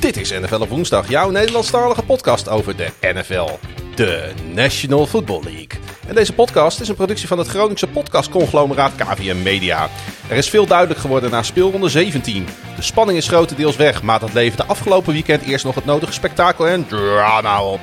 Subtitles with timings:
[0.00, 3.58] Dit is NFL op woensdag, jouw Nederlandstalige podcast over de NFL,
[3.94, 5.68] de National Football League.
[6.06, 9.88] En deze podcast is een productie van het Groningse podcastconglomeraat KVM Media.
[10.28, 12.46] Er is veel duidelijk geworden na speelronde 17.
[12.76, 16.68] De spanning is grotendeels weg, maar dat leverde afgelopen weekend eerst nog het nodige spektakel
[16.68, 17.80] en drama op.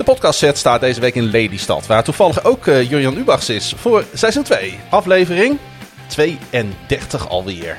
[0.00, 4.04] De podcastset staat deze week in Lelystad, waar toevallig ook uh, Jurjan Ubachs is voor
[4.14, 5.58] seizoen 2, aflevering
[6.06, 7.76] 32 alweer.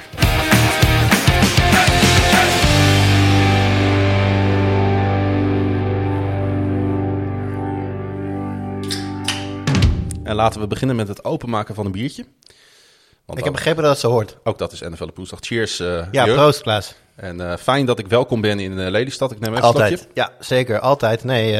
[10.24, 12.26] En laten we beginnen met het openmaken van een biertje.
[13.26, 14.38] Want ik heb begrepen dat het zo hoort.
[14.44, 15.40] Ook dat is NFL de Poesdag.
[15.42, 16.96] Cheers, uh, Ja, proost Klaas.
[17.16, 19.32] En uh, fijn dat ik welkom ben in uh, Lelystad.
[19.32, 19.92] Ik neem even Altijd.
[19.92, 20.14] een slokje.
[20.22, 20.80] Ja, zeker.
[20.80, 21.24] Altijd.
[21.24, 21.52] Nee,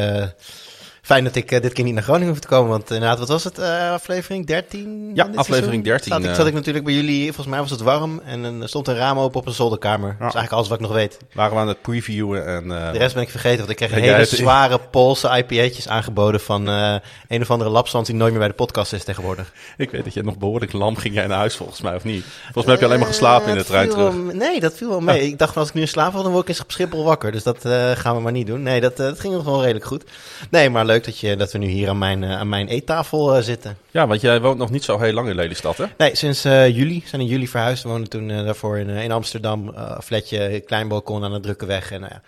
[1.02, 2.70] fijn dat ik dit keer niet naar Groningen hoef te komen.
[2.70, 3.58] Want inderdaad, wat was het?
[3.58, 5.10] aflevering 13?
[5.14, 6.12] Ja, aflevering 13.
[6.12, 7.24] Zat ik, zat ik natuurlijk bij jullie.
[7.24, 8.20] Volgens mij was het warm.
[8.24, 10.08] En er stond een raam open op een zolderkamer.
[10.08, 11.18] Dat is eigenlijk alles wat ik nog weet.
[11.32, 12.46] Waren we aan het previewen.
[12.46, 13.58] En, de rest ben ik vergeten.
[13.58, 16.66] Want ik kreeg hele zware Poolse IPA'tjes aangeboden van
[17.28, 19.52] een of andere lapstand die nooit meer bij de podcast is tegenwoordig.
[19.76, 22.24] Ik weet dat je nog behoorlijk lam ging jij naar huis volgens mij, of niet?
[22.42, 24.14] Volgens mij heb je alleen maar geslapen in de trein terug.
[24.14, 25.22] Wel, nee, dat viel wel mee.
[25.22, 25.28] Ja.
[25.28, 27.32] Ik dacht, als ik nu in slaap val, dan word ik eens op Schiphol wakker.
[27.32, 27.58] Dus dat
[27.94, 28.62] gaan we maar niet doen.
[28.62, 30.04] Nee, dat, dat ging nog wel redelijk goed.
[30.50, 33.42] Nee, maar leuk dat, je, dat we nu hier aan mijn, uh, aan mijn eettafel
[33.42, 33.76] zitten.
[33.90, 35.84] Ja, want jij woont nog niet zo heel lang in Lelystad, hè?
[35.96, 37.02] Nee, sinds juli.
[37.06, 37.82] zijn in juli verhuisd.
[37.82, 39.74] We woonden toen daarvoor in, in Amsterdam.
[40.02, 41.90] flatje, klein balkon aan de drukke weg.
[41.90, 42.22] En nou ja,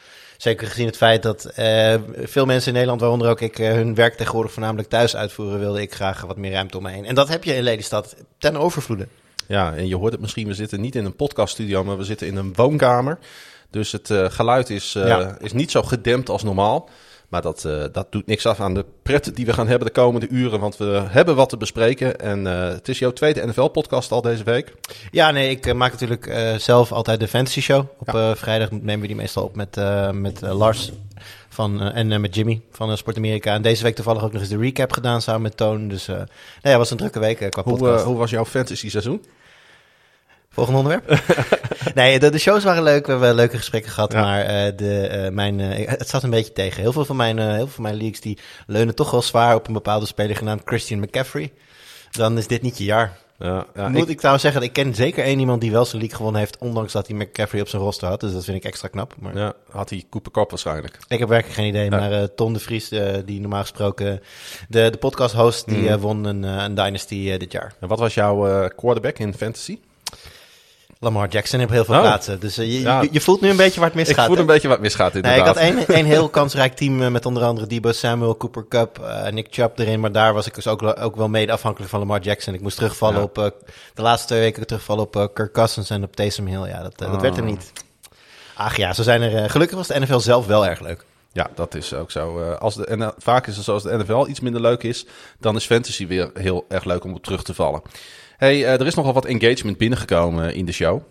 [0.45, 3.95] Zeker gezien het feit dat uh, veel mensen in Nederland, waaronder ook ik, uh, hun
[3.95, 7.05] werk tegenwoordig voornamelijk thuis uitvoeren, wilde ik graag wat meer ruimte om me heen.
[7.05, 9.09] En dat heb je in Lelystad ten overvloede.
[9.47, 12.27] Ja, en je hoort het misschien, we zitten niet in een podcaststudio, maar we zitten
[12.27, 13.19] in een woonkamer.
[13.71, 15.37] Dus het uh, geluid is, ja.
[15.41, 16.89] is niet zo gedempt als normaal.
[17.35, 19.93] Maar dat, uh, dat doet niks af aan de pret die we gaan hebben de
[19.93, 20.61] komende uren.
[20.61, 22.21] Want we hebben wat te bespreken.
[22.21, 24.75] En uh, het is jouw tweede NFL-podcast al deze week.
[25.11, 27.87] Ja, nee, ik uh, maak natuurlijk zelf altijd de Fantasy Show.
[27.99, 28.37] Op ja.
[28.37, 29.81] vrijdag nemen we die meestal op met,
[30.13, 30.93] met Lars
[31.49, 33.55] van, en met Jimmy van Sport Amerika.
[33.55, 35.89] En deze week toevallig ook nog eens de recap gedaan samen met Toon.
[35.89, 36.27] Dus nou
[36.63, 38.05] ja, was een drukke week qua hoe, podcast.
[38.05, 39.25] hoe was jouw fantasy seizoen?
[40.55, 41.21] Volgende onderwerp?
[41.95, 43.07] nee, de, de, shows waren leuk.
[43.07, 44.13] We hebben leuke gesprekken gehad.
[44.13, 44.21] Ja.
[44.21, 46.83] Maar uh, de, uh, mijn, uh, het zat een beetje tegen.
[46.83, 49.67] Heel veel van mijn, heel veel van mijn leagues die leunen toch wel zwaar op
[49.67, 51.53] een bepaalde speler genaamd Christian McCaffrey.
[52.11, 53.19] Dan is dit niet je jaar.
[53.39, 55.99] Ja, ja, Moet ik, ik trouwens zeggen, ik ken zeker één iemand die wel zijn
[55.99, 58.21] league gewonnen heeft, ondanks dat hij McCaffrey op zijn roster had.
[58.21, 59.15] Dus dat vind ik extra knap.
[59.19, 59.37] Maar...
[59.37, 60.99] Ja, had hij Cooper Cup waarschijnlijk.
[61.09, 64.21] Ik heb werkelijk geen idee, maar uh, Ton de Vries, uh, die normaal gesproken
[64.69, 65.87] de, de podcast host, die mm.
[65.87, 67.75] uh, won een, een Dynasty dit jaar.
[67.81, 69.79] En wat was jouw quarterback in fantasy?
[71.05, 72.01] Lamar Jackson op heel veel oh.
[72.01, 72.41] plaatsen.
[72.41, 73.01] Dus uh, je, ja.
[73.01, 74.19] je, je, voelt nu een beetje waar het misgaat.
[74.19, 75.55] Ik voel een beetje wat misgaat inderdaad.
[75.55, 78.69] Nee, ik had één, één heel kansrijk team uh, met onder andere Debo Samuel, Cooper
[78.69, 80.01] Cup, uh, Nick Chubb erin.
[80.01, 82.55] Maar daar was ik dus ook, ook wel mede afhankelijk van Lamar Jackson.
[82.55, 83.23] Ik moest terugvallen ja.
[83.23, 83.35] op,
[83.95, 86.67] de laatste twee weken terugvallen op Kirk Cousins en op Taysom Hill.
[86.69, 87.13] Ja, dat, oh.
[87.13, 87.73] dat werd hem niet.
[88.55, 89.51] Ach ja, zo zijn er...
[89.51, 91.05] gelukkig was de NFL zelf wel erg leuk.
[91.33, 92.53] Ja, dat is ook zo.
[92.53, 95.07] als de, en vaak is het zoals de NFL iets minder leuk is,
[95.39, 97.83] dan is fantasy weer heel erg leuk om op terug te vallen.
[98.37, 101.03] Hey, er is nogal wat engagement binnengekomen in de show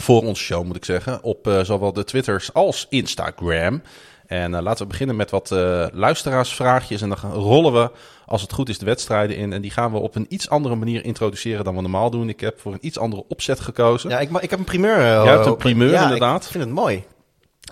[0.00, 3.82] voor onze show moet ik zeggen, op uh, zowel de Twitters als Instagram.
[4.26, 5.50] En uh, laten we beginnen met wat
[5.92, 7.90] luisteraarsvraagjes en dan rollen we,
[8.26, 9.52] als het goed is, de wedstrijden in.
[9.52, 12.28] En die gaan we op een iets andere manier introduceren dan we normaal doen.
[12.28, 14.10] Ik heb voor een iets andere opzet gekozen.
[14.10, 14.98] Ja, ik, ik heb een primeur.
[14.98, 16.44] Jij hebt een primeur, inderdaad.
[16.44, 17.04] Ik vind het mooi.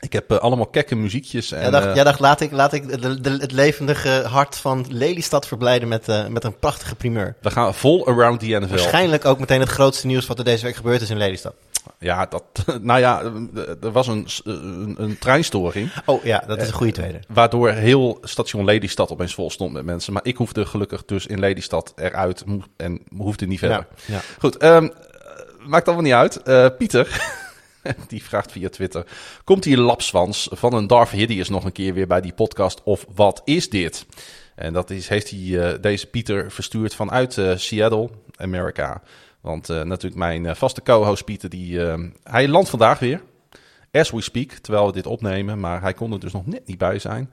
[0.02, 1.52] Ik heb uh, allemaal kekke muziekjes.
[1.52, 4.86] En, jij, dacht, jij dacht, laat ik, laat ik de, de, het levendige hart van
[4.88, 7.36] Lelystad verblijden met, uh, met een prachtige primeur.
[7.40, 8.68] We gaan vol around the NFL.
[8.68, 11.54] Waarschijnlijk ook meteen het grootste nieuws wat er deze week gebeurd is in Lelystad.
[11.98, 12.44] Ja, dat,
[12.80, 13.22] nou ja,
[13.82, 15.90] er was een, een, een treinstoring.
[16.04, 17.20] Oh ja, dat is een goede tweede.
[17.28, 20.12] Waardoor heel station Lelystad opeens vol stond met mensen.
[20.12, 22.44] Maar ik hoefde gelukkig dus in Lelystad eruit
[22.76, 23.86] en hoefde niet verder.
[24.06, 24.20] Ja, ja.
[24.38, 24.92] Goed, um,
[25.66, 26.40] maakt allemaal niet uit.
[26.44, 27.08] Uh, Pieter,
[28.08, 29.06] die vraagt via Twitter...
[29.44, 32.80] Komt die lapswans van een Darth Hideous nog een keer weer bij die podcast?
[32.82, 34.06] Of wat is dit?
[34.54, 39.02] En dat is, heeft hij, uh, deze Pieter verstuurd vanuit uh, Seattle, Amerika...
[39.40, 41.78] Want uh, natuurlijk mijn vaste co-host Pieter, die,
[42.24, 43.22] hij landt vandaag weer.
[43.92, 45.60] As we speak, terwijl we dit opnemen.
[45.60, 47.32] Maar hij kon er dus nog net niet bij zijn.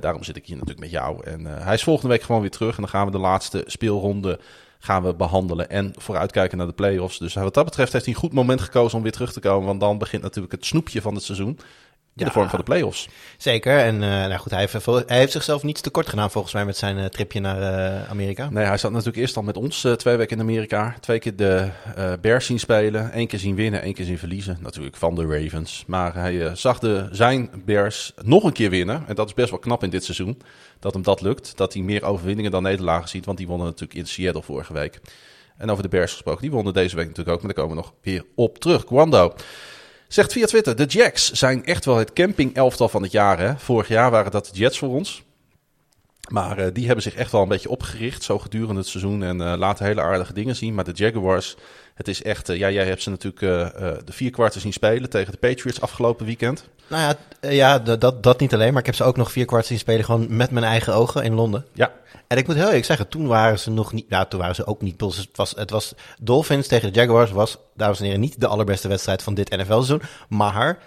[0.00, 1.24] daarom zit ik hier natuurlijk met jou.
[1.24, 2.74] En hij is volgende week gewoon weer terug.
[2.74, 4.38] En dan gaan we de laatste speelronde
[4.84, 5.70] gaan we behandelen.
[5.70, 7.18] En vooruitkijken naar de playoffs.
[7.18, 9.66] Dus wat dat betreft heeft hij een goed moment gekozen om weer terug te komen.
[9.66, 11.58] Want dan begint natuurlijk het snoepje van het seizoen.
[12.16, 12.24] In Ja.
[12.24, 13.08] de vorm van de playoffs.
[13.36, 13.78] Zeker.
[13.78, 16.76] En eh, nou goed, hij heeft, hij heeft zichzelf niets tekort gedaan volgens mij met
[16.76, 18.50] zijn eh, tripje naar eh, Amerika.
[18.50, 20.94] Nee, hij zat natuurlijk eerst al met ons twee weken in Amerika.
[21.00, 21.68] Twee keer de
[22.20, 23.12] Bears zien spelen.
[23.12, 24.58] één keer zien winnen, één keer zien verliezen.
[24.60, 25.84] Natuurlijk van de Ravens.
[25.86, 29.04] Maar hij zag de, zijn Bears nog een keer winnen.
[29.06, 30.42] En dat is best wel knap in dit seizoen.
[30.78, 31.56] Dat hem dat lukt.
[31.56, 33.24] Dat hij meer overwinningen dan nederlagen ziet.
[33.26, 35.00] Want die wonnen natuurlijk in Seattle vorige week.
[35.56, 36.42] En over de Bears gesproken.
[36.42, 37.42] Die wonnen deze week natuurlijk ook.
[37.42, 38.84] Maar daar komen we nog weer op terug.
[38.84, 39.34] Kwando.
[40.12, 43.38] Zegt via Twitter, de Jacks zijn echt wel het camping-elftal van het jaar.
[43.38, 43.58] Hè?
[43.58, 45.22] Vorig jaar waren dat de Jets voor ons.
[46.28, 49.22] Maar eh, die hebben zich echt wel een beetje opgericht, zo gedurende het seizoen.
[49.22, 50.74] En eh, laten hele aardige dingen zien.
[50.74, 51.56] Maar de Jaguars,
[51.94, 52.48] het is echt...
[52.48, 55.38] eh, ja, jij hebt ze natuurlijk eh, eh, de vier kwarten zien spelen tegen de
[55.38, 56.68] Patriots afgelopen weekend.
[56.86, 59.66] Nou ja, ja dat, dat niet alleen, maar ik heb ze ook nog vier kwart
[59.66, 61.66] zien spelen gewoon met mijn eigen ogen in Londen.
[61.72, 61.92] Ja,
[62.26, 64.66] En ik moet heel eerlijk zeggen, toen waren ze nog niet, nou toen waren ze
[64.66, 65.16] ook niet Bulls.
[65.16, 68.88] Het was, het was Dolphins tegen de Jaguars was, dames en heren, niet de allerbeste
[68.88, 70.02] wedstrijd van dit NFL-seizoen.
[70.28, 70.78] Maar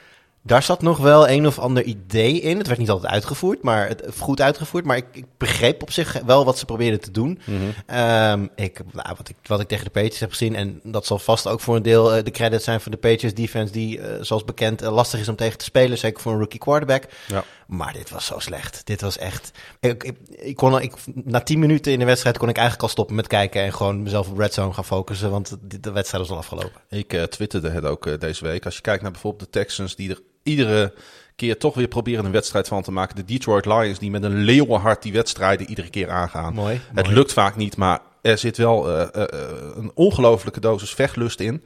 [0.45, 2.57] daar zat nog wel een of ander idee in.
[2.57, 4.85] Het werd niet altijd uitgevoerd, maar het, goed uitgevoerd.
[4.85, 7.39] Maar ik, ik begreep op zich wel wat ze probeerden te doen.
[7.85, 11.19] Ehm, ik, nou, wat, ik, wat ik tegen de Patriots heb gezien, en dat zal
[11.19, 14.23] vast ook voor een deel eh, de credit zijn voor de Patriots defense, die eh,
[14.23, 17.03] zoals bekend eh, lastig is om tegen te spelen, zeker voor een rookie quarterback.
[17.27, 17.43] ja.
[17.67, 18.85] Maar dit was zo slecht.
[18.85, 19.51] Dit was echt.
[19.79, 22.91] Ik, ik, ik kon, ik, na tien minuten in de wedstrijd kon ik eigenlijk al
[22.93, 26.23] stoppen met kijken en gewoon mezelf op Red Zone gaan focussen, want de, de wedstrijd
[26.23, 26.81] was al afgelopen.
[26.89, 28.65] Ik twitterde het ook deze week.
[28.65, 30.93] Als je kijkt naar bijvoorbeeld de Texans, die er iedere
[31.35, 33.15] keer toch weer proberen een wedstrijd van te maken.
[33.15, 36.53] De Detroit Lions, die met een leeuwenhart die wedstrijden iedere keer aangaan.
[36.53, 36.81] Mooi.
[36.93, 37.17] Het mooi.
[37.17, 41.63] lukt vaak niet, maar er zit wel eh, eh, eh, een ongelofelijke dosis vechtlust in.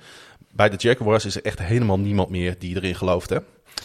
[0.52, 3.30] Bij de Jaguars is er echt helemaal niemand meer die erin gelooft.
[3.30, 3.38] Hè?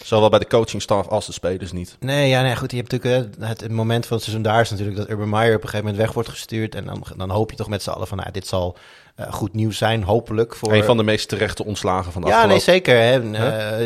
[0.03, 1.97] Zowel bij de coachingstaf als de spelers niet.
[2.01, 2.71] Nee, ja, nee, goed.
[2.71, 5.55] Je hebt natuurlijk het, het moment van het seizoen daar is natuurlijk dat Urban Meyer
[5.57, 6.75] op een gegeven moment weg wordt gestuurd.
[6.75, 8.77] En dan, dan hoop je toch met z'n allen van, nou, dit zal
[9.15, 10.55] eh, goed nieuws zijn, hopelijk.
[10.55, 12.73] Voor, Een van de meest terechte ontslagen van de Ja, nee, afgelopen...
[12.73, 13.01] zeker.
[13.01, 13.33] Hè.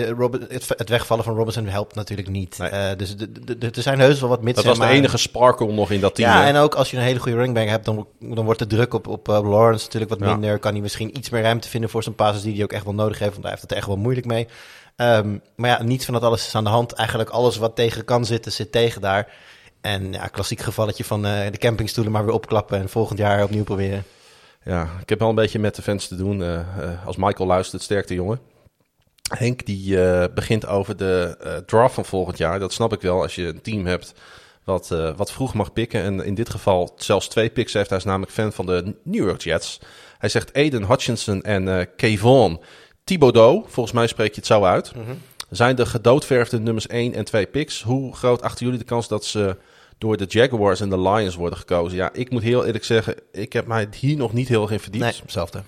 [0.02, 2.58] Eh, Robin- het, het wegvallen van Robinson helpt natuurlijk niet.
[2.58, 2.68] Nee.
[2.68, 3.14] Eh, dus
[3.76, 6.30] er zijn heus wel wat mits Dat was de enige sparkle nog in dat team.
[6.30, 6.48] Ja, hè?
[6.48, 9.06] en ook als je een hele goede running hebt, dan, dan wordt de druk op,
[9.06, 10.32] op Lawrence natuurlijk wat Ja.
[10.32, 10.58] minder.
[10.58, 12.94] Kan hij misschien iets meer ruimte vinden voor zijn passes die hij ook echt wel
[12.94, 14.48] nodig heeft, want hij heeft het echt wel moeilijk mee.
[14.98, 16.92] Ehm, maar ja, niets van dat alles is aan de hand.
[16.92, 19.32] Eigenlijk alles wat tegen kan zitten, zit tegen daar.
[19.80, 23.64] En ja, klassiek gevalletje van eh, de campingstoelen maar weer opklappen en volgend jaar opnieuw
[23.64, 24.04] proberen.
[24.64, 26.42] Ja, ik heb wel een beetje met de fans te doen.
[26.42, 28.40] eh, eh, als Michael luistert, sterkte jongen.
[29.36, 29.96] Henk die
[30.32, 32.58] begint over de draft van volgend jaar.
[32.58, 34.14] Dat snap ik wel als je een team hebt
[34.64, 36.02] wat, wat vroeg mag pikken.
[36.02, 37.88] En in dit geval zelfs twee picks heeft.
[37.88, 39.80] Hij is namelijk fan van de New York Jets.
[40.18, 42.60] Hij zegt Aiden Hutchinson en Kayvon
[43.08, 44.92] Thibodeau, volgens mij spreek je het zo uit,
[45.50, 47.82] zijn de gedoodverfde nummers 1 en 2 picks.
[47.82, 49.56] Hoe groot achten jullie de kans dat ze
[49.98, 51.96] door de Jaguars en de Lions worden gekozen?
[51.96, 54.80] Ja, ik moet heel eerlijk zeggen, ik heb mij hier nog niet heel erg in
[54.80, 55.04] verdiept.
[55.04, 55.62] Nee, hetzelfde.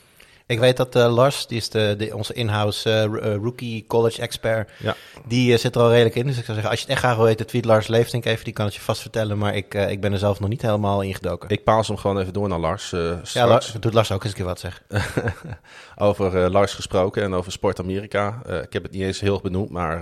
[0.51, 3.11] Ik weet dat eh, Lars, die is de, de, onze in-house eh, eh,
[3.43, 4.95] rookie college expert, Ja.
[5.27, 6.27] die zit er al redelijk in.
[6.27, 8.45] Dus ik zou zeggen, als je het echt graag wil weten, tweet Lars Leeftink even,
[8.45, 9.39] die kan het je vast vertellen.
[9.39, 11.49] Maar ik, ik ben er zelf nog niet helemaal ingedoken.
[11.49, 12.91] Ik paas hem gewoon even door naar Lars.
[13.33, 13.47] ja.
[13.47, 14.83] Lars, doet Lars ook eens een keer wat zeg.
[15.97, 18.43] over Lars gesproken en over Sport Amerika.
[18.63, 20.01] Ik heb het niet eens heel benoemd, maar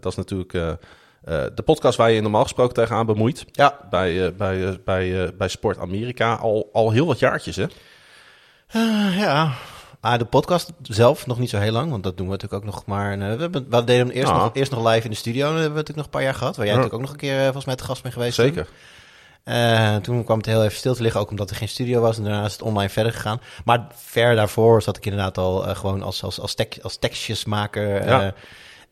[0.00, 0.52] dat is natuurlijk
[1.54, 3.44] de podcast waar je normaal gesproken tegenaan bemoeit.
[3.52, 7.66] Ja, Bij, bij, bij, bij Sport Amerika al, al heel wat jaartjes, hè?
[9.18, 9.52] Ja.
[10.04, 12.70] Ah, de podcast zelf nog niet zo heel lang, want dat doen we natuurlijk ook
[12.74, 13.12] nog maar.
[13.12, 14.38] eh, we, hebben, we deden hem eerst, Ah.
[14.42, 16.34] nog, eerst nog live in de studio, dat hebben we natuurlijk nog een paar jaar
[16.34, 16.56] gehad.
[16.56, 16.80] Waar jij Ja.
[16.80, 18.34] natuurlijk ook nog een keer eh, volgens mij te gast bent geweest.
[18.34, 18.68] Zeker.
[19.44, 22.16] Eh, toen kwam het heel even stil te liggen, ook omdat er geen studio was.
[22.16, 23.40] En daarna is het online verder gegaan.
[23.64, 28.06] Maar ver daarvoor zat ik inderdaad al gewoon als, als, als, tek, als tekstjesmaker.
[28.06, 28.34] Ja.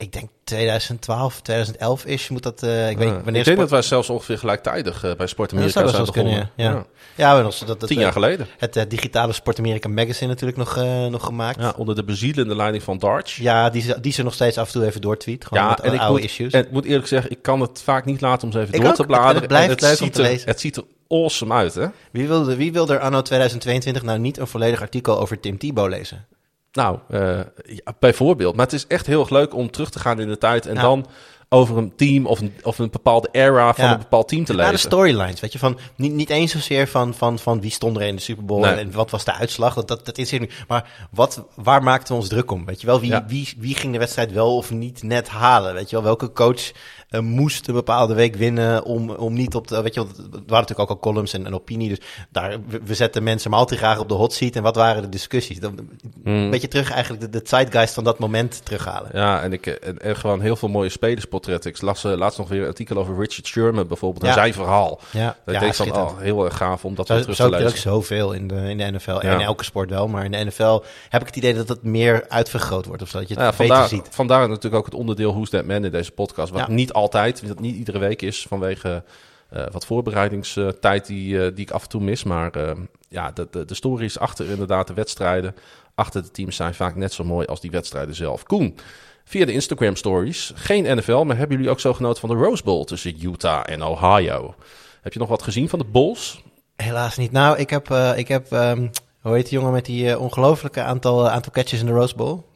[0.00, 2.62] Ik denk 2012, 2011 is moet dat.
[2.62, 3.12] eh, ik weet Ja.
[3.14, 5.90] wanneer ik denk Sport- dat wij zelfs ongeveer gelijktijdig eh, bij Sport Ja, Amerika dat
[5.90, 6.50] zou zijn begonnen.
[6.56, 6.86] kunnen, ja.
[7.14, 8.46] Ja, maar dat, dat, dat, Tien jaar geleden.
[8.58, 10.76] Het eh, digitale Sport America Magazine natuurlijk nog,
[11.10, 11.60] nog gemaakt.
[11.60, 13.36] Ja, onder de bezielende leiding van Darch.
[13.36, 15.44] Ja, die, ze- die ze nog steeds af en toe even doortweet.
[15.46, 16.52] Gewoon met en ik oude moet, issues.
[16.52, 18.80] en ik moet eerlijk zeggen, ik kan het vaak niet laten om ze even Ik
[18.80, 18.96] door ook.
[18.96, 19.48] te Het- het bladeren.
[19.48, 20.48] blijft En leuk om te er, lezen.
[20.48, 21.86] Het ziet er awesome uit, hè?
[22.12, 25.88] Wie, wil, wie wil er anno 2022 nou niet een volledig artikel over Tim Tebow
[25.88, 26.26] lezen?
[26.72, 28.56] Nou, eh, ja, bijvoorbeeld.
[28.56, 30.74] Maar het is echt heel erg leuk om terug te gaan in de tijd en
[30.74, 30.80] Ja.
[30.80, 31.06] dan
[31.52, 33.92] over een team of een, of een bepaalde era van Ja.
[33.92, 34.78] een bepaald team te Ja, de lezen.
[34.78, 38.14] storylines, weet je, van niet, niet eens zozeer van, van, van wie stond er in
[38.16, 38.74] de Super Bowl Nee.
[38.74, 40.52] en wat was de uitslag, dat, dat, dat is niet.
[40.68, 42.64] Maar wat, waar maakten we ons druk om?
[42.64, 45.74] Weet je wel, wie, wie, wie ging de wedstrijd wel of niet net halen?
[45.74, 46.70] Weet je wel, welke coach
[47.10, 49.82] eh, moest een bepaalde week winnen om, om niet op de...
[49.82, 51.88] Weet je, want het waren natuurlijk ook al columns en, en opinie.
[51.88, 51.98] Dus
[52.30, 54.56] daar, we, we zetten mensen maar altijd graag op de hot seat.
[54.56, 55.60] En wat waren de discussies?
[55.60, 55.78] Dan,
[56.24, 59.10] Een beetje terug eigenlijk de, de zeitgeist van dat moment terughalen.
[59.14, 61.70] Ja, en, ik, en, en gewoon heel veel mooie spelersportretten.
[61.70, 64.22] Ik las eh, laatst nog weer een artikel over Richard Sherman bijvoorbeeld.
[64.22, 64.34] En Ja.
[64.34, 65.00] zijn verhaal.
[65.12, 67.44] Ja, Dat ja, deed dan al heel erg gaaf om dat Zo, weer terug zo
[67.48, 67.90] te heb je ook lezen.
[67.90, 69.10] zoveel in de, in de NFL.
[69.10, 70.08] En in elke sport wel.
[70.08, 73.02] Maar in de NFL heb ik het idee dat het meer uitvergroot wordt.
[73.02, 74.08] Of zo, dat je het ja, beter vandaar, ziet.
[74.10, 76.52] vandaar natuurlijk ook het onderdeel Who's That Man in deze podcast.
[76.52, 79.04] Wat niet altijd, dat niet iedere week is vanwege
[79.50, 82.24] eh, wat voorbereidingstijd die, eh, die ik af en toe mis.
[82.24, 82.76] Maar eh,
[83.08, 85.54] ja, de, de, de stories achter inderdaad de wedstrijden,
[85.94, 88.42] achter de teams zijn vaak net zo mooi als die wedstrijden zelf.
[88.42, 88.76] Koen,
[89.24, 92.62] via de Instagram stories, geen NFL, maar hebben jullie ook zo genoten van de Rose
[92.62, 94.54] Bowl tussen Utah en Ohio?
[95.02, 96.42] Heb je nog wat gezien van de Bulls?
[96.76, 97.32] Helaas niet.
[97.32, 98.88] Nou, ik heb, ik heb ehm,
[99.20, 102.49] hoe heet die jongen met die ongelofelijke aantal, aantal catches in de Rose Bowl?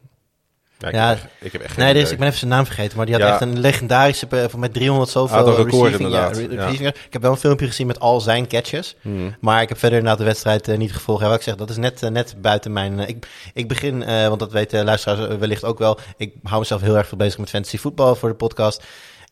[0.84, 1.08] Ja, ik, Ja.
[1.08, 3.06] heb, echt- ik heb echt geen Nee, is, ik ben even zijn naam vergeten, maar
[3.06, 3.30] die had Ja.
[3.32, 6.38] echt een legendarische eh, met 300 zoveel Had een record inderdaad.
[6.38, 9.36] Ik heb wel een filmpje gezien met al zijn catches, Hmm.
[9.40, 11.22] maar ik heb verder inderdaad de wedstrijd eh, niet gevolgd.
[11.22, 12.98] Ja, wat ik zeg, dat is net, eh, net buiten mijn...
[12.98, 17.08] ik, ik begin, want dat weten luisteraars wellicht ook wel, ik hou mezelf heel erg
[17.08, 18.82] veel bezig met fantasy voetbal voor de podcast.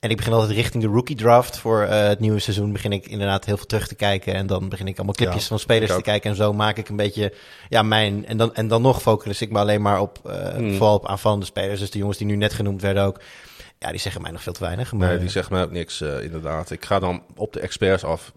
[0.03, 2.73] En ik begin altijd richting de rookie draft voor eh, het nieuwe seizoen.
[2.73, 4.35] Begin ik inderdaad heel veel terug te kijken.
[4.35, 6.31] En dan begin ik allemaal clipjes Ja, van spelers te kijken.
[6.31, 7.33] En zo maak ik een beetje
[7.69, 8.27] ja, mijn.
[8.27, 10.19] En dan, en dan nog focus ik me alleen maar op,
[10.57, 10.77] Hmm.
[10.77, 11.81] vooral op aanvallende spelers.
[11.81, 13.21] Dus de jongens die nu net genoemd werden ook.
[13.79, 14.93] Ja, die zeggen mij nog veel te weinig.
[14.93, 16.71] Maar, Nee, die zegt mij ook niks, eh, inderdaad.
[16.71, 18.33] Ik ga dan op de experts af.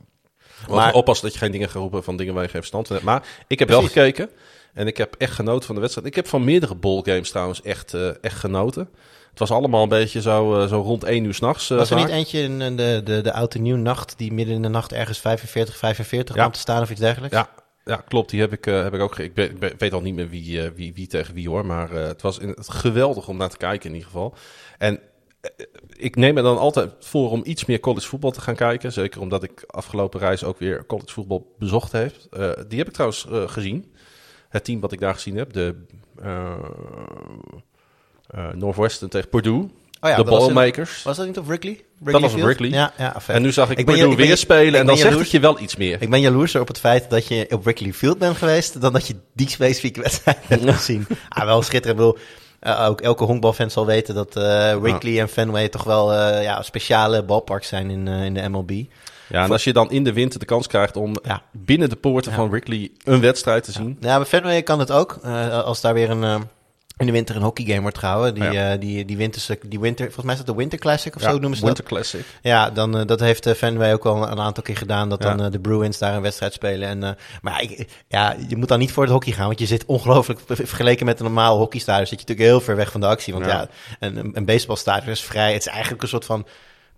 [0.70, 2.96] Maar oppassen dat je geen dingen gaat roepen van dingen waar je geen verstand van
[2.96, 3.08] hebt.
[3.08, 4.30] Maar ik heb wel gekeken
[4.74, 6.08] en ik heb echt genoten van de wedstrijd.
[6.08, 8.90] Ik heb van meerdere ballgames trouwens echt, echt genoten.
[9.36, 11.70] Het was allemaal een beetje zo, eh, zo rond 1 uur s'nachts.
[11.70, 14.56] Uh, was er niet eentje in eh, de, de, de oude nieuw nacht die midden
[14.56, 16.50] in de nacht ergens 45, 45 Ja.
[16.50, 17.36] te staan of iets dergelijks?
[17.36, 17.50] Ja,
[17.86, 18.30] ja, klopt.
[18.30, 19.20] Die heb ik, eh, heb ik ook.
[19.20, 21.66] Ik, ben- ik ben- weet al niet meer wie, eh, wie, wie tegen wie hoor.
[21.66, 24.34] Maar eh, het was in, het geweldig om naar te kijken in ieder geval.
[24.78, 25.00] En
[25.42, 25.50] eh,
[25.98, 28.92] ik neem me dan altijd voor om iets meer college voetbal te gaan kijken.
[28.92, 32.14] Zeker omdat ik afgelopen reis ook weer college voetbal bezocht heb.
[32.32, 33.94] Eh, die heb ik trouwens eh, gezien.
[34.50, 35.54] Het team wat ik daar gezien heb.
[35.54, 35.86] De
[36.22, 36.54] eh eh,
[38.54, 39.70] Northwestern tegen Purdue.
[40.02, 41.04] Oh ja, de Ballmakers.
[41.04, 41.82] Was dat niet op Wrigley?
[42.00, 42.40] Dat was op?
[42.42, 42.70] Wrigley.
[42.70, 42.94] Ja.
[43.28, 44.80] En nu zag ik, Ik Purdue weer spelen.
[44.80, 45.24] En dan zegt jaloers.
[45.24, 46.02] het je wel iets meer.
[46.02, 49.08] Ik ben jaloerser op het feit dat je op Wrigley Field bent geweest, dan dat
[49.08, 51.08] je die specifieke wedstrijd hebt gezien.
[51.30, 52.00] Ah, wel schitterend.
[52.02, 52.18] Ik bedoel,
[52.60, 56.62] eh, ook elke honkbalfan zal weten dat eh Wrigley en Fenway toch wel eh, ja,
[56.62, 58.72] speciale balparks zijn in, eh, in de MLB.
[59.30, 61.42] Ja, en als je dan in de winter de kans krijgt om Ja.
[61.52, 62.38] binnen de poorten Ja.
[62.38, 63.98] van Wrigley een wedstrijd te zien.
[64.00, 65.18] Ja, bij Fenway kan het ook.
[65.24, 66.36] Eh, als daar weer een, eh,
[66.98, 68.34] in de winter een hockeygame wordt gehouden.
[68.34, 68.72] Die, Oh Ja.
[68.74, 71.30] eh, die, die, winterse, die winter, volgens mij is dat de Winter Classic of Ja,
[71.32, 71.94] zo noemen ze Winter dat.
[71.94, 72.26] Classic.
[72.42, 75.10] Ja, dan, eh, dat heeft eh, Fenway ook al een aantal keer gedaan.
[75.10, 75.30] Dat Ja.
[75.36, 76.88] dan eh, de Bruins daar een wedstrijd spelen.
[76.88, 77.10] En, eh,
[77.42, 79.48] maar ja, ik, ja, je moet dan niet voor het hockey gaan.
[79.48, 82.92] Want je zit ongelooflijk, vergeleken met een normaal hockeystadion, zit je natuurlijk heel ver weg
[82.92, 83.34] van de actie.
[83.34, 83.68] Want Ja.
[84.00, 85.54] een, een, baseballstadion is vrij.
[85.54, 86.46] Het is eigenlijk een soort van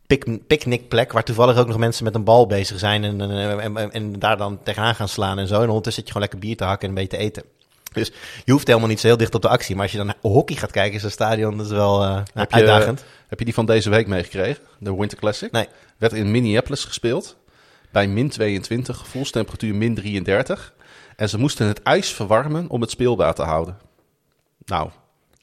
[0.07, 3.77] pic- picknickplek waar toevallig ook nog mensen met een bal bezig zijn en, en, en,
[3.77, 5.61] en- en daar dan tegenaan gaan slaan en zo.
[5.61, 7.43] En ondertussen zit je gewoon lekker bier te hakken en een beetje te eten.
[7.97, 8.11] Dus
[8.45, 9.75] je hoeft helemaal niet zo heel dicht op de actie.
[9.75, 12.49] Maar als je dan hockey gaat kijken in zo'n stadion, dat is wel eh, Heb
[12.51, 13.03] je, uitdagend.
[13.27, 14.63] heb je die van deze week meegekregen?
[14.79, 15.51] De Winter Classic?
[15.51, 15.67] Nee.
[15.97, 17.35] Werd in Minneapolis gespeeld.
[17.91, 20.73] Bij min 22, gevoelstemperatuur min 33.
[21.15, 23.77] En ze moesten het ijs verwarmen om het speelbaar te houden.
[24.65, 24.89] Nou,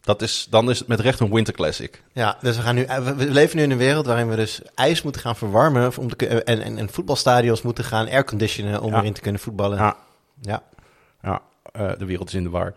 [0.00, 2.02] dat is, dan is het met recht een Winter Classic.
[2.12, 4.60] Ja, dus we, gaan nu, eh, we- leven nu in een wereld waarin we dus
[4.74, 8.98] ijs moeten gaan verwarmen om te, en, en, en voetbalstadions moeten gaan airconditionen om Ja.
[8.98, 9.78] erin te kunnen voetballen.
[9.78, 9.96] Ja,
[10.40, 10.62] Ja.
[11.74, 12.72] Eh, de wereld is in de war.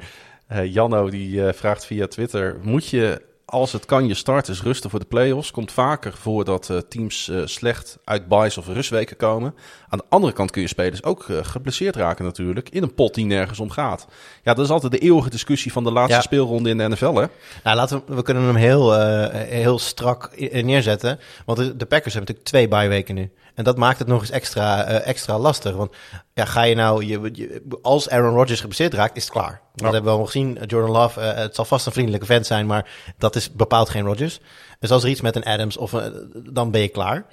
[0.48, 4.90] Eh, Janno die eh, vraagt via Twitter: Moet je, als het kan, je starters rusten
[4.90, 5.52] voor de playoffs?
[5.52, 9.54] Komt vaker voor dat teams slecht uit buys of rustweken komen.
[9.90, 12.70] Aan de andere kant kun je spelers ook eh, geblesseerd raken, natuurlijk.
[12.70, 14.08] In een pot die nergens om gaat.
[14.44, 16.22] Ja, dat is altijd de eeuwige discussie van de laatste Ja.
[16.22, 17.26] speelronde in de NFL, hè?
[17.64, 18.94] Nou, laten we, we kunnen hem heel,
[19.32, 21.20] heel strak neerzetten.
[21.46, 23.32] Want de, Packers hebben natuurlijk twee bye-weken nu.
[23.58, 25.76] En dat maakt het nog eens extra, eh, extra lastig.
[25.76, 25.96] Want
[26.34, 29.62] ja, ga je nou, je, je- als Aaron Rodgers geblesseerd raakt, is het klaar.
[29.76, 30.58] Dat hebben we al gezien.
[30.66, 34.06] Jordan Love, eh, het zal vast een vriendelijke vent zijn, maar dat is bepaald geen
[34.06, 34.40] Rodgers.
[34.80, 37.26] Dus als er iets met een Adams, of, een- dan ben je klaar.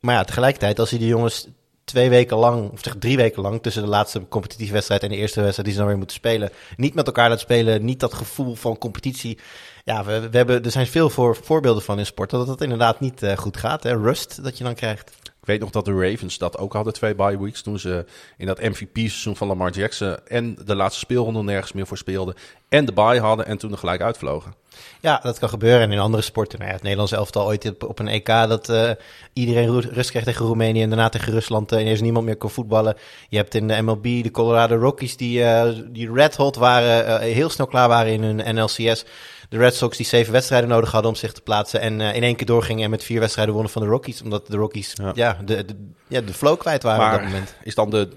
[0.00, 1.48] Maar ja, tegelijkertijd, als hij die jongens
[1.84, 5.16] twee weken lang, of zeg drie weken lang, tussen de laatste competitieve wedstrijd en de
[5.16, 8.14] eerste wedstrijd die ze dan weer moeten spelen, niet met elkaar laat spelen, niet dat
[8.14, 9.38] gevoel van competitie.
[9.84, 13.00] Ja, we, we hebben, er zijn veel voor, voorbeelden van in sport dat het inderdaad
[13.00, 13.82] niet eh, goed gaat.
[13.82, 13.96] Hè?
[13.96, 15.12] Rust dat je dan krijgt.
[15.40, 17.62] Ik weet nog dat de Ravens dat ook hadden, twee bye weeks.
[17.62, 18.04] Toen ze
[18.36, 22.34] in dat MVP-seizoen van Lamar Jackson en de laatste speelronde nergens meer voor speelden.
[22.68, 24.54] En de bye hadden en toen er gelijk uitvlogen.
[25.00, 25.80] Ja, dat kan gebeuren.
[25.80, 28.90] En in andere sporten, nou ja, het Nederlands elftal ooit op, een EK, dat eh,
[29.32, 32.50] iedereen ru- rust kreeg tegen Roemenië en daarna tegen Rusland en ineens niemand meer kon
[32.50, 32.96] voetballen.
[33.28, 37.32] Je hebt in de MLB de Colorado Rockies die, eh, die red hot waren, eh,
[37.32, 39.04] heel snel klaar waren in hun NLCS.
[39.50, 41.80] De Red Sox die zeven wedstrijden nodig hadden om zich te plaatsen.
[41.80, 44.22] En in één keer doorgingen en met vier wedstrijden wonnen van de Rockies.
[44.22, 45.12] Omdat de Rockies Ja.
[45.14, 45.38] ja.
[45.44, 45.74] de, de,
[46.08, 47.54] ja, de flow kwijt waren op dat Maar moment.
[47.62, 48.08] is dan de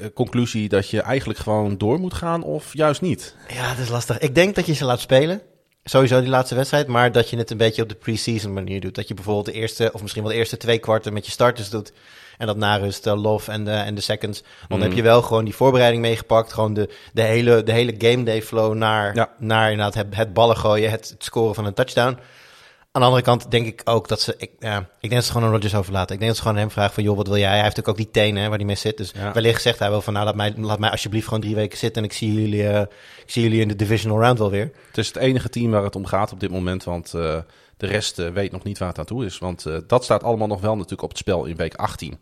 [0.00, 3.34] eh, conclusie dat je eigenlijk gewoon door moet gaan of juist niet?
[3.48, 4.18] Ja, dat is lastig.
[4.18, 5.40] Ik denk dat je ze laat spelen.
[5.84, 8.94] Sowieso die laatste wedstrijd, maar dat je het een beetje op de pre-season manier doet.
[8.94, 11.70] Dat je bijvoorbeeld de eerste, of misschien wel de eerste twee kwarten met je starters
[11.70, 11.92] doet.
[12.38, 14.42] En dat na rust, uh, Love en de, en de seconds.
[14.68, 14.88] Dan Mhm.
[14.88, 16.52] heb je wel gewoon die voorbereiding meegepakt.
[16.52, 19.30] Gewoon de, de, hele, de hele game day flow naar, Ja.
[19.38, 22.18] naar inderdaad het, het ballen gooien, het, het scoren van een touchdown.
[22.92, 24.34] Aan de andere kant denk ik ook dat ze...
[24.38, 26.12] Ik, ja, ik denk dat ze gewoon aan Rodgers overlaten.
[26.14, 27.02] Ik denk dat ze gewoon hem vragen van...
[27.02, 27.46] joh, wat wil jij?
[27.46, 28.96] Hij heeft natuurlijk ook die tenen hè, waar hij mee zit.
[28.96, 29.32] Dus Ja.
[29.32, 30.12] wellicht zegt hij wel van...
[30.12, 32.02] nou, laat mij, laat mij alsjeblieft gewoon drie weken zitten...
[32.02, 32.80] en ik zie jullie, eh,
[33.24, 34.70] ik zie jullie in de divisional round wel weer.
[34.88, 37.36] Het is het enige team waar het om gaat op dit moment, want eh,
[37.76, 39.38] de rest eh, weet nog niet waar het aan toe is.
[39.38, 42.18] Want eh, dat staat allemaal nog wel natuurlijk op het spel in week 18.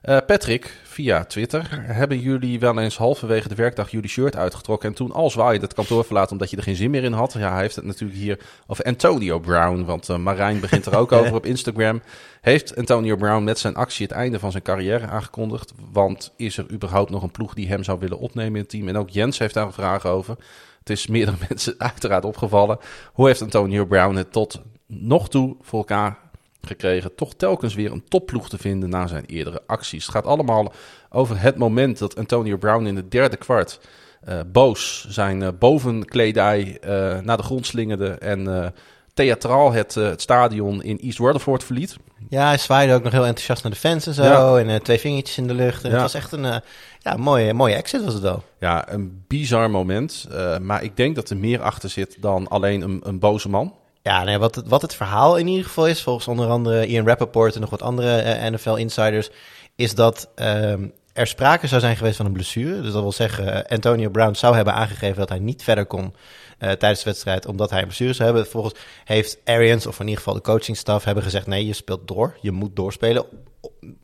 [0.00, 4.94] Eh, Patrick, via Twitter, hebben jullie wel eens halverwege de werkdag jullie shirt uitgetrokken en
[4.94, 7.32] toen al zwaaiend het kantoor verlaten omdat je er geen zin meer in had?
[7.32, 11.34] Ja, hij heeft het natuurlijk hier over Antonio Brown, want Marijn begint er ook over
[11.34, 12.02] op Instagram.
[12.40, 15.72] Heeft Antonio Brown met zijn actie het einde van zijn carrière aangekondigd?
[15.92, 18.88] Want is er überhaupt nog een ploeg die hem zou willen opnemen in het team?
[18.88, 20.36] En ook Jens heeft daar een vraag over.
[20.78, 22.78] Het is meerdere mensen uiteraard opgevallen.
[23.12, 26.18] Hoe heeft Antonio Brown het tot nog toe voor elkaar
[26.62, 30.06] gekregen toch telkens weer een topploeg te vinden na zijn eerdere acties?
[30.06, 30.72] Het gaat allemaal
[31.10, 33.80] over het moment dat Antonio Brown in het derde kwart
[34.20, 38.72] eh, boos zijn eh, bovenkledij eh, naar de grond slingerde en
[39.14, 41.96] theatraal het, het stadion in East Rutherford verliet.
[42.28, 44.22] Ja, hij zwaaide ook nog heel enthousiast naar de fans en zo.
[44.22, 44.58] Ja.
[44.58, 45.84] En twee vingertjes in de lucht.
[45.84, 45.94] En Ja.
[45.94, 46.62] Het was echt een
[46.98, 48.42] ja, mooie, mooie exit was het wel.
[48.58, 50.28] Ja, een bizar moment.
[50.60, 53.74] maar ik denk dat er meer achter zit dan alleen een, een boze man.
[54.10, 57.54] Ja, wat, het, wat het verhaal in ieder geval is, volgens onder andere Ian Rappaport
[57.54, 59.30] en nog wat andere eh, NFL-insiders,
[59.76, 62.80] is dat ehm, er sprake zou zijn geweest van een blessure.
[62.80, 66.14] Dus dat wil zeggen, eh, Antonio Brown zou hebben aangegeven dat hij niet verder kon
[66.58, 68.50] eh, tijdens de wedstrijd, omdat hij een blessure zou hebben.
[68.50, 68.74] Volgens
[69.04, 72.50] heeft Arians, of in ieder geval de coachingstaf, hebben gezegd, nee, je speelt door, je
[72.50, 73.24] moet doorspelen.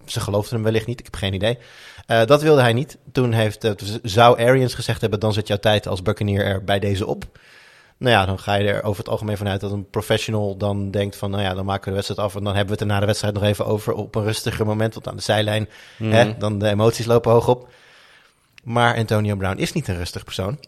[0.04, 1.58] Ze geloofden hem wellicht niet, ik heb geen idee.
[2.06, 2.98] Dat wilde hij niet.
[3.12, 7.06] Toen heeft, zou Arians gezegd hebben, dan zit jouw tijd als Buccaneer er bij deze
[7.06, 7.24] op.
[7.98, 11.16] Nou ja, dan ga je er over het algemeen vanuit dat een professional dan denkt
[11.16, 12.94] van, nou ja, dan maken we de wedstrijd af en dan hebben we het er
[12.94, 16.10] na de wedstrijd nog even over op een rustiger moment, want aan de zijlijn, Mhm.
[16.10, 17.68] hè, dan de emoties lopen hoog op.
[18.64, 20.58] Maar Antonio Brown is niet een rustig persoon.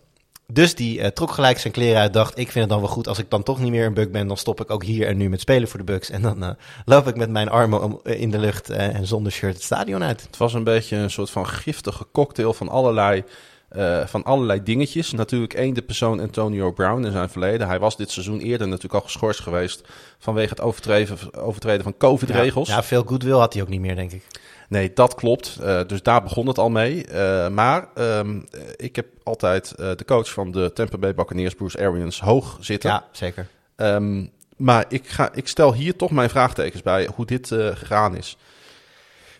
[0.52, 3.08] Dus die eh, trok gelijk zijn kleren uit, dacht, ik vind het dan wel goed
[3.08, 5.16] als ik dan toch niet meer een Buck ben, dan stop ik ook hier en
[5.16, 6.10] nu met spelen voor de Bucks.
[6.10, 6.50] En dan eh,
[6.84, 10.02] loop ik met mijn armen om- eh, in de lucht en zonder shirt het stadion
[10.02, 10.22] uit.
[10.22, 13.24] Het was een beetje een soort van giftige cocktail van allerlei,
[13.68, 15.12] eh, van allerlei dingetjes.
[15.12, 17.66] Natuurlijk één, de persoon Antonio Brown in zijn verleden.
[17.66, 22.68] Hij was dit seizoen eerder natuurlijk al geschorst geweest vanwege het overtreden, overtreden van COVID-regels.
[22.68, 24.22] Ja, ja, veel goodwill had hij ook niet meer, denk ik.
[24.68, 25.58] Nee, dat klopt.
[25.62, 27.04] Eh, dus daar begon het al mee.
[27.06, 31.78] Eh, maar ehm, eh, ik heb altijd de coach van de Tampa Bay Buccaneers, Bruce
[31.86, 32.90] Arians, hoog zitten.
[32.90, 33.46] Ja, zeker.
[33.76, 34.26] Ehm,
[34.56, 38.36] maar ik, ga, ik stel hier toch mijn vraagtekens bij hoe dit gegaan is.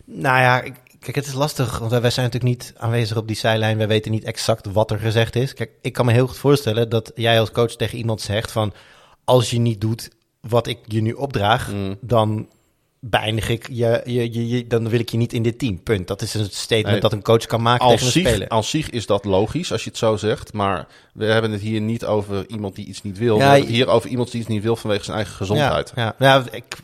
[0.05, 3.37] Nou ja, ik- kijk, het is lastig, want wij zijn natuurlijk niet aanwezig op die
[3.37, 3.77] zijlijn.
[3.79, 5.55] Wij weten niet exact wat er gezegd is.
[5.55, 8.73] Kijk, ik kan me heel goed voorstellen dat jij als coach tegen iemand zegt van...
[9.25, 11.97] als je niet doet wat ik je nu opdraag, Mm.
[12.01, 12.49] dan
[13.01, 15.83] beëindig ik je, je, je, je- dan wil ik je niet in dit team.
[15.83, 16.07] Punt.
[16.09, 17.01] Dat is een statement Nee.
[17.01, 18.49] dat een coach kan maken tegen Als een zich, speler.
[18.49, 20.53] als zich is dat logisch als je het zo zegt.
[20.53, 23.35] Maar we hebben het hier niet over iemand die iets niet wil.
[23.37, 25.35] Ja, we hebben het je- hier over iemand die iets niet wil vanwege zijn eigen
[25.37, 25.93] gezondheid.
[25.95, 26.27] Ja, ja.
[26.35, 26.77] ja ik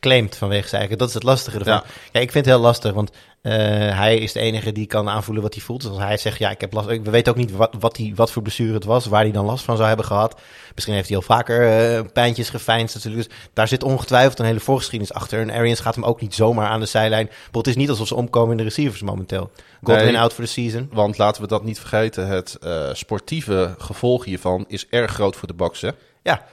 [0.00, 0.98] claimt vanwege zijn eigen.
[0.98, 1.72] Dat is het lastige ervan.
[1.72, 1.84] Ja.
[2.12, 2.20] Ja.
[2.20, 3.10] ik vind het heel lastig, want
[3.42, 3.52] eh,
[3.96, 5.80] hij is de enige die kan aanvoelen wat hij voelt.
[5.82, 6.86] Dus als hij zegt, ja, ik heb last...
[6.88, 9.44] We weten ook niet wat, wat, hij, wat voor blessure het was, waar hij dan
[9.44, 10.40] last van zou hebben gehad.
[10.74, 13.28] Misschien heeft hij al vaker eh, pijntjes gefijnst natuurlijk.
[13.28, 15.40] Dus daar zit ongetwijfeld een hele voorgeschiedenis achter.
[15.40, 17.26] En Arians gaat hem ook niet zomaar aan de zijlijn.
[17.26, 19.50] Bijvoorbeeld, Het is niet alsof ze omkomen in de receivers momenteel.
[19.82, 20.18] Godwin Nee.
[20.18, 20.88] out voor de season.
[20.92, 22.26] Want laten we dat niet vergeten.
[22.26, 25.80] Het eh, sportieve gevolg hiervan is erg groot voor de Bucks.
[25.80, 25.90] Hè?
[26.22, 26.44] Ja,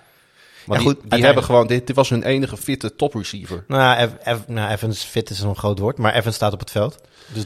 [0.68, 1.68] Maar Ja, goed, die hebben gewoon...
[1.68, 3.64] Dit, dit was hun enige fitte top receiver.
[3.68, 6.60] Nou, ja, Ev- Ev- nou, Evans fit is een groot woord, maar Evans staat op
[6.60, 6.98] het veld.
[7.34, 7.44] Dus,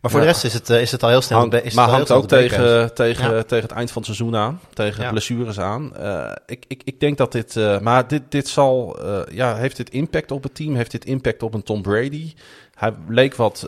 [0.00, 0.26] maar voor Ja.
[0.26, 1.38] de rest is het, eh, is het al heel snel.
[1.38, 3.42] Hangt- is het maar hangt ook tegen, tegen, Ja.
[3.42, 4.60] tegen het eind van het seizoen aan.
[4.74, 5.10] Tegen Ja.
[5.10, 5.96] blessures aan.
[5.96, 7.56] Eh, ik, ik, ik denk dat dit...
[7.56, 8.98] eh, maar dit, dit zal...
[9.32, 10.74] ja, heeft dit impact op het team?
[10.74, 12.32] Heeft dit impact op een Tom Brady?
[12.74, 13.66] Hij leek wat,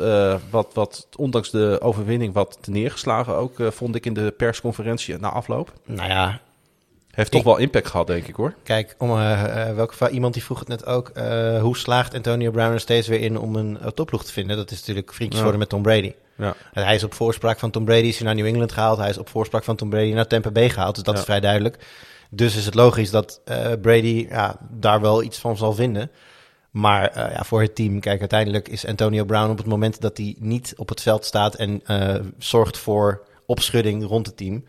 [0.50, 5.72] wat, wat ondanks de overwinning, wat neergeslagen ook, vond ik in de persconferentie na afloop.
[5.86, 6.40] Nou ja,
[7.14, 8.55] Heeft toch Ik- wel impact gehad, denk ik hoor.
[8.62, 11.09] kijk, om, eh, eh, welke, iemand die vroeg het net ook.
[11.09, 14.57] eh, hoe slaagt Antonio Brown er steeds weer in om een topploeg te vinden?
[14.57, 16.12] Dat is natuurlijk vriendjes worden met Tom Brady.
[16.37, 16.55] Ja.
[16.72, 18.98] En hij is op voorspraak van Tom Brady is hij naar New England gehaald.
[18.98, 20.94] Hij is op voorspraak van Tom Brady naar Tampa Bay gehaald.
[20.94, 21.20] Dus dat Ja.
[21.20, 21.87] is vrij duidelijk.
[22.31, 23.40] Dus is het logisch dat
[23.81, 26.11] Brady ja, daar wel iets van zal vinden.
[26.70, 30.35] Maar ja, voor het team, kijk, uiteindelijk is Antonio Brown op het moment dat hij
[30.38, 31.83] niet op het veld staat en
[32.38, 34.64] zorgt voor opschudding rond het team,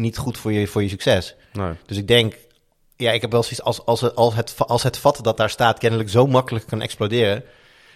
[0.00, 1.34] niet goed voor je, voor je succes.
[1.52, 1.72] Nee.
[1.86, 2.34] Dus ik denk,
[2.96, 5.78] ja, ik heb wel zoiets als, als, als, het, als het vat dat daar staat
[5.78, 7.44] kennelijk zo makkelijk kan exploderen.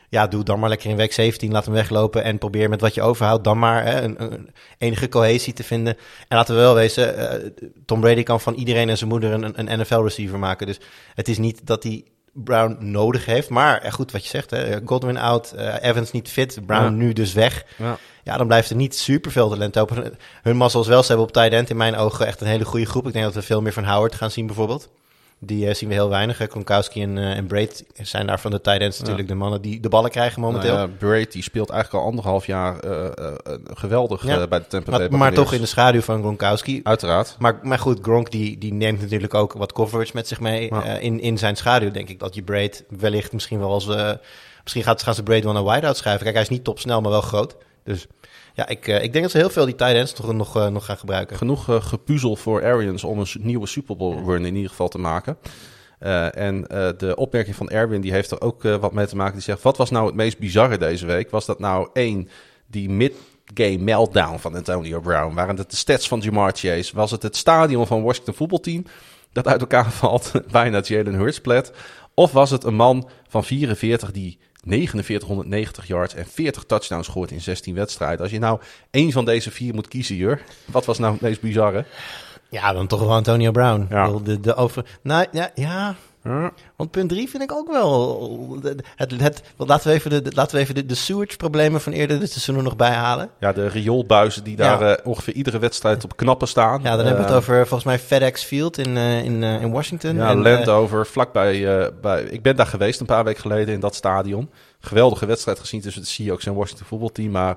[0.08, 2.94] Ja, doe dan maar lekker in week 17, laat hem weglopen en probeer met wat
[2.94, 5.96] je overhoudt dan maar hè, een, een enige cohesie te vinden.
[6.28, 7.50] En laten we wel wezen, uh,
[7.86, 10.66] Tom Brady kan van iedereen en zijn moeder een, een NFL-receiver maken.
[10.66, 10.80] Dus
[11.14, 12.04] het is niet dat hij
[12.34, 13.48] Brown nodig heeft.
[13.48, 16.90] Maar eh, goed, wat je zegt, hè, Godwin out, uh, Evans niet fit, Brown Ja.
[16.90, 17.64] nu dus weg.
[17.76, 17.96] Ja.
[18.22, 20.18] Ja, dan blijft er niet super veel talent open.
[20.42, 22.86] Hun mazzels wel, ze hebben op tight end in mijn ogen echt een hele goede
[22.86, 23.06] groep.
[23.06, 24.88] Ik denk dat we veel meer van Howard gaan zien bijvoorbeeld.
[25.46, 26.38] Die eh, zien we heel weinig.
[26.38, 26.46] hè.
[26.46, 29.80] Gronkowski en, eh, en Braid zijn daar van de tight ends natuurlijk de mannen die
[29.80, 30.74] de ballen krijgen momenteel.
[30.74, 33.10] Nou Braid die speelt eigenlijk al anderhalf jaar eh,
[33.74, 36.80] geweldig bij de Tampa Bay maar, maar toch in de schaduw van Gronkowski.
[36.82, 37.36] Uiteraard.
[37.38, 40.70] Maar, maar goed, Gronk die, die neemt natuurlijk ook wat coverage met zich mee.
[41.00, 43.86] In, in zijn schaduw denk ik dat je Braid wellicht misschien wel als...
[44.62, 46.22] misschien gaat, gaan ze Braid wel naar wideout schuiven.
[46.22, 47.56] Kijk, hij is niet topsnel, maar wel groot.
[47.84, 48.06] Dus
[48.54, 50.68] ja, ik, eh, ik denk dat ze heel veel die tight ends toch nog, eh,
[50.68, 51.36] nog gaan gebruiken.
[51.36, 54.98] Genoeg eh, gepuzzel voor Arians om een nieuwe Super Bowl run in ieder geval te
[54.98, 55.36] maken.
[56.30, 56.62] En
[56.96, 59.32] de opmerking van Erwin die heeft er ook wat mee te maken.
[59.32, 61.30] Die zegt, wat was nou het meest bizarre deze week?
[61.30, 62.28] Was dat nou één,
[62.66, 65.34] die mid-game meltdown van Antonio Brown?
[65.34, 66.94] Waren het de stats van Jamar Chase?
[66.94, 68.84] Was het het stadion van Washington voetbalteam
[69.32, 70.32] dat uit elkaar valt?
[70.52, 71.72] Bijna Jalen Hurts plet.
[72.14, 77.40] Of was het een man van 44 die 4990 yards en 40 touchdowns scoort in
[77.40, 78.20] 16 wedstrijden?
[78.20, 81.40] Als je nou één van deze vier moet kiezen, Jur, wat was nou het meest
[81.40, 81.84] bizarre?
[82.50, 83.86] Ja, dan toch wel Antonio Brown.
[83.90, 84.18] Ja.
[84.24, 85.96] De, de over, nou ja, ja,
[86.76, 88.58] want punt drie vind ik ook wel.
[88.96, 92.30] Het, het, laten we even de, laten we even de, de sewage-problemen van eerder dit
[92.30, 93.30] seizoen nog bijhalen.
[93.40, 94.94] Ja, de rioolbuizen die daar Ja.
[94.96, 96.80] eh, ongeveer iedere wedstrijd op knappen staan.
[96.82, 99.70] Ja, dan hebben we het Eh, over volgens mij FedEx Field in, eh, in, in
[99.70, 100.16] Washington.
[100.16, 101.90] Ja, En, Landover, vlakbij.
[102.00, 104.50] bij, ik ben daar geweest een paar weken geleden in dat stadion.
[104.80, 107.30] Geweldige wedstrijd gezien tussen de Seahawks en Washington voetbalteam.
[107.30, 107.56] Maar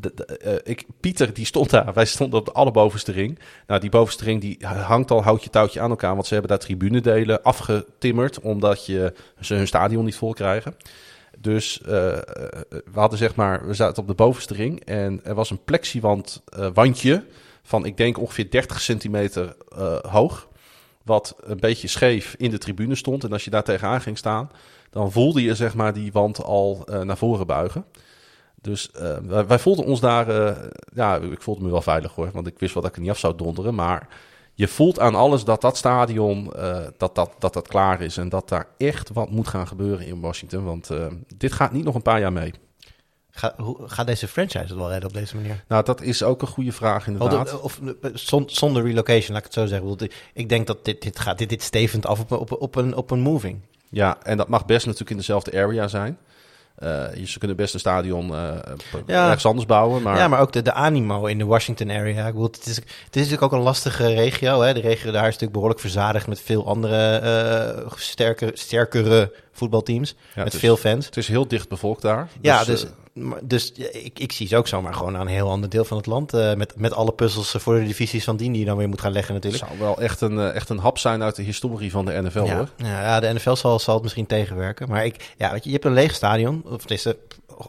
[0.00, 1.92] eh, ik, Pieter, die stond daar.
[1.92, 3.38] Wij stonden op de allerbovenste ring.
[3.66, 6.14] Nou, die bovenste ring die hangt al houtje touwtje aan elkaar.
[6.14, 8.40] Want ze hebben daar tribunedelen afgetimmerd.
[8.40, 10.76] Omdat je, ze hun stadion niet vol krijgen.
[11.38, 11.88] Dus eh,
[12.68, 14.84] we hadden zeg maar, we zaten op de bovenste ring.
[14.84, 17.24] En er was een plexiwand eh, wandje
[17.62, 19.56] van, ik denk ongeveer 30 centimeter
[20.08, 20.48] hoog
[21.02, 23.24] wat een beetje scheef in de tribune stond.
[23.24, 24.50] En als je daar tegenaan ging staan,
[24.90, 27.84] dan voelde je zeg maar die wand al naar voren buigen.
[28.64, 30.56] Dus eh, wij, wij voelden ons daar, eh,
[30.94, 33.12] ja, ik voelde me wel veilig hoor, want ik wist wel dat ik er niet
[33.12, 33.74] af zou donderen.
[33.74, 34.08] Maar
[34.54, 38.16] je voelt aan alles dat dat stadion, eh, dat, dat, dat dat klaar is.
[38.16, 40.64] En dat daar echt wat moet gaan gebeuren in Washington.
[40.64, 40.90] Want
[41.36, 42.52] dit gaat niet nog een paar jaar mee.
[43.30, 45.64] Ga, hoe, gaat deze franchise het wel redden op deze manier?
[45.68, 47.60] Nou, dat is ook een goede vraag inderdaad.
[47.60, 50.10] Of, of, zon- zonder relocation, laat ik het zo zeggen.
[50.34, 53.10] Ik denk dat dit, dit, gaat, dit, dit stevend af op, op, op, een, op
[53.10, 53.60] een moving.
[53.88, 56.18] Ja, en dat mag best natuurlijk in dezelfde area zijn.
[56.84, 58.26] Eh, ze kunnen best een stadion
[59.06, 59.26] Ja.
[59.26, 60.02] ergens anders bouwen.
[60.02, 62.26] Maar, Ja, maar ook de, de animo in de Washington area.
[62.26, 64.60] Ik bedoel, het, is, het is natuurlijk ook een lastige regio.
[64.60, 64.74] Hè?
[64.74, 70.10] De regio daar is natuurlijk behoorlijk verzadigd met veel andere sterker, sterkere voetbalteams.
[70.10, 71.06] Ja, met het is- veel fans.
[71.06, 72.28] Het is heel dicht bevolkt daar.
[72.40, 75.50] ja, dus, eh, maar- dus ik, ik zie ze ook zomaar gewoon aan een heel
[75.50, 76.34] ander deel van het land.
[76.34, 78.88] eh, met, met alle puzzels eh, voor de divisies van dien die je dan weer
[78.88, 79.72] moet gaan leggen het natuurlijk.
[79.72, 82.44] zou wel echt een, eh, echt een hap zijn uit de historie van de NFL
[82.44, 82.68] Ja, hoor.
[82.76, 84.88] ja, ja, de NFL zal, zal het misschien tegenwerken.
[84.88, 86.62] Maar ik, ja, weet je, je hebt een leeg stadion.
[86.66, 87.06] Of het is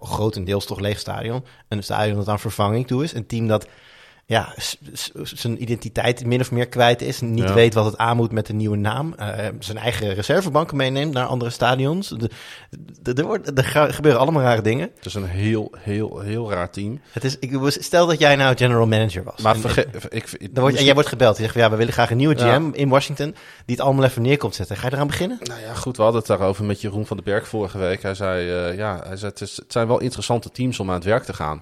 [0.01, 1.43] grotendeels toch leeg stadion.
[1.67, 3.13] Een stadion dat aan vervanging toe is.
[3.13, 3.67] Een team dat
[4.27, 4.53] ja,
[5.23, 7.21] zijn identiteit min of meer kwijt is.
[7.21, 7.53] Niet Ja.
[7.53, 9.13] weet wat het aan moet met een nieuwe naam.
[9.13, 12.07] eh, zijn eigen reservebanken meeneemt naar andere stadions.
[12.09, 12.29] De,
[13.01, 14.91] de, er, wordt, er gebeuren allemaal rare dingen.
[14.95, 16.99] Het is een heel, heel, heel raar team.
[17.11, 19.41] Het is, ik, stel dat jij nou general manager was.
[19.41, 19.85] Maar En-.
[20.09, 21.37] Ik, ik, dan wordt, en jij wordt gebeld.
[21.37, 22.55] Je zegt ja, we willen graag een nieuwe Ja.
[22.55, 23.35] GM in Washington.
[23.65, 24.77] Die het allemaal even neer komt zetten.
[24.77, 25.37] Ga je eraan beginnen?
[25.43, 28.01] Nou ja, goed, we hadden het daarover met Jeroen van den Berg vorige week.
[28.01, 30.95] Hij zei, eh, ja, hij zei het, is, het zijn wel interessante teams om aan
[30.95, 31.61] het werk te gaan.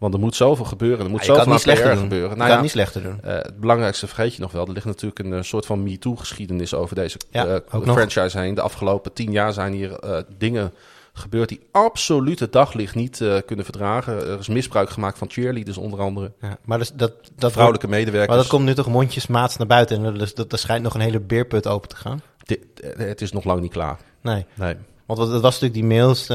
[0.00, 1.04] Want er moet zoveel gebeuren.
[1.04, 2.28] Er moet Ja, kan zoveel het niet slechter gebeuren.
[2.28, 3.18] Nou kan ja, het niet slechter doen.
[3.22, 4.66] Eh, het belangrijkste vergeet je nog wel.
[4.66, 7.96] Er ligt natuurlijk een eh, soort van MeToo-geschiedenis over deze Ja, eh, ook nog.
[7.96, 8.54] franchise heen.
[8.54, 10.72] De afgelopen tien jaar zijn hier dingen
[11.12, 14.14] gebeurd die absoluut het daglicht niet kunnen verdragen.
[14.28, 16.32] Er is misbruik gemaakt van cheerleaders onder andere.
[16.40, 18.28] Ja, maar dus dat, dat Vrouwelijke medewerkers.
[18.28, 20.04] Maar dat komt nu toch mondjesmaats naar buiten.
[20.04, 22.22] En dus dat, er schijnt nog een hele beerput open te gaan.
[22.44, 22.60] Dit-
[22.96, 23.98] het is nog lang niet klaar.
[24.20, 24.46] Nee.
[24.54, 24.74] Nee.
[25.06, 26.26] Want het was natuurlijk die mails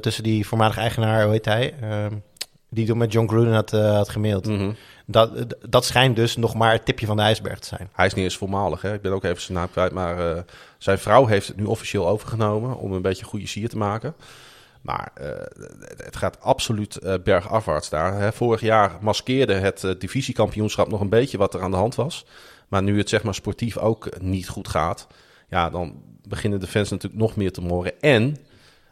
[0.00, 1.74] tussen die voormalige eigenaar, hoe heet hij?
[2.74, 4.46] Die toen met John Gruden had, eh, had gemaild.
[4.46, 4.72] Mhm.
[5.06, 5.30] Dat,
[5.68, 7.88] dat schijnt dus nog maar het tipje van de ijsberg te zijn.
[7.92, 8.82] Hij is niet eens voormalig.
[8.82, 8.94] Hè?
[8.94, 9.92] Ik ben ook even zijn naam kwijt.
[9.92, 10.42] Maar eh,
[10.78, 14.14] zijn vrouw heeft het nu officieel overgenomen om een beetje goede sier te maken.
[14.84, 15.28] Maar eh,
[15.96, 18.20] het gaat absoluut eh, bergafwaarts daar.
[18.20, 18.32] Hè.
[18.32, 22.26] Vorig jaar maskeerde het eh, divisiekampioenschap nog een beetje wat er aan de hand was.
[22.68, 25.06] Maar nu het zeg maar sportief ook niet goed gaat,
[25.48, 28.00] ja, dan beginnen de fans natuurlijk nog meer te moren.
[28.00, 28.36] En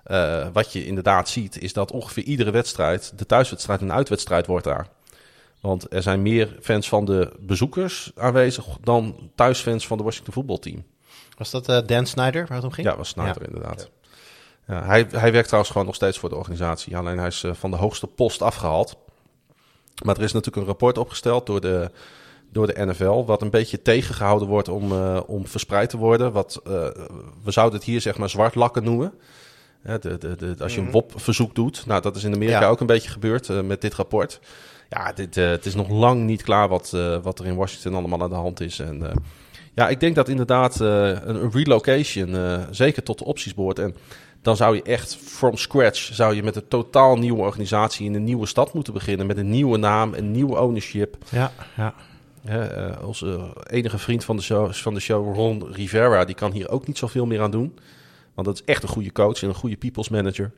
[0.02, 4.64] eh, wat je inderdaad ziet, is dat ongeveer iedere wedstrijd de thuiswedstrijd een uitwedstrijd wordt
[4.64, 4.88] daar.
[5.60, 10.84] Want er zijn meer fans van de bezoekers aanwezig dan thuisfans van de Washington voetbalteam.
[11.36, 12.86] Was dat eh, Dan Snyder waar het om ging?
[12.86, 13.90] Ja, was Snyder inderdaad.
[14.66, 16.96] Ja, hij, hij werkt trouwens gewoon nog steeds voor de organisatie.
[16.96, 18.96] Alleen hij is eh, van de hoogste post afgehaald.
[20.04, 21.90] Maar er is natuurlijk een rapport opgesteld door de,
[22.50, 23.24] door de NFL...
[23.24, 24.92] wat een beetje tegengehouden wordt om,
[25.26, 26.32] om verspreid te worden.
[26.32, 26.60] Wat,
[27.42, 29.14] we zouden het hier zeg maar zwart lakken noemen.
[29.82, 30.92] Hè, de, de, de, als je een Mhm.
[30.92, 31.86] WOP-verzoek doet.
[31.86, 32.66] Nou, dat is in Amerika Ja.
[32.68, 34.40] ook een beetje gebeurd eh, met dit rapport.
[34.88, 37.94] Ja, dit, eh, het is nog lang niet klaar wat, eh, wat er in Washington
[37.94, 38.78] allemaal aan de hand is.
[38.78, 39.02] En
[39.74, 42.36] ja, ik denk dat inderdaad een, relocation
[42.70, 43.78] zeker tot de opties behoort.
[43.78, 43.94] En
[44.42, 48.24] dan zou je echt from scratch, zou je met een totaal nieuwe organisatie in een
[48.24, 49.26] nieuwe stad moeten beginnen.
[49.26, 51.16] Met een nieuwe naam, een nieuwe ownership.
[51.28, 51.94] Ja, ja.
[53.04, 56.86] Onze enige vriend van de, show, van de show, Ron Rivera, die kan hier ook
[56.86, 57.74] niet zoveel meer aan doen.
[58.34, 60.50] Want dat is echt een goede coach en een goede people's manager.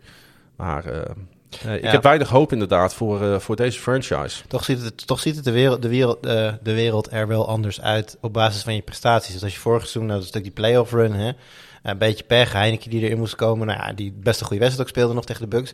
[0.56, 1.00] Maar eh,
[1.64, 1.90] eh, ik Ja.
[1.90, 4.46] heb weinig hoop inderdaad voor, eh, voor deze franchise.
[4.46, 7.80] Toch ziet het, toch ziet het de, wereld, de, wereld, de wereld er wel anders
[7.80, 9.32] uit op basis van je prestaties.
[9.32, 11.32] Dus als je vorig seizoen, nou, dat is natuurlijk die playoff run, hè,
[11.82, 14.88] een beetje pech, Heineken die erin moest komen, nou ja, die best een goede wedstrijd
[14.88, 15.72] ook speelde nog tegen de Bucks.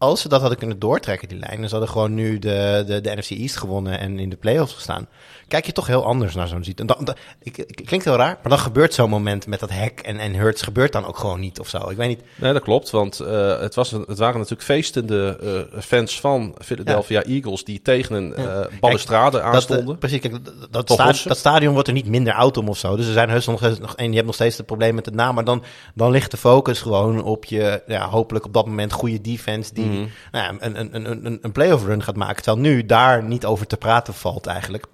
[0.00, 3.00] Als ze dat hadden kunnen doortrekken, die lijn, dan ze hadden gewoon nu de, de,
[3.00, 5.06] de NFC East gewonnen en in de playoffs gestaan.
[5.48, 6.80] Kijk je toch heel anders naar zo'n ziet.
[6.80, 9.70] En dan, dan, ik, ik- klinkt heel raar, maar dan gebeurt zo'n moment met dat
[9.70, 11.88] hack en, en Hurts gebeurt dan ook gewoon niet of zo.
[11.90, 12.20] Ik weet niet.
[12.36, 12.90] Nee, dat klopt.
[12.90, 15.38] Want eh, het, was het waren natuurlijk feestende
[15.74, 18.62] eh, fans van Philadelphia Eagles die tegen een Ja.
[18.62, 19.98] eh balustrade Dat, aanstonden.
[19.98, 21.28] precies, kijk, dat, dat, Toch sta- lossen?
[21.28, 22.96] dat stadion wordt er niet minder oud om of zo.
[22.96, 25.10] Dus er zijn heus nog, nog en je hebt nog steeds het probleem met de
[25.10, 25.34] naam.
[25.34, 25.62] Maar dan,
[25.94, 29.88] dan ligt de focus gewoon op je, ja, hopelijk op dat moment goede defense die
[29.92, 32.42] Nou ja, een, een, een, een, een playoff run gaat maken.
[32.42, 34.86] Terwijl nu daar niet over te praten valt eigenlijk.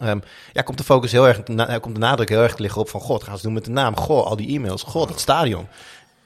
[0.00, 0.18] Ehm,
[0.52, 2.88] ja, komt de focus heel erg, na, komt de nadruk heel erg te liggen op
[2.88, 3.96] van, god, gaan ze doen met de naam.
[3.96, 4.82] Goh, al die e-mails.
[4.82, 5.66] Goh, dat stadion.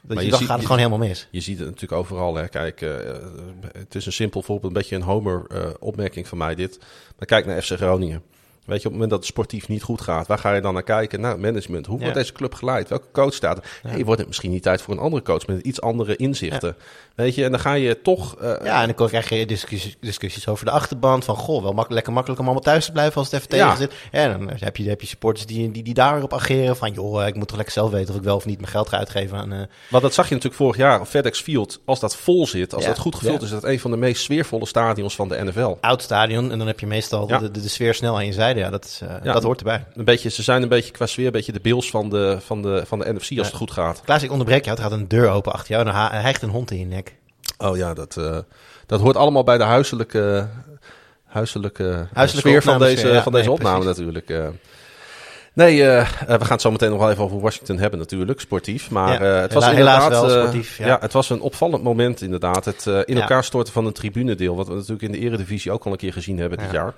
[0.00, 1.28] Dat Maar je, dan gaat het gewoon helemaal mis.
[1.30, 2.34] Je ziet het natuurlijk overal.
[2.34, 2.48] Hè.
[2.48, 2.90] Kijk, eh,
[3.72, 6.78] het is een simpel voorbeeld, een beetje een Homer-opmerking van mij dit.
[7.18, 8.22] Maar kijk naar FC Groningen.
[8.68, 10.74] Weet je, op het moment dat het sportief niet goed gaat, waar ga je dan
[10.74, 11.20] naar kijken?
[11.20, 11.87] Nou, management.
[11.87, 12.20] Hoe wordt Ja.
[12.20, 12.88] deze club geleid?
[12.88, 13.64] Welke coach staat er?
[13.83, 13.90] Ja.
[13.90, 16.76] Hey, wordt het misschien niet tijd voor een andere coach met iets andere inzichten?
[17.14, 18.37] Weet je, en dan ga je toch...
[18.37, 21.24] eh, Ja, en dan krijg je discussies, discussies over de achterband.
[21.24, 23.76] Van, goh, wel mak lekker makkelijk om allemaal thuis te blijven als het even tegen
[23.76, 23.92] zit.
[24.11, 26.76] En dan heb je, heb je supporters die, die, die daarop ageren.
[26.76, 28.88] Van, joh, ik moet toch lekker zelf weten of ik wel of niet mijn geld
[28.88, 29.52] ga uitgeven aan...
[29.52, 29.59] eh,
[29.90, 31.81] Want dat zag je natuurlijk vorig jaar op FedEx Field.
[31.85, 34.22] Als dat vol zit, als dat goed gevuld is, is dat een van de meest
[34.22, 35.74] sfeervolle stadions van de NFL.
[35.81, 36.50] oud stadion.
[36.52, 38.57] En dan heb je meestal de, de sfeer snel aan je zijde.
[38.58, 39.32] Ja, dat, is, eh, Ja.
[39.32, 39.84] dat hoort erbij.
[39.94, 42.62] Een beetje, ze zijn een beetje qua sfeer, een beetje de Bills van de, van
[42.62, 43.42] de, van de NFC als Ja.
[43.42, 44.00] het goed gaat.
[44.04, 44.76] Klaas, ik onderbreek jou.
[44.76, 45.86] Er gaat een deur open achter jou.
[45.86, 47.14] En dan ha- hijgt een hond in je nek.
[47.58, 48.38] Oh ja, dat, eh,
[48.86, 50.46] dat hoort allemaal bij de huiselijke,
[51.26, 53.22] huiselijke, Huiselijke sfeer van deze, ja.
[53.22, 53.96] van deze Nee, opname precies.
[53.98, 54.30] natuurlijk.
[54.30, 54.46] eh.
[55.52, 58.90] Nee, we gaan het zo meteen nog wel even over Washington hebben natuurlijk, sportief.
[58.90, 60.02] Maar Ja, het was inderdaad...
[60.12, 60.86] helaas wel sportief, ja.
[60.86, 60.98] ja.
[61.00, 62.64] het was een opvallend moment inderdaad.
[62.64, 63.20] Het in Ja.
[63.20, 66.12] elkaar storten van een tribunedeel, wat we natuurlijk in de eredivisie ook al een keer
[66.12, 66.72] gezien hebben dit Ja.
[66.72, 66.94] jaar.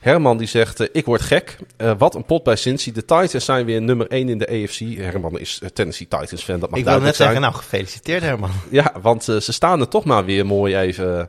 [0.00, 1.56] Herman die zegt, eh, ik word gek.
[1.76, 2.92] Eh, wat een pot bij Cincy.
[2.92, 4.78] De Titans zijn weer nummer 1 in de AFC.
[4.98, 8.50] Herman is Tennessee Titans fan, dat mag ik wil net zeggen, nou, gefeliciteerd Herman.
[8.70, 11.28] Ja, want eh, ze staan er toch maar weer mooi even.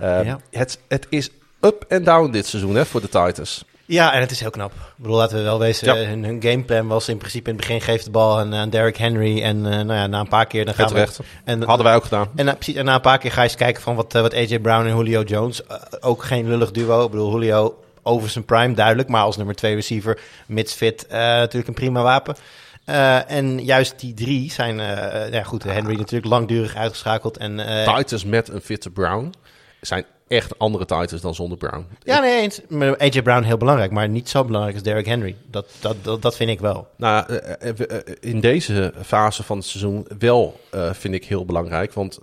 [0.00, 0.40] Ja.
[0.50, 3.64] het, het is up en down dit seizoen hè, voor de Titans.
[3.86, 4.72] Ja, en het is heel knap.
[4.72, 6.06] Ik bedoel, laten we wel wezen, Ja.
[6.06, 8.96] hun, hun gameplan was in principe in het begin geeft de bal aan, aan Derrick
[8.96, 9.42] Henry.
[9.42, 11.24] En nou ja, na een paar keer dan gaan Het we...
[11.44, 12.28] En, Hadden wij ook gedaan.
[12.36, 14.34] En, na, precies, en na een paar keer ga je eens kijken van wat, wat
[14.34, 15.62] AJ Brown en Julio Jones.
[16.00, 17.04] ook geen lullig duo.
[17.04, 19.08] Ik bedoel, Julio over zijn prime duidelijk.
[19.08, 22.36] Maar als nummer twee receiver, mits fit, eh, natuurlijk een prima wapen.
[22.84, 27.36] Eh, en juist die drie zijn, eh, ja goed, Henry natuurlijk langdurig uitgeschakeld.
[27.36, 27.56] En,
[27.96, 29.32] Titans met een fitte Brown
[29.80, 31.86] zijn echt andere Titans dan zonder Brown.
[32.02, 32.60] ja, nee eens.
[32.98, 35.36] AJ Brown heel belangrijk, maar niet zo belangrijk als Derrick Henry.
[35.50, 36.88] Dat, dat, dat, dat vind ik wel.
[36.96, 37.40] Nou,
[38.20, 40.60] in deze fase van het seizoen wel
[40.92, 41.92] vind ik heel belangrijk.
[41.92, 42.18] Want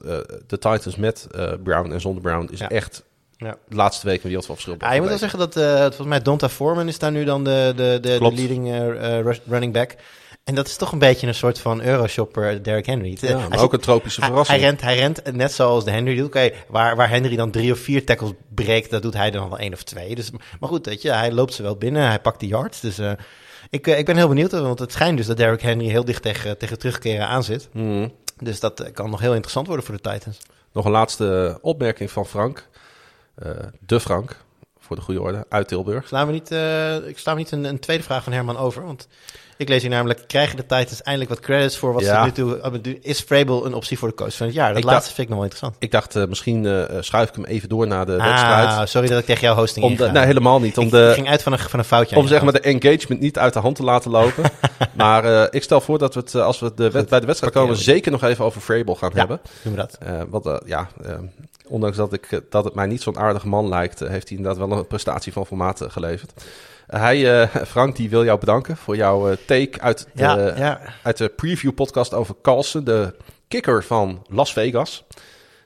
[0.47, 1.27] de Titans met
[1.63, 2.69] Brown en zonder Brown is Ja.
[2.69, 3.03] echt
[3.43, 3.57] Ja.
[3.67, 4.75] de laatste week een verschil.
[4.79, 7.43] Ah, je moet wel zeggen dat, eh, volgens mij Donta Foreman is daar nu dan
[7.43, 9.95] de, de, de, leading eh, eh, running back.
[10.43, 13.17] En dat is toch een beetje een soort van Euroshopper Derrick Henry.
[13.21, 14.59] Ja, maar ook een tropische verrassing.
[14.59, 16.25] hij, rent, hij rent net zoals de Henry doet.
[16.25, 19.59] Oké, waar, waar Henry dan drie of vier tackles breekt, dat doet hij dan wel
[19.59, 20.15] één of twee.
[20.15, 22.79] Dus, maar goed, weet je, hij loopt ze wel binnen, hij pakt de yards.
[22.79, 22.99] Dus
[23.69, 26.57] ik, ik ben heel benieuwd, want het schijnt dus dat Derrick Henry heel dicht tegen,
[26.57, 27.69] tegen terugkeren aan zit.
[27.71, 28.07] Mhm.
[28.39, 30.37] Dus dat kan nog heel interessant worden voor de Titans.
[30.73, 32.67] Nog een laatste opmerking van Frank.
[33.35, 33.51] Eh,
[33.85, 34.35] de Frank,
[34.79, 36.07] voor de goede orde, uit Tilburg.
[36.07, 38.85] Slaan we niet, eh, ik sla niet een, een tweede vraag van Herman over?
[38.85, 39.07] Want
[39.57, 42.19] ik lees hier namelijk, krijgen de Titans eindelijk wat credits voor wat Ja.
[42.19, 42.79] ze nu toe...
[42.81, 42.97] doen?
[43.01, 44.67] Is Vrabel een optie voor de coach van het jaar?
[44.69, 45.75] Dat Ik laatste dacht- vind ik nog wel interessant.
[45.83, 48.67] Ik dacht, eh, misschien schuif ik hem even door naar de wedstrijd.
[48.69, 50.77] Ah, sorry dat ik tegen jouw hosting Om de, nee, helemaal niet.
[50.77, 52.15] Om, ik, de, ging uit van een, van een foutje.
[52.15, 54.43] om zeg maar de engagement niet uit de hand te laten lopen.
[54.93, 58.11] maar ik stel voor dat we het, als we de, bij de wedstrijd komen, zeker
[58.11, 59.17] nog even over Vrabel gaan Ja.
[59.19, 59.41] hebben.
[59.63, 59.97] Doen we dat.
[60.29, 60.87] Wat, eh, ja,
[61.67, 64.77] ondanks dat, ik, dat het mij niet zo'n aardige man lijkt, heeft hij inderdaad wel
[64.77, 66.43] een prestatie van formaat geleverd.
[66.87, 70.79] Hij, Frank, die wil jou bedanken voor jouw take uit de, Ja, ja.
[71.03, 73.15] uit de preview podcast over Carlsen, de
[73.47, 75.03] kicker van Las Vegas.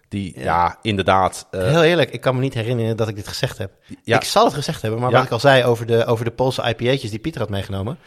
[0.10, 0.78] Die, ja, Ja.
[0.82, 1.48] inderdaad.
[1.52, 3.72] eh, Heel eerlijk, ik kan me niet herinneren dat ik dit gezegd heb.
[4.04, 6.32] ja, Ik zal het gezegd hebben, maar wat ik al zei over de, over de
[6.32, 7.98] Poolse IPA'tjes die Pieter had meegenomen...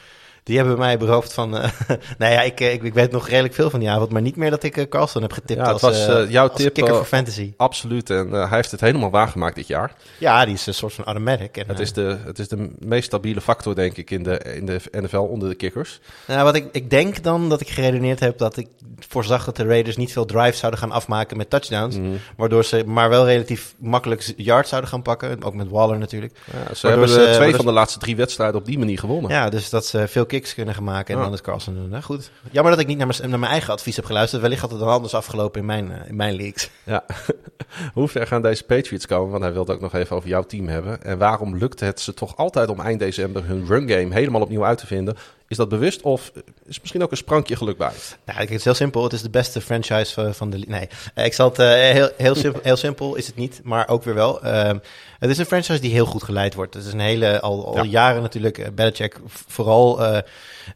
[0.42, 1.56] Die hebben mij beroofd van...
[1.56, 1.70] eh
[2.18, 4.36] nou ja, ik, eh, ik, ik weet nog redelijk veel van die avond, maar niet
[4.36, 6.94] meer dat ik eh, Carlson heb getipt Ja, het als, was, jouw als tip, kicker
[6.94, 7.52] voor fantasy.
[7.56, 8.10] absoluut.
[8.10, 9.92] En hij heeft het helemaal waargemaakt dit jaar.
[10.18, 11.56] Ja, die is een soort van automatic.
[11.56, 14.66] En, Het is, de, het is de meest stabiele factor, denk ik, in de, in
[14.66, 16.00] de NFL onder de kickers.
[16.26, 18.66] Nou, wat ik, ik denk dan dat ik geredeneerd heb dat ik
[19.08, 21.96] voorzag dat de Raiders niet veel drives zouden gaan afmaken met touchdowns.
[21.96, 22.08] Mhm.
[22.36, 25.42] Waardoor ze maar wel relatief makkelijk yards zouden gaan pakken.
[25.44, 26.32] Ook met Waller natuurlijk.
[26.44, 28.98] Ja, ze Waardoor hebben ze- twee waardoor van de laatste drie wedstrijden op die manier
[28.98, 29.30] gewonnen.
[29.30, 31.22] Ja, dus dat ze veel kicks kunnen gaan maken en Ja.
[31.22, 31.88] dan het Carlson doen.
[31.88, 32.30] Nou goed.
[32.50, 34.42] Jammer dat ik niet naar mijn, naar mijn eigen advies heb geluisterd.
[34.42, 36.70] Wellicht had het dan anders afgelopen in mijn, eh, in mijn leagues.
[36.84, 37.04] Ja.
[37.94, 39.30] Hoe ver gaan deze Patriots komen?
[39.30, 41.02] Want hij wilde ook nog even over jouw team hebben.
[41.02, 44.64] En waarom lukt het ze toch altijd om eind december hun run game helemaal opnieuw
[44.64, 45.16] uit te vinden?
[45.50, 46.32] Is dat bewust of
[46.66, 47.90] is misschien ook een sprankje geluk bij?
[48.24, 49.02] Nou, het is heel simpel.
[49.02, 50.58] Het is de beste franchise van, van de...
[50.66, 51.58] Nee, Eh, ik zal het...
[51.58, 54.42] eh, heel, heel, simpel, heel simpel is het niet, maar ook weer wel.
[54.42, 54.78] Ehm,
[55.18, 56.74] het is een franchise die heel goed geleid wordt.
[56.74, 57.40] Het is een hele...
[57.40, 57.82] Al, al Ja.
[57.90, 60.18] jaren natuurlijk eh, Belichick vooral eh,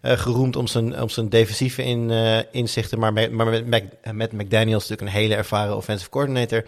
[0.00, 2.98] eh, geroemd om zijn, om zijn defensieve in, eh, inzichten.
[2.98, 6.64] Maar, met, maar met, met McDaniels natuurlijk een hele ervaren offensive coordinator.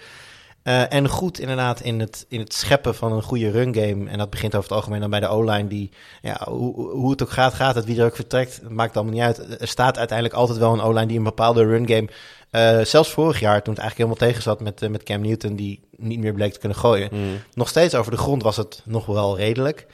[0.67, 4.11] Eh, en goed inderdaad in het, in het scheppen van een goede run game.
[4.11, 5.67] En dat begint over het algemeen dan bij de O-line.
[5.69, 5.91] Die,
[6.23, 7.85] ja, hoe, hoe het ook gaat, gaat het.
[7.85, 9.61] Wie er ook vertrekt, maakt allemaal niet uit.
[9.61, 12.09] Er staat uiteindelijk altijd wel een O-line die een bepaalde run game...
[12.51, 15.57] eh, zelfs vorig jaar, toen het eigenlijk helemaal tegen zat met, eh, met Cam Newton...
[15.57, 17.11] die niet meer bleek te kunnen gooien.
[17.55, 19.87] Nog steeds over de grond was het nog wel redelijk.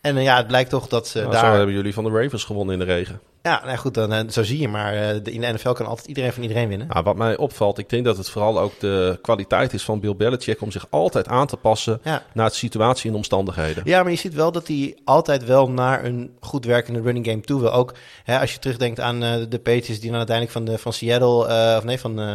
[0.00, 1.44] En ja, het blijkt toch dat ze Nou, daar...
[1.44, 3.20] Zo hebben jullie van de Ravens gewonnen in de regen.
[3.42, 4.94] Ja, nou goed, dan, eh, zo zie je maar.
[4.94, 6.86] eh, in de NFL kan altijd iedereen van iedereen winnen.
[6.86, 10.16] Nou, wat mij opvalt, ik denk dat het vooral ook de kwaliteit is van Bill
[10.16, 12.22] Belichick om zich altijd aan te passen Ja.
[12.34, 13.82] naar de situatie en omstandigheden.
[13.86, 17.40] Ja, maar je ziet wel dat hij altijd wel naar een goed werkende running game
[17.40, 17.72] toe wil.
[17.72, 20.92] Ook hè, als je terugdenkt aan eh, de Patriots die dan uiteindelijk van, de, van
[20.92, 22.34] Seattle, of nee, van, eh,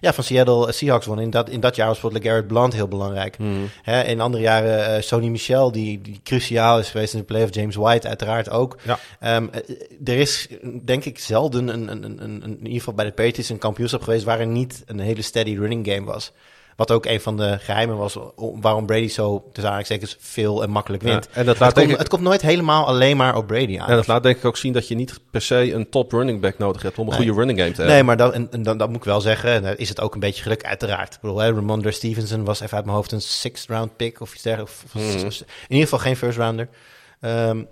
[0.00, 1.20] ja, van Seattle eh, Seahawks won.
[1.20, 3.36] In dat, in dat jaar was bijvoorbeeld LeGarrette Blunt heel belangrijk.
[3.82, 7.42] Hè, in andere jaren eh, Sony Michel, die, die cruciaal is geweest in de play
[7.42, 8.76] of James White uiteraard ook.
[8.82, 8.98] Ja.
[9.20, 10.48] Ehm, eh, er is
[10.82, 14.02] denk ik zelden een, een, een, een, in ieder geval bij de Patriots een kampioenschap
[14.02, 16.32] geweest waar er niet een hele steady running game was.
[16.76, 20.70] Wat ook een van de geheimen was om- waarom Brady zo, tussen aanhalingstekens, veel en
[20.70, 21.24] makkelijk wint.
[21.24, 23.46] Ja, en dat het, laat denk komt, ik- het komt nooit helemaal alleen maar op
[23.46, 23.88] Brady aan.
[23.88, 26.40] En dat laat denk ik ook zien dat je niet per se een top running
[26.40, 27.18] back nodig hebt om een Nee.
[27.26, 27.94] goede running game te hebben.
[27.94, 29.50] Nee, maar dan, en, dan, dat moet ik wel zeggen.
[29.50, 31.14] En dan is het ook een beetje geluk, uiteraard.
[31.14, 34.34] Ik bedoel, hè, Ramondre Stevenson was even uit mijn hoofd een sixth round pick of
[34.34, 34.82] iets dergelijks.
[34.92, 35.02] Mhm.
[35.06, 36.68] In ieder geval geen first rounder.
[37.20, 37.62] Ehm,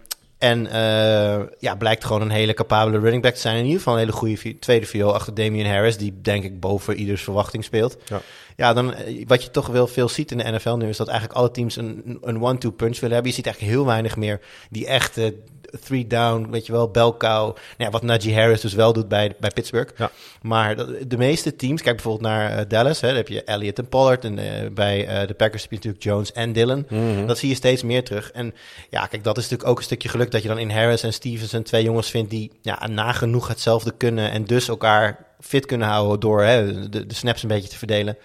[0.44, 3.56] en eh, ja, blijkt gewoon een hele capabele running back te zijn.
[3.56, 6.96] In ieder geval een hele goede tweede viool achter Damian Harris, die denk ik boven
[6.96, 7.96] ieders verwachting speelt.
[8.04, 8.20] Ja.
[8.56, 11.08] Ja, dan, eh, wat je toch wel veel ziet in de NFL nu, is dat
[11.08, 13.30] eigenlijk alle teams een, een one-two punch willen hebben.
[13.30, 15.34] Je ziet eigenlijk heel weinig meer die echte
[15.80, 17.44] three down, weet je wel, bell cow.
[17.44, 19.92] Nou ja, wat Najee Harris dus wel doet bij, bij Pittsburgh.
[19.96, 20.10] Ja.
[20.42, 20.76] Maar
[21.08, 24.24] de meeste teams, kijk bijvoorbeeld naar eh, Dallas, hè, daar heb je Elliott en Pollard.
[24.24, 26.86] En eh, bij eh, de Packers heb je natuurlijk Jones en Dillon.
[26.88, 27.26] Mhm.
[27.26, 28.30] Dat zie je steeds meer terug.
[28.30, 28.54] En
[28.90, 31.12] ja, kijk, dat is natuurlijk ook een stukje geluk dat je dan in Harris en
[31.12, 36.20] Stevenson twee jongens vindt die ja, nagenoeg hetzelfde kunnen en dus elkaar fit kunnen houden
[36.20, 38.16] door hè, de, de snaps een beetje te verdelen.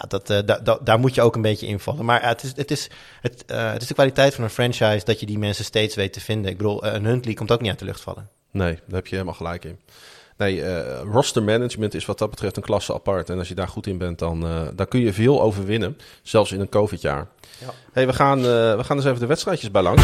[0.00, 2.04] Ja, dat, eh, da- da- daar moet je ook een beetje invallen.
[2.04, 5.04] Maar ja, het, is, het, is, het, eh, het is de kwaliteit van een franchise
[5.04, 6.50] dat je die mensen steeds weet te vinden.
[6.50, 8.28] Ik bedoel, eh, een Huntley komt ook niet uit de lucht vallen.
[8.50, 9.78] Nee, daar heb je helemaal gelijk in.
[10.36, 13.30] Nee, eh, roster management is wat dat betreft een klasse apart.
[13.30, 15.98] En als je daar goed in bent, dan, eh, dan kun je veel overwinnen.
[16.22, 17.26] Zelfs in een COVID-jaar.
[17.58, 17.66] Ja.
[17.92, 18.44] Hey, we, gaan, eh,
[18.76, 20.02] we gaan eens even de wedstrijdjes bij langs.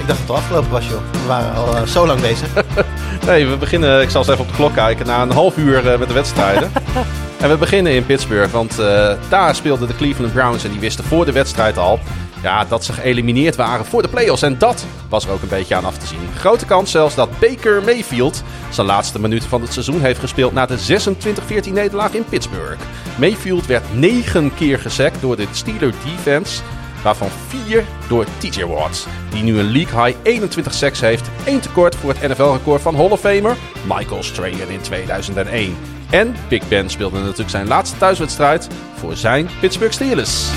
[0.00, 1.12] Ik dacht dat het afgelopen was, joh.
[1.12, 2.54] We waren al eh, zo lang bezig.
[3.26, 5.92] Nee, we beginnen, ik zal eens even op de klok kijken, na een half uur
[5.92, 6.72] eh, met de wedstrijden.
[7.42, 11.04] en we beginnen in Pittsburgh, want eh, daar speelden de Cleveland Browns en die wisten
[11.04, 12.00] voor de wedstrijd al
[12.42, 14.42] ja, dat ze geëlimineerd waren voor de playoffs.
[14.42, 16.18] En dat was er ook een beetje aan af te zien.
[16.36, 20.66] Grote kans zelfs dat Baker Mayfield zijn laatste minuten van het seizoen heeft gespeeld na
[20.66, 21.02] de
[21.68, 22.82] 26-14 nederlaag in Pittsburgh.
[23.18, 26.62] Mayfield werd negen keer gesackt door de Steeler defense
[27.02, 31.94] waarvan vier door TJ Watt, die nu een league high 21 sacks heeft, één tekort
[31.94, 35.76] voor het NFL-record van Hall of Famer Michael Strahan in 2001.
[36.10, 40.50] En Big Ben speelde natuurlijk zijn laatste thuiswedstrijd voor zijn Pittsburgh Steelers.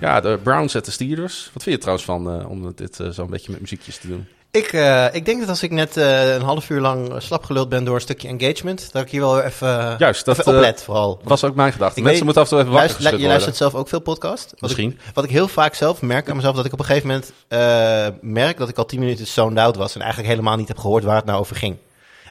[0.00, 1.50] Ja, de Browns en de Steelers.
[1.52, 4.26] Wat vind je trouwens van eh, om dit eh, zo'n beetje met muziekjes te doen?
[4.52, 7.68] Ik, eh, ik denk dat als ik net eh, een half uur lang slap geluld
[7.68, 10.82] ben door een stukje engagement, dat ik hier wel even, uh, Juist, dat, even oplet
[10.82, 11.20] vooral.
[11.24, 11.98] was ook mijn gedachte.
[11.98, 13.28] Ik Mensen weet- moeten af en toe even wakker Luister, geschud je worden.
[13.28, 14.50] luistert zelf ook veel podcast?
[14.50, 14.90] Wat Misschien.
[14.90, 17.32] Ik, wat ik heel vaak zelf merk aan mezelf, dat ik op een gegeven moment
[17.48, 20.78] eh, merk dat ik al tien minuten zoned out was en eigenlijk helemaal niet heb
[20.78, 21.76] gehoord waar het nou over ging.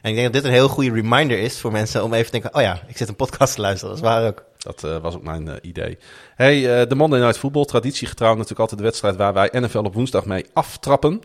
[0.02, 2.30] En ik denk dat dit een heel goede reminder is voor mensen om even te
[2.40, 3.94] denken, oh ja, ik zit een podcast te luisteren.
[3.94, 4.44] Dat is waar ook.
[4.58, 5.98] Dat uh, was ook mijn uh, idee.
[6.34, 9.94] Hey, uh, de Monday Night Football, traditiegetrouw natuurlijk altijd de wedstrijd waar wij NFL op
[9.94, 11.22] woensdag mee aftrappen.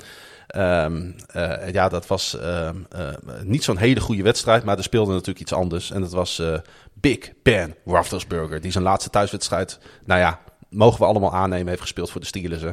[0.56, 1.16] Um,
[1.72, 2.88] ja, dat was um,
[3.44, 5.92] niet zo'n hele goede wedstrijd, maar er speelde natuurlijk iets anders.
[5.92, 6.42] En dat was
[6.94, 10.40] Big Ben Roethlisberger, die zijn laatste thuiswedstrijd, nou ja,
[10.70, 12.62] mogen we allemaal aannemen, heeft gespeeld voor de Steelers.
[12.62, 12.72] Hè?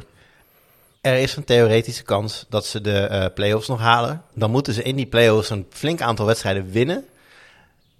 [1.00, 4.22] Er is een theoretische kans dat ze de playoffs nog halen.
[4.34, 7.04] Dan moeten ze in die playoffs een flink aantal wedstrijden winnen.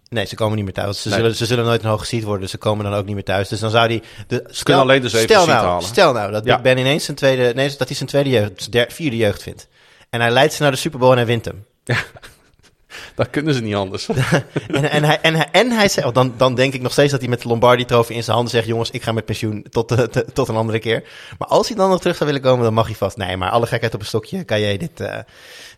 [0.08, 1.02] Nee, ze komen niet meer thuis.
[1.02, 1.18] Ze, Nee.
[1.18, 3.24] zullen, ze zullen nooit een hoog seed worden, dus ze komen dan ook niet meer
[3.24, 3.48] thuis.
[3.48, 4.02] Dus dan zou die...
[4.26, 5.82] De, stel, kunnen alleen de zevende stel seed nou, halen.
[5.86, 6.60] Stel nou dat Ja.
[6.60, 7.52] Ben ineens zijn tweede...
[7.54, 9.68] Nee, dat hij zijn tweede jeugd, der, vierde jeugd vindt.
[10.10, 11.64] En hij leidt ze naar de Super Bowl en hij wint hem.
[13.14, 14.08] Dan kunnen ze niet anders.
[14.68, 17.10] En, en, hij, en, hij, en hij zegt, oh, dan, dan denk ik nog steeds
[17.10, 19.66] dat hij met de Lombardi trofee in zijn handen zegt: Jongens, ik ga met pensioen
[19.70, 21.02] tot, eh, te- tot een andere keer.
[21.38, 23.16] Maar als hij dan nog terug zou willen komen, dan mag hij vast.
[23.16, 24.44] Nee, maar alle gekheid op een stokje.
[24.44, 25.18] Kan jij dit, eh,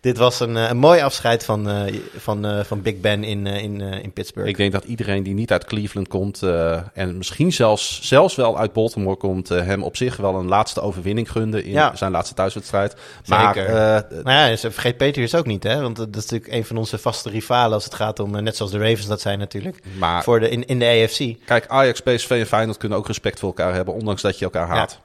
[0.01, 3.47] dit was een, eh, een mooi afscheid van, eh, van, eh, van Big Ben in,
[3.47, 4.49] in, in Pittsburgh.
[4.49, 6.43] Ik denk dat iedereen die niet uit Cleveland komt
[6.95, 11.31] en misschien zelfs, zelfs wel uit Baltimore komt, hem op zich wel een laatste overwinning
[11.31, 11.97] gunde in Ja.
[11.97, 12.97] zijn laatste thuiswedstrijd.
[13.27, 13.73] Maar Zeker.
[14.25, 15.81] Nou ja, ze- vergeet Patriots ook niet, hè?
[15.81, 18.73] Want dat is natuurlijk een van onze vaste rivalen als het gaat om, net zoals
[18.73, 21.35] de Ravens dat zijn natuurlijk, maar voor de, in, in de AFC.
[21.47, 24.67] kijk, Ajax, PSV en Feyenoord kunnen ook respect voor elkaar hebben, ondanks dat je elkaar
[24.69, 25.01] haat.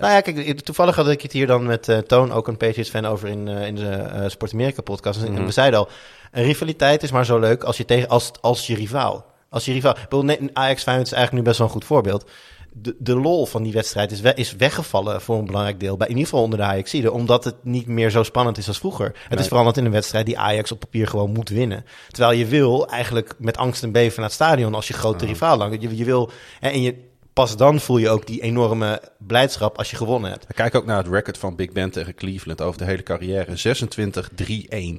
[0.00, 3.06] Nou ja, kijk, toevallig had ik het hier dan met eh, Toon, ook een Patriots-fan,
[3.06, 5.22] over in, eh, in de eh, Sport America podcast.
[5.22, 5.44] En Mhm.
[5.44, 5.88] we zeiden al,
[6.32, 9.26] een rivaliteit is maar zo leuk als je, tegen, als, als je rivaal.
[9.50, 9.92] Als je rivaal.
[9.96, 12.30] Ik bedoel, nee, Ajax Feyenoord is eigenlijk nu best wel een goed voorbeeld.
[12.72, 15.96] De, de lol van die wedstrijd is, we- is weggevallen voor een belangrijk deel.
[15.96, 17.12] Bij, in ieder geval onder de Ajaxiden.
[17.12, 19.06] Omdat het niet meer zo spannend is als vroeger.
[19.06, 19.38] Het Nee.
[19.38, 21.84] is veranderd in een wedstrijd die Ajax op papier gewoon moet winnen.
[22.08, 25.30] Terwijl je wil eigenlijk met angst en beven naar het stadion als je grote Ja.
[25.30, 25.76] rivaal lang.
[25.80, 26.30] Je, je wil,
[26.60, 26.94] en je,
[27.38, 30.46] pas dan voel je ook die enorme blijdschap als je gewonnen hebt.
[30.54, 33.76] Kijk ook naar het record van Big Ben tegen Cleveland over de hele carrière.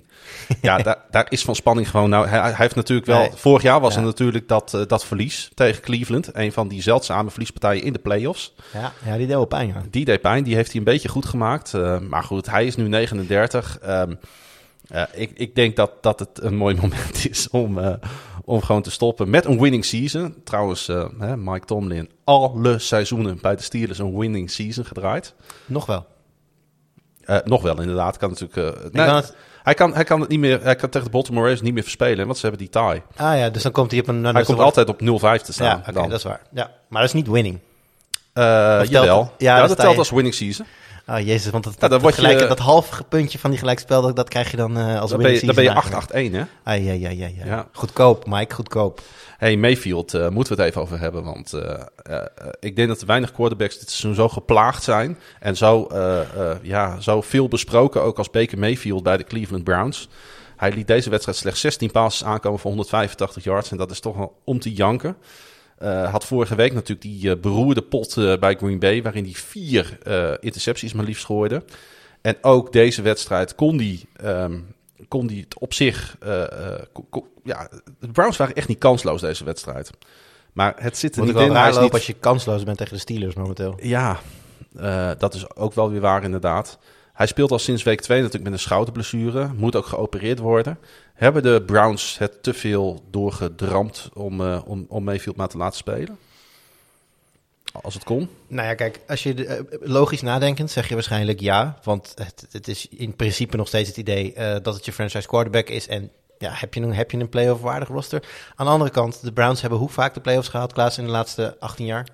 [0.02, 0.06] 26-3-1.
[0.62, 2.10] ja, daar, daar is van spanning gewoon...
[2.10, 3.20] Nou, hij, hij heeft natuurlijk wel...
[3.20, 3.32] Nee.
[3.36, 4.00] Vorig jaar was Ja.
[4.00, 6.30] er natuurlijk dat, eh, dat verlies tegen Cleveland.
[6.36, 8.54] Een van die zeldzame verliespartijen in de playoffs.
[8.74, 9.84] Ja, ja die deed wel pijn, ja.
[9.90, 11.74] Die deed pijn, die heeft hij een beetje goed gemaakt.
[11.74, 13.80] Eh, maar goed, hij is nu 39.
[13.80, 14.14] Ehm,
[14.88, 17.80] eh, ik, ik denk dat, dat het een mooi moment is om,
[18.50, 20.36] om gewoon te stoppen met een winning season.
[20.44, 25.34] Trouwens, eh, hè, Mike Tomlin, alle seizoenen bij de Steelers een winning season gedraaid.
[25.66, 26.06] Nog wel.
[27.24, 28.18] Eh, nog wel, inderdaad.
[28.18, 30.64] Kan natuurlijk, eh, nee, kan het- hij, kan, hij kan het niet meer.
[30.64, 33.02] Hij kan tegen de Baltimore Ravens niet meer verspelen, want ze hebben die tie.
[33.16, 34.24] Ah ja, dus dan komt hij op een...
[34.24, 35.68] hij komt altijd op 0-5 te staan.
[35.68, 36.42] Ja, oké, dat is waar.
[36.52, 37.60] Ja, maar dat is niet winning.
[38.34, 39.20] Telt jawel.
[39.22, 39.32] het?
[39.38, 40.66] Ja, Ja, dat sta telt als winning season.
[41.10, 44.16] Oh jezus, want dat, Ja, dat, je- gelijke- dat halve puntje van die gelijkspel, dat,
[44.16, 46.42] dat krijg je dan eh, als Dan ben je, dan ben je season 8-8-1, hè?
[46.64, 47.46] Ah, ja, ja, ja, ja.
[47.46, 47.68] Ja.
[47.72, 49.02] Goedkoop, Mike, goedkoop.
[49.38, 51.24] Hey, Mayfield, eh, moeten we het even over hebben.
[51.24, 51.80] Want eh, eh,
[52.18, 52.26] eh,
[52.60, 55.18] ik denk dat weinig quarterbacks dit seizoen zo geplaagd zijn.
[55.40, 59.64] En zo, eh, eh, ja, zo veel besproken ook als Baker Mayfield bij de Cleveland
[59.64, 60.10] Browns.
[60.58, 63.72] Hij liet deze wedstrijd slechts 16 passes aankomen voor 185 yards.
[63.72, 65.16] En dat is toch wel om te janken.
[65.80, 69.02] Eh, had vorige week natuurlijk die eh, beroerde pot eh, bij Green Bay.
[69.02, 69.98] Waarin hij vier
[70.40, 71.64] intercepties maar liefst gooide.
[72.22, 74.60] En ook deze wedstrijd kon die, ehm,
[75.08, 76.18] kon die het op zich.
[77.44, 77.70] ja,
[78.00, 79.90] de Browns waren echt niet kansloos deze wedstrijd.
[80.54, 81.56] Maar het zit er Moet niet in.
[81.56, 83.80] Hij niet- als je kansloos bent tegen de Steelers momenteel.
[83.82, 84.20] Ja,
[85.18, 86.80] dat is ook wel weer waar inderdaad.
[87.20, 89.52] Hij speelt al sinds week 2 natuurlijk met een schouderblessure.
[89.56, 90.80] Moet ook geopereerd worden.
[91.14, 95.78] Hebben de Browns het te veel doorgedramd om, eh, om, om Mayfield maar te laten
[95.78, 96.18] spelen?
[97.82, 98.30] Als het kon.
[98.48, 101.80] Nou ja, kijk, als je eh, logisch nadenkend zeg je waarschijnlijk ja.
[101.84, 105.28] Want het, het is in principe nog steeds het idee eh, dat het je franchise
[105.28, 105.88] quarterback is.
[105.88, 108.24] En ja, heb je een, heb je een playoff waardig roster?
[108.56, 111.12] Aan de andere kant, de Browns hebben hoe vaak de playoffs gehaald, Klaas, in de
[111.12, 112.08] laatste 18 jaar?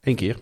[0.00, 0.36] Eén keer.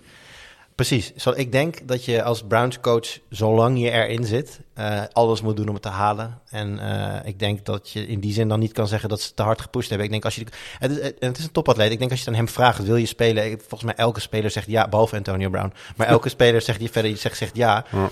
[0.79, 1.13] Precies.
[1.17, 5.57] Zo, ik denk dat je als Browns coach, zolang je erin zit, eh, alles moet
[5.57, 6.41] doen om het te halen.
[6.51, 9.35] En eh, ik denk dat je in die zin dan niet kan zeggen dat ze
[9.35, 10.07] te hard gepusht hebben.
[10.07, 10.47] Ik denk als je,
[10.79, 11.93] het is, het is een topatleet.
[11.93, 13.59] Ik denk als je dan hem vraagt, wil je spelen?
[13.59, 15.73] Volgens mij elke speler zegt ja, behalve Antonio Brown.
[15.97, 17.85] Maar elke speler zegt die verder zegt, zegt ja.
[17.93, 18.11] Ja.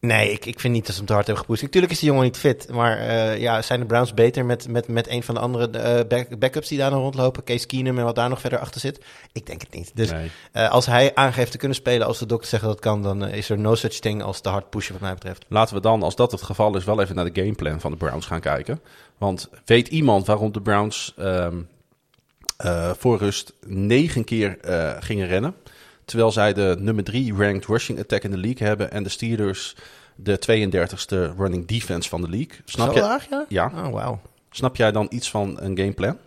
[0.00, 1.62] Nee, ik, ik vind niet dat ze hem te hard hebben gepusht.
[1.64, 2.68] Natuurlijk is die jongen niet fit.
[2.72, 6.06] Maar eh, ja, zijn de Browns beter met, met, met een van de andere eh,
[6.08, 7.44] back- backups die daar nog rondlopen?
[7.44, 9.00] Case Keenum en wat daar nog verder achter zit?
[9.32, 9.90] Ik denk het niet.
[9.94, 10.30] Dus Nee.
[10.52, 13.26] eh, als hij aangeeft te kunnen spelen, als de dokter zegt dat het kan, dan
[13.28, 15.44] is er no such thing als te hard pushen, wat mij betreft.
[15.48, 17.96] Laten we dan, als dat het geval is, wel even naar de gameplan van de
[17.96, 18.80] Browns gaan kijken.
[19.18, 21.56] Want weet iemand waarom de Browns ehm,
[22.56, 24.58] eh, voor rust negen keer
[25.00, 25.54] gingen rennen?
[26.10, 29.74] Terwijl zij de nummer 3 ranked rushing attack in de league hebben en de Steelers
[30.14, 32.58] de 32e running defense van de league.
[32.64, 33.44] Snap, je, laag, ja?
[33.48, 33.72] Ja.
[33.76, 34.20] Oh, wauw.
[34.50, 36.18] snap jij dan iets van een gameplan?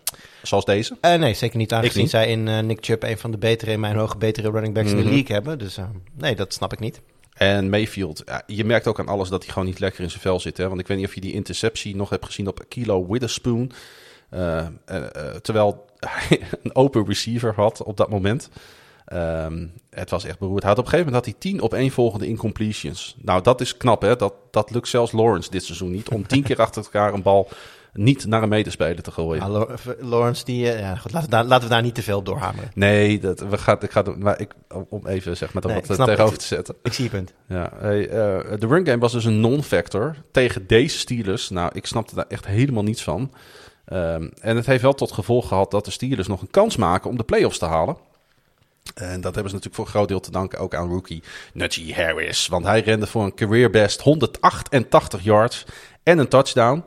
[0.41, 0.97] Zoals deze?
[1.01, 1.73] Eh, nee, zeker niet.
[1.73, 2.09] Aangezien niet.
[2.11, 4.89] zij in eh, Nick Chubb een van de betere, in mijn ogen betere running backs
[4.91, 5.05] in Mhm.
[5.05, 5.59] de league hebben.
[5.59, 5.85] Dus eh,
[6.17, 7.01] nee, dat snap ik niet.
[7.33, 10.39] En Mayfield, je merkt ook aan alles dat hij gewoon niet lekker in zijn vel
[10.39, 10.57] zit.
[10.57, 10.67] Hè?
[10.67, 13.71] Want ik weet niet of je die interceptie nog hebt gezien op Kilo Witherspoon.
[15.41, 18.49] Terwijl hij een open receiver had op dat moment.
[19.13, 20.61] Um, het was echt beroerd.
[20.61, 23.15] Hij had op een gegeven moment had hij tien op één volgende incompletions.
[23.21, 24.15] Nou, dat is knap, hè?
[24.15, 26.09] Dat, dat lukt zelfs Lawrence dit seizoen niet.
[26.09, 27.49] Om tien keer achter elkaar een bal
[27.93, 29.51] niet naar een medespeler te gooien.
[29.51, 29.67] Ja,
[29.99, 32.71] Lawrence, die, ja, goed, laten, we daar, laten we daar niet te veel op doorhameren.
[32.73, 34.53] Nee, dat, we gaan, ik ga, maar ik,
[34.89, 36.75] om even zeg maar, nee, wat tegenover te zetten.
[36.83, 37.33] Ik zie je punt.
[37.47, 41.49] Ja, hey, uh, de run game was dus een non-factor tegen deze Steelers.
[41.49, 43.31] Nou, ik snapte daar echt helemaal niets van.
[43.93, 47.09] Um, en het heeft wel tot gevolg gehad dat de Steelers nog een kans maken
[47.09, 47.97] om de playoffs te halen.
[48.93, 51.23] En dat hebben ze natuurlijk voor een groot deel te danken ook aan rookie
[51.53, 52.47] Najee Harris.
[52.47, 55.65] Want hij rende voor een career best 188 yards
[56.03, 56.83] en een touchdown.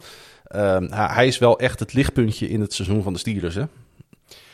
[0.55, 3.65] Um, hij is wel echt het lichtpuntje in het seizoen van de Steelers, hè?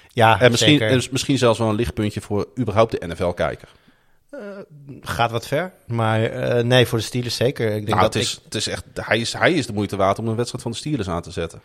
[0.09, 0.89] Ja, en misschien, zeker.
[0.89, 3.69] en misschien zelfs wel een lichtpuntje voor überhaupt de NFL-kijker.
[4.35, 4.41] Uh,
[5.01, 7.67] gaat wat ver, maar uh, nee, voor de Steelers zeker.
[7.67, 8.41] Ik denk nou, dat het, is, ik...
[8.45, 10.79] het is echt, hij, is, hij is de moeite waard om een wedstrijd van de
[10.79, 11.61] Steelers aan te zetten.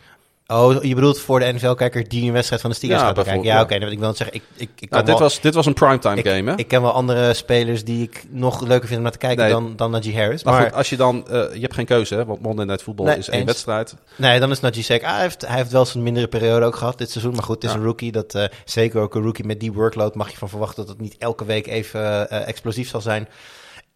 [0.52, 3.42] Oh, je bedoelt voor de NFL-kijker die een wedstrijd van de Steelers Ja, gaat bekijken?
[3.42, 3.78] Ja, oké.
[3.78, 6.16] wil ik wel zeggen, ik, ik, ik Nou, dit, wel- was, dit was een primetime
[6.16, 6.56] ik, game, hè?
[6.56, 9.52] Ik ken wel andere spelers die ik nog leuker vind om naar te kijken Nee.
[9.52, 10.44] dan, dan Najee Harris.
[10.44, 11.28] maar, Maar, goed, als je dan...
[11.28, 12.24] eh, je hebt geen keuze, hè?
[12.24, 13.46] Want Monday Night Football Nee, is één eens.
[13.50, 13.94] wedstrijd.
[14.16, 15.06] nee, dan is Najee zeker...
[15.06, 17.32] Ah, hij, heeft, hij heeft wel zijn mindere periode ook gehad dit seizoen.
[17.34, 17.76] Maar goed, het is Ja.
[17.76, 18.12] een rookie.
[18.12, 21.00] Dat, eh, zeker ook een rookie met die workload mag je van verwachten dat het
[21.00, 23.28] niet elke week even eh, explosief zal zijn.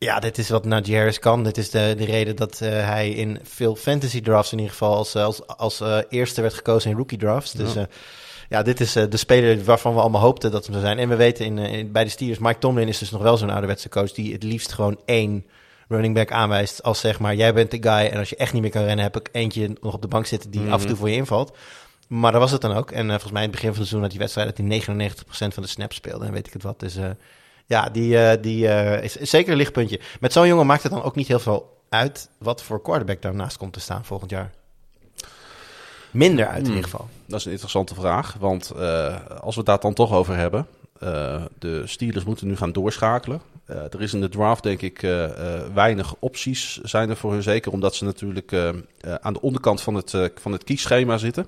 [0.02, 1.44] Ja, dit is wat Najee Harris kan.
[1.44, 4.94] Dit is de, de reden dat eh, hij in veel fantasy drafts in ieder geval
[4.96, 7.52] als, eh, als, als eh, eerste werd gekozen in rookie drafts.
[7.52, 7.86] Dus Ja.
[8.48, 10.98] ja, dit is de speler waarvan we allemaal hoopten dat hem zou zijn.
[10.98, 13.50] En we weten in, in- bij de Steelers, Mike Tomlin is dus nog wel zo'n
[13.50, 15.46] ouderwetse coach die het liefst gewoon één
[15.88, 18.62] running back aanwijst als zeg maar, jij bent de guy en als je echt niet
[18.62, 20.72] meer kan rennen, heb ik eentje nog op de bank zitten die Mhm.
[20.72, 21.56] af en toe voor je invalt.
[22.08, 22.90] Maar dat was het dan ook.
[22.90, 25.54] En volgens mij in het begin van het seizoen had die wedstrijd dat hij 99%
[25.54, 26.80] van de snaps speelde en weet ik het wat.
[26.80, 27.04] Dus eh,
[27.66, 30.00] ja, die, eh, die eh, is, zeker een lichtpuntje.
[30.20, 33.56] Met zo'n jongen maakt het dan ook niet heel veel uit wat voor quarterback daarnaast
[33.56, 34.50] komt te staan volgend jaar.
[36.10, 36.74] Minder uit in Hmm.
[36.74, 37.08] ieder geval.
[37.26, 38.36] Dat is een interessante vraag.
[38.38, 40.66] Want eh, als we het daar dan toch over hebben.
[40.98, 43.40] eh, de Steelers moeten nu gaan doorschakelen.
[43.66, 45.00] Er is in de draft denk ik
[45.74, 47.42] weinig opties zijn er voor hun.
[47.42, 48.52] Zeker omdat ze natuurlijk
[49.20, 51.46] aan de onderkant van het, van het kiesschema zitten.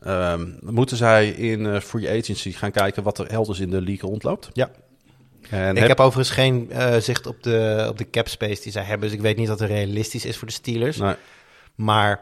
[0.00, 4.08] Ehm, moeten zij in eh, free agency gaan kijken wat er elders in de league
[4.10, 4.48] rondloopt.
[4.52, 4.70] Ja.
[5.50, 8.82] En ik heb overigens geen eh, zicht op de, op de cap space die zij
[8.82, 9.08] hebben.
[9.08, 10.96] Dus ik weet niet wat er realistisch is voor de Steelers.
[10.96, 11.14] Nee,
[11.74, 12.20] Maar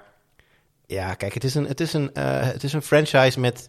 [0.86, 3.68] ja, kijk, het is een, het is een, eh, het is een franchise met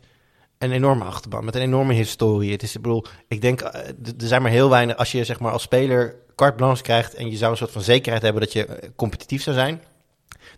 [0.57, 2.51] een enorme achterban, met een enorme historie.
[2.51, 5.51] Het is, ik bedoel, ik denk, er zijn maar heel weinig, als je zeg maar
[5.51, 8.91] als speler carte blanche krijgt en je zou een soort van zekerheid hebben dat je
[8.95, 9.81] competitief zou zijn,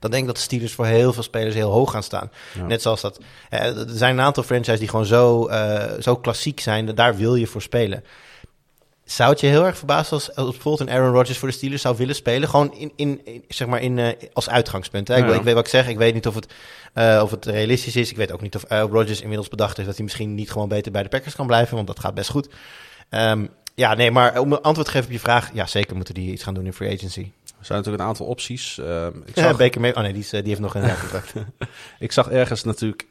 [0.02, 2.32] dan denk ik dat de Steelers voor heel veel spelers heel hoog gaan staan.
[2.54, 2.66] Ja.
[2.66, 6.96] Net zoals dat, er zijn een aantal franchises die gewoon zo, eh, zo klassiek zijn,
[6.96, 8.04] daar wil je voor spelen.
[9.06, 11.82] Zou het je heel erg verbazen als, als bijvoorbeeld een Aaron Rodgers voor de Steelers
[11.82, 12.50] zou willen spelen?
[12.50, 15.08] Gewoon in, in, in- zeg maar in, eh, als uitgangspunt.
[15.08, 15.16] Hè?
[15.16, 15.28] Ik, Ja.
[15.28, 15.88] weet- ik weet wat ik zeg.
[15.88, 16.54] Ik weet niet of het,
[16.94, 18.10] eh, of het realistisch is.
[18.10, 20.92] Ik weet ook niet of Rodgers inmiddels bedacht heeft dat hij misschien niet gewoon beter
[20.92, 21.76] bij de Packers kan blijven.
[21.76, 22.50] Want dat gaat best goed.
[23.10, 23.46] Ehm,
[23.76, 25.50] ja, nee, maar om een antwoord te geven op je vraag.
[25.54, 27.32] Ja, zeker moeten die iets gaan doen in free agency.
[27.62, 28.78] Er zijn natuurlijk een aantal opties.
[28.78, 30.82] Ehm, ik, Ja, zag, Baker May- Oh nee, die, is, eh, die heeft nog een
[31.00, 31.34] contract.
[32.00, 33.08] ik zag ergens natuurlijk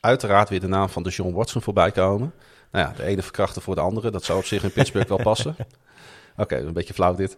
[0.00, 2.32] uiteraard weer de naam van de John Watson voorbij komen.
[2.72, 4.10] Nou ja, de ene verkrachten voor de andere.
[4.10, 5.56] Dat zou op zich in Pittsburgh wel passen.
[6.36, 7.36] Oké, een beetje flauw dit.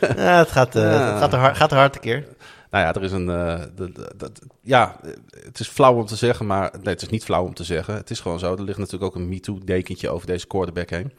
[0.00, 1.10] ja, het gaat, eh, Ja.
[1.10, 2.26] het gaat, er hard, gaat er hard een keer.
[2.70, 3.30] Nou ja, er is een.
[3.30, 4.96] eh, de- de- dat- ja,
[5.44, 6.70] het is flauw om te zeggen, maar.
[6.82, 7.94] Nee, het is niet flauw om te zeggen.
[7.94, 8.52] Het is gewoon zo.
[8.56, 11.12] Er ligt natuurlijk ook een MeToo-dekentje over deze quarterback heen.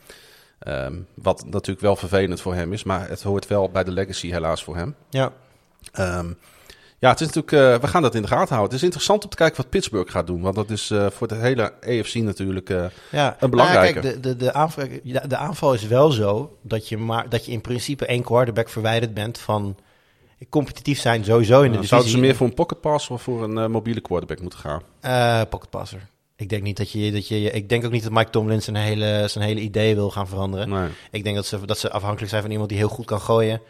[0.59, 4.29] Ehm, wat natuurlijk wel vervelend voor hem is, maar het hoort wel bij de legacy
[4.31, 4.95] helaas voor hem.
[5.09, 5.31] Ja.
[5.91, 6.27] Ehm,
[6.99, 8.65] ja, het is natuurlijk, eh, we gaan dat in de gaten houden.
[8.67, 10.41] Het is interessant om te kijken wat Pittsburgh gaat doen.
[10.41, 12.69] Want dat is eh, voor de hele AFC natuurlijk.
[12.69, 13.93] eh, Ja, Een belangrijke.
[13.93, 16.97] Nou ja, kijk, de, de, de, aanval, de, de aanval is wel zo dat je,
[16.97, 19.77] maar, dat je in principe één quarterback verwijderd bent van
[20.49, 22.11] competitief zijn sowieso in de zouden divisie.
[22.11, 25.47] ze meer voor een pocket pass of voor een mobiele quarterback moeten gaan?
[25.49, 26.07] Pocket passer.
[26.39, 28.75] Ik denk niet dat je, dat je, ik denk ook niet dat Mike Tomlin zijn
[28.75, 30.69] hele, zijn hele idee wil gaan veranderen.
[30.69, 30.87] Nee.
[31.11, 33.61] Ik denk dat ze, dat ze afhankelijk zijn van iemand die heel goed kan gooien.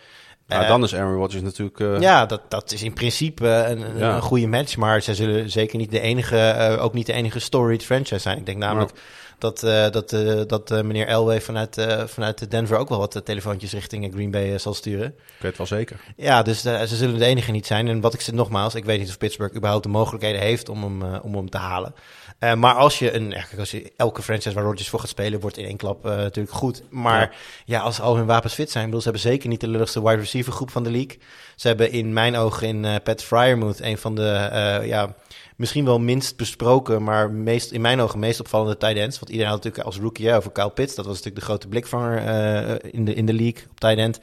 [0.48, 1.80] Nou, Eh, dan is Aaron Rodgers natuurlijk.
[1.80, 4.16] eh, ja, dat, dat is in principe een, een, Ja.
[4.16, 4.78] een goede match.
[4.78, 8.38] Maar zij zullen zeker niet de enige, eh, ook niet de enige storied franchise zijn.
[8.38, 8.92] Ik denk namelijk
[9.40, 9.60] dat,
[9.92, 10.10] dat,
[10.50, 15.08] dat meneer Elway vanuit, vanuit Denver ook wel wat telefoontjes richting Green Bay zal sturen.
[15.08, 16.00] Ik weet wel zeker.
[16.16, 17.88] Ja, dus ze zullen de enige niet zijn.
[17.88, 20.84] En wat ik zeg nogmaals, ik weet niet of Pittsburgh überhaupt de mogelijkheden heeft om
[20.84, 21.94] hem, om hem te halen.
[22.40, 25.58] Eh, maar als je een, als je elke franchise waar Rodgers voor gaat spelen, wordt
[25.58, 26.84] in één klap eh, natuurlijk goed.
[26.90, 27.32] Maar Ja.
[27.66, 27.80] ja.
[27.80, 30.26] als al hun wapens fit zijn, bedoel, ze hebben zeker niet de lulligste wide receiver
[30.28, 31.20] receivergroep van de league.
[31.56, 35.16] Ze hebben in mijn ogen in uh, Pat Fryermuth een van de, ja,
[35.56, 39.20] misschien wel minst besproken, maar meest, in mijn ogen meest opvallende tight ends.
[39.20, 40.96] Want iedereen had natuurlijk als rookie over Kyle Pitts.
[40.96, 44.20] Dat was natuurlijk de grote blikvanger in, de, in de league op tight end.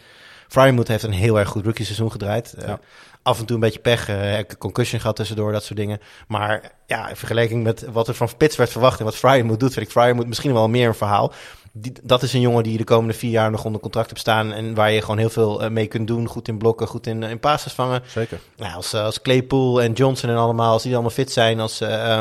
[0.48, 2.54] Fryermuth heeft een heel erg goed rookie seizoen gedraaid.
[2.66, 2.80] Ja
[3.24, 4.08] af en toe een beetje pech.
[4.08, 6.00] Uh, concussion gehad tussendoor, dat soort dingen.
[6.28, 9.60] Maar ja, in vergelijking met wat er van Spits werd verwacht en wat Fryer moet
[9.60, 11.32] doet, vind ik Fryer moet misschien wel meer een verhaal.
[11.72, 14.52] Die, dat is een jongen die de komende vier jaar nog onder contract hebt staan.
[14.52, 16.26] En waar je gewoon heel veel uh, mee kunt doen.
[16.26, 18.02] Goed in blokken, goed in, in passes vangen.
[18.06, 18.40] Zeker.
[18.56, 21.60] Nou, als, als Claypool en Johnson en allemaal, als die allemaal fit zijn.
[21.60, 22.20] Als, uh,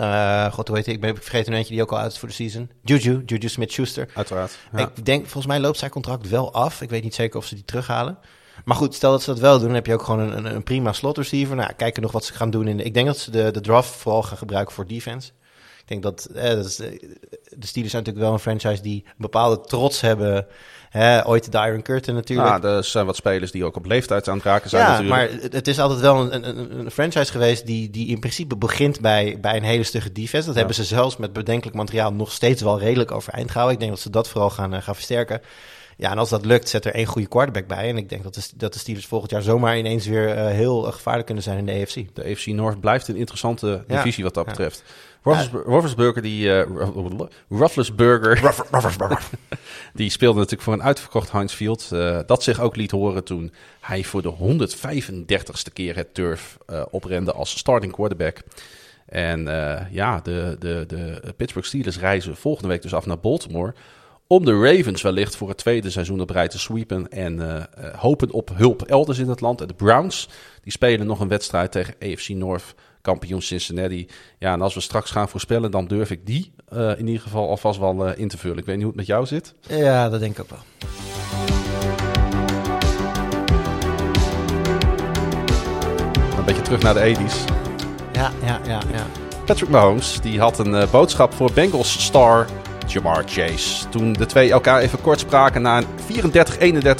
[0.00, 0.94] uh, God, hoe heet hij?
[0.94, 2.70] Ik ben vergeten een eentje die ook al uit is voor de season.
[2.82, 4.08] Juju, Juju Smith-Schuster.
[4.14, 4.58] Uiteraard.
[4.72, 4.78] Ja.
[4.78, 6.80] Ik denk, volgens mij loopt zijn contract wel af.
[6.80, 8.18] Ik weet niet zeker of ze die terughalen.
[8.64, 10.54] Maar goed, stel dat ze dat wel doen, dan heb je ook gewoon een, een,
[10.54, 11.56] een prima slot receiver.
[11.56, 12.68] Nou, kijken nog wat ze gaan doen.
[12.68, 15.30] In de, ik denk dat ze de, de draft vooral gaan gebruiken voor defense.
[15.80, 19.14] Ik denk dat, eh, dat is, de Steelers zijn natuurlijk wel een franchise die een
[19.16, 20.46] bepaalde trots hebben.
[20.90, 22.62] Hè, ooit de Iron Curtain natuurlijk.
[22.62, 25.32] Ja, er zijn wat spelers die ook op leeftijd aan het raken zijn ja, natuurlijk.
[25.40, 29.00] maar het is altijd wel een, een, een, franchise geweest die, die in principe begint
[29.00, 30.46] bij, bij een hele stugge defense.
[30.46, 33.74] Dat hebben ze zelfs met bedenkelijk materiaal nog steeds wel redelijk overeind gehouden.
[33.74, 35.40] Ik denk dat ze dat vooral gaan, gaan versterken.
[36.00, 37.88] Ja, en als dat lukt, zet er één goede quarterback bij.
[37.88, 40.82] En ik denk dat de, dat de Steelers volgend jaar zomaar ineens weer uh, heel
[40.82, 42.14] gevaarlijk kunnen zijn in de AFC.
[42.14, 44.82] De AFC North blijft een interessante divisie wat dat betreft.
[45.24, 45.48] Ja.
[45.64, 46.44] Roethlisberger, die...
[46.44, 46.62] Uh,
[47.48, 48.40] Rufflesburger,
[49.94, 51.88] die speelde natuurlijk voor een uitverkocht Heinz Field.
[52.26, 56.58] dat zich ook liet horen toen hij voor de 135ste keer het turf
[56.90, 58.38] oprende als starting quarterback.
[59.06, 59.44] En
[59.90, 63.74] ja, de, de, de Pittsburgh Steelers reizen volgende week dus af naar Baltimore
[64.32, 67.94] om de Ravens wellicht voor het tweede seizoen op rij te sweepen en uh, uh,
[67.94, 69.60] hopen op hulp elders in het land.
[69.60, 70.28] En de Browns,
[70.62, 74.08] die spelen nog een wedstrijd tegen AFC North, kampioen Cincinnati.
[74.38, 77.48] Ja, en als we straks gaan voorspellen, dan durf ik die uh, in ieder geval
[77.48, 78.58] alvast wel in te vullen.
[78.58, 79.54] Ik weet niet hoe het met jou zit.
[79.68, 80.88] Ja, dat denk ik ook wel.
[86.38, 87.44] Een beetje terug naar de 80s.
[88.12, 89.06] Ja, ja, ja, ja.
[89.44, 92.46] Patrick Mahomes, die had een boodschap voor Bengals star
[92.92, 93.88] Jamar Chase.
[93.88, 95.86] Toen de twee elkaar even kort spraken na een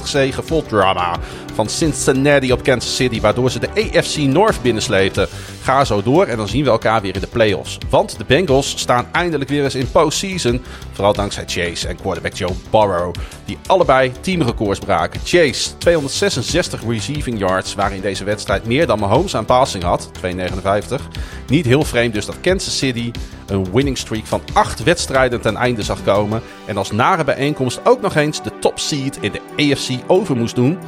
[0.00, 1.16] 34-31 zege vol drama
[1.54, 5.28] van Cincinnati op Kansas City, waardoor ze de AFC North binnensleepten.
[5.62, 7.78] Ga zo door en dan zien we elkaar weer in de playoffs.
[7.90, 10.62] Want de Bengals staan eindelijk weer eens in postseason.
[10.92, 15.20] Vooral dankzij Chase en quarterback Joe Burrow, die allebei teamrecords braken.
[15.24, 21.08] Chase 266 receiving yards, waren in deze wedstrijd meer dan Mahomes aan passing had, 259.
[21.46, 23.10] Niet heel vreemd dus dat Kansas City
[23.50, 26.42] een winning streak van acht wedstrijden ten einde zag komen.
[26.66, 30.54] En als nare bijeenkomst ook nog eens de top seed in de AFC over moest
[30.54, 30.78] doen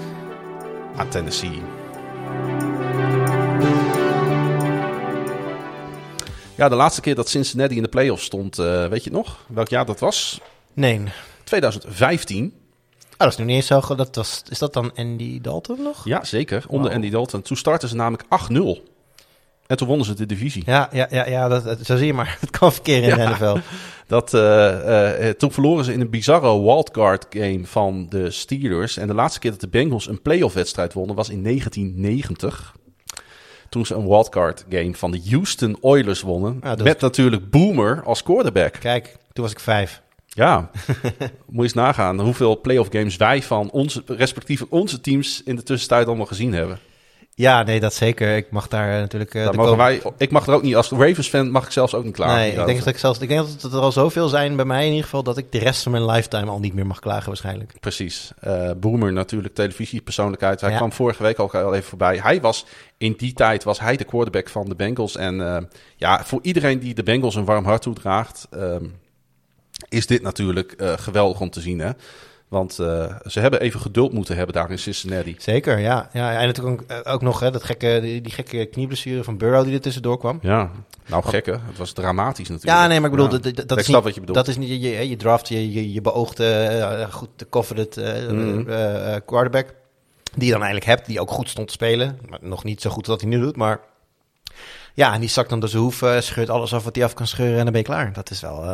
[0.97, 1.63] aan Tennessee.
[6.57, 9.69] Ja, de laatste keer dat Cincinnati in de playoffs stond, uh, weet je nog welk
[9.69, 10.41] jaar dat was?
[10.73, 11.01] Nee.
[11.45, 12.45] 2015.
[12.45, 13.95] Oh, dat is nu niet eens zo.
[13.95, 16.05] Dat was, is dat dan Andy Dalton nog?
[16.05, 16.65] Ja, zeker.
[16.69, 16.97] Onder wow.
[16.97, 17.43] Andy Dalton.
[17.43, 18.25] Toen startten ze namelijk
[18.85, 18.92] 8-0.
[19.73, 20.63] En toen wonnen ze de divisie.
[20.67, 22.37] Ja, ja, ja, ja dat, dat, zo zie je maar.
[22.41, 23.57] Het kan verkeer in ja, de NFL.
[24.07, 24.41] Dat, uh,
[25.21, 28.97] uh, toen verloren ze in een bizarre wildcard game van de Steelers.
[28.97, 32.75] En de laatste keer dat de Bengals een playoff wedstrijd wonnen was in 1990.
[33.69, 36.61] Toen ze een wildcard game van de Houston Oilers wonnen.
[36.63, 38.73] Ja, met natuurlijk Boomer als quarterback.
[38.81, 40.03] Kijk, toen was ik vijf.
[40.27, 40.71] Ja,
[41.47, 45.63] moet je eens nagaan hoeveel playoff games wij van onze, respectief onze teams in de
[45.63, 46.79] tussentijd allemaal gezien hebben.
[47.35, 48.37] Ja, nee, dat zeker.
[48.37, 49.35] Ik mag daar natuurlijk.
[49.35, 52.15] Uh, mogen wij, ik mag er ook niet als Ravens-fan mag ik zelfs ook niet
[52.15, 52.37] klagen.
[52.37, 53.19] Nee, ik denk dat ik zelfs.
[53.19, 55.59] Ik denk dat er al zoveel zijn bij mij in ieder geval dat ik de
[55.59, 57.73] rest van mijn lifetime al niet meer mag klagen waarschijnlijk.
[57.81, 58.33] Precies.
[58.47, 60.61] Uh, Boomer natuurlijk televisiepersoonlijkheid.
[60.61, 60.77] Hij ja.
[60.77, 62.19] kwam vorige week ook al even voorbij.
[62.19, 62.67] Hij was
[62.99, 65.57] in die tijd was hij de quarterback van de Bengals en uh,
[65.97, 69.01] ja, voor iedereen die de Bengals een warm hart toedraagt, um,
[69.89, 71.91] is dit natuurlijk geweldig om te zien, hè?
[72.53, 75.35] Want uh, ze hebben even geduld moeten hebben daar in Cincinnati.
[75.39, 76.09] Zeker, ja.
[76.13, 79.37] ja en natuurlijk ook, eh, ook nog hè, dat gekke, die, die gekke knieblessure van
[79.37, 80.39] Burrow die er tussendoor kwam.
[80.43, 80.71] Ja,
[81.07, 81.51] nou gekke.
[81.51, 82.79] Het was dramatisch natuurlijk.
[82.79, 83.39] Ja, nee, maar ik bedoel, ja.
[83.39, 84.39] dat, dat, is niet, wat je bedoelt.
[84.39, 88.29] Dat is niet, je, je draft, je, je, je beoogde uh, goed de covered uh,
[88.31, 88.65] mm.
[89.25, 89.75] quarterback.
[90.35, 92.19] Die je dan eigenlijk hebt, die ook goed stond te spelen.
[92.29, 93.81] Maar nog niet zo goed als hij nu doet, maar...
[94.95, 97.27] Ja, en die zakt dan door zijn hoef, scheurt alles af wat hij af kan
[97.27, 98.13] scheuren en dan ben je klaar.
[98.13, 98.65] Dat is wel...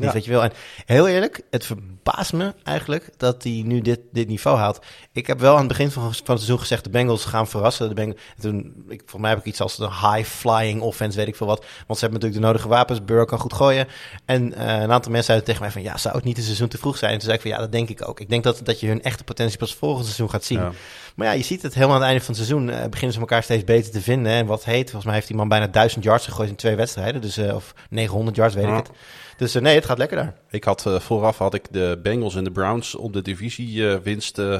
[0.00, 0.20] Niet ja.
[0.22, 0.42] je wil.
[0.42, 0.52] En
[0.86, 4.78] heel eerlijk, het verbaast me eigenlijk dat hij nu dit, dit niveau haalt.
[5.12, 7.88] Ik heb wel aan het begin van, van het seizoen gezegd: de Bengals gaan verrassen.
[7.88, 11.36] De Bengals, toen, ik, voor mij heb ik iets als een high-flying offense, weet ik
[11.36, 11.64] veel wat.
[11.86, 13.04] Want ze hebben natuurlijk de nodige wapens.
[13.04, 13.86] Burrow kan goed gooien.
[14.24, 16.68] En uh, een aantal mensen zeiden tegen mij: van ja, zou het niet een seizoen
[16.68, 17.12] te vroeg zijn?
[17.12, 18.20] En toen zei ik van ja, dat denk ik ook.
[18.20, 20.58] Ik denk dat, dat je hun echte potentie pas volgend seizoen gaat zien.
[20.58, 20.72] Ja.
[21.14, 22.68] Maar ja, je ziet het helemaal aan het einde van het seizoen.
[22.68, 24.32] Uh, beginnen ze elkaar steeds beter te vinden.
[24.32, 27.20] En wat heet, volgens mij heeft die man bijna 1000 yards gegooid in twee wedstrijden.
[27.20, 28.78] Dus, uh, of 900 yards, weet ja.
[28.78, 28.96] ik het.
[29.40, 30.34] Dus uh, nee, het gaat lekker daar.
[30.50, 34.54] Ik had uh, vooraf had ik de Bengals en de Browns op de divisiewinst uh,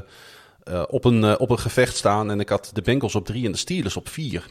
[0.65, 2.31] eh, op, een, eh, op een gevecht staan.
[2.31, 4.45] En ik had de Bengals op drie en de Steelers op vier.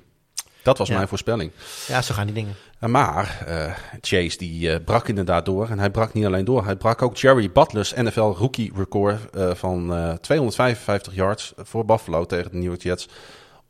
[0.64, 0.96] Dat was Ja.
[0.96, 1.52] mijn voorspelling.
[1.88, 2.56] Ja, zo gaan die dingen.
[2.84, 5.70] Uh, Maar eh, Chase die eh, brak inderdaad door.
[5.70, 6.66] En hij brak niet alleen door.
[6.66, 12.26] Hij brak ook Jerry Butler's NFL rookie record eh, van eh, 255 yards voor Buffalo
[12.26, 13.08] tegen de New York Jets.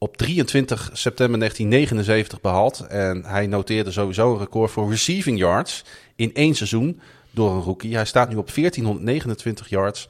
[0.02, 2.80] Op 23 september 1979 behaald.
[2.80, 5.84] En hij noteerde sowieso een record voor receiving yards
[6.16, 7.00] in één seizoen
[7.32, 7.96] door een rookie.
[7.96, 10.08] Hij staat nu op 1429 yards.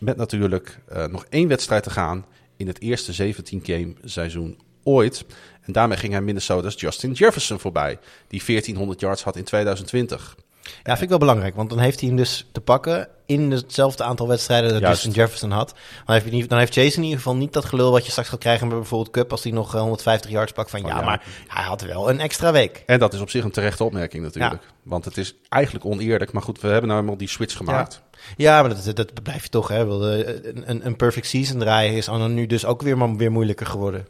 [0.00, 2.24] Met natuurlijk eh, nog één wedstrijd te gaan
[2.56, 5.24] in het eerste 17-game seizoen ooit.
[5.60, 7.98] En daarmee ging hij Minnesota's Justin Jefferson voorbij,
[8.28, 10.36] die 1400 yards had in 2020.
[10.62, 14.04] Ja, vind ik wel belangrijk, want dan heeft hij hem dus te pakken in hetzelfde
[14.04, 15.02] aantal wedstrijden dat Juist.
[15.02, 15.74] Justin Jefferson had.
[16.06, 18.28] Dan heeft, niet, dan heeft Chase in ieder geval niet dat gelul wat je straks
[18.28, 20.98] gaat krijgen bij bijvoorbeeld Cup als hij nog eh, 150 yards pakt van Oh, ja,
[20.98, 21.04] ja.
[21.04, 22.82] maar hij had wel een extra week.
[22.86, 24.62] En dat is op zich een terechte opmerking natuurlijk.
[24.82, 26.32] Want het is eigenlijk oneerlijk.
[26.32, 28.02] Maar goed, we hebben nou eenmaal die switch gemaakt.
[28.36, 30.12] Ja, maar dat, dat, blijf je toch, hè.
[30.14, 33.32] Eh, Een, een, een perfect season draaien is dan nu dus ook weer, maar weer
[33.32, 34.06] moeilijker geworden.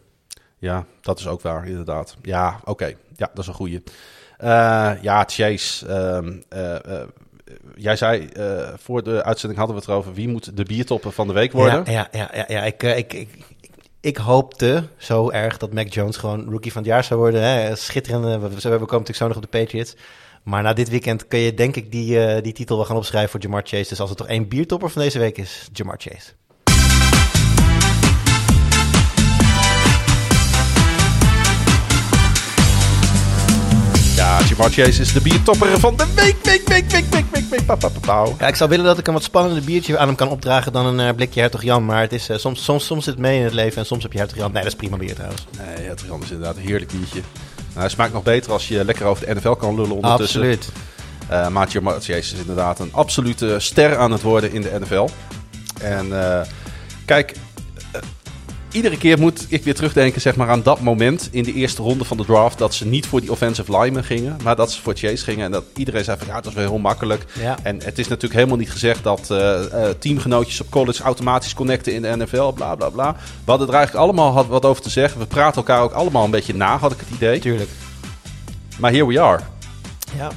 [0.59, 2.17] Ja, dat is ook waar, inderdaad.
[2.23, 2.85] Ja, oké.
[3.17, 3.83] Ja, dat is een goeie.
[4.43, 5.87] Eh, ja, Chase.
[5.87, 7.09] ehm, eh, eh,
[7.75, 8.29] jij zei,
[8.77, 10.15] voor de uitzending hadden we het erover...
[10.15, 11.93] wie moet de biertopper van de week worden?
[11.93, 12.63] Ja, ja, ja, ja.
[12.63, 13.29] Ik, ik, ik,
[14.01, 17.43] ik, hoopte zo erg dat Mac Jones gewoon rookie van het jaar zou worden.
[17.43, 17.77] Hè.
[17.77, 19.97] Schitterende, we, we komen natuurlijk zo nog op de Patriots.
[20.43, 23.41] Maar na dit weekend kun je denk ik die, die titel wel gaan opschrijven voor
[23.41, 23.89] Jamar Chase.
[23.89, 26.33] Dus als er toch één biertopper van deze week is, Jamar Chase.
[34.23, 37.75] Ja, Chase is de biertopper van de week, week, week, week, week, week, week, pa,
[37.75, 38.37] pa, pa, pauw.
[38.39, 40.87] Ja, ik zou willen dat ik een wat spannender biertje aan hem kan opdragen dan
[40.87, 41.85] een eh, blikje Hertog Jan.
[41.85, 44.03] Maar het is, eh, soms, soms, soms zit het mee in het leven en soms
[44.03, 44.53] heb je Hertog Jan.
[44.53, 45.47] Nee, dat is prima bier trouwens.
[45.59, 47.21] Nee, het is inderdaad een heerlijk biertje.
[47.57, 50.41] Nou, hij smaakt nog beter als je lekker over de NFL kan lullen ondertussen.
[50.41, 50.71] Absoluut.
[51.53, 55.09] Maar Jamar Chase is inderdaad een absolute ster aan het worden in de NFL.
[55.81, 56.13] En
[57.05, 57.35] kijk,
[58.73, 62.05] iedere keer moet ik weer terugdenken zeg maar, aan dat moment in de eerste ronde
[62.05, 62.59] van de draft...
[62.59, 65.45] dat ze niet voor die offensive lineman gingen, maar dat ze voor Chase gingen.
[65.45, 67.25] En dat iedereen zei van ja, dat is wel heel makkelijk.
[67.41, 67.57] Ja.
[67.63, 71.93] En het is natuurlijk helemaal niet gezegd dat eh, eh, teamgenootjes op college automatisch connecten
[71.95, 73.13] in de NFL, bla bla bla.
[73.45, 75.21] We hadden er eigenlijk allemaal had- wat over te zeggen.
[75.21, 77.39] We praten elkaar ook allemaal een beetje na, had ik het idee.
[77.39, 77.71] Tuurlijk.
[78.79, 79.41] Maar here we are.
[80.17, 80.31] Ja.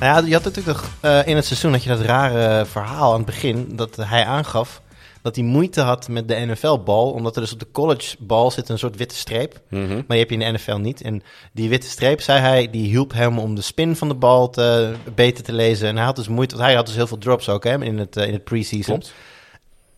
[0.00, 3.10] Nou ja, je had natuurlijk nog, eh, in het seizoen had je dat rare verhaal
[3.10, 4.80] aan het begin dat hij aangaf
[5.22, 8.78] dat hij moeite had met de NFL-bal, omdat er dus op de college-bal zit een
[8.78, 9.94] soort witte streep, Mhm.
[9.94, 11.00] maar die heb je in de NFL niet.
[11.02, 14.50] En die witte streep, zei hij, die hielp hem om de spin van de bal
[14.50, 15.88] te, beter te lezen.
[15.88, 17.98] En hij had dus moeite, want hij had dus heel veel drops ook hè, in
[17.98, 19.02] het, eh, in het preseason.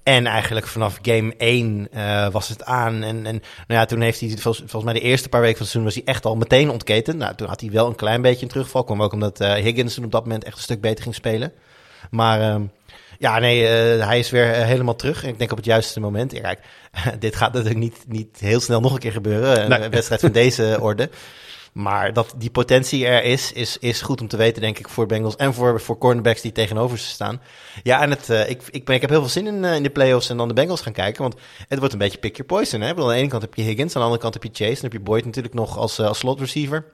[0.03, 3.03] En eigenlijk vanaf game 1 eh, was het aan.
[3.03, 5.73] En, en nou ja, toen heeft hij, volgens, mij de eerste paar weken van het
[5.73, 7.17] seizoen, was hij echt al meteen ontketen.
[7.17, 8.85] Nou, toen had hij wel een klein beetje een terugval.
[8.85, 11.53] Kwam ook omdat Higgins toen op dat moment echt een stuk beter ging spelen.
[12.11, 12.63] Maar ehm,
[13.21, 15.23] ja, nee, eh, hij is weer eh, helemaal terug.
[15.23, 16.33] En ik denk op het juiste moment.
[16.33, 16.61] Ja, kijk,
[17.19, 19.83] dit gaat natuurlijk niet, niet heel snel nog een keer gebeuren.
[19.83, 21.11] Een wedstrijd van deze orde.
[21.73, 25.07] Maar dat die potentie er is, is, is goed om te weten, denk ik, voor
[25.07, 27.41] Bengals en voor, voor cornerbacks die tegenover ze staan.
[27.83, 29.91] Ja, en het, eh, ik, ik, ben, ik heb heel veel zin in, in de
[29.91, 31.23] playoffs en dan de Bengals gaan kijken.
[31.23, 31.35] Want
[31.69, 32.81] het wordt een beetje pick your poison.
[32.81, 32.89] Hè?
[32.89, 34.65] Ik bedoel, aan de ene kant heb je Higgins, aan de andere kant heb je
[34.65, 34.75] Chase.
[34.75, 36.85] Dan heb je Boyd natuurlijk nog als, als slot receiver.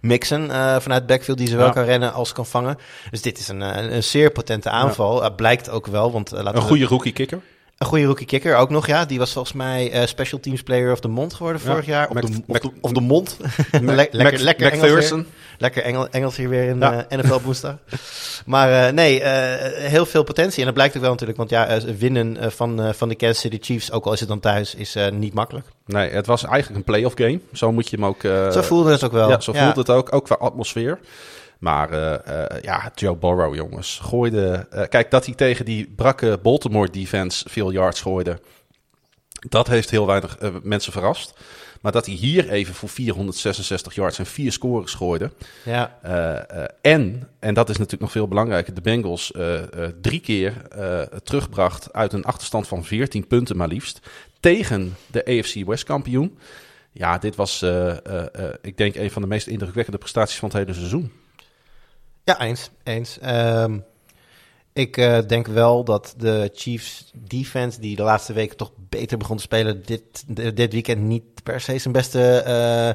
[0.00, 1.72] Mixon eh, vanuit backfield die zowel Ja.
[1.72, 2.76] kan rennen als kan vangen.
[3.10, 5.34] Dus dit is een, eh, een, een zeer potente aanval.
[5.34, 7.40] Blijkt ook wel, want eh, laten Een we- goede rookie kicker.
[7.82, 9.04] Een goede rookie kicker ook nog, ja.
[9.04, 12.08] Die was volgens mij eh, Special Teams Player of the Month geworden Ja, vorig jaar.
[12.08, 13.36] Of, Mac- de, of, Mac- de, of de mond.
[13.72, 15.24] Le- lekker Mac- lekker Engels weer.
[15.58, 17.06] Lekker Engel, Engels hier weer in Ja.
[17.08, 17.76] eh, NFL woensdag.
[18.46, 20.58] Maar eh, nee, eh, heel veel potentie.
[20.58, 21.38] En dat blijkt ook wel natuurlijk.
[21.38, 24.74] Want ja, winnen van, van de Kansas City Chiefs, ook al is het dan thuis,
[24.74, 25.66] is niet makkelijk.
[25.86, 27.40] Nee, het was eigenlijk een playoff game.
[27.52, 28.20] Zo moet je hem ook...
[28.52, 29.28] Zo voelde het ook wel.
[29.28, 30.12] Ja, zo voelt het ook.
[30.14, 30.98] Ook qua atmosfeer.
[31.62, 33.98] Maar eh, eh, ja, Joe Burrow, jongens.
[34.02, 34.66] Gooide...
[34.70, 38.40] eh, kijk, dat hij tegen die brakke Baltimore defense veel yards gooide...
[39.48, 41.34] Dat heeft heel weinig mensen verrast.
[41.80, 45.30] Maar dat hij hier even voor 466 yards en vier scores gooide...
[45.64, 45.98] Ja,
[46.80, 49.32] en, en dat is natuurlijk nog veel belangrijker, de Bengals
[50.00, 50.54] drie keer
[51.22, 54.00] terugbracht uit een achterstand van 14 punten maar liefst.
[54.40, 56.38] Tegen de AFC West kampioen.
[56.92, 57.62] Ja, dit was,
[58.62, 61.12] ik denk, een van de meest indrukwekkende prestaties van het hele seizoen.
[62.24, 62.70] Ja eens.
[62.82, 63.18] eens.
[63.18, 63.78] Ehm,
[64.72, 69.36] ik eh, denk wel dat de Chiefs defense, die de laatste weken toch beter begon
[69.36, 70.24] te spelen, dit,
[70.56, 72.20] dit weekend niet per se zijn beste.
[72.20, 72.88] eh,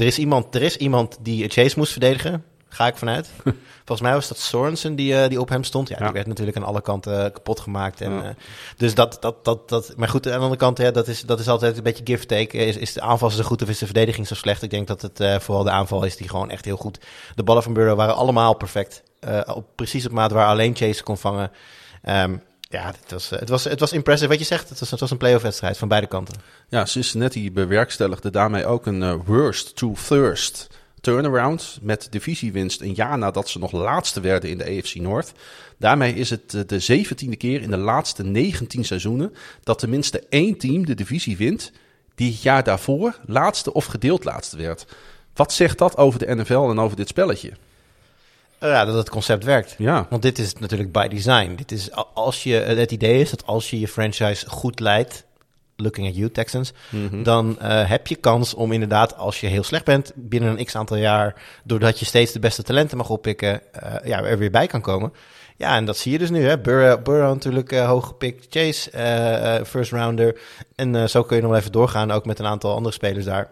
[0.00, 2.44] er, is iemand, er is iemand die Chase moest verdedigen.
[2.72, 3.28] Ga ik vanuit.
[3.84, 5.88] Volgens mij was dat Sorensen die, eh, die op hem stond.
[5.88, 6.04] Ja, Ja.
[6.04, 8.00] die werd natuurlijk aan alle kanten eh, kapot gemaakt.
[8.00, 8.22] En, Ja.
[8.22, 8.28] eh,
[8.76, 9.92] dus dat, dat, dat, dat.
[9.96, 12.56] Maar goed, aan de andere kant, dat, is, dat is altijd een beetje give take.
[12.56, 14.62] Is, is de aanval zo goed of is de verdediging zo slecht?
[14.62, 16.98] Ik denk dat het vooral de aanval is die gewoon echt heel goed.
[17.34, 19.02] De ballen van Burrow waren allemaal perfect.
[19.46, 21.50] Op, precies op maat waar alleen Chase kon vangen.
[22.02, 22.36] Ehm,
[22.72, 24.28] Ja, het was, het, was, het was impressive.
[24.30, 26.34] Wat je zegt, het was, het was een playoff wedstrijd van beide kanten.
[26.68, 30.66] Ja, Cincinnati bewerkstelligde daarmee ook een worst to thirst
[31.00, 35.32] turnaround met divisiewinst een jaar nadat ze nog laatste werden in de AFC North.
[35.78, 40.86] Daarmee is het de zeventiende keer in de laatste 19 seizoenen dat tenminste één team
[40.86, 41.72] de divisie wint
[42.14, 44.86] die het jaar daarvoor laatste of gedeeld laatste werd.
[45.34, 47.52] Wat zegt dat over de NFL en over dit spelletje?
[48.60, 49.74] Ja, dat het concept werkt.
[49.78, 50.06] Ja.
[50.10, 51.54] Want dit is natuurlijk by design.
[51.54, 55.24] Dit is als je, het idee is dat als je je franchise goed leidt,
[55.80, 57.22] looking at you Texans, Mhm.
[57.22, 60.76] dan uh, heb je kans om inderdaad, als je heel slecht bent, binnen een x
[60.76, 64.66] aantal jaar, doordat je steeds de beste talenten mag oppikken, uh, ja, er weer bij
[64.66, 65.12] kan komen.
[65.56, 66.44] Ja, en dat zie je dus nu.
[66.46, 66.58] Hè?
[66.58, 68.46] Burrow, Burrow natuurlijk uh, hoog gepikt.
[68.50, 68.90] Chase,
[69.66, 70.40] first rounder.
[70.74, 73.50] En zo kun je nog even doorgaan, ook met een aantal andere spelers daar.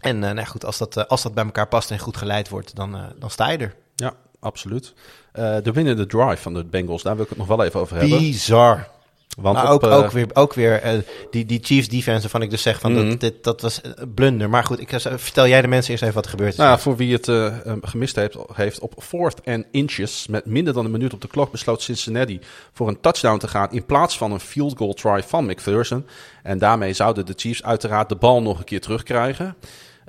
[0.00, 2.96] En nou goed, als dat, als dat bij elkaar past en goed geleid wordt, dan,
[3.18, 3.74] dan sta je er.
[3.94, 4.94] Ja, absoluut.
[5.32, 8.18] de winnende drive van de Bengals, daar wil ik het nog wel even over hebben.
[8.18, 8.88] Bizar.
[9.36, 12.50] Want maar op, ook, ook weer, ook weer uh, die, die Chiefs defense waarvan ik
[12.50, 13.08] dus zeg van Mhm.
[13.08, 14.50] dat, dit, dat was een blunder.
[14.50, 16.58] Maar goed, ik, vertel jij de mensen eerst even wat er gebeurd is.
[16.58, 20.84] Nou, voor wie het uh, gemist heeft, heeft, op fourth and inches met minder dan
[20.84, 22.40] een minuut op de klok besloot Cincinnati
[22.72, 26.06] voor een touchdown te gaan in plaats van een field goal try van McPherson.
[26.42, 29.56] En daarmee zouden de Chiefs uiteraard de bal nog een keer terugkrijgen.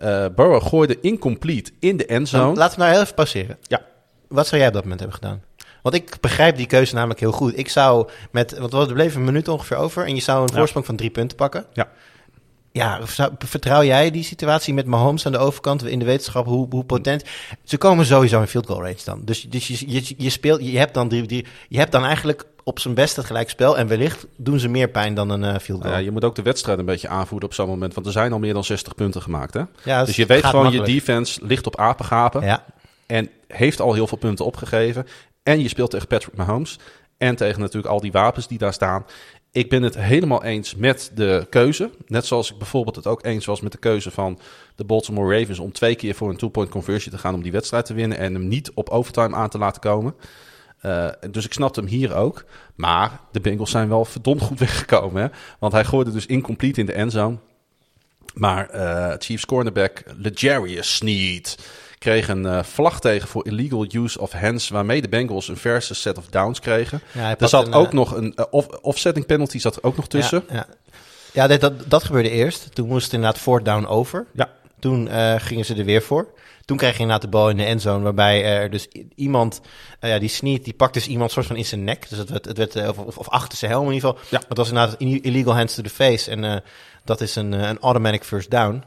[0.03, 2.43] Uh, Burrow gooide incomplete in de endzone.
[2.43, 3.57] Nou, laten we nou heel even passeren.
[3.61, 3.81] Ja.
[4.27, 5.41] Wat zou jij op dat moment hebben gedaan?
[5.91, 7.57] Want ik begrijp die keuze namelijk heel goed.
[7.57, 10.57] Ik zou met, want er bleef een minuut ongeveer over en je zou een Ja.
[10.57, 11.65] voorsprong van drie punten pakken.
[11.73, 11.87] Ja.
[12.71, 12.99] Ja,
[13.39, 17.23] vertrouw jij die situatie met Mahomes aan de overkant in de wetenschap hoe, hoe potent?
[17.63, 19.21] Ze komen sowieso in field goal range dan.
[19.25, 22.79] Dus, dus je, je, je speelt, je hebt dan die, je hebt dan eigenlijk op
[22.79, 25.81] zijn best het gelijk spel en wellicht doen ze meer pijn dan een eh, field
[25.81, 25.93] goal.
[25.93, 28.31] Ja, je moet ook de wedstrijd een beetje aanvoeren op zo'n moment, want er zijn
[28.33, 29.53] al meer dan 60 punten gemaakt.
[29.53, 29.61] Hè?
[29.83, 30.89] Ja, Dus je weet gewoon, makkelijk.
[30.89, 32.43] je defense ligt op apengapen.
[32.45, 32.63] Ja,
[33.05, 35.07] En heeft al heel veel punten opgegeven.
[35.47, 36.79] En je speelt tegen Patrick Mahomes.
[37.17, 39.05] En tegen natuurlijk al die wapens die daar staan.
[39.51, 41.89] Ik ben het helemaal eens met de keuze.
[42.07, 44.39] Net zoals ik bijvoorbeeld het ook eens was met de keuze van
[44.75, 45.59] de Baltimore Ravens...
[45.59, 48.17] om twee keer voor een two-point conversion te gaan om die wedstrijd te winnen...
[48.17, 50.15] en hem niet op overtime aan te laten komen.
[50.79, 52.45] Eh, dus ik snapte hem hier ook.
[52.75, 55.21] Maar de Bengals zijn wel verdomd goed weggekomen.
[55.21, 55.27] Hè?
[55.59, 57.37] Want hij gooide dus incomplete in de endzone.
[58.33, 61.57] Maar eh Chiefs cornerback Legarius Sneed
[61.97, 64.69] kreeg een eh, vlag tegen voor illegal use of hands...
[64.69, 67.01] waarmee de Bengals een verse set of downs kregen.
[67.11, 69.95] ja Er zat een, ook eh, nog een eh, off- offsetting penalty zat er ook
[69.95, 70.43] nog tussen.
[70.51, 70.67] Ja,
[71.33, 71.47] ja.
[71.47, 72.75] dat, dat, dat gebeurde eerst.
[72.75, 74.25] Toen moest het inderdaad fourth down over.
[74.33, 74.49] Ja.
[74.79, 76.27] Toen gingen ze er weer voor.
[76.65, 79.61] Toen kreeg je inderdaad de bal in de endzone, waarbij er dus iemand,
[80.01, 82.09] ja, die sneed, die pakt dus iemand soort van in zijn nek.
[82.09, 84.25] Dus het werd, het werd of, of, achter zijn helm in ieder geval.
[84.29, 84.41] Ja.
[84.47, 86.31] Dat was inderdaad illegal hands to the face.
[86.31, 86.63] En
[87.03, 88.83] dat is een, een automatic first down.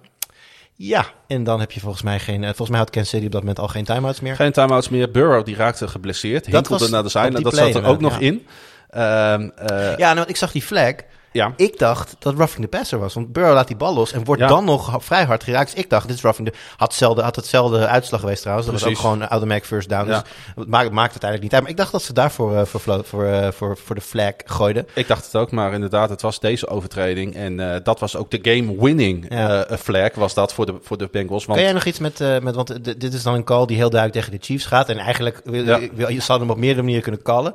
[0.82, 3.32] Ja, en dan heb je volgens mij geen, eh, volgens mij had Kansas City op
[3.32, 4.36] dat moment al geen timeouts meer.
[4.36, 5.10] Geen timeouts meer.
[5.10, 6.44] Burrow die raakte geblesseerd.
[6.44, 7.42] Dat Hinkelde naar de zijlijn.
[7.42, 8.46] Dat zat er ook nog in.
[8.90, 10.92] Ehm, eh, Ja, nou, ik zag die flag.
[11.32, 11.52] Ja.
[11.56, 13.14] Ik dacht dat roughing the passer was.
[13.14, 14.48] Want Burrow laat die bal los en wordt Ja.
[14.48, 15.70] dan nog vrij hard geraakt.
[15.70, 16.54] Dus ik dacht, dit is roughing the...
[16.76, 18.68] Had, hetzelfde, had hetzelfde uitslag geweest trouwens.
[18.70, 20.08] Dat was ook gewoon een automatic first down.
[20.08, 20.20] Ja.
[20.22, 21.62] Dus het maakt, maakt het eigenlijk niet uit.
[21.62, 24.86] Maar ik dacht dat ze daarvoor voor, voor, voor, eh, voor, voor de flag gooiden.
[24.94, 27.34] Ik dacht het ook, maar inderdaad, het was deze overtreding.
[27.34, 29.64] En eh, dat was ook de game-winning Ja.
[29.64, 31.44] eh, flag, was dat voor de, voor de Bengals.
[31.44, 32.20] Want Kan jij nog iets met...
[32.20, 34.88] eh, met want dit is dan een call die heel duidelijk tegen de Chiefs gaat.
[34.88, 37.54] En eigenlijk, wil- je zou hem op meerdere manieren kunnen callen.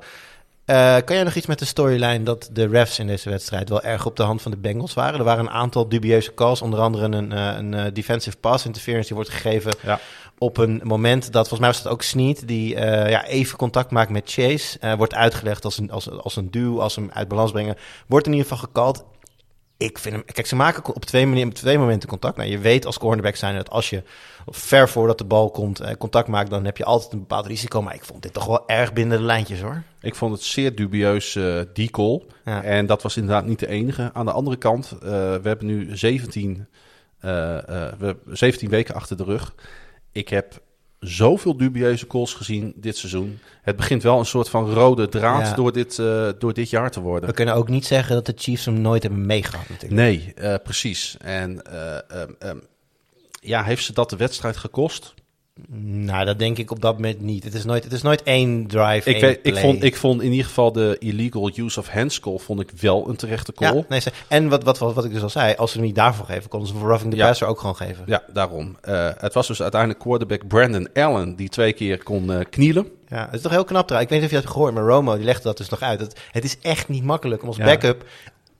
[0.65, 3.81] Eh, kan jij nog iets met de storyline dat de refs in deze wedstrijd wel
[3.81, 5.19] erg op de hand van de Bengals waren?
[5.19, 9.07] Er waren een aantal dubieuze calls, onder andere een, eh, een eh, defensive pass interference
[9.07, 9.99] die wordt gegeven Ja.
[10.37, 13.91] op een moment dat, volgens mij was het ook Snead, die eh, ja, even contact
[13.91, 14.95] maakt met Chase.
[14.97, 17.75] Wordt uitgelegd als een, als, als een duw, als hem uit balans brengen.
[18.07, 19.05] Wordt in ieder geval gekald.
[19.77, 22.37] Ik vind hem, kijk, ze maken op twee, manieren, op twee momenten contact.
[22.37, 24.03] Nou, je weet als cornerback zijn dat als je
[24.45, 27.81] ver voordat de bal komt eh, contact maakt, dan heb je altijd een bepaald risico.
[27.81, 29.83] Maar ik vond dit toch wel erg binnen de lijntjes hoor.
[30.01, 32.21] ik vond het zeer dubieus eh die call.
[32.45, 32.63] Ja.
[32.63, 34.09] En dat was inderdaad niet de enige.
[34.13, 36.67] Aan de andere kant, eh, we hebben nu 17,
[37.19, 39.55] eh, we hebben 17 weken achter de rug.
[40.11, 40.61] Ik heb
[41.07, 43.39] zoveel dubieuze calls gezien dit seizoen.
[43.61, 45.53] Het begint wel een soort van rode draad Ja.
[45.55, 47.29] door, dit, eh, door dit jaar te worden.
[47.29, 50.01] We kunnen ook niet zeggen dat de Chiefs hem nooit hebben meegehad natuurlijk.
[50.01, 51.15] Nee, eh, precies.
[51.19, 52.57] En eh, ehm, ehm,
[53.41, 55.13] ja, heeft ze dat de wedstrijd gekost?
[55.79, 57.43] Nou, dat denk ik op dat moment niet.
[57.43, 60.21] Het is nooit, het is nooit één drive, Ik, één weet, ik, vond, ik vond
[60.21, 63.75] in ieder geval de illegal use of hands call vond ik wel een terechte call.
[63.75, 65.95] Ja, nee, en wat, wat, wat, wat ik dus al zei, als ze hem niet
[65.95, 67.27] daarvoor geven, konden ze voor roughing the Ja.
[67.27, 68.03] passer ook gewoon geven.
[68.07, 68.77] Ja, daarom.
[68.81, 72.87] Eh, het was dus uiteindelijk quarterback Brandon Allen die twee keer kon eh, knielen.
[73.07, 74.11] Ja, het is toch heel knap trouwens.
[74.13, 75.81] Ik weet niet of je het hebt gehoord, maar Romo die legde dat dus nog
[75.81, 75.99] uit.
[75.99, 77.65] Het, het is echt niet makkelijk om als Ja.
[77.65, 78.05] backup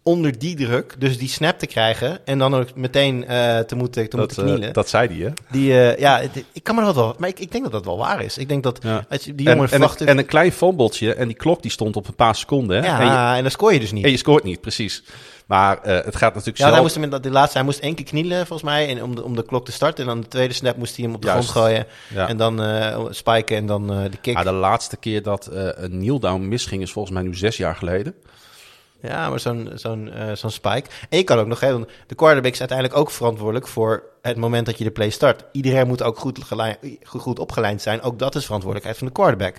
[0.08, 4.10] onder die druk, dus die snap te krijgen en dan ook meteen eh, te moeten,
[4.10, 4.74] te Dat, moeten eh, knielen.
[4.74, 5.30] dat zei hij, hè?
[5.52, 7.86] Die, eh, ja, het- ik kan me dat wel, maar ik, ik denk dat dat
[7.86, 8.38] wel waar is.
[8.38, 9.06] Ik denk dat Ja.
[9.10, 10.02] als je die En, jongen en, een, verwacht...
[10.02, 12.78] en een klein fumbletje en die klok die stond op een paar seconden.
[12.84, 12.86] Hè?
[12.88, 14.04] ja, En, je, en dan scoor je dus niet.
[14.06, 15.04] en je scoort niet, precies.
[15.46, 18.38] Maar het gaat natuurlijk Ja, hij moest hem de laatste, hij moest één keer knielen
[18.48, 20.04] volgens mij en om, de, om de klok te starten.
[20.04, 21.50] En dan de tweede snap moest hij hem op de Juist.
[21.50, 21.86] grond gooien.
[22.14, 22.28] Ja.
[22.28, 22.62] En dan
[23.14, 24.36] spiken en dan de kick.
[24.38, 28.14] Ja, de laatste keer dat een kneel-down misging is volgens mij nu zes jaar geleden.
[29.08, 30.90] Ja, maar zo'n zo'n eh, zo'n spike.
[31.10, 31.88] En je kan ook nog even...
[32.08, 35.44] De quarterback is uiteindelijk ook verantwoordelijk voor het moment dat je de play start.
[35.52, 36.40] Iedereen moet ook goed,
[37.04, 38.02] goed, opgeleid zijn.
[38.02, 39.56] Ook dat is verantwoordelijkheid van de quarterback.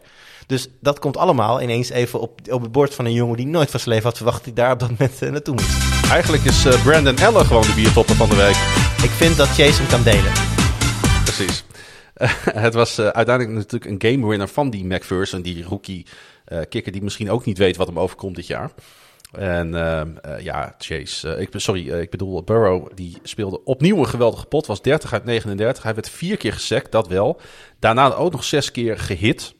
[0.46, 3.70] Dus dat komt allemaal ineens even op, op het bord van een jongen die nooit
[3.70, 6.10] van zijn leven had verwacht dat hij daar op dat moment eh, naartoe moest.
[6.10, 8.56] Eigenlijk is eh, Brandon Eller gewoon de biertopper van de week.
[9.04, 10.32] Ik vind dat Chase hem kan delen.
[11.24, 11.64] Precies.
[12.64, 16.06] het was uiteindelijk natuurlijk een game winner van die McPherson, die rookie
[16.68, 18.70] kicker die misschien ook niet weet wat hem overkomt dit jaar.
[19.32, 23.98] En ehm, eh, ja, Chase, eh, ik, sorry, eh, ik bedoel Burrow, die speelde opnieuw
[23.98, 25.82] een geweldige pot, was 30 uit 39.
[25.82, 27.40] Hij werd vier keer gesackt, dat wel.
[27.78, 29.54] Daarna ook nog zes keer gehit,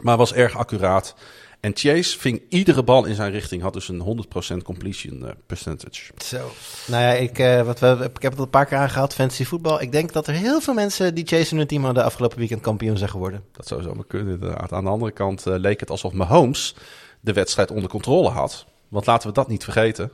[0.00, 1.14] maar was erg accuraat.
[1.60, 6.12] En Chase ving iedere bal in zijn richting, had dus een 100% completion percentage.
[6.16, 6.50] Zo.
[6.86, 9.80] Nou ja, ik, wat we, ik heb het al een paar keer aangehaald, fantasy voetbal.
[9.80, 12.60] Ik denk dat er heel veel mensen die Chase in hun team hadden afgelopen weekend
[12.60, 13.44] kampioen zijn geworden.
[13.52, 14.72] Dat zou zomaar kunnen, inderdaad.
[14.72, 16.74] Aan de andere kant leek het alsof Mahomes
[17.20, 18.66] de wedstrijd onder controle had.
[18.92, 20.12] Want laten we dat niet vergeten.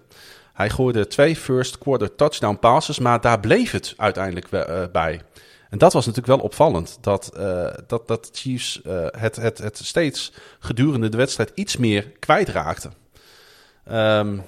[0.53, 5.20] Hij gooide twee first quarter touchdown passes, maar daar bleef het uiteindelijk we- eh, bij.
[5.70, 6.99] En dat was natuurlijk wel opvallend.
[7.01, 12.11] Dat, eh, dat, dat Chiefs eh, het, het, het steeds gedurende de wedstrijd iets meer
[12.18, 12.93] kwijtraakten.
[13.85, 14.39] Ehm,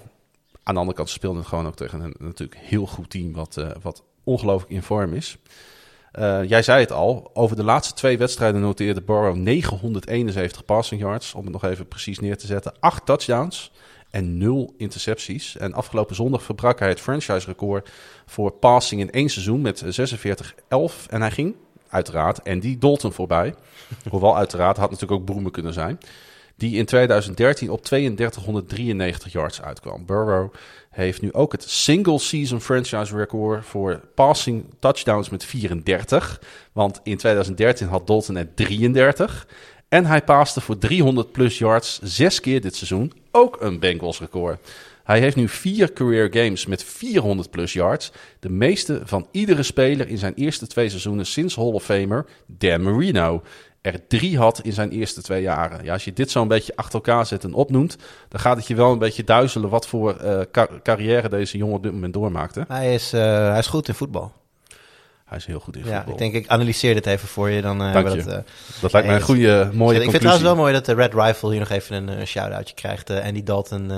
[0.62, 3.32] aan de andere kant ze speelden het gewoon ook tegen een natuurlijk heel goed team,
[3.32, 5.36] wat, eh, wat ongelooflijk in vorm is.
[6.12, 11.34] Eh, jij zei het al, over de laatste twee wedstrijden noteerde Burrow 971 passing yards,
[11.34, 12.72] om het nog even precies neer te zetten.
[12.80, 13.72] Acht touchdowns
[14.10, 15.56] en nul intercepties.
[15.56, 17.90] En afgelopen zondag verbrak hij het franchise-record
[18.26, 21.06] voor passing in één seizoen met 46-11.
[21.08, 21.54] En hij ging,
[21.88, 23.54] uiteraard, Andy Dalton voorbij.
[24.10, 25.98] Hoewel uiteraard, had natuurlijk ook Broemen kunnen zijn.
[26.56, 30.06] Die in 2013 op 3293 yards uitkwam.
[30.06, 30.52] Burrow
[30.90, 36.40] heeft nu ook het single-season franchise record voor passing touchdowns met 34.
[36.72, 39.46] Want in 2013 had Dalton er 33.
[39.88, 43.12] En hij paaste voor 300 plus yards zes keer dit seizoen.
[43.30, 44.58] Ook een Bengals record.
[45.04, 48.12] Hij heeft nu vier career games met 400 plus yards.
[48.40, 52.82] De meeste van iedere speler in zijn eerste twee seizoenen sinds Hall of Famer Dan
[52.82, 53.42] Marino.
[53.80, 55.84] Er drie had in zijn eerste twee jaren.
[55.84, 57.96] Ja, als je dit zo een beetje achter elkaar zet en opnoemt,
[58.28, 61.76] dan gaat het je wel een beetje duizelen wat voor eh, ca- carrière deze jongen
[61.76, 62.64] op dit moment doormaakte.
[62.68, 64.32] Hij is, eh, hij is goed in voetbal.
[65.30, 66.12] Hij is heel goed in Ja, voetbal.
[66.12, 67.62] ik denk ik analyseer dit even voor je.
[67.62, 68.16] Dan, eh, Dank je.
[68.16, 68.38] dat, eh,
[68.80, 70.10] dat lijkt mij een goede, mooie ik vind conclusie.
[70.12, 73.10] het trouwens wel mooi dat de Red Rifle hier nog even een eh, shout-outje krijgt.
[73.10, 73.90] eh Andy Dalton.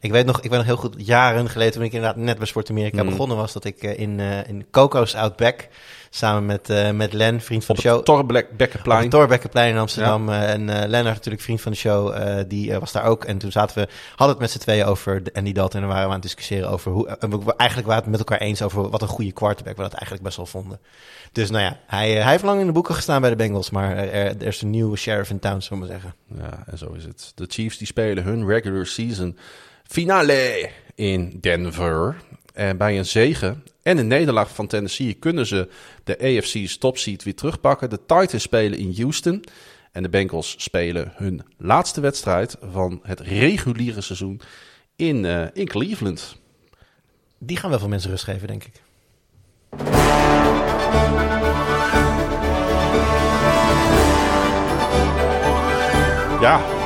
[0.00, 2.46] ik, weet nog, ik weet nog heel goed, jaren geleden toen ik inderdaad net bij
[2.46, 3.08] Sport Amerika Mm.
[3.08, 5.68] begonnen was, dat ik in, in Coco's Outback
[6.16, 9.00] samen met, eh, met Len, vriend van op de show, het Torbek op Bekkenplein.
[9.00, 10.28] het Torbekkenplein in Amsterdam.
[10.28, 12.14] eh, en eh Lennart, natuurlijk vriend van de show,
[12.48, 13.24] die was daar ook.
[13.24, 15.80] En toen zaten we, hadden het met z'n tweeën over Andy Dalton.
[15.80, 17.08] En dan waren we aan het discussiëren over hoe...
[17.08, 19.82] en we, eigenlijk waren we het met elkaar eens over wat een goede quarterback we
[19.82, 20.80] dat eigenlijk best wel vonden.
[21.32, 23.70] Dus nou ja, hij, hij heeft lang in de boeken gestaan bij de Bengals.
[23.70, 26.14] Maar er, er, er is een nieuwe sheriff in town, zullen we maar zeggen.
[26.38, 27.32] Ja, en zo is het.
[27.34, 29.38] De Chiefs die spelen hun regular season
[29.86, 32.16] finale in Denver.
[32.54, 35.68] En bij een zege en een nederlaag van Tennessee kunnen ze
[36.04, 37.90] de AFC's topseed weer terugpakken.
[37.90, 39.44] De Titans spelen in Houston.
[39.92, 44.40] En de Bengals spelen hun laatste wedstrijd van het reguliere seizoen
[44.96, 46.36] in, eh, in Cleveland.
[47.38, 48.82] Die gaan wel veel mensen rust geven, denk ik.
[56.40, 56.83] Ja.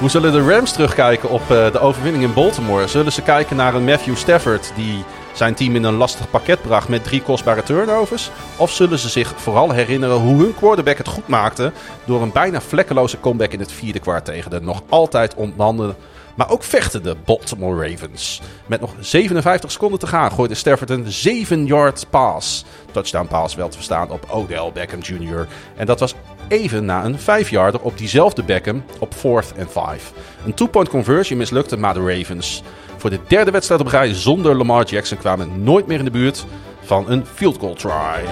[0.00, 2.86] Hoe zullen de Rams terugkijken op eh, de overwinning in Baltimore?
[2.86, 6.88] Zullen ze kijken naar een Matthew Stafford die zijn team in een lastig pakket bracht
[6.88, 8.30] met drie kostbare turnovers?
[8.56, 11.72] Of zullen ze zich vooral herinneren hoe hun quarterback het goed maakte
[12.04, 15.94] door een bijna vlekkeloze comeback in het vierde kwart tegen de nog altijd ontmande,
[16.34, 18.40] maar ook vechtende Baltimore Ravens?
[18.66, 22.64] Met nog 57 seconden te gaan gooide Stafford een 7-yard pass.
[22.92, 25.46] Touchdown pass wel te verstaan op Odell Beckham Jr.
[25.76, 26.14] En dat was
[26.48, 30.12] even na een 5-yarder op diezelfde Beckham op 4th en 5.
[30.46, 32.62] Een two-point conversion mislukte, maar de Ravens
[32.96, 36.44] voor de derde wedstrijd op rij zonder Lamar Jackson kwamen nooit meer in de buurt
[36.80, 38.24] van een field goal try.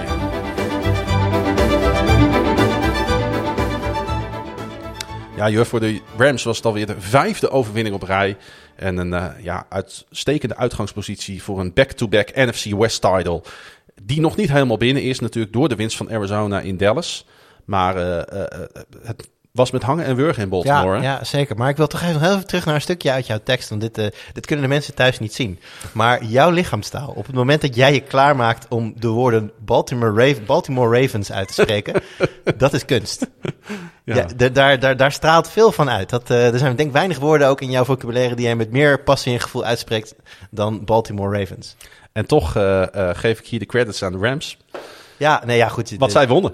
[5.35, 8.37] Ja, Jur, voor de Rams was het alweer de vijfde overwinning op rij.
[8.75, 13.41] En een eh, ja, uitstekende uitgangspositie voor een back-to-back NFC West title.
[14.03, 17.25] Die nog niet helemaal binnen is natuurlijk door de winst van Arizona in Dallas.
[17.69, 18.61] Maar eh, eh,
[19.03, 20.95] het was met hangen en wurgen in Baltimore.
[20.95, 21.55] Ja, ja, zeker.
[21.55, 23.69] Maar ik wil toch even heel even terug naar een stukje uit jouw tekst.
[23.69, 25.59] Want dit, eh, dit kunnen de mensen thuis niet zien.
[25.91, 30.45] Maar jouw lichaamstaal, op het moment dat jij je klaarmaakt om de woorden Baltimore, Raven,
[30.45, 32.01] Baltimore Ravens uit te spreken,
[32.57, 33.27] dat is kunst.
[34.03, 34.15] Ja.
[34.37, 34.49] Ja.
[34.49, 36.09] daar, daar, daar straalt veel van uit.
[36.09, 38.71] Dat, eh, er zijn denk ik weinig woorden ook in jouw vocabulaire die jij met
[38.71, 40.15] meer passie en gevoel uitspreekt
[40.51, 41.75] dan Baltimore Ravens.
[42.11, 44.57] En toch eh, eh, geef ik hier de credits aan de Rams.
[45.17, 45.95] Ja, nee, ja, goed.
[45.97, 46.53] Wat zij wonnen.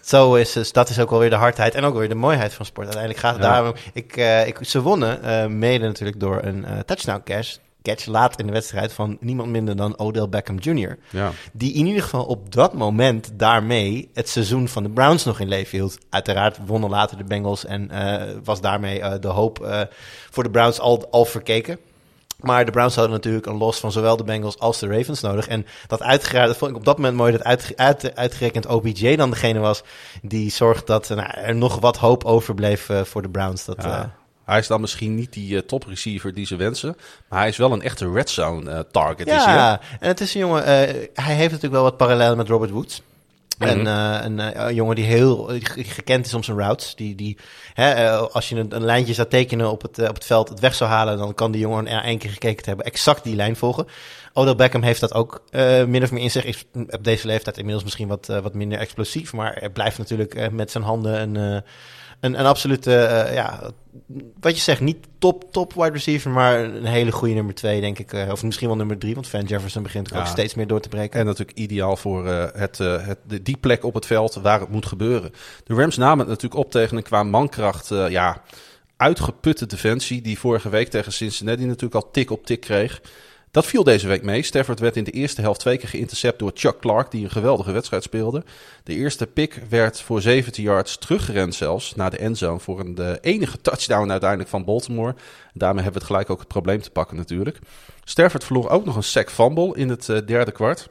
[0.00, 2.54] Zo is, is- dat is ook wel weer de hardheid en ook weer de mooiheid
[2.54, 2.86] van sport.
[2.86, 3.50] Uiteindelijk gaat het Ja.
[3.52, 3.74] daarom.
[3.92, 8.40] Ik, eh, ik, ze wonnen eh, mede natuurlijk door een eh, touchdown catch, catch laat
[8.40, 10.98] in de wedstrijd van niemand minder dan Odell Beckham Jr.
[11.10, 11.30] Ja.
[11.52, 15.48] Die in ieder geval op dat moment daarmee het seizoen van de Browns nog in
[15.48, 15.98] leven hield.
[16.10, 17.90] Uiteraard wonnen later de Bengals en
[18.44, 19.86] was daarmee de hoop
[20.30, 21.78] voor de Browns al, al verkeken.
[22.42, 25.48] Maar de Browns hadden natuurlijk een los van zowel de Bengals als de Ravens nodig.
[25.48, 29.16] En dat uitgeraden, dat vond ik op dat moment mooi dat uitge- uit, uitgerekend OBJ
[29.16, 29.82] dan degene was
[30.22, 33.64] die zorgde dat eh, nou, er nog wat hoop overbleef eh, voor de Browns.
[33.64, 33.98] Dat, Ja.
[34.02, 34.04] eh,
[34.44, 36.96] Hij is dan misschien niet die eh, top receiver die ze wensen.
[37.28, 39.26] Maar hij is wel een echte red zone target.
[39.26, 42.48] is hij, ja, en het is een jongen, hij heeft natuurlijk wel wat parallellen met
[42.48, 43.02] Robert Woods.
[43.68, 46.94] En eh, een, jongen die heel ge- gekend is om zijn routes.
[46.94, 47.36] Die, die,
[47.74, 50.60] hè, eh, als je een, een lijntje zou tekenen op het, op het veld, het
[50.60, 53.36] weg zou halen, dan kan die jongen er één keer gekeken te hebben, exact die
[53.36, 53.86] lijn volgen.
[54.32, 55.42] Odell Beckham heeft dat ook
[55.86, 56.44] min of meer in zich.
[56.44, 59.32] Is op deze leeftijd inmiddels misschien wat, wat minder explosief.
[59.32, 61.62] Maar hij blijft natuurlijk met zijn handen een,
[62.20, 63.70] een, een absolute, eh, ja,
[64.40, 67.98] wat je zegt, niet top, top wide receiver, maar een hele goede nummer twee, denk
[67.98, 68.12] ik.
[68.12, 70.24] eh, of misschien wel nummer drie, want Van Jefferson begint ook Ja.
[70.24, 71.20] steeds meer door te breken.
[71.20, 74.68] En natuurlijk ideaal voor eh, het, het, de- die plek op het veld waar het
[74.70, 75.32] moet gebeuren.
[75.64, 78.42] De Rams namen het natuurlijk op tegen een qua mankracht eh, ja,
[78.96, 80.20] uitgeputte defensie...
[80.22, 83.00] die vorige week tegen Cincinnati natuurlijk al tik op tik kreeg.
[83.50, 84.42] Dat viel deze week mee.
[84.42, 87.10] Stafford werd in de eerste helft twee keer geïntercept door Chuck Clark...
[87.10, 88.44] die een geweldige wedstrijd speelde.
[88.84, 92.58] De eerste pick werd voor 17 yards teruggerend zelfs naar de endzone...
[92.58, 95.14] voor een, de enige touchdown uiteindelijk van Baltimore.
[95.52, 97.58] Daarmee hebben we het gelijk ook het probleem te pakken natuurlijk.
[98.04, 100.88] Stafford verloor ook nog een sack fumble in het eh, derde kwart...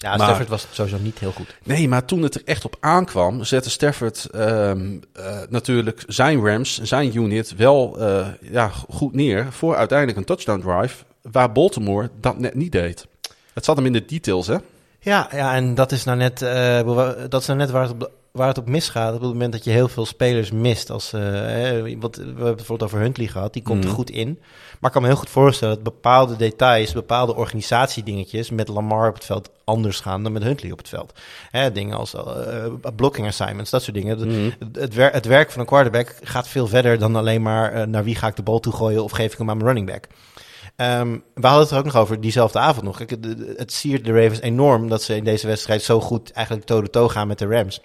[0.00, 1.56] Ja, Maar- Stafford was sowieso niet heel goed.
[1.62, 6.80] Nee, maar toen het er echt op aankwam, zette Stafford ehm, eh, natuurlijk zijn Rams,
[6.82, 12.38] zijn unit, wel eh, ja, goed neer voor uiteindelijk een touchdown drive, waar Baltimore dat
[12.38, 13.06] net niet deed.
[13.54, 14.56] Het zat hem in de details, hè?
[15.00, 18.10] Ja, ja, en dat is nou net, eh, dat is nou net waar het, op,
[18.32, 19.14] waar het op misgaat.
[19.14, 20.90] Op het moment dat je heel veel spelers mist.
[20.90, 21.20] Als, eh,
[22.00, 23.52] wat, we hebben het bijvoorbeeld over Huntley gehad.
[23.52, 23.94] Die komt er Mhm.
[23.98, 24.38] goed in.
[24.80, 29.14] Maar ik kan me heel goed voorstellen dat bepaalde details, bepaalde organisatiedingetjes met Lamar op
[29.14, 31.12] het veld anders gaan dan met Huntley op het veld.
[31.50, 32.22] Hè, dingen als eh,
[32.96, 34.18] blocking assignments, dat soort dingen.
[34.28, 34.50] Mhm.
[34.58, 38.04] Het, het, wer- het werk van een quarterback gaat veel verder dan alleen maar naar
[38.04, 40.06] wie ga ik de bal toe gooien of geef ik hem aan mijn running back.
[40.78, 42.96] Ehm, we hadden het er ook nog over diezelfde avond nog.
[42.96, 43.16] Kijk,
[43.56, 47.28] het, siert de Ravens enorm dat ze in deze wedstrijd zo goed eigenlijk toe-to-toe gaan
[47.28, 47.80] met de Rams.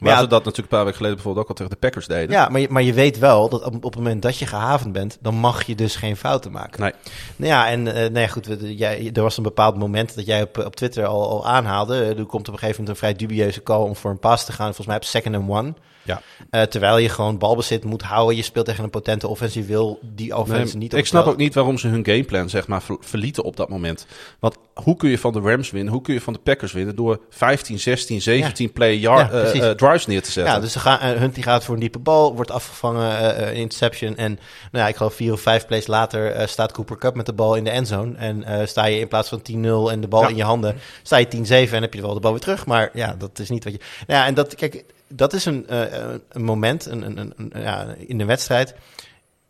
[0.00, 2.06] Maar ja, ze dat natuurlijk een paar weken geleden bijvoorbeeld ook al tegen de Packers
[2.06, 2.30] deden.
[2.30, 4.92] Ja, maar je, maar je weet wel dat op, op het moment dat je gehavend
[4.92, 6.80] bent, dan mag je dus geen fouten maken.
[6.80, 6.92] Nee.
[7.36, 10.26] Nou ja, en eh nou ja, goed, we- jij, er was een bepaald moment dat
[10.26, 12.04] jij op, op Twitter al, al aanhaalde.
[12.04, 14.52] Er komt op een gegeven moment een vrij dubieuze call om voor een pass te
[14.52, 14.66] gaan.
[14.66, 15.74] Volgens mij op second and one.
[16.02, 16.20] Ja.
[16.50, 18.36] Eh, terwijl je gewoon balbezit moet houden.
[18.36, 19.64] Je speelt tegen een potente offensie.
[19.64, 22.66] wil die offensie Nee, niet op ik snap ook niet waarom ze hun gameplan zeg
[22.66, 24.06] maar ver- verlieten op dat moment.
[24.38, 25.92] Want hoe kun je van de Rams winnen?
[25.92, 26.96] Hoe kun je van de Packers winnen?
[26.96, 30.54] Door 15, 16, 17 play yard, Ja, eh, eh, drives neer te zetten.
[30.54, 34.16] Ja, dus ze gaan, eh, Huntley gaat voor een diepe bal, wordt afgevangen, interception.
[34.16, 34.32] En
[34.72, 37.54] nou ja, ik geloof vier of vijf plays later staat Cooper Cup met de bal
[37.54, 38.16] in de endzone.
[38.16, 40.28] En sta je in plaats van 10-0 en de bal Ja.
[40.28, 42.66] in je handen, sta je 10-7 en heb je wel de bal weer terug.
[42.66, 43.78] Maar ja, dat is niet wat je...
[44.06, 48.18] Nou ja, en dat, kijk, dat is een, eh, een moment een, een, ja, in
[48.18, 48.74] de wedstrijd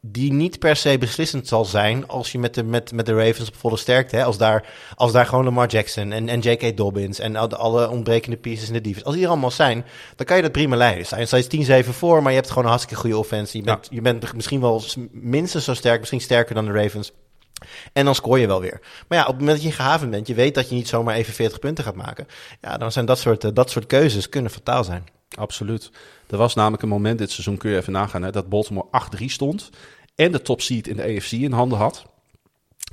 [0.00, 3.48] die niet per se beslissend zal zijn als je met de, met, met de Ravens
[3.48, 6.76] op volle sterkte, hè, als, daar, als daar gewoon Lamar Jackson en, en J.K.
[6.76, 9.84] Dobbins en alle ontbrekende pieces in de defense, als die er allemaal zijn,
[10.16, 11.18] dan kan je dat prima leiden.
[11.18, 13.60] Je steeds 10-7 voor, maar je hebt gewoon een hartstikke goede offensie.
[13.60, 14.82] Je bent, je bent misschien wel
[15.12, 17.12] minstens zo sterk, misschien sterker dan de Ravens.
[17.92, 18.80] En dan scoor je wel weer.
[19.08, 21.14] Maar ja, op het moment dat je gehavend bent, je weet dat je niet zomaar
[21.14, 22.26] even 40 punten gaat maken.
[22.60, 25.04] Ja, dan zijn dat soort, eh, dat soort keuzes kunnen fataal zijn.
[25.34, 25.90] Absoluut.
[26.30, 29.30] Er was namelijk een moment dit seizoen, kun je even nagaan, hè, dat Baltimore 8-3
[29.30, 29.70] stond
[30.14, 32.04] en de top seed in de AFC in handen had.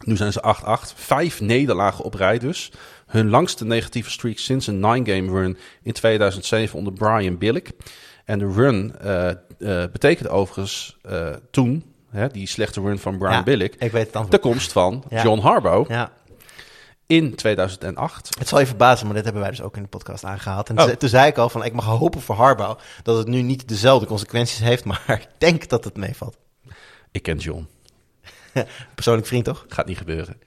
[0.03, 2.72] Nu zijn ze 8-8, vijf nederlagen op rij dus.
[3.05, 7.72] Hun langste negatieve streak sinds een nine-game run in 2007 onder Brian Billick.
[8.26, 9.32] En de run eh,
[9.91, 10.97] betekende overigens
[11.51, 13.43] toen, hè, die slechte run van Brian Ja.
[13.43, 15.24] Billick, Ik weet het de komst van Ja.
[15.24, 16.11] John Harbaugh Ja.
[17.05, 18.30] in 2008.
[18.39, 20.70] Het zal je verbazen, maar dit hebben wij dus ook in de podcast aangehaald.
[20.70, 20.89] En Oh.
[20.89, 24.07] toen zei ik al van, ik mag hopen voor Harbouw dat het nu niet dezelfde
[24.07, 26.38] consequenties heeft, maar ik denk dat het meevalt.
[27.11, 27.68] Ik ken John.
[28.95, 29.66] Persoonlijk vriend, toch?
[29.68, 30.38] Gaat niet gebeuren.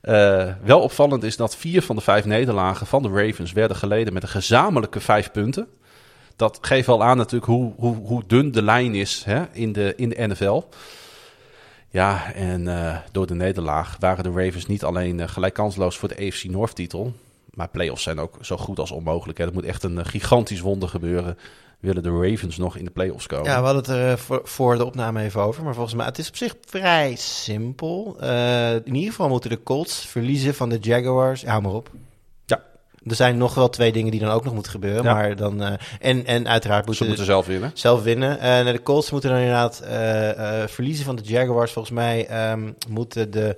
[0.00, 4.12] Eh, wel opvallend is dat vier van de vijf nederlagen van de Ravens werden geleden
[4.12, 5.68] met een gezamenlijke vijf punten.
[6.42, 9.92] Dat geeft wel aan natuurlijk hoe, hoe, hoe dun de lijn is hè, in, de,
[9.96, 10.62] in de NFL.
[11.90, 16.08] Ja, en uh, door de nederlaag waren de Ravens niet alleen uh, gelijk kansloos voor
[16.08, 17.12] de AFC North titel.
[17.54, 19.38] Maar playoffs zijn ook zo goed als onmogelijk.
[19.38, 19.46] Hè.
[19.46, 21.38] Er moet echt een uh, gigantisch wonder gebeuren.
[21.80, 23.50] Willen de Ravens nog in de playoffs komen?
[23.50, 25.64] Ja, we hadden het er voor, voor, de opname even over.
[25.64, 28.16] Maar volgens mij, het is op zich vrij simpel.
[28.84, 31.40] in ieder geval moeten de Colts verliezen van de Jaguars.
[31.40, 31.90] Ja, hou maar op.
[33.06, 35.02] Er zijn nog wel twee dingen die dan ook nog moeten gebeuren.
[35.02, 35.14] Ja.
[35.14, 37.70] Maar dan, uh, en, en uiteraard moeten Ze moeten zelf winnen.
[37.74, 38.36] zelf winnen.
[38.36, 41.72] Uh, de Colts moeten dan inderdaad uh, verliezen van de Jaguars.
[41.72, 43.56] Volgens mij um, moeten de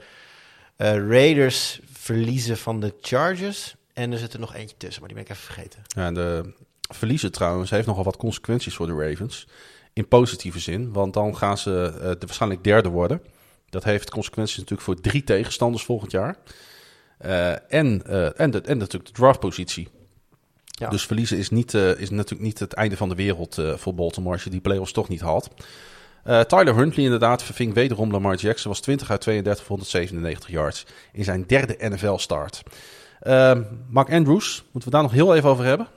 [0.76, 3.74] Raiders verliezen van de Chargers.
[3.92, 5.82] En er zit er nog eentje tussen, maar die ben ik even vergeten.
[5.86, 6.52] Ja, de
[6.94, 9.46] verliezen trouwens heeft nogal wat consequenties voor de Ravens.
[9.92, 13.20] In positieve zin, want dan gaan ze de waarschijnlijk derde worden.
[13.70, 16.36] Dat heeft consequenties natuurlijk voor drie tegenstanders volgend jaar.
[17.24, 19.88] Uh, en, uh, en, de, en natuurlijk de draftpositie.
[20.64, 20.88] Ja.
[20.88, 24.34] Dus verliezen is, niet, uh, is natuurlijk niet het einde van de wereld voor Baltimore
[24.34, 25.48] als je die playoffs toch niet haalt.
[26.24, 28.70] Tyler Huntley inderdaad verving wederom Lamar Jackson.
[28.70, 32.62] Was 20 uit 32 voor 197 yards in zijn derde NFL-start.
[33.88, 35.88] Mark Andrews, moeten we daar nog heel even over hebben?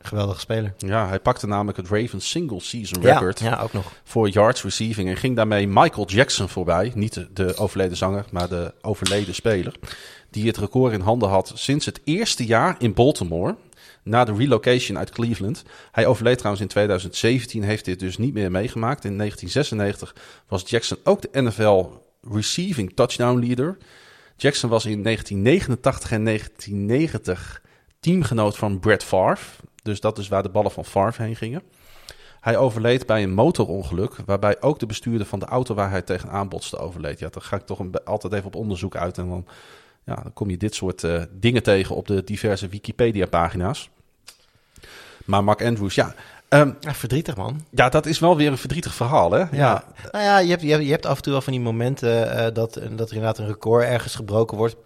[0.00, 0.74] Geweldige speler.
[0.78, 3.92] Ja, hij pakte namelijk het Ravens single season record ja, ja, ook nog.
[4.04, 6.92] voor yards receiving en ging daarmee Michael Jackson voorbij.
[6.94, 9.74] Niet de, de overleden zanger, maar de overleden speler
[10.30, 13.56] die het record in handen had sinds het eerste jaar in Baltimore.
[14.02, 15.64] Na de relocation uit Cleveland.
[15.92, 19.04] Hij overleed trouwens in 2017, heeft dit dus niet meer meegemaakt.
[19.04, 20.14] In 1996
[20.48, 21.84] was Jackson ook de NFL
[22.30, 23.76] receiving touchdown leader.
[24.36, 27.62] Jackson was in 1989 en 1990
[28.00, 29.64] teamgenoot van Brett Favre.
[29.82, 31.62] Dus dat is waar de ballen van Favre heen gingen.
[32.40, 36.48] Hij overleed bij een motorongeluk, waarbij ook de bestuurder van de auto waar hij tegenaan
[36.48, 37.18] botste overleed.
[37.18, 39.46] Ja, dan ga ik toch een, altijd even op onderzoek uit en dan
[40.08, 43.90] ja, dan kom je dit soort uh, dingen tegen op de diverse Wikipedia-pagina's.
[45.24, 46.14] Maar Mark Andrews, ja.
[46.48, 47.64] Um, ja, verdrietig man.
[47.70, 49.38] Ja, dat is wel weer een verdrietig verhaal, hè?
[49.38, 49.46] Ja.
[49.50, 49.84] ja.
[50.10, 52.26] Nou ja, je hebt, je, hebt, je hebt af en toe wel van die momenten
[52.26, 54.76] uh, dat, dat er inderdaad een record ergens gebroken wordt.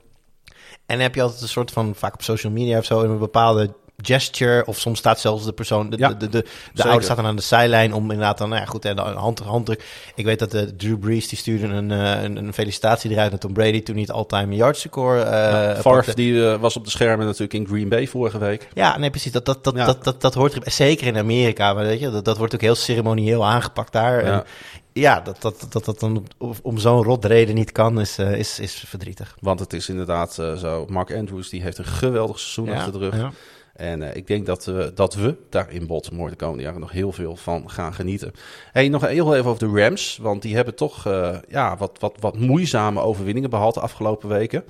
[0.87, 3.19] En dan heb je altijd een soort van, vaak op social media of zo, een
[3.19, 4.67] bepaalde gesture.
[4.67, 7.27] Of soms staat zelfs de persoon, de, Ja, de, de, de, de ouder staat dan
[7.27, 9.85] aan de zijlijn om inderdaad dan, nou ja, goed, en hand, handdruk.
[10.15, 13.41] Ik weet dat de Drew Brees, die stuurde een, uh, een, een felicitatie eruit naar
[13.41, 16.85] Tom Brady toen hij het all-time yards record uh, Ja, Favre, die uh, was op
[16.85, 18.69] de schermen natuurlijk in Green Bay vorige week.
[18.75, 19.33] Ja, nee, precies.
[19.33, 19.87] Dat, dat, dat, Ja.
[19.87, 22.61] dat, dat, dat hoort er, zeker in Amerika, maar weet je, dat, dat wordt ook
[22.61, 24.25] heel ceremonieel aangepakt daar.
[24.25, 24.33] Ja.
[24.33, 24.45] En
[24.93, 28.33] ja, dat dat, dat, dat dan om, om zo'n rot reden niet kan, is, uh,
[28.39, 29.37] is, is verdrietig.
[29.41, 30.87] Want het is inderdaad uh, zo.
[30.89, 33.17] Mark Andrews die heeft een geweldig seizoen Ja, achter de rug.
[33.17, 33.33] ja.
[33.83, 36.93] En uh, ik denk dat, uh, dat we daar in Baltimore de komende jaren nog
[36.93, 38.33] heel veel van gaan genieten.
[38.73, 40.19] Hey, nog heel even over de Rams.
[40.23, 44.65] Want die hebben toch uh, ja, wat, wat, wat moeizame overwinningen behaald de afgelopen weken.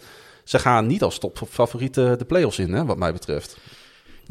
[0.45, 3.57] Ze gaan niet als topfavorieten de playoffs in, hè, wat mij betreft.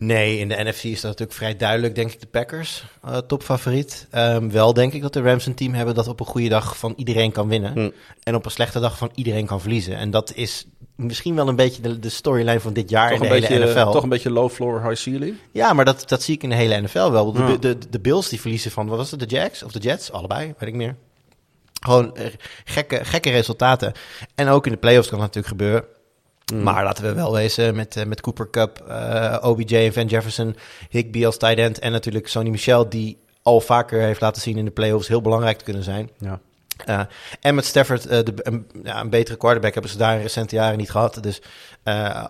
[0.04, 4.08] Nee, in de NFC is dat natuurlijk vrij duidelijk, denk ik, de Packers uh, topfavoriet.
[4.16, 6.78] Um, wel denk ik dat de Rams een team hebben dat op een goede dag
[6.78, 7.74] van iedereen kan winnen.
[7.74, 7.90] Hm.
[8.24, 9.96] En op een slechte dag van iedereen kan verliezen.
[9.96, 10.66] En dat is
[10.96, 13.66] misschien wel een beetje de, de storyline van dit jaar Toch in de beetje, hele
[13.66, 13.92] NFL.
[13.92, 15.36] toch een beetje low floor, high ceiling.
[15.52, 17.32] Ja, maar dat, dat zie ik in de hele NFL wel.
[17.32, 17.48] De, Ja.
[17.48, 20.12] de, de, de Bills die verliezen van, wat was het, de Jacks of de Jets?
[20.12, 20.96] Allebei, weet ik meer.
[21.82, 22.26] Gewoon eh,
[22.66, 23.94] gekke, gekke resultaten.
[24.36, 25.86] En ook in de playoffs kan dat natuurlijk gebeuren.
[26.54, 26.64] Mm.
[26.64, 30.56] Maar laten we wel wezen met, eh, met Cooper Cup, eh, OBJ en Van Jefferson,
[30.90, 34.66] Higby als tight end en natuurlijk Sonny Michel die al vaker heeft laten zien in
[34.66, 36.10] de playoffs heel belangrijk te kunnen zijn.
[36.18, 36.40] Ja.
[36.86, 37.02] Uh,
[37.42, 40.56] en met Stafford uh, de, een, ja, een betere quarterback hebben ze daar in recente
[40.56, 41.24] jaren niet gehad.
[41.24, 41.42] Dus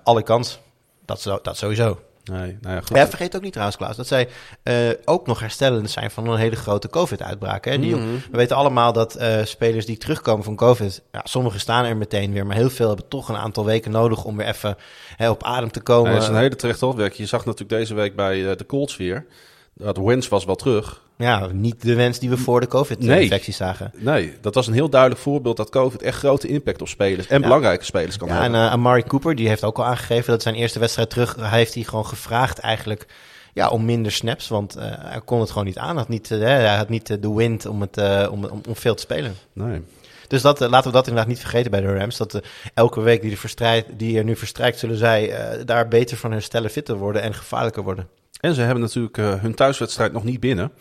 [0.03, 0.59] alle kans,
[1.05, 1.99] dat, dat sowieso.
[2.23, 3.09] Nee, nou ja, goed.
[3.09, 4.29] Vergeet ook niet trouwens, Klaas, dat zij
[4.63, 7.65] uh, ook nog herstellend zijn van een hele grote COVID-uitbraak.
[7.65, 7.79] Hè?
[7.79, 8.07] Die, Mhm.
[8.31, 12.33] We weten allemaal dat uh, spelers die terugkomen van COVID, ja, sommigen staan er meteen
[12.33, 14.77] weer, maar heel veel hebben toch een aantal weken nodig om weer even
[15.15, 16.03] hè, op adem te komen.
[16.03, 17.17] Nee, dat is een hele terechte opwerking.
[17.19, 19.25] Je zag natuurlijk deze week bij eh, de Colts weer.
[19.73, 21.01] Dat Wentz was wel terug.
[21.21, 23.91] Ja, niet de wens die we voor de COVID-infectie zagen.
[23.97, 27.35] Nee, dat was een heel duidelijk voorbeeld dat COVID echt grote impact op spelers en
[27.37, 27.43] Ja.
[27.43, 28.61] belangrijke spelers kan Ja, en hebben.
[28.61, 31.73] uh, Amari Cooper, die heeft ook al aangegeven dat zijn eerste wedstrijd terug, hij heeft
[31.73, 33.05] hij gewoon gevraagd eigenlijk
[33.53, 35.87] ja, om minder snaps, want uh, hij kon het gewoon niet aan.
[35.89, 37.97] Hij had niet, uh, hij had niet de wind om, het,
[38.29, 39.35] om, om, om veel te spelen.
[39.53, 39.81] Nee.
[40.27, 42.17] Dus dat, laten we dat inderdaad niet vergeten bij de Rams.
[42.17, 42.41] Dat
[42.73, 45.33] elke week die er, verstrijd, die er nu verstrijkt, zullen zij
[45.65, 48.07] daar beter van herstellen, fitter worden en gevaarlijker worden.
[48.39, 50.71] En ze hebben natuurlijk hun thuiswedstrijd nog niet binnen.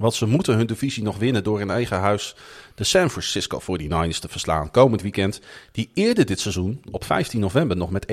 [0.00, 2.34] Want ze moeten hun divisie nog winnen door in eigen huis
[2.74, 5.40] de San Francisco 49ers te verslaan komend weekend.
[5.72, 8.06] Die eerder dit seizoen op 15 november nog met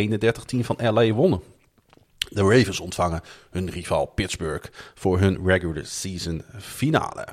[0.55, 1.41] 31-10 van LA wonnen.
[2.29, 7.27] De Ravens ontvangen hun rival Pittsburgh voor hun regular season finale.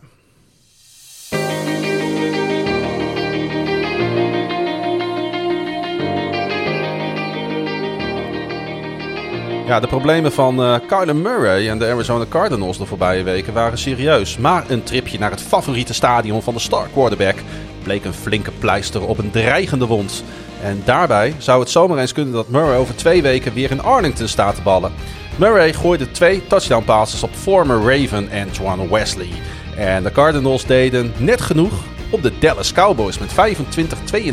[9.67, 13.79] Ja, de problemen van uh, Kyler Murray en de Arizona Cardinals de voorbije weken waren
[13.79, 14.37] serieus.
[14.37, 17.35] Maar een tripje naar het favoriete stadion van de star quarterback
[17.83, 20.25] bleek een flinke pleister op een dreigende wond.
[20.63, 24.29] En daarbij zou het zomaar eens kunnen dat Murray over twee weken weer in Arlington
[24.29, 24.93] staat te ballen.
[25.37, 29.29] Murray gooide twee touchdown passes op former Raven Antoine Wesley.
[29.77, 31.73] En de Cardinals deden net genoeg
[32.11, 33.35] om de Dallas Cowboys met 25-22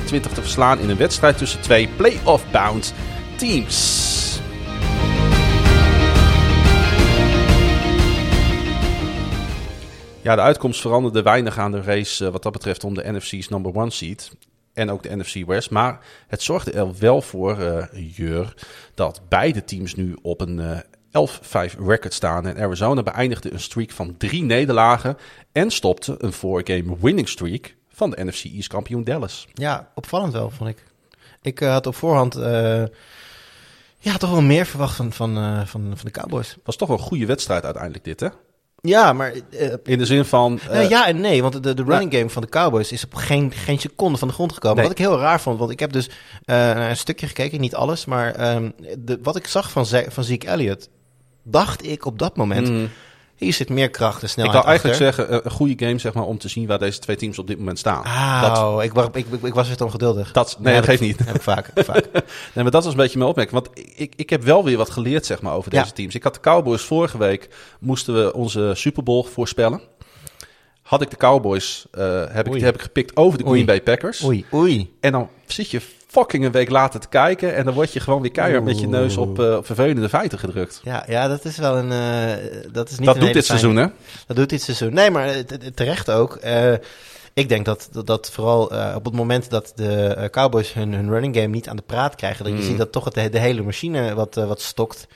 [0.09, 2.93] te verslaan in een wedstrijd tussen twee playoff-bound
[3.35, 4.30] teams.
[10.23, 13.49] Ja, de uitkomst veranderde weinig aan de race uh, wat dat betreft om de NFC's
[13.49, 14.31] number one seed.
[14.73, 15.69] En ook de NFC West.
[15.69, 17.85] Maar het zorgde er wel voor, uh,
[18.15, 18.53] Jur,
[18.95, 20.83] dat beide teams nu op een
[21.13, 22.47] uh, 11-5 record staan.
[22.47, 25.17] En Arizona beëindigde een streak van drie nederlagen.
[25.51, 29.47] En stopte een four-game winning streak van de NFC East kampioen Dallas.
[29.53, 30.83] Ja, opvallend wel, vond ik.
[31.41, 32.35] Ik uh, had op voorhand
[33.97, 35.33] ja, toch wel meer verwacht van, van,
[35.67, 36.57] van, van de Cowboys.
[36.63, 38.27] Was toch wel een goede wedstrijd uiteindelijk dit, hè?
[38.81, 39.33] Ja, maar...
[39.83, 40.59] in de zin van...
[40.71, 43.51] Nou, ja en nee, want de, de running game van de Cowboys is op geen,
[43.51, 44.77] geen seconde van de grond gekomen.
[44.77, 44.87] Nee.
[44.87, 46.09] Wat ik heel raar vond, want ik heb dus
[46.45, 50.47] naar een stukje gekeken, niet alles, maar um, de, wat ik zag van, van Zeke
[50.47, 50.89] Elliott,
[51.43, 52.69] dacht ik op dat moment...
[52.69, 52.89] Mm.
[53.41, 55.25] Hier zit meer kracht en snelheid Ik wil eigenlijk achter.
[55.25, 57.57] zeggen, een goede game zeg maar, om te zien waar deze twee teams op dit
[57.57, 58.03] moment staan.
[58.05, 60.31] Oh, dat, ik, ik, ik, ik was weer ongeduldig.
[60.31, 61.25] Dat, nee, dat geeft niet.
[61.25, 61.71] Heb ik vaak.
[61.75, 62.07] vaak.
[62.13, 62.23] nee,
[62.53, 63.63] maar dat was een beetje mijn opmerking.
[63.63, 65.91] Want ik, ik heb wel weer wat geleerd zeg maar, over deze ja.
[65.91, 66.15] teams.
[66.15, 67.49] Ik had de Cowboys vorige week,
[67.79, 69.81] moesten we onze Super Bowl voorspellen.
[70.81, 73.65] Had ik de Cowboys, uh, heb, ik, heb ik gepikt over de Green oei.
[73.65, 74.23] Bay Packers.
[74.23, 74.95] Oei, oei.
[74.99, 75.81] En dan zit je
[76.11, 77.55] fucking een week later te kijken.
[77.55, 80.39] En dan word je gewoon weer keihard met je neus op, uh, op vervelende feiten
[80.39, 80.81] gedrukt.
[80.83, 81.91] Ja, ja dat is wel een.
[81.91, 83.87] Uh, dat is niet dat doet dit seizoen, hè?
[84.27, 84.93] Dat doet dit seizoen.
[84.93, 85.43] Nee, maar
[85.73, 86.39] terecht ook.
[86.45, 86.73] Uh,
[87.33, 88.63] ik denk dat, dat, dat vooral
[88.95, 92.43] op het moment dat de Cowboys hun, hun running game niet aan de praat krijgen,
[92.43, 92.59] dat Mm.
[92.59, 95.07] je ziet dat toch de, de hele machine wat, wat stokt.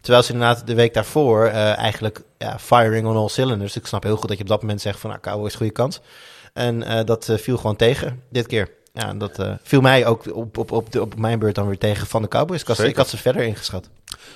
[0.00, 3.76] Terwijl ze inderdaad de week daarvoor eigenlijk ja, firing on all cylinders.
[3.76, 6.00] Ik snap heel goed dat je op dat moment zegt van nou, Cowboys goede kans.
[6.52, 8.68] En dat viel gewoon tegen dit keer.
[8.92, 11.78] Ja, dat uh, viel mij ook op, op, op, de, op mijn beurt dan weer
[11.78, 12.60] tegen van de Cowboys.
[12.60, 13.88] Ik had, ik had ze verder ingeschat.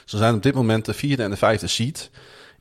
[0.05, 2.11] Ze zijn op dit moment de vierde en de vijfde seed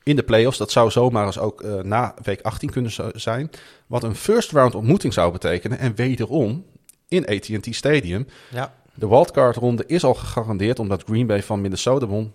[0.02, 0.58] in de playoffs.
[0.58, 3.50] Dat zou zomaar eens ook uh, na week 18 kunnen zijn.
[3.86, 5.78] Wat een first round ontmoeting zou betekenen.
[5.78, 6.64] En wederom
[7.08, 8.26] in AT&T Stadium.
[8.50, 8.74] Ja.
[8.94, 12.32] De wildcard ronde is al gegarandeerd omdat Green Bay van Minnesota won.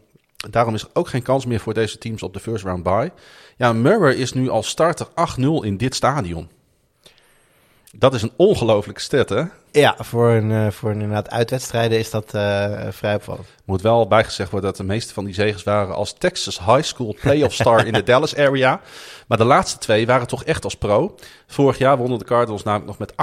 [0.49, 3.11] Daarom is er ook geen kans meer voor deze teams op de first round bye.
[3.57, 5.11] Ja, Murray is nu al starter 8-0
[5.61, 6.49] in dit stadion.
[7.97, 9.43] Dat is een ongelooflijke stat, hè?
[9.72, 13.47] Ja, voor een, uh, voor een inderdaad uitwedstrijden is dat uh, vrij opvallend.
[13.65, 17.15] Moet wel bijgezegd worden dat de meeste van die zegens waren als Texas High School
[17.22, 18.81] Playoff Star in de Dallas area.
[19.27, 21.15] Maar de laatste twee waren toch echt als pro.
[21.47, 23.13] Vorig jaar wonnen de Cardinals namelijk nog met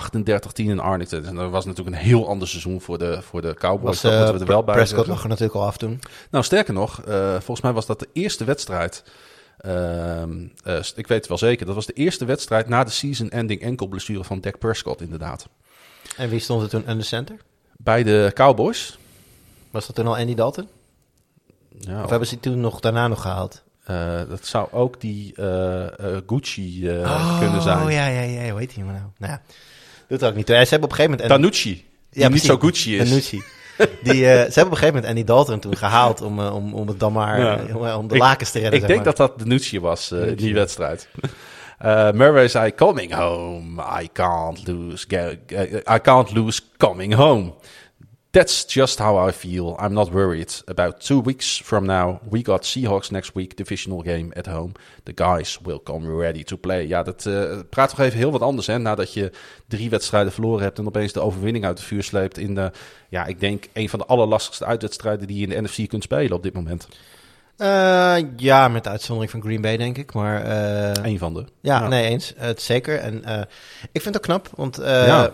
[0.61, 1.25] 38-10 in Arlington.
[1.25, 4.03] En dat was natuurlijk een heel ander seizoen voor de, voor de Cowboys.
[4.03, 6.01] Was, uh, dat moeten we er wel bij Prescott er natuurlijk al af toen.
[6.31, 7.01] Nou, sterker nog,
[7.31, 9.03] volgens mij was dat de eerste wedstrijd...
[9.67, 10.23] Uh,
[10.67, 11.67] uh, ik weet het wel zeker.
[11.67, 15.49] Dat was de eerste wedstrijd na de season-ending enkelblessure van Dak Prescott, inderdaad.
[16.17, 17.37] En wie stond er toen in de center?
[17.77, 18.99] Bij de Cowboys.
[19.71, 20.69] Was dat toen al Andy Dalton?
[21.79, 23.63] Ja, of hebben ze die toen nog daarna nog gehaald?
[23.91, 25.87] Uh, dat zou ook die uh,
[26.27, 27.83] Gucci oh, kunnen zijn.
[27.83, 28.51] Oh ja, ja, ja.
[28.51, 28.99] Hoe heet die nou?
[29.19, 29.43] Nou ja,
[30.09, 30.47] doet ook niet.
[30.47, 31.29] Ze hebben op een gegeven moment...
[31.29, 31.87] Danucci.
[32.11, 33.09] Die ja, niet zo Gucci is.
[33.09, 33.43] Danucci.
[34.03, 36.75] Die, uh, ze hebben op een gegeven moment Andy Dalton toen gehaald om, uh, om,
[36.75, 37.97] om het dan maar ja.
[37.97, 38.75] om de ik, lakens te redden.
[38.75, 39.15] Ik zeg denk maar.
[39.15, 41.09] dat dat Danucci was, uh, die wedstrijd.
[41.85, 45.07] Uh, Murray zei, coming home, I can't lose,
[45.95, 47.53] I can't lose coming home.
[48.39, 49.77] That's just how I feel.
[49.81, 50.63] I'm not worried.
[50.69, 54.75] About two weeks from now, we got Seahawks next week, divisional game at home.
[55.05, 56.87] The guys will come ready to play.
[56.87, 58.79] Ja, dat uh, praat toch even heel wat anders, hè?
[58.79, 59.33] Nadat je
[59.69, 62.71] drie wedstrijden verloren hebt en opeens de overwinning uit het vuur sleept in de,
[63.09, 66.37] ja, ik denk een van de allerlastigste uitwedstrijden die je in de NFC kunt spelen
[66.37, 66.89] op dit moment.
[67.59, 70.15] Uh, ja, met de uitzondering van Green Bay, denk ik.
[70.15, 71.45] Maar, uh, Eén van de.
[71.61, 71.89] Ja, ja.
[71.89, 72.35] nee, eens.
[72.35, 72.99] Uh, het zeker.
[72.99, 73.17] En
[73.93, 75.33] ik vind het ook knap, want ja.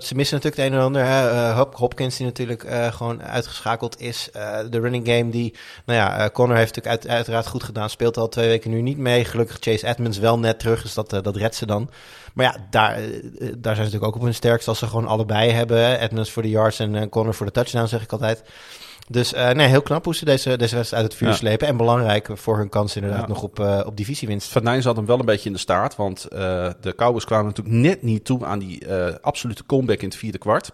[0.00, 1.04] ze missen natuurlijk het een en ander.
[1.04, 1.52] Hè.
[1.52, 4.28] Hop, Hopkins, die natuurlijk gewoon uitgeschakeld is.
[4.70, 5.54] de running game, die,
[5.86, 7.90] nou ja, Connor heeft natuurlijk uit, uiteraard goed gedaan.
[7.90, 9.24] Speelt al twee weken nu niet mee.
[9.24, 11.90] Gelukkig Chase Edmonds wel net terug, dus dat, dat redt ze dan.
[12.34, 12.94] Maar ja, daar,
[13.38, 16.00] daar zijn ze natuurlijk ook op hun sterkst als ze gewoon allebei hebben.
[16.00, 18.42] Edmonds voor de yards en Connor voor de touchdown, zeg ik altijd.
[19.08, 21.34] Dus uh, nee, heel knap hoe ze deze, deze wedstrijd uit het vuur ja.
[21.34, 21.68] slepen.
[21.68, 23.26] En belangrijk voor hun kans inderdaad ja.
[23.26, 24.52] nog op, uh, op divisiewinst.
[24.52, 25.96] Van Nijn zat hem wel een beetje in de staart.
[25.96, 26.38] Want uh,
[26.80, 30.72] de Cowboys kwamen natuurlijk net niet toe aan die absolute comeback in het vierde kwart.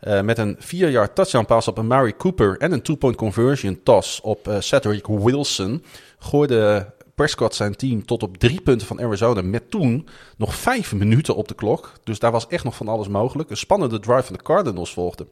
[0.00, 4.20] met een vier jaar touchdown pass op een Mary Cooper en een two-point conversion toss
[4.20, 5.84] op Cedric Wilson.
[6.18, 9.42] Gooide Prescott zijn team tot op drie punten van Arizona.
[9.42, 11.92] Met toen nog vijf minuten op de klok.
[12.04, 13.50] Dus daar was echt nog van alles mogelijk.
[13.50, 15.26] Een spannende drive van de Cardinals volgde.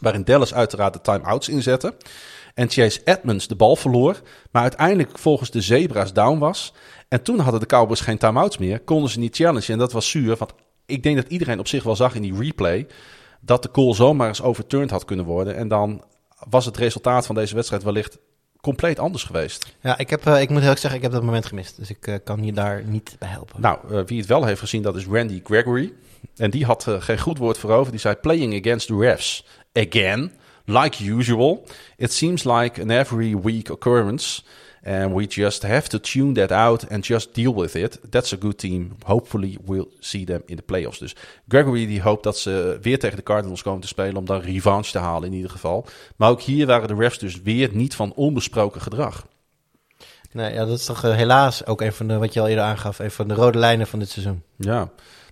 [0.00, 1.94] Waarin Dallas uiteraard de time-outs inzette.
[2.54, 4.20] En Chase Edmonds de bal verloor.
[4.50, 6.72] Maar uiteindelijk volgens de Zebra's down was.
[7.08, 8.80] En toen hadden de Cowboys geen time-outs meer.
[8.80, 9.68] Konden ze niet challengen.
[9.68, 10.36] En dat was zuur.
[10.36, 10.52] Want
[10.86, 12.86] ik denk dat iedereen op zich wel zag in die replay.
[13.40, 15.56] Dat de call zomaar eens overturned had kunnen worden.
[15.56, 16.04] En dan
[16.48, 18.18] was het resultaat van deze wedstrijd wellicht
[18.60, 19.74] compleet anders geweest.
[19.80, 21.76] Ja, ik, heb, uh, ik moet heel erg zeggen, ik heb dat moment gemist.
[21.76, 23.60] Dus ik uh, kan je daar niet bij helpen.
[23.60, 25.92] Nou, uh, wie het wel heeft gezien, dat is Randy Gregory.
[26.36, 27.90] En die had geen goed woord voor over.
[27.90, 29.46] Die zei, playing against the refs.
[29.72, 30.32] Again,
[30.66, 31.66] like usual.
[31.96, 34.42] It seems like an every week occurrence.
[34.82, 37.98] And we just have to tune that out and just deal with it.
[38.10, 38.96] That's a good team.
[39.04, 40.98] Hopefully we'll see them in the playoffs.
[40.98, 41.16] Dus
[41.48, 44.90] Gregory die hoopt dat ze weer tegen de Cardinals komen te spelen om dan revanche
[44.90, 45.86] te halen in ieder geval.
[46.16, 49.26] Maar ook hier waren de refs dus weer niet van onbesproken gedrag.
[50.32, 52.64] Nee, ja, dat is toch uh, helaas ook een van de, wat je al eerder
[52.64, 54.42] aangaf, een van de rode lijnen van dit seizoen.
[54.56, 54.84] Ja,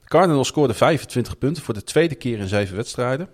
[0.03, 3.29] de Cardinals scoorden 25 punten voor de tweede keer in zeven wedstrijden.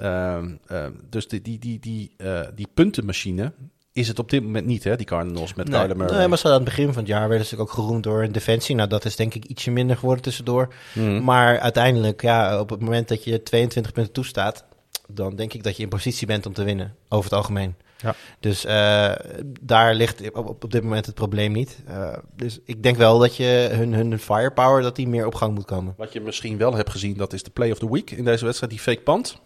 [0.00, 0.38] Uh,
[0.70, 3.52] uh, dus die, die, die, die, uh, die puntenmachine,
[3.92, 5.86] is het op dit moment niet, hè, die Cardinals met nee.
[5.86, 8.32] Nee, maar ze aan het begin van het jaar werden ze ook geroemd door een
[8.32, 8.74] defensie.
[8.74, 10.74] Nou, dat is denk ik ietsje minder geworden tussendoor.
[10.92, 11.24] Mm.
[11.24, 14.64] Maar uiteindelijk, ja, op het moment dat je 22 punten toestaat,
[15.08, 17.74] dan denk ik dat je in positie bent om te winnen, over het algemeen.
[18.02, 18.14] Ja.
[18.40, 19.12] Dus uh,
[19.60, 21.82] daar ligt op, op, dit moment het probleem niet.
[21.88, 25.54] Uh, dus ik denk wel dat je hun, hun firepower, dat die meer op gang
[25.54, 25.94] moet komen.
[25.96, 28.44] Wat je misschien wel hebt gezien, dat is de play of the week in deze
[28.44, 29.40] wedstrijd, die fake punt.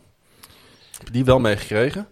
[1.13, 2.09] Die wel meegekregen?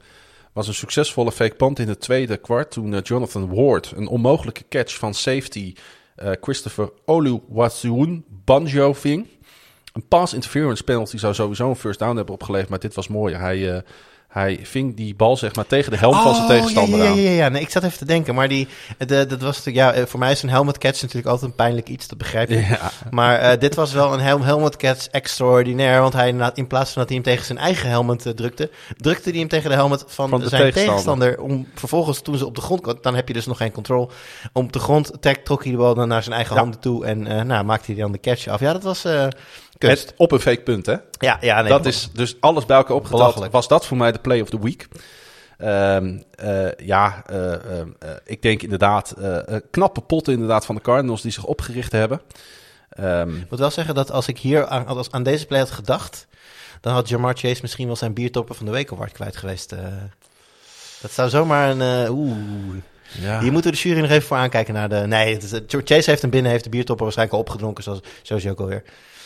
[0.54, 4.64] was een succesvolle fake punt in het tweede kwart toen uh, Jonathan Ward een onmogelijke
[4.68, 5.74] catch van safety
[6.22, 9.26] uh, Christopher Oluwatsuun Banjo ving.
[9.92, 13.34] Een pass interference penalty zou sowieso een first down hebben opgeleverd, maar dit was mooi.
[13.34, 13.78] Hij, uh,
[14.34, 17.10] hij ving die bal zeg maar tegen de helm oh, van zijn tegenstander ja, ja.
[17.10, 17.48] Ja, ja, ja.
[17.48, 20.42] Nee, ik zat even te denken, maar die, de, dat was ja, voor mij is
[20.42, 22.68] een helmet catch natuurlijk altijd een pijnlijk iets, dat begrijp ik.
[22.68, 22.90] Ja.
[23.10, 27.00] Maar uh, dit was wel een helm, helmet catch extraordinair, want hij in plaats van
[27.02, 30.04] dat hij hem tegen zijn eigen helmet uh, drukte, drukte hij hem tegen de helmet
[30.06, 31.28] van, van de zijn tegenstander.
[31.28, 31.56] tegenstander.
[31.56, 34.08] Om vervolgens toen ze op de grond kwam, dan heb je dus nog geen controle.
[34.52, 37.26] Om de grond trek, trok hij de bal dan naar zijn eigen handen toe en
[37.26, 38.60] uh, nou, maakte hij dan de catch af.
[38.60, 39.04] Ja, dat was
[39.88, 40.96] Het op een fake punt, hè?
[41.18, 43.50] Ja, ja nee, dat is dus alles bij elkaar opgeteld.
[43.50, 44.88] Was dat voor mij de play of the week?
[45.58, 47.58] Um, uh, ja, uh, uh,
[48.24, 49.14] ik denk inderdaad
[49.70, 52.20] knappe potten inderdaad van de Cardinals die zich opgericht hebben.
[53.00, 55.70] Um, Ik moet wel zeggen dat als ik hier aan, als aan deze play had
[55.70, 56.26] gedacht,
[56.80, 59.74] dan had Jamar Chase misschien wel zijn biertopper van de week award kwijt geweest.
[61.00, 62.08] Dat zou zomaar een...
[62.10, 62.36] Oeh.
[63.20, 63.40] ja.
[63.40, 64.96] Hier moeten we de jury nog even voor aankijken naar de...
[65.06, 68.60] Nee, Chase heeft hem binnen, heeft de biertopper waarschijnlijk al opgedronken, zoals, zoals je ook
[68.60, 68.82] alweer.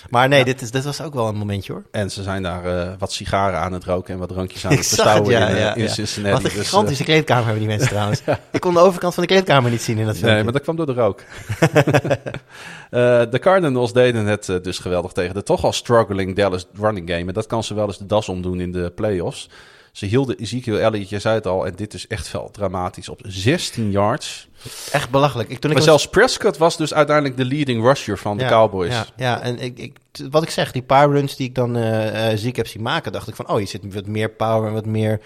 [0.09, 0.45] Maar nee, Ja.
[0.45, 1.83] dit, is, dit was ook wel een momentje hoor.
[1.91, 4.81] En ze zijn daar uh, wat sigaren aan het roken en wat drankjes aan het
[4.81, 5.89] het, bestouwen ja, in, ja, in ja.
[5.89, 6.43] Cincinnati.
[6.43, 8.21] Wat een Dus, gigantische kleedkamer hebben die mensen trouwens.
[8.51, 10.35] Ik kon de overkant van de kleedkamer niet zien in dat filmpje.
[10.35, 11.23] nee, maar dat kwam door de rook.
[13.31, 17.27] De Cardinals deden het dus geweldig tegen de toch al struggling Dallas running game.
[17.27, 19.49] En dat kan ze wel eens de das omdoen in de playoffs.
[19.93, 23.21] Ze hielden Ezekiel Elliott, je zei het al, en dit is echt wel dramatisch, op
[23.27, 24.48] 16 yards.
[24.93, 25.49] Echt belachelijk.
[25.49, 28.51] Ik, toen maar ik zelfs Prescott was dus uiteindelijk de leading rusher van de ja,
[28.51, 28.93] Cowboys.
[28.93, 29.97] Ja, ja en ik, ik,
[30.31, 33.29] wat ik zeg, die paar runs die ik dan uh, ziek heb zien maken, dacht
[33.29, 35.21] ik van, oh, hier zit wat meer power en wat meer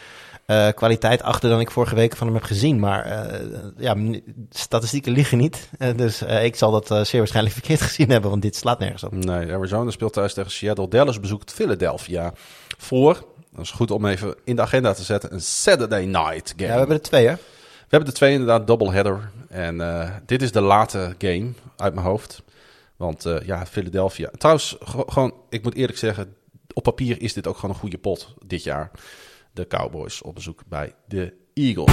[0.47, 2.81] uh, kwaliteit achter dan ik vorige week van hem heb gezien.
[2.81, 3.39] Maar uh,
[3.77, 3.97] ja,
[4.51, 5.69] statistieken liegen niet.
[5.79, 9.13] Uh, dus ik zal dat zeer waarschijnlijk verkeerd gezien hebben, want dit slaat nergens op.
[9.15, 10.89] Nee, Arizona speelt thuis tegen Seattle.
[10.89, 12.33] Dallas bezoekt Philadelphia
[12.79, 16.67] voor, dat is goed om even in de agenda te zetten, een Saturday night game.
[16.67, 17.35] Ja, we hebben er twee, hè?
[17.93, 19.31] We hebben de twee inderdaad, doubleheader.
[19.49, 22.43] En uh, dit is de late game uit mijn hoofd.
[22.97, 24.31] Want uh, ja, Philadelphia.
[24.39, 26.35] Trouwens, gewoon, ik moet eerlijk zeggen,
[26.73, 28.91] op papier is dit ook gewoon een goede pot dit jaar.
[29.53, 31.91] De Cowboys op bezoek bij de Eagles.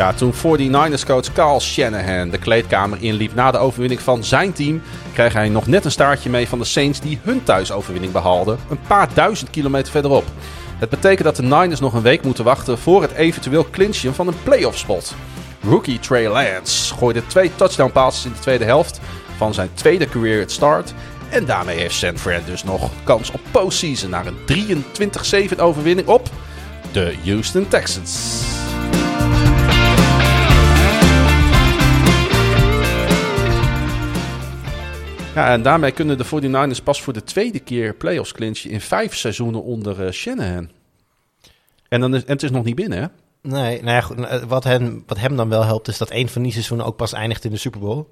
[0.00, 4.82] Ja, toen 49ers coach Carl Shanahan de kleedkamer inliep na de overwinning van zijn team,
[5.12, 8.80] kreeg hij nog net een staartje mee van de Saints die hun thuisoverwinning behaalden, een
[8.86, 10.24] paar duizend kilometer verderop.
[10.78, 14.26] Het betekent dat de Niners nog een week moeten wachten voor het eventueel clinchen van
[14.26, 15.14] een playoff spot.
[15.62, 19.00] Rookie Trey Lance gooide twee touchdown passes in de tweede helft
[19.36, 20.94] van zijn tweede career at start.
[21.30, 26.28] En daarmee heeft San Fran dus nog kans op postseason naar een 23-7 overwinning op
[26.92, 28.59] de Houston Texans.
[35.40, 39.16] Ja, en daarmee kunnen de 49ers pas voor de tweede keer playoffs clinchen in vijf
[39.16, 40.70] seizoenen onder uh, Shanahan.
[41.88, 43.06] En, dan is, en het is nog niet binnen, hè?
[43.42, 46.42] Nee, nou ja, goed, wat, hen, wat hem dan wel helpt, is dat één van
[46.42, 48.06] die seizoenen ook pas eindigt in de Super Bowl.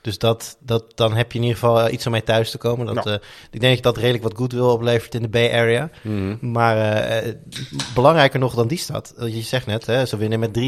[0.00, 2.94] Dus dat, dat, dan heb je in ieder geval iets om mee thuis te komen.
[2.94, 3.14] Dat, uh,
[3.50, 5.90] ik denk dat dat redelijk wat goodwill oplevert in de Bay Area.
[6.02, 6.36] Mhm.
[6.40, 6.76] Maar
[7.26, 7.32] uh,
[7.94, 9.14] belangrijker nog dan die stad.
[9.18, 10.58] Je zegt net, hè, ze winnen met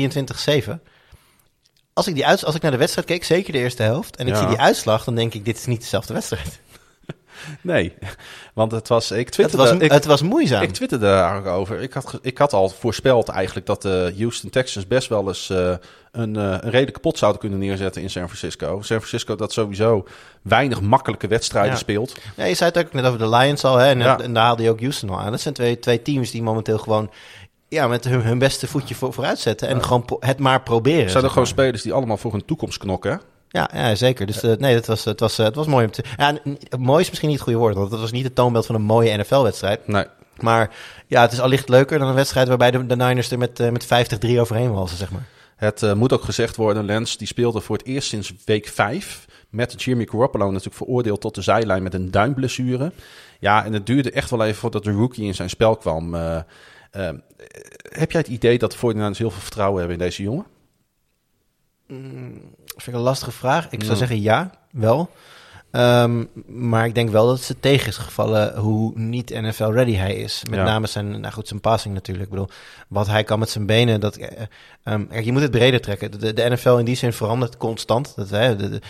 [0.67, 0.79] 23-7.
[1.97, 4.27] Als ik, die uit, als ik naar de wedstrijd keek, zeker de eerste helft, en
[4.27, 4.39] ik Ja.
[4.39, 6.61] zie die uitslag, dan denk ik, dit is niet dezelfde wedstrijd.
[7.61, 7.93] Nee,
[8.55, 9.11] want het was...
[9.11, 10.63] Ik Het twitterde, was, ik, het was moeizaam.
[10.63, 11.81] ik twitterde daar over.
[11.81, 15.75] Ik had, ik had al voorspeld eigenlijk dat de Houston Texans best wel eens eh,
[16.13, 18.67] een, eh, een redelijke pot zouden kunnen neerzetten in San Francisco.
[18.83, 20.07] San Francisco dat sowieso
[20.43, 21.77] weinig makkelijke wedstrijden Ja.
[21.79, 22.17] speelt.
[22.37, 24.19] Ja, je zei het ook net over de Lions al, hè, en, Ja.
[24.21, 25.31] en daar haalde je ook Houston al aan.
[25.31, 27.11] Dat zijn twee, twee teams die momenteel gewoon
[27.77, 31.05] ja, met hun, hun beste voetje voor, vooruit zetten en gewoon het maar proberen.
[31.05, 31.53] Er zijn er gewoon maar.
[31.53, 33.11] spelers die allemaal voor hun toekomst knokken.
[33.11, 33.17] hè?
[33.49, 34.27] Ja, ja, zeker.
[34.27, 36.05] Dus eh, nee, het was, het, was, eh, het was mooi om te...
[36.17, 36.39] Ja,
[36.79, 38.83] mooi is misschien niet het goede woord, want het was niet het toonbeeld van een
[38.83, 39.87] mooie NFL-wedstrijd.
[39.89, 40.05] Nee.
[40.41, 40.71] Maar
[41.07, 43.71] ja, het is allicht leuker dan een wedstrijd waarbij de, de Niners er met, eh,
[43.71, 43.87] met
[44.27, 45.27] 50-3 overheen walsen, zeg maar.
[45.57, 49.83] Het moet ook gezegd worden, Lens die speelde voor het eerst sinds week 5 met
[49.83, 52.93] Jimmy Garoppolo natuurlijk veroordeeld tot de zijlijn met een duimblessure.
[53.41, 56.17] Ja, en het duurde echt wel even voordat de rookie in zijn spel kwam.
[56.97, 57.09] Eh,
[57.91, 60.47] heb jij het idee dat de 49ers heel veel vertrouwen hebben in deze jongen?
[61.87, 63.65] Vind ik een lastige vraag.
[63.71, 63.99] Ik zou Ja.
[63.99, 65.11] zeggen ja, wel.
[65.71, 70.15] Ehm, maar ik denk wel dat het ze tegen is gevallen hoe niet NFL-ready hij
[70.17, 70.43] is.
[70.51, 70.65] Met Ja.
[70.65, 72.25] name zijn, nou goed, zijn passing natuurlijk.
[72.27, 72.49] Ik bedoel,
[72.89, 74.01] wat hij kan met zijn benen.
[74.01, 74.43] Dat, eh,
[74.83, 76.11] ehm, kijk, je moet het breder trekken.
[76.21, 78.13] De, de NFL in die zin verandert constant.
[78.17, 78.81] Dat, hè, de, de-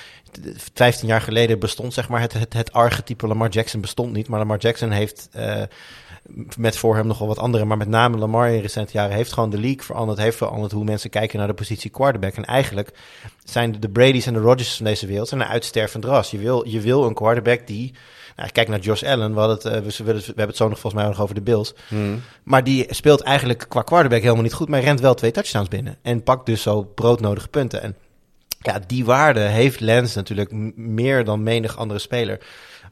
[0.41, 4.29] de- 15 jaar geleden bestond zeg maar het, het, het archetype Lamar Jackson bestond niet.
[4.29, 5.29] Maar Lamar Jackson heeft...
[5.33, 5.63] eh,
[6.57, 9.51] met voor hem nogal wat andere, maar met name Lamar in recente jaren heeft gewoon
[9.51, 12.35] de league veranderd, heeft veranderd hoe mensen kijken naar de positie quarterback.
[12.35, 12.91] En eigenlijk
[13.45, 16.31] zijn de Brady's en de Rodgers van deze wereld zijn een uitstervend ras.
[16.31, 17.95] Je wil, je wil een quarterback die,
[18.37, 20.79] nou, kijk naar Josh Allen, we, het, eh, we, we, we hebben het zo nog
[20.79, 21.75] volgens mij nog over de Bills,
[22.43, 25.99] maar die speelt eigenlijk qua quarterback helemaal niet goed, maar rent wel twee touchdowns binnen
[26.03, 27.83] en pakt dus zo broodnodige punten.
[27.83, 27.97] En
[28.67, 32.41] ja, die waarde heeft Lens natuurlijk meer dan menig andere speler.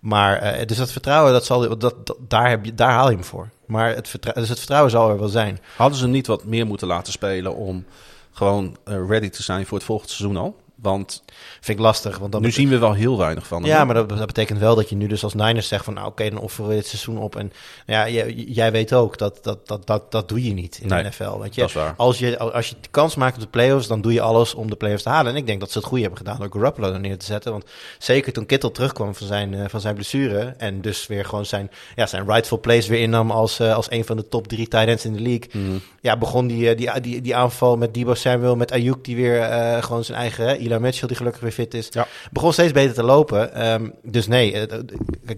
[0.05, 3.15] Maar eh, dus dat vertrouwen, dat zal, dat, dat, daar, heb je, daar haal je
[3.15, 3.49] hem voor.
[3.67, 5.61] Maar het, vertrou- dus het vertrouwen zal er wel zijn.
[5.77, 7.85] Hadden ze niet wat meer moeten laten spelen om
[8.33, 10.57] gewoon eh, ready te zijn voor het volgende seizoen al?
[10.85, 11.23] Want
[11.65, 12.19] Vind ik lastig.
[12.19, 13.71] Want dan nu zien we wel heel weinig van hem.
[13.71, 15.95] Ja, maar dat, dat betekent wel dat je nu dus als Niners zegt van...
[15.95, 17.37] nou oké, dan offeren we dit seizoen op.
[17.37, 17.53] En
[17.87, 21.03] ja, jij, jij weet ook dat dat, dat, dat dat doe je niet in Nee,
[21.03, 21.39] de NFL.
[21.39, 21.61] Weet je?
[21.61, 21.95] dat is waar.
[21.97, 24.71] Als je, als je de kans maakt op de playoffs, dan doe je alles om
[24.71, 25.33] de playoffs te halen.
[25.33, 27.53] En ik denk dat ze het goede hebben gedaan door Garoppolo er neer te zetten.
[27.53, 27.65] Want
[27.99, 30.55] zeker toen Kittle terugkwam van zijn, eh, van zijn blessure...
[30.59, 33.31] en dus weer gewoon zijn, ja, zijn rightful place weer innam...
[33.31, 35.49] als, eh, als een van de top drie tight ends in de league...
[35.53, 35.79] Mhm.
[36.01, 39.43] Ja, begon die, eh, die, die, die aanval met Debo Samuel, met Ayuk die weer
[39.83, 40.61] gewoon zijn eigen...
[40.75, 41.89] Eli Mitchell die gelukkig weer fit is.
[41.91, 42.07] Ja.
[42.33, 43.55] Begon steeds beter te lopen.
[43.55, 44.85] Ehm, dus nee, eh, eh,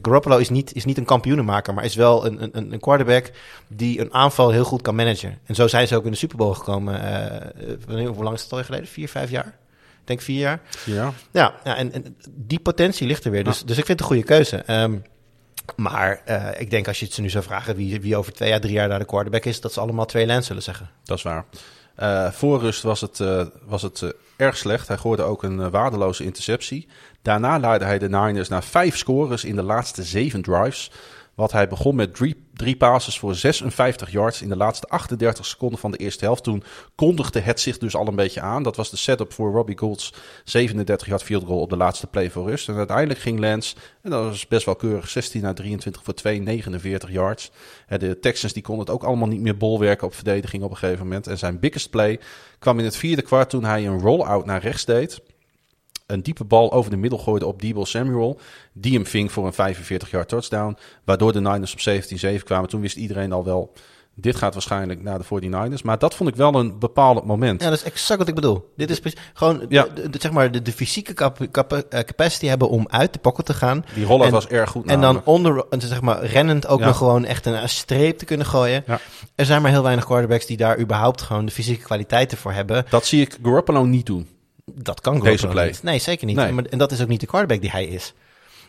[0.02, 3.30] Garoppolo is niet, is niet een kampioenenmaker, maar is wel een, een, een quarterback
[3.68, 5.38] die een aanval heel goed kan managen.
[5.44, 7.02] En zo zijn ze ook in de Super Bowl gekomen.
[7.02, 8.88] eh, hoe lang is het alweer geleden?
[8.88, 9.46] Vier, vijf jaar?
[10.00, 10.60] Ik denk vier jaar.
[10.84, 11.12] Ja.
[11.30, 13.44] Ja, ja en, en die potentie ligt er weer.
[13.44, 14.56] Dus, dus ik vind het een goede keuze.
[14.56, 14.96] Ehm,
[15.76, 16.22] maar
[16.58, 18.72] ik denk als je het ze nu zou vragen wie, wie over twee jaar, drie
[18.72, 20.90] jaar daar de quarterback is, dat ze allemaal twee Lens zullen zeggen.
[21.04, 21.44] Dat is waar.
[21.96, 24.88] Eh, voor rust was het, eh, was het eh, erg slecht.
[24.88, 26.88] Hij gooide ook een waardeloze interceptie.
[27.22, 30.90] Daarna leidde hij de Niners naar vijf scores in de laatste zeven drives.
[31.36, 35.78] Wat hij begon met drie, drie passes voor 56 yards in de laatste 38 seconden
[35.78, 36.42] van de eerste helft.
[36.42, 36.62] Toen
[36.94, 38.62] kondigde het zich dus al een beetje aan.
[38.62, 40.12] Dat was de setup voor Robbie Goulds
[40.44, 42.68] 37 yard field goal op de laatste play voor rust.
[42.68, 46.40] En uiteindelijk ging Lance, en dat was best wel keurig, 16 naar 23 voor 2,
[46.40, 47.50] 49 yards.
[47.86, 50.76] Hè, De Texans die konden het ook allemaal niet meer bolwerken op verdediging op een
[50.76, 51.26] gegeven moment.
[51.26, 52.20] En zijn biggest play
[52.58, 55.20] kwam in het vierde kwart toen hij een roll-out naar rechts deed.
[56.06, 58.38] Een diepe bal over de middel gooide op Debo Samuel.
[58.72, 60.76] Die hem ving voor een 45 yard touchdown.
[61.04, 61.80] Waardoor de Niners op
[62.40, 62.68] 17-7 kwamen.
[62.68, 63.72] Toen wist iedereen al wel,
[64.14, 65.82] dit gaat waarschijnlijk naar de 49ers.
[65.84, 67.62] Maar dat vond ik wel een bepalend moment.
[67.62, 68.72] Ja, dat is exact wat ik bedoel.
[68.76, 69.00] Dit is
[69.34, 69.86] gewoon Ja.
[69.94, 73.18] de, de- zeg maar de, de fysieke cap- cap- eh, capacity hebben om uit de
[73.18, 73.84] pocket te gaan.
[73.94, 76.86] Die rollout En- was erg goed En dan onder, zeg maar, rennend ook Ja.
[76.86, 78.82] nog gewoon echt een, een streep te kunnen gooien.
[78.86, 79.00] Ja.
[79.34, 82.84] Er zijn maar heel weinig quarterbacks die daar überhaupt gewoon de fysieke kwaliteiten voor hebben.
[82.90, 84.28] Dat zie ik Garoppolo niet doen.
[84.74, 85.82] Dat kan Garoppolo niet.
[85.82, 86.36] Nee, zeker niet.
[86.36, 86.68] Nee.
[86.68, 88.14] En dat is ook niet de quarterback die hij is.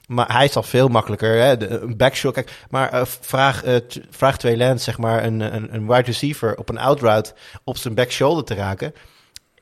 [0.07, 2.33] Maar hij zal veel makkelijker, hè, de, een backshot.
[2.33, 3.75] Kijk, maar eh, vraag, eh,
[4.09, 7.33] vraag twee Lance, zeg maar, een, een, een wide receiver op een outroute
[7.63, 8.93] op zijn back shoulder te raken.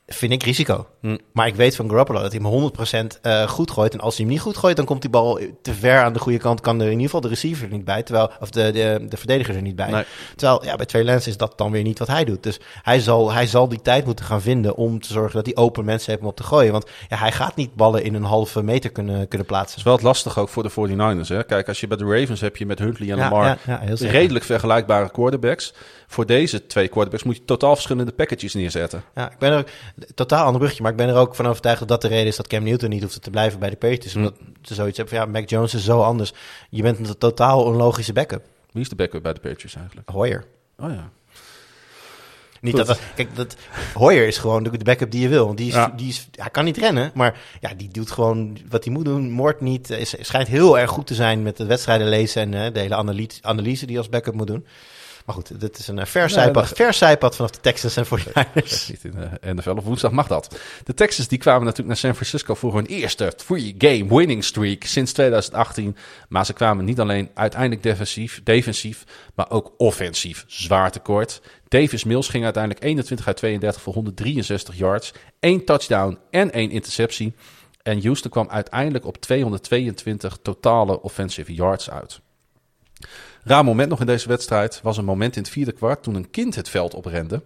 [0.07, 0.87] Vind ik risico.
[1.01, 1.17] Hm.
[1.31, 2.71] Maar ik weet van Garoppolo dat hij hem
[3.15, 3.93] 100% eh, goed gooit.
[3.93, 6.19] En als hij hem niet goed gooit, dan komt die bal te ver aan de
[6.19, 6.61] goede kant.
[6.61, 8.03] Kan er in ieder geval de receiver er niet bij.
[8.03, 9.91] Terwijl, of de, de, de verdediger er niet bij.
[9.91, 10.03] Nee.
[10.35, 12.43] Terwijl ja, bij twee Lens is dat dan weer niet wat hij doet.
[12.43, 15.55] Dus hij zal, hij zal die tijd moeten gaan vinden om te zorgen dat hij
[15.55, 16.71] open mensen heeft om op te gooien.
[16.71, 19.69] Want ja, hij gaat niet ballen in een halve meter kunnen, kunnen plaatsen.
[19.69, 21.27] Dat is wel het lastig ook voor de 49ers.
[21.27, 21.43] Hè?
[21.43, 24.09] Kijk, als je bij de Ravens heb je met Huntley en Ja, Lamar ja, ja,
[24.09, 25.73] redelijk vergelijkbare quarterbacks.
[26.07, 29.03] Voor deze twee quarterbacks moet je totaal verschillende packages neerzetten.
[29.15, 29.65] Ja, ik ben er
[30.15, 32.35] totaal ander brugje, maar ik ben er ook van overtuigd dat dat de reden is
[32.35, 34.13] dat Cam Newton niet hoeft te blijven bij de Patriots.
[34.13, 34.17] Hm.
[34.17, 36.33] Omdat ze zoiets hebben van ja, Mac Jones is zo anders.
[36.69, 38.43] Je bent een totaal onlogische backup.
[38.71, 40.09] Wie is de backup bij de Patriots eigenlijk?
[40.09, 40.45] Hoyer.
[40.79, 41.09] Oh ja.
[42.61, 42.85] Niet Goed.
[42.85, 43.55] dat, kijk, dat,
[43.93, 45.45] Hoyer is gewoon de, de backup die je wil.
[45.45, 45.93] Want die is, Ja.
[45.95, 49.31] die is, hij kan niet rennen, maar ja, die doet gewoon wat hij moet doen.
[49.31, 49.89] Moord niet.
[49.89, 52.95] Is, schijnt heel erg goed te zijn met de wedstrijden lezen en eh, de hele
[52.95, 54.65] analyse, analyse die hij als backup moet doen.
[55.25, 58.87] Maar goed, dit is een uh, ver, Nee, zijpad vanaf de Texans en 49ers.
[58.87, 60.59] Niet in de NFL op woensdag mag dat.
[60.83, 65.11] De Texans die kwamen natuurlijk naar San Francisco voor hun eerste three-game winning streak sinds
[65.13, 65.97] 2018.
[66.29, 69.03] Maar ze kwamen niet alleen uiteindelijk defensief, defensief,
[69.35, 71.41] maar ook offensief zwaar tekort.
[71.67, 77.33] Davis Mills ging uiteindelijk 21 uit 32 voor 163 yards, één touchdown en één interceptie.
[77.81, 82.19] En Houston kwam uiteindelijk op 222 totale offensive yards uit.
[83.45, 86.29] Raar moment nog in deze wedstrijd was een moment in het vierde kwart toen een
[86.29, 87.41] kind het veld oprende.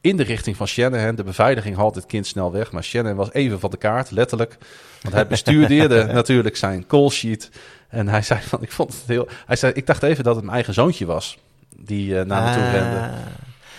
[0.00, 1.14] In de richting van Shanahan.
[1.14, 2.72] De beveiliging haalt het kind snel weg.
[2.72, 4.56] Maar Shanahan was even van de kaart, letterlijk.
[5.02, 7.50] Want hij bestudeerde natuurlijk zijn call sheet.
[7.88, 9.28] En hij zei van, ik vond het heel...
[9.46, 11.38] Hij zei, ik dacht even dat het mijn eigen zoontje was.
[11.76, 12.72] Die eh, naar me toe Ah.
[12.72, 13.10] rende.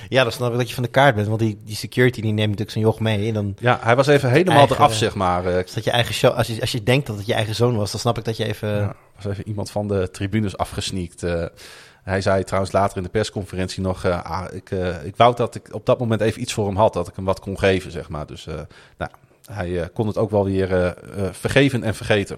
[0.10, 1.28] Ja, dan snap ik dat je van de kaart bent.
[1.28, 3.28] Want die, die security die neemt natuurlijk zijn joch mee.
[3.28, 5.46] En dan Ja, hij was even helemaal Eigen- eraf, zeg maar.
[5.46, 6.34] Eh, is dat je eigen show.
[6.38, 8.38] Als je, als je denkt dat het je eigen zoon was, dan snap ik dat
[8.38, 8.70] je even...
[8.70, 11.24] Ja, was even iemand van de tribunes afgesneakt.
[11.24, 11.46] Eh,
[12.04, 14.04] hij zei trouwens later in de persconferentie nog...
[14.04, 16.76] eh, ah, ik, eh, ik wou dat ik op dat moment even iets voor hem
[16.78, 16.94] had.
[16.94, 18.26] Dat ik hem wat kon geven, zeg maar.
[18.26, 18.54] Dus eh,
[18.98, 19.12] nou,
[19.52, 20.94] hij eh, kon het ook wel weer eh, eh,
[21.34, 22.38] vergeven en vergeten.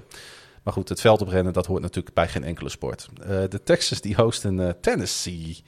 [0.63, 3.07] Maar goed, het veld oprennen, dat hoort natuurlijk bij geen enkele sport.
[3.21, 5.63] Eh, de Texans die hosten eh, Tennessee.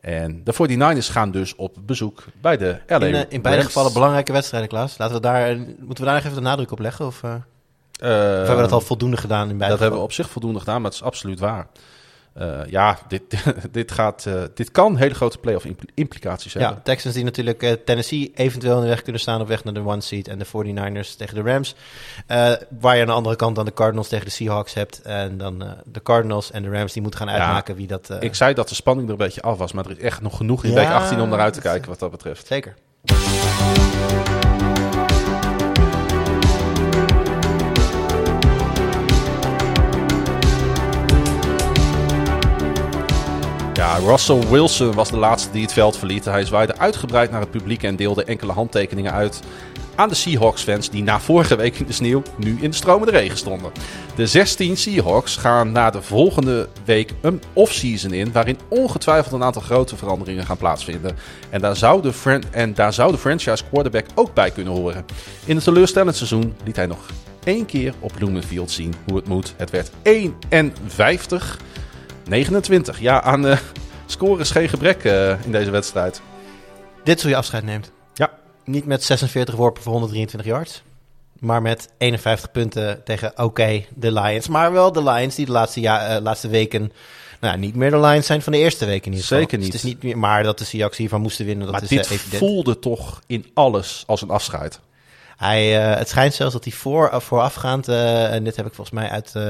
[0.00, 3.92] En de 49ers gaan dus op bezoek bij de LA in, eh, in beide gevallen
[3.92, 4.98] belangrijke wedstrijden, Klaas.
[4.98, 7.06] Laten we daar, moeten we daar nog even de nadruk op leggen?
[7.06, 7.36] Of, eh, of
[7.98, 10.58] Eh, hebben we dat al voldoende gedaan in beide dat hebben we op zich voldoende
[10.58, 11.66] gedaan, maar het is absoluut waar.
[12.38, 13.22] Eh, ja, dit,
[13.70, 16.72] dit, gaat, eh, dit kan hele grote playoff impl- implicaties hebben.
[16.72, 19.74] Ja, Texans die natuurlijk eh, Tennessee eventueel in de weg kunnen staan op weg naar
[19.74, 20.28] de one seed.
[20.28, 21.74] En de 49ers tegen de Rams.
[22.80, 25.02] Waar je aan de andere kant dan de Cardinals tegen de Seahawks hebt.
[25.02, 28.10] En dan de Cardinals en de Rams die moeten gaan Ja, uitmaken wie dat...
[28.20, 30.36] Ik zei dat de spanning er een beetje af was, maar er is echt nog
[30.36, 32.46] genoeg in Ja, week 18 om naar uit te kijken wat dat betreft.
[32.46, 32.74] Zeker.
[43.96, 46.24] Russell Wilson was de laatste die het veld verliet.
[46.24, 49.40] Hij zwaaide uitgebreid naar het publiek en deelde enkele handtekeningen uit
[49.94, 53.36] aan de Seahawks-fans die na vorige week in de sneeuw nu in de stromende regen
[53.36, 53.72] stonden.
[54.14, 59.62] De 16 Seahawks gaan na de volgende week een off-season in, waarin ongetwijfeld een aantal
[59.62, 61.16] grote veranderingen gaan plaatsvinden.
[61.50, 65.04] En daar zou de, en daar zou de franchise quarterback ook bij kunnen horen.
[65.44, 67.06] In het teleurstellend seizoen liet hij nog
[67.44, 69.54] één keer op Lumenfield zien hoe het moet.
[69.56, 71.58] Het werd 51
[72.28, 73.00] 29.
[73.00, 73.58] Ja, aan uh,
[74.06, 76.20] score is geen gebrek uh, in deze wedstrijd.
[77.04, 77.90] Dit zo je afscheid neemt.
[78.14, 78.30] Ja.
[78.64, 80.82] Niet met 46 worpen voor 123 yards.
[81.38, 84.48] Maar met 51 punten tegen, oké, de Lions.
[84.48, 86.92] Maar wel de Lions die de laatste, ja, uh, laatste weken...
[87.40, 89.38] Nou, niet meer de Lions zijn van de eerste week in ieder geval.
[89.38, 89.72] Zeker niet.
[89.72, 91.88] Dus het is niet meer, maar dat de Seahawks hiervan moesten winnen, dat maar is
[91.88, 92.42] dit evident.
[92.42, 94.80] voelde toch in alles als een afscheid.
[95.38, 99.00] Hij, uh, het schijnt zelfs dat hij voor, voorafgaand, uh, en dit heb ik volgens
[99.00, 99.42] mij uit uh,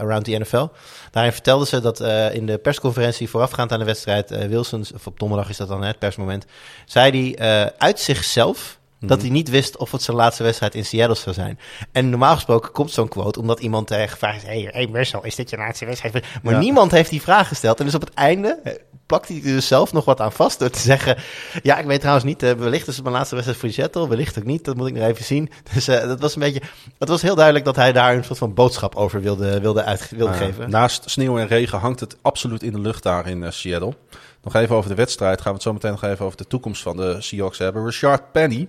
[0.00, 0.66] Around the NFL.
[1.10, 2.00] Daarin vertelden ze dat
[2.34, 5.98] in de persconferentie voorafgaand aan de wedstrijd, Wilson, of op donderdag is dat dan het
[5.98, 6.44] persmoment,
[6.84, 11.14] zei hij uit zichzelf dat hij niet wist of het zijn laatste wedstrijd in Seattle
[11.16, 11.58] zou zijn.
[11.92, 15.34] En normaal gesproken komt zo'n quote omdat iemand tegen gevraagd heeft: Hey, hey Marcel, is
[15.34, 16.24] dit je laatste wedstrijd?
[16.42, 16.60] Maar Ja.
[16.60, 17.78] niemand heeft die vraag gesteld.
[17.78, 18.72] En dus op het einde eh,
[19.06, 21.16] plakt hij er dus zelf nog wat aan vast door te zeggen:
[21.62, 24.38] Ja, ik weet trouwens niet, eh, wellicht is het mijn laatste wedstrijd voor Seattle, wellicht
[24.38, 25.50] ook niet, dat moet ik nog even zien.
[25.74, 26.62] Dus eh, dat was een beetje,
[26.98, 30.10] het was heel duidelijk dat hij daar een soort van boodschap over wilde, wilde, uit,
[30.10, 30.70] wilde Uh, geven.
[30.70, 33.94] naast sneeuw en regen hangt het absoluut in de lucht daar in Seattle.
[34.42, 35.36] Nog even over de wedstrijd.
[35.40, 37.84] Gaan we het zo meteen nog even over de toekomst van de Seahawks hebben.
[37.84, 38.68] Richard Penny,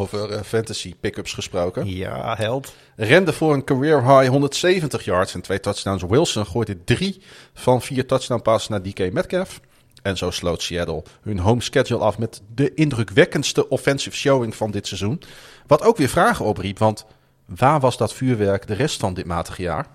[0.00, 1.86] over uh, fantasy pickups gesproken.
[1.96, 2.74] Ja, held.
[2.96, 6.02] Rende voor een career high 170 yards en twee touchdowns.
[6.02, 7.22] Wilson gooide drie
[7.54, 9.60] van vier touchdown passes naar DK Metcalf.
[10.02, 14.86] En zo sloot Seattle hun home schedule af met de indrukwekkendste offensive showing van dit
[14.86, 15.22] seizoen.
[15.66, 17.06] Wat ook weer vragen opriep, want
[17.46, 19.86] waar was dat vuurwerk de rest van dit matige jaar?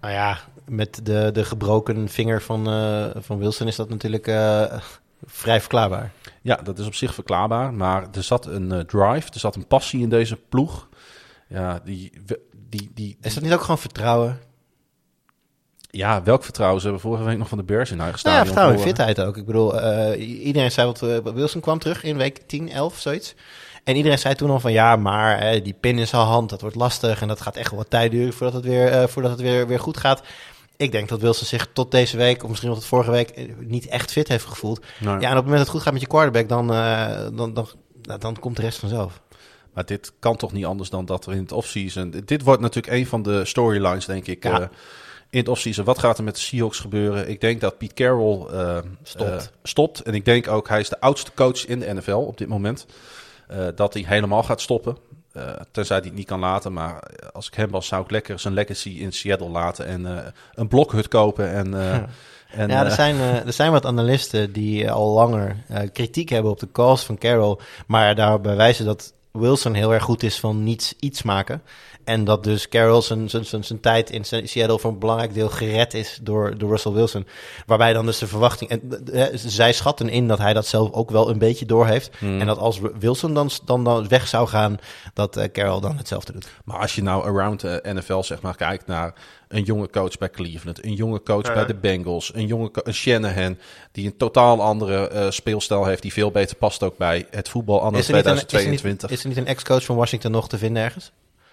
[0.00, 0.38] Nou ja,
[0.68, 4.78] met de, de gebroken vinger van, uh, van Wilson is dat natuurlijk uh,
[5.24, 6.12] vrij verklaarbaar.
[6.42, 7.74] Ja, dat is op zich verklaarbaar.
[7.74, 10.88] Maar er zat een uh, drive, er zat een passie in deze ploeg.
[11.48, 12.12] Ja, die,
[12.68, 14.40] die, die, is dat niet ook gewoon vertrouwen?
[15.90, 16.80] Ja, welk vertrouwen?
[16.80, 19.20] Ze hebben vorige week nog van de Bears in eigen nou ja, vertrouwen en fitheid
[19.20, 19.36] ook.
[19.36, 21.02] Ik bedoel, uh, iedereen zei wat...
[21.02, 23.34] Uh, Wilson kwam terug in week 10, 11, zoiets.
[23.84, 26.60] En iedereen zei toen al van ja, maar hè, die pin in zijn hand, dat
[26.60, 27.20] wordt lastig.
[27.22, 29.66] En dat gaat echt wel wat tijd duren voordat het weer, uh, voordat het weer,
[29.66, 30.22] weer goed gaat.
[30.82, 34.12] Ik denk dat Wilson zich tot deze week, of misschien tot vorige week, niet echt
[34.12, 34.84] fit heeft gevoeld.
[35.00, 35.08] Nee.
[35.08, 36.66] Ja, en op het moment dat het goed gaat met je quarterback, dan,
[37.36, 37.68] dan, dan,
[38.02, 39.20] dan, dan komt de rest vanzelf.
[39.74, 42.14] Maar dit kan toch niet anders dan dat er in het offseason...
[42.24, 44.60] Dit wordt natuurlijk een van de storylines, denk ik, Ja.
[44.60, 44.66] uh,
[45.30, 45.84] in het offseason.
[45.84, 47.28] Wat gaat er met de Seahawks gebeuren?
[47.28, 49.52] Ik denk dat Pete Carroll uh, stopt.
[49.62, 50.00] Stopt.
[50.00, 52.86] En ik denk ook, hij is de oudste coach in de NFL op dit moment.
[53.74, 54.96] Dat hij helemaal gaat stoppen.
[55.70, 56.72] Tenzij hij het niet kan laten.
[56.72, 57.02] Maar
[57.32, 59.86] als ik hem was, zou ik lekker zijn legacy in Seattle laten.
[59.86, 61.52] En een blokhut kopen.
[61.52, 62.06] En, ja.
[62.50, 65.56] En, ja, er zijn, er zijn wat analisten die al langer
[65.92, 67.58] kritiek hebben op de calls van Carroll.
[67.86, 71.62] Maar daarbij wijzen dat Wilson heel erg goed is van niets iets maken.
[72.04, 75.48] En dat dus Carroll zijn, zijn, zijn, zijn tijd in Seattle voor een belangrijk deel
[75.48, 77.26] gered is door, door Russell Wilson.
[77.66, 78.70] Waarbij dan dus de verwachting.
[78.70, 78.80] En,
[79.34, 82.10] zij schatten in dat hij dat zelf ook wel een beetje doorheeft.
[82.18, 82.40] Hmm.
[82.40, 84.78] En dat als Wilson dan, dan, dan weg zou gaan,
[85.14, 86.48] dat uh, Carroll dan hetzelfde doet.
[86.64, 89.14] Maar als je nou around de NFL zeg maar kijkt naar
[89.48, 91.54] een jonge coach bij Cleveland, een jonge coach Ja.
[91.54, 93.58] bij de Bengals, een jonge een Shanahan
[93.92, 97.80] die een totaal andere eh, speelstijl heeft, die veel beter past ook bij het voetbal
[97.82, 99.08] anno Is er, niet een, is, er 2022.
[99.08, 101.12] niet, is er niet een ex-coach van Washington nog te vinden ergens?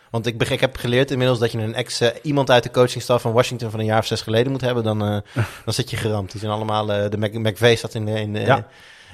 [0.10, 3.22] Want ik, ik heb geleerd inmiddels dat je een ex, eh, iemand uit de coachingstaf
[3.22, 4.84] van Washington van een jaar of zes geleden moet hebben.
[4.84, 5.18] Dan, eh,
[5.66, 6.32] dan zit je geramd.
[6.32, 8.20] Die zijn allemaal, eh, de Mc, McVay zat in de...
[8.20, 8.68] In Ja.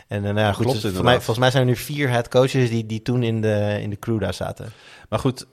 [0.08, 2.70] En nou ja, goed, Klopt dus mij, volgens mij zijn er nu vier head coaches
[2.70, 4.74] die, die toen in de, in de crew daar zaten.
[5.10, 5.46] Maar goed,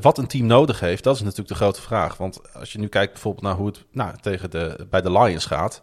[0.00, 2.16] wat een team nodig heeft, dat is natuurlijk de grote vraag.
[2.16, 5.46] Want als je nu kijkt bijvoorbeeld naar hoe het nou, tegen de, bij de Lions
[5.46, 5.80] gaat.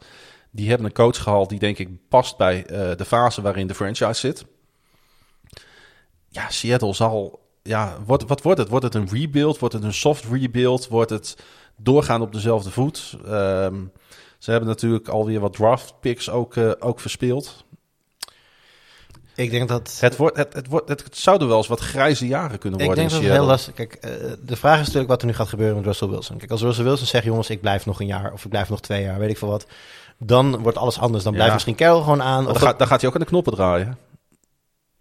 [0.51, 2.63] Die hebben een coach gehaald die denk ik past bij
[2.97, 4.45] de fase waarin de franchise zit.
[6.29, 7.39] Ja, Seattle zal...
[7.63, 8.69] Ja, wordt, wat wordt het?
[8.69, 9.59] Wordt het een rebuild?
[9.59, 10.87] Wordt het een soft rebuild?
[10.87, 11.35] Wordt het
[11.77, 13.17] doorgaan op dezelfde voet?
[13.25, 13.75] Ehm,
[14.37, 17.63] ze hebben natuurlijk alweer wat draft picks ook, eh, ook verspeeld.
[19.35, 19.97] Ik denk dat...
[19.99, 23.03] Het, wordt, het, het, wordt, het zouden wel eens wat grijze jaren kunnen Ik worden
[23.03, 24.11] denk dat het heel lastig Kijk, eh,
[24.45, 26.37] de vraag is natuurlijk wat er nu gaat gebeuren met Russell Wilson.
[26.37, 28.79] Kijk, als Russell Wilson zegt, jongens, ik blijf nog een jaar of ik blijf nog
[28.81, 29.65] twee jaar, weet ik veel wat.
[30.17, 31.23] Dan wordt alles anders.
[31.23, 31.53] Dan blijft Ja.
[31.55, 32.39] misschien Carroll gewoon aan.
[32.39, 33.97] Of Dan, dat- gaat, dan gaat hij ook aan de knoppen draaien.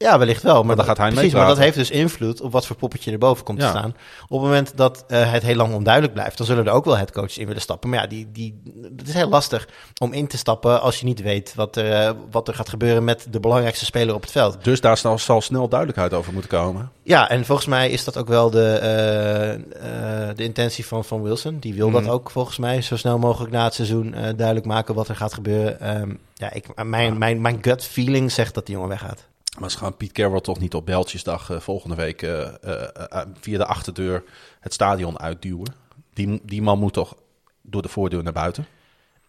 [0.04, 0.54] Ja, wellicht wel.
[0.54, 3.12] Maar, Maar dan gaat hij precies, maar dat heeft dus invloed op wat voor poppetje
[3.12, 3.70] erboven komt Ja.
[3.72, 3.94] te staan.
[4.28, 6.96] Op het moment dat eh, het heel lang onduidelijk blijft, dan zullen er ook wel
[6.96, 7.90] headcoaches in willen stappen.
[7.90, 8.62] Maar ja, die, die,
[8.96, 9.68] het is heel lastig
[10.02, 13.04] om in te stappen als je niet weet wat er, eh, wat er gaat gebeuren
[13.04, 14.64] met de belangrijkste speler op het veld.
[14.64, 16.90] Dus daar zal, zal snel duidelijkheid over moeten komen.
[17.02, 21.58] Ja, en volgens mij is dat ook wel de, eh, de intentie van, van Wilson.
[21.58, 22.02] Die wil Mhm.
[22.02, 25.34] dat ook volgens mij zo snel mogelijk na het seizoen duidelijk maken wat er gaat
[25.34, 25.80] gebeuren.
[25.80, 29.26] Ehm, ja, ik, mijn, mijn, mijn gut feeling zegt dat die jongen weggaat.
[29.58, 33.58] Maar ze gaan Piet Carroll toch niet op Beltjesdag eh, volgende week eh, eh, via
[33.58, 34.22] de achterdeur
[34.60, 35.74] het stadion uitduwen.
[36.14, 37.16] Die, die man moet toch
[37.62, 38.66] door de voordeur naar buiten.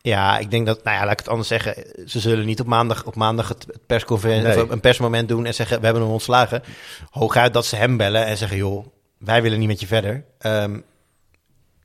[0.01, 1.75] Ja, ik denk dat, nou ja, laat ik het anders zeggen.
[2.09, 4.63] Ze zullen niet op maandag, op maandag het persconferentie Nee.
[4.63, 6.63] of een persmoment doen en zeggen: We hebben hem ontslagen.
[7.09, 8.85] Hooguit dat ze hem bellen en zeggen: Joh,
[9.17, 10.25] wij willen niet met je verder.
[10.39, 10.79] Ehm,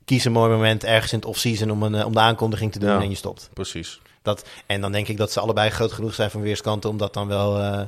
[0.05, 2.89] kies een mooi moment ergens in het off-season om, een, om de aankondiging te doen
[2.89, 3.01] Ja.
[3.01, 3.49] en je stopt.
[3.53, 4.01] Precies.
[4.25, 7.13] Dat, en dan denk ik dat ze allebei groot genoeg zijn van weerskanten om dat
[7.13, 7.59] dan wel...
[7.59, 7.81] eh,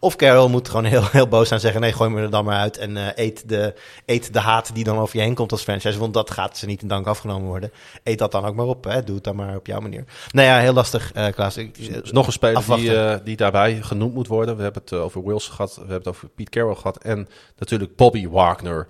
[0.00, 1.80] of Carol moet gewoon heel, heel boos zijn en zeggen...
[1.80, 3.74] nee, gooi me er dan maar uit en eh, eet, de,
[4.06, 5.98] eet de haat die dan over je heen komt als franchise.
[5.98, 7.72] Want dat gaat ze niet in dank afgenomen worden.
[8.02, 9.04] Eet dat dan ook maar op, hè.
[9.04, 10.04] doe het dan maar op jouw manier.
[10.30, 11.56] Nou ja, heel lastig, eh Klaas.
[11.56, 14.56] Ik, is nog een speler die, die daarbij genoemd moet worden.
[14.56, 16.96] We hebben het over Wilson gehad, we hebben het over Pete Carroll gehad.
[16.98, 17.28] En
[17.58, 18.86] natuurlijk Bobby Wagner,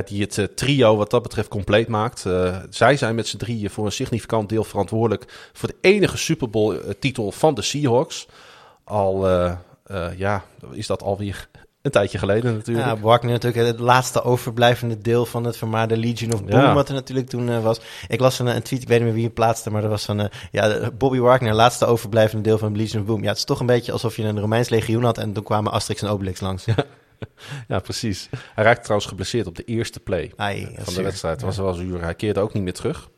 [0.00, 2.26] die het eh, trio wat dat betreft compleet maakt.
[2.26, 5.50] Eh, zij zijn met z'n drieën voor een significant deel verantwoordelijk...
[5.52, 8.26] voor de enige Super Bowl eh, titel van de Seahawks.
[8.84, 9.28] Al
[10.16, 11.48] ja, is dat alweer
[11.82, 12.86] een tijdje geleden natuurlijk.
[12.86, 16.74] Ja, Wagner natuurlijk het laatste overblijvende deel van het vermaarde Legion of Boom, Ja.
[16.74, 17.80] wat er natuurlijk toen was.
[18.08, 20.04] Ik las een, een tweet, ik weet niet meer wie het plaatste, maar dat was
[20.04, 23.22] van, eh, ja, Bobby Wagner, laatste overblijvende deel van Legion of Boom.
[23.22, 25.72] Ja, het is toch een beetje alsof je een Romeins legioen had en toen kwamen
[25.72, 26.64] Asterix en Obelix langs.
[26.64, 26.74] Ja,
[27.82, 28.28] precies.
[28.54, 31.40] Hij raakte trouwens geblesseerd op de eerste play Ai, dat is van de wedstrijd.
[31.40, 31.46] Ja.
[31.46, 32.02] was wel zuur.
[32.02, 33.10] Hij keerde ook niet meer terug.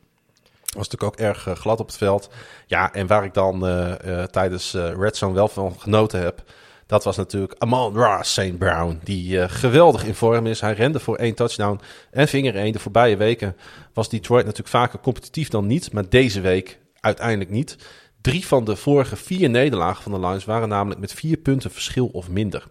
[0.75, 2.31] Was natuurlijk ook erg eh, glad op het veld.
[2.67, 6.43] Ja, en waar ik dan eh, eh, tijdens eh, Red Zone wel van genoten heb...
[6.87, 8.59] dat was natuurlijk Amon Ra St.
[8.59, 9.01] Brown...
[9.03, 10.61] die eh, geweldig in vorm is.
[10.61, 12.73] Hij rende voor één touchdown en ving er één.
[12.73, 13.57] De voorbije weken
[13.93, 15.93] was Detroit natuurlijk vaker competitief dan niet...
[15.93, 17.77] maar deze week uiteindelijk niet.
[18.21, 20.45] Drie van de vorige vier nederlagen van de Lions...
[20.45, 22.67] waren namelijk met vier punten verschil of minder.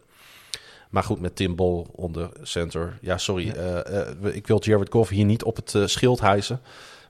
[0.93, 2.97] Maar goed, met Tim Bol onder center.
[3.01, 3.49] Ja, sorry.
[3.49, 6.61] eh, eh, ik wil Jared Goff hier niet op het eh, schild hijsen.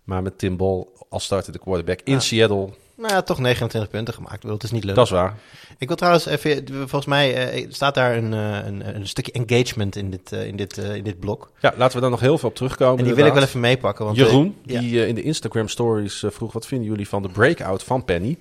[0.04, 2.20] Maar met Tim Bol als startende quarterback in Ja.
[2.20, 4.44] Seattle, Nou ja, toch 29 punten gemaakt.
[4.44, 4.96] Het is niet leuk.
[4.96, 5.38] dat is waar.
[5.78, 10.32] Ik wil trouwens even, volgens mij staat daar een, een, een stukje engagement in dit,
[10.32, 11.52] in, dit, in dit blok.
[11.60, 13.00] Ja, laten we daar nog heel veel op terugkomen.
[13.00, 14.06] En die wil ik wel even meepakken.
[14.06, 14.80] Want, Jeroen, ja.
[14.80, 16.54] die in de Instagram stories vroeg...
[16.54, 18.38] wat vinden jullie van de breakout van Penny,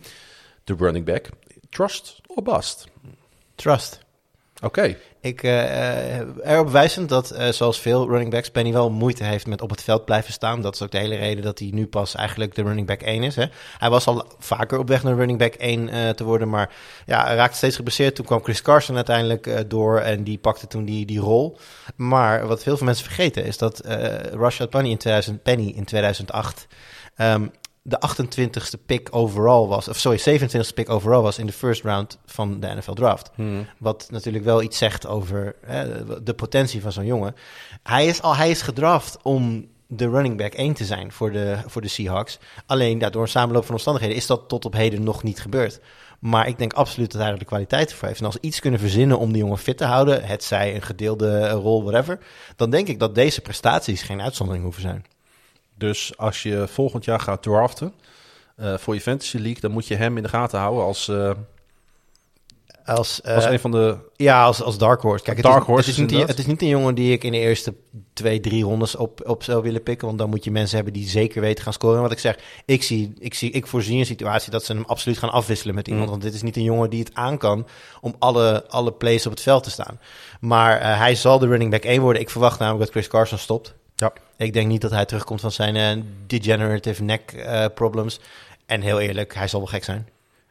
[0.65, 1.29] de running back?
[1.71, 2.87] Trust or bust?
[3.55, 4.01] Trust.
[4.65, 9.47] Oké, Ik eh, erop wijzend dat, eh, zoals veel running backs, Penny wel moeite heeft
[9.47, 10.63] met op het veld blijven staan.
[10.63, 13.23] Dat is ook de hele reden dat hij nu pas eigenlijk de running back 1
[13.23, 13.37] is.
[13.37, 13.45] Hè.
[13.79, 16.71] Hij was al vaker op weg naar running back 1 eh, te worden, maar
[17.07, 18.15] ja, hij raakte steeds geblesseerd.
[18.15, 21.59] Toen kwam Chris Carson uiteindelijk door en die pakte toen die, die rol.
[21.97, 23.81] Maar wat veel van mensen vergeten is dat
[24.33, 26.67] Rashad Penny in, 2000, Penny in 2008...
[27.17, 27.47] ehm,
[27.83, 32.19] de 28ste pick overall was, of sorry, 27ste pick overall was in de first round
[32.27, 33.31] van de NFL draft.
[33.35, 33.67] Hmm.
[33.79, 37.35] Wat natuurlijk wel iets zegt over hè, de potentie van zo'n jongen.
[37.83, 41.59] Hij is, al, hij is gedraft om de running back 1 te zijn voor de,
[41.67, 42.39] voor de Seahawks.
[42.67, 45.81] Alleen ja, door een samenloop van omstandigheden is dat tot op heden nog niet gebeurd.
[46.19, 48.21] Maar ik denk absoluut dat hij er de kwaliteit voor heeft.
[48.21, 50.83] En als ze iets kunnen verzinnen om die jongen fit te houden, het zij een
[50.83, 52.19] gedeelde rol, whatever,
[52.57, 55.05] dan denk ik dat deze prestaties geen uitzondering hoeven zijn.
[55.83, 57.93] Dus als je volgend jaar gaat draften
[58.57, 61.31] eh, voor je Fantasy League, dan moet je hem in de gaten houden als, eh,
[62.85, 63.97] Als, eh, als een van de...
[64.17, 65.25] ja, als, als Dark Horse.
[65.25, 67.25] Kijk, het, Dark is, Horse het, is niet, het is niet een jongen die ik
[67.25, 67.75] in de eerste
[68.13, 70.07] twee, drie rondes op, op zou willen pikken.
[70.07, 71.97] Want dan moet je mensen hebben die zeker weten gaan scoren.
[71.97, 74.85] En wat ik zeg, ik, zie, ik, zie, ik voorzie een situatie dat ze hem
[74.87, 76.05] absoluut gaan afwisselen met iemand.
[76.05, 76.11] Mm.
[76.11, 77.67] Want dit is niet een jongen die het aan kan
[78.01, 80.01] om alle, alle plays op het veld te staan.
[80.41, 82.23] Maar hij zal de running back 1 worden.
[82.23, 83.75] Ik verwacht namelijk dat Chris Carson stopt.
[84.03, 84.13] Ja.
[84.37, 88.21] Ik denk niet dat hij terugkomt van zijn eh, degenerative neck eh, problems.
[88.67, 90.09] En heel eerlijk, hij zal wel gek zijn.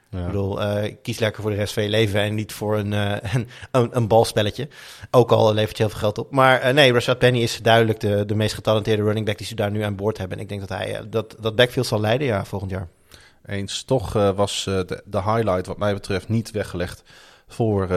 [0.10, 0.20] Ja.
[0.20, 2.92] Ik bedoel, eh, kies lekker voor de rest van je leven en niet voor een,
[3.36, 4.68] een, een, een balspelletje.
[5.12, 6.32] Ook al levert je heel veel geld op.
[6.32, 9.72] Maar nee, Rashad Penny is duidelijk de, de meest getalenteerde running back die ze daar
[9.72, 10.38] nu aan boord hebben.
[10.38, 12.88] En ik denk dat hij dat, dat backfield zal leiden ja, volgend jaar.
[13.46, 13.84] Eens.
[13.84, 17.04] Toch was de, de highlight wat mij betreft niet weggelegd
[17.48, 17.88] voor,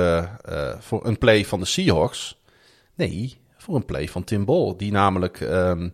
[0.78, 2.38] voor een play van de Seahawks.
[2.94, 4.74] Nee, voor een play van Tim Ball.
[4.76, 5.88] Die namelijk ehm,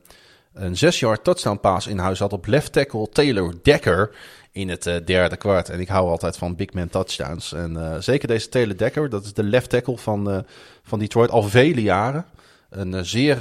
[0.54, 4.10] een 6-yard touchdown pass in huis had op left tackle Taylor Decker
[4.52, 5.68] in het eh, derde kwart.
[5.68, 7.52] En ik hou altijd van big man touchdowns.
[7.52, 10.38] En eh, zeker deze Taylor Decker, dat is de left tackle van, eh,
[10.82, 12.24] van Detroit al vele jaren.
[12.70, 13.36] Een zeer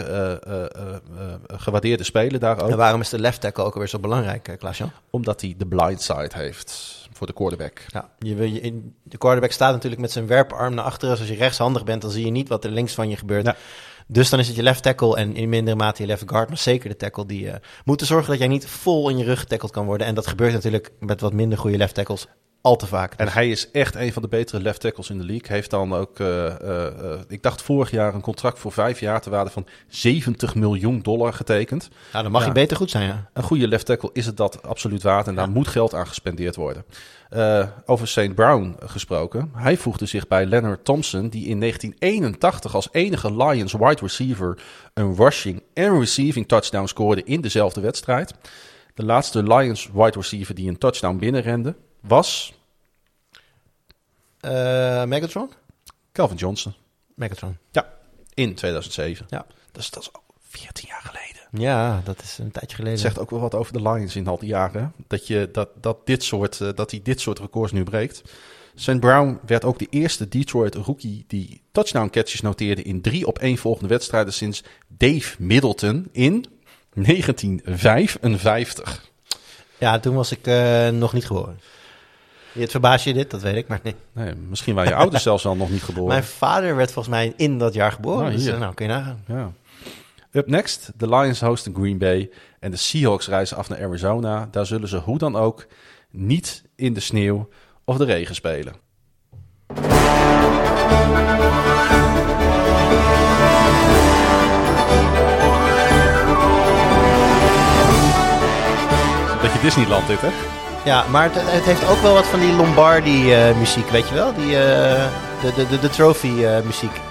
[1.47, 2.69] gewaardeerde speler daar ook.
[2.69, 4.91] En waarom is de left tackle ook alweer zo belangrijk, Klaas-Jan?
[5.10, 7.81] Omdat hij de blind side heeft voor de quarterback.
[7.88, 11.10] Ja, je, wil- je, in- de quarterback staat natuurlijk met zijn werparm naar achteren.
[11.10, 13.45] Dus als je rechtshandig bent, dan zie je niet wat er links van je gebeurt.
[13.45, 13.56] Ja.
[14.11, 16.48] Dus dan is het je left tackle en in mindere mate je left guard.
[16.48, 19.40] Maar zeker de tackle die eh moet zorgen dat jij niet vol in je rug
[19.40, 20.07] getackled kan worden.
[20.07, 22.27] En dat gebeurt natuurlijk met wat minder goede left tackles
[22.61, 23.14] al te vaak.
[23.14, 25.48] En hij is echt een van de betere left tackles in de league.
[25.48, 29.22] Heeft dan ook, eh, eh, eh, ik dacht vorig jaar een contract voor vijf jaar
[29.22, 31.90] ter waarde van 70 miljoen dollar getekend.
[32.11, 32.48] nou, dan mag Ja.
[32.48, 33.30] je beter goed zijn, ja.
[33.34, 36.56] Een goede left tackle is het dat absoluut waard en daar moet geld aan gespendeerd
[36.56, 36.86] worden.
[37.30, 38.36] Eh, over St.
[38.36, 39.52] Brown gesproken.
[39.56, 44.61] Hij voegde zich bij Leonard Thompson, die in 1981 als enige Lions wide receiver
[44.94, 48.34] een rushing en receiving touchdown scoorde in dezelfde wedstrijd.
[48.94, 52.53] De laatste Lions wide receiver die een touchdown binnenrende was
[54.39, 55.51] Eh, Megatron?
[56.11, 56.73] Calvin Johnson
[57.15, 57.57] Megatron.
[58.34, 59.26] in 2007.
[59.30, 59.45] Ja.
[59.71, 61.41] Dus dat is al 14 jaar geleden.
[61.51, 62.99] Ja, dat is een tijdje geleden.
[62.99, 64.93] Het zegt ook wel wat over de Lions in al die jaren.
[65.07, 68.21] Dat, je, dat, dat, dit soort, eh, dat hij dit soort records nu breekt.
[68.76, 68.99] St.
[68.99, 73.57] Brown werd ook de eerste Detroit rookie die touchdown catches noteerde in drie op één
[73.57, 76.45] volgende wedstrijden sinds Dave Middleton in
[76.93, 79.07] 1955.
[79.77, 81.59] Ja, toen was ik eh, nog niet geboren.
[82.61, 83.95] Het verbaast je dit, dat weet ik, maar nee.
[84.14, 86.07] Nee, misschien waren je ouders zelfs al nog niet geboren.
[86.07, 88.19] Mijn vader werd volgens mij in dat jaar geboren.
[88.19, 89.23] Nou, dus eh, nou, kun je nagaan.
[89.27, 89.52] Ja.
[90.31, 92.30] Up next, de Lions hosten Green Bay
[92.60, 94.48] en de Seahawks reizen af naar Arizona.
[94.52, 95.68] Daar zullen ze hoe dan ook
[96.11, 97.49] niet in de sneeuw
[97.84, 98.73] of de regen spelen.
[109.31, 110.59] Een beetje Disneyland dit, hè?
[110.85, 114.34] Ja, maar het, het heeft ook wel wat van die Lombardi-muziek, weet je wel?
[114.34, 115.06] Die, eh,
[115.41, 117.01] de, de, de, de trophy-muziek.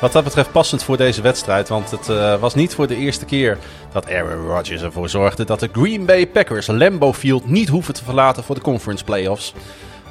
[0.00, 3.24] Wat dat betreft passend voor deze wedstrijd, want het eh, was niet voor de eerste
[3.24, 3.58] keer
[3.92, 8.04] dat Aaron Rodgers ervoor zorgde dat de Green Bay Packers Lambeau Field niet hoeven te
[8.04, 9.54] verlaten voor de conference playoffs.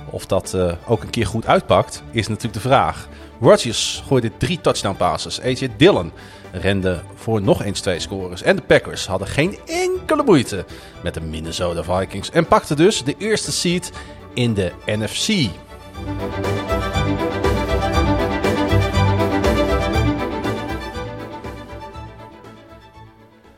[0.10, 3.08] Of dat eh, ook een keer goed uitpakt, is natuurlijk de vraag.
[3.42, 5.42] Rodgers gooide drie touchdown passes.
[5.42, 6.12] AJ Dillon
[6.54, 8.42] rende voor nog eens twee scores.
[8.42, 10.66] En de Packers hadden geen enkele moeite
[11.04, 12.32] met de Minnesota Vikings.
[12.32, 13.92] En pakten dus de eerste seed
[14.34, 15.50] in de NFC.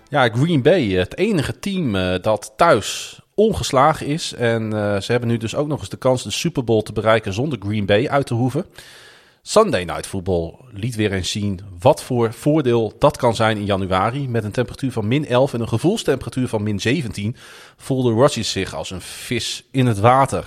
[0.09, 4.33] Ja, Green Bay, het enige team eh, dat thuis ongeslagen is.
[4.33, 6.93] En eh, ze hebben nu dus ook nog eens de kans de Super Bowl te
[6.93, 8.65] bereiken zonder Green Bay uit te hoeven.
[9.47, 14.29] Sunday Night Football liet weer eens zien wat voor voordeel dat kan zijn in januari.
[14.29, 17.35] Met een temperatuur van min 11 en een gevoelstemperatuur van min 17
[17.77, 20.45] voelde Rodgers zich als een vis in het water.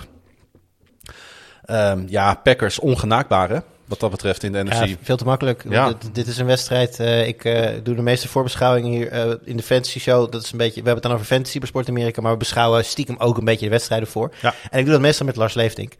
[1.65, 4.85] Ehm, ja, Packers ongenaakbaar hè, wat dat betreft in de NFC.
[4.85, 5.65] Ja, veel te makkelijk.
[5.69, 5.87] Ja.
[5.87, 6.99] Dit, dit is een wedstrijd.
[6.99, 10.31] eh, ik eh, doe de meeste voorbeschouwingen hier eh, in de Fantasy Show.
[10.31, 12.37] Dat is een beetje, we hebben het dan over Fantasy bij Sport Amerika, maar we
[12.37, 14.33] beschouwen stiekem ook een beetje de wedstrijden voor.
[14.41, 14.53] Ja.
[14.69, 15.93] En ik doe dat meestal met Lars Leeftink.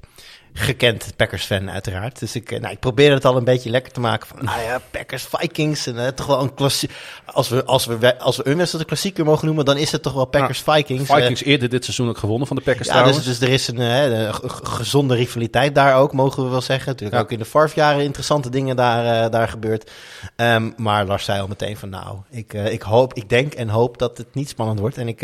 [0.53, 2.19] Gekend Packers-fan uiteraard.
[2.19, 4.27] Dus ik, nou, ik probeer het al een beetje lekker te maken.
[4.27, 5.87] Van, nou ja, Packers-Vikings.
[5.87, 6.91] En uh, toch wel een klassiek.
[7.25, 10.03] Als we, als we, als we een wedstrijd een klassieker mogen noemen, dan is het
[10.03, 11.07] toch wel Packers-Vikings.
[11.07, 13.67] Ja, Vikings eerder dit seizoen ook gewonnen van de Packers ja, dus, dus, er is
[13.67, 16.87] een, uh, gezonde rivaliteit daar ook, mogen we wel zeggen.
[16.87, 17.23] Natuurlijk ja.
[17.23, 19.91] ook in de Farf-jaren interessante dingen daar, daar gebeurd.
[20.35, 23.97] Um, maar Lars zei al meteen van, nou, ik, ik hoop, ik denk en hoop
[23.97, 24.97] dat het niet spannend wordt.
[24.97, 25.21] En ik,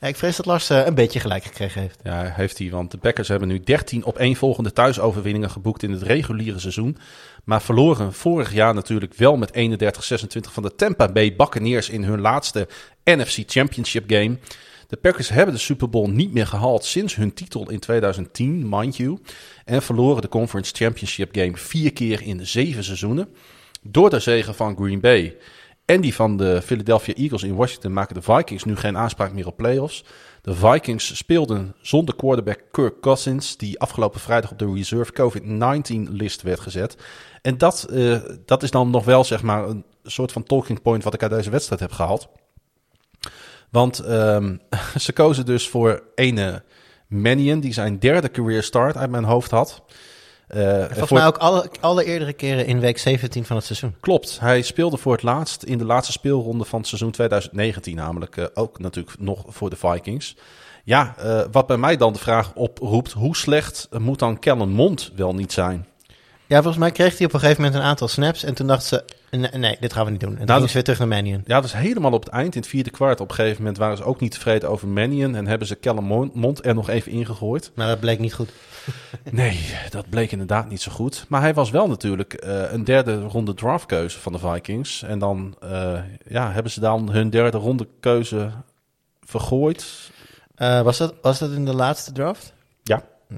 [0.00, 1.98] ik vrees dat Lars een beetje gelijk gekregen heeft.
[2.02, 5.90] Ja, heeft hij, want de Packers hebben nu 13 op één volgende thuisoverwinningen geboekt in
[5.90, 6.96] het reguliere seizoen.
[7.44, 12.20] Maar verloren vorig jaar natuurlijk wel met 31-26 van de Tampa Bay Buccaneers in hun
[12.20, 12.68] laatste
[13.04, 14.38] NFC Championship game.
[14.88, 18.96] De Packers hebben de Super Bowl niet meer gehaald sinds hun titel in 2010, mind
[18.96, 19.18] you.
[19.64, 23.28] En verloren de Conference Championship game vier keer in de zeven seizoenen.
[23.82, 25.36] Door de zegen van Green Bay
[25.84, 29.46] en die van de Philadelphia Eagles in Washington maken de Vikings nu geen aanspraak meer
[29.46, 30.04] op playoffs.
[30.44, 36.60] De Vikings speelden zonder quarterback Kirk Cousins, die afgelopen vrijdag op de reserve COVID-19-list werd
[36.60, 36.96] gezet.
[37.42, 41.04] En dat, uh, dat is dan nog wel zeg maar een soort van talking point
[41.04, 42.28] wat ik uit deze wedstrijd heb gehaald.
[43.70, 44.60] Want um,
[44.96, 46.62] ze kozen dus voor ene
[47.06, 49.82] Mannion, die zijn derde career start uit mijn hoofd had.
[50.48, 53.94] Uh, volgens mij ook alle, alle eerdere keren in week 17 van het seizoen.
[54.00, 54.40] Klopt.
[54.40, 58.44] Hij speelde voor het laatst in de laatste speelronde van het seizoen 2019, namelijk uh,
[58.54, 60.36] ook natuurlijk nog voor de Vikings.
[60.84, 65.12] Ja, uh, wat bij mij dan de vraag oproept, hoe slecht moet dan Kellen Mond
[65.16, 65.86] wel niet zijn?
[66.46, 68.44] Ja, volgens mij kreeg hij op een gegeven moment een aantal snaps.
[68.44, 70.30] En toen dachten ze, nee, nee dit gaan we niet doen.
[70.30, 71.42] En toen nou, ze weer terug naar Mannion.
[71.46, 73.20] Ja, dat is helemaal op het eind, in het vierde kwart.
[73.20, 75.34] Op een gegeven moment waren ze ook niet tevreden over Mannion.
[75.34, 77.70] En hebben ze Kellen Mond er nog even ingegooid.
[77.74, 78.52] Maar dat bleek niet goed.
[79.30, 79.60] nee,
[79.90, 81.24] dat bleek inderdaad niet zo goed.
[81.28, 85.02] Maar hij was wel natuurlijk uh, een derde ronde draftkeuze van de Vikings.
[85.02, 85.98] En dan uh,
[86.28, 88.50] ja, hebben ze dan hun derde ronde keuze
[89.20, 90.10] vergooid.
[90.56, 92.52] Uh, was, dat, was dat in de laatste draft?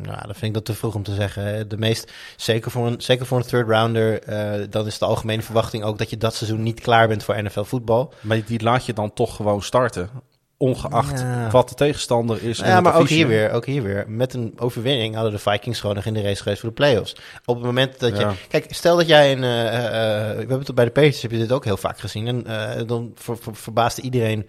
[0.02, 1.68] Nou, dat vind ik dat te vroeg om te zeggen.
[1.68, 5.42] De meest, zeker voor een, zeker voor een third rounder, uh, dan is de algemene
[5.42, 8.12] verwachting ook dat je dat seizoen niet klaar bent voor NFL voetbal.
[8.20, 10.10] Maar die laat je dan toch gewoon starten.
[10.58, 11.50] Ongeacht ja.
[11.50, 12.58] wat de tegenstander is.
[12.58, 14.04] Ja, maar ook hier, weer, ook hier weer.
[14.08, 17.16] Met een overwinning hadden de Vikings gewoon nog in de race geweest voor de playoffs.
[17.44, 18.28] Op het moment dat ja.
[18.28, 18.36] je.
[18.48, 19.42] Kijk, stel dat jij een.
[19.42, 22.26] Uh, uh, we hebben het bij de Patriots heb je dit ook heel vaak gezien.
[22.26, 24.48] En uh, dan ver, ver, verbaasde iedereen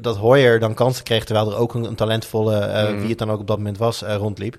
[0.00, 1.24] dat Hoyer dan kansen kreeg.
[1.24, 3.00] Terwijl er ook een, een talentvolle, mm.
[3.00, 4.56] wie het dan ook op dat moment was, rondliep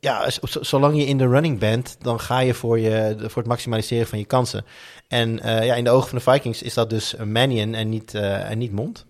[0.00, 0.28] ja,
[0.60, 4.18] zolang je in de running bent, dan ga je voor, je, voor het maximaliseren van
[4.18, 4.64] je kansen.
[5.08, 8.14] En uh, ja, in de ogen van de Vikings is dat dus Mannion en niet,
[8.14, 9.06] uh, en niet Mond.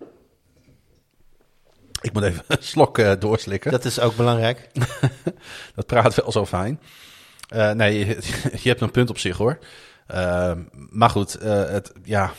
[2.01, 3.71] Ik moet even een slok uh, doorslikken.
[3.71, 4.69] Dat is ook belangrijk.
[5.75, 6.79] dat praat wel zo fijn.
[7.75, 8.05] nee, je,
[8.63, 9.59] je, hebt een punt op zich hoor.
[10.89, 12.33] maar goed, het, ja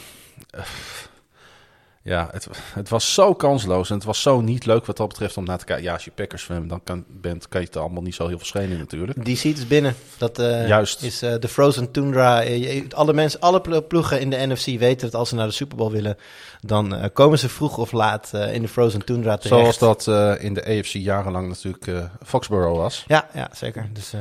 [2.08, 5.36] ja, het, het was zo kansloos en het was zo niet leuk wat dat betreft
[5.36, 5.84] om naar te kijken.
[5.84, 8.36] Ja, als je Packers fan dan kan, bent, kan je het allemaal niet zo heel
[8.36, 9.24] veel schelen natuurlijk.
[9.24, 9.94] Die ziet is binnen.
[10.18, 11.02] Dat uh, Juist.
[11.02, 12.44] is uh, de Frozen Tundra.
[12.94, 15.92] Alle mensen, alle ploegen in de NFC weten dat als ze naar de Super Bowl
[15.92, 16.16] willen,
[16.60, 19.60] dan uh, komen ze vroeg of laat in de Frozen Tundra terecht.
[19.60, 23.04] Zoals dat in de AFC jarenlang natuurlijk Foxborough was.
[23.06, 23.88] Ja, ja zeker.
[23.92, 24.12] Dus...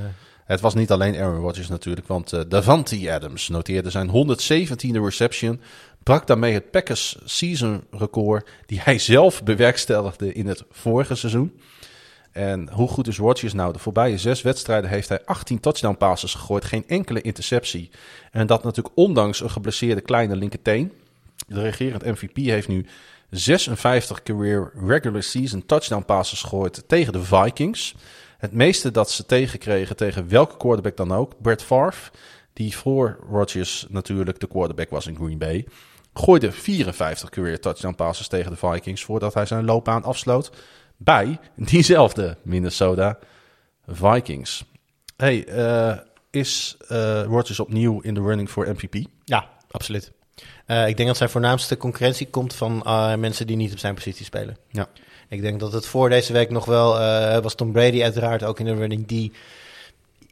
[0.47, 5.61] Het was niet alleen Aaron Rodgers natuurlijk, want uh, Davante Adams noteerde zijn 117e reception
[6.07, 11.59] brak daarmee het Packers season record die hij zelf bewerkstelligde in het vorige seizoen.
[12.31, 13.73] En hoe goed is Rodgers nou?
[13.73, 17.89] De voorbije zes wedstrijden heeft hij 18 touchdown passes gegooid, geen enkele interceptie.
[18.31, 20.91] En dat natuurlijk ondanks een geblesseerde kleine linkerteen.
[21.47, 22.85] De regerend MVP heeft nu
[23.29, 27.95] 56 career regular season touchdown passes gegooid tegen de Vikings.
[28.37, 31.41] Het meeste dat ze tegenkregen tegen welke quarterback dan ook.
[31.41, 32.11] Brett Favre,
[32.53, 35.65] die voor Rodgers natuurlijk de quarterback was in Green Bay
[36.17, 40.51] gooide 54 career touchdown passes tegen de Vikings voordat hij zijn loopbaan afsloot
[40.97, 43.17] bij diezelfde Minnesota
[43.87, 44.65] Vikings.
[45.17, 45.97] Hey, uh,
[46.29, 49.05] is uh, Rodgers opnieuw in de running voor MVP?
[49.23, 50.11] Ja, absoluut.
[50.67, 52.83] Uh, ik denk dat zijn voornaamste concurrentie komt van
[53.19, 54.57] mensen die niet op zijn positie spelen.
[54.71, 54.87] Ja.
[55.29, 56.91] Ik denk dat het voor deze week nog wel
[57.41, 59.31] was Tom Brady uiteraard ook in de running die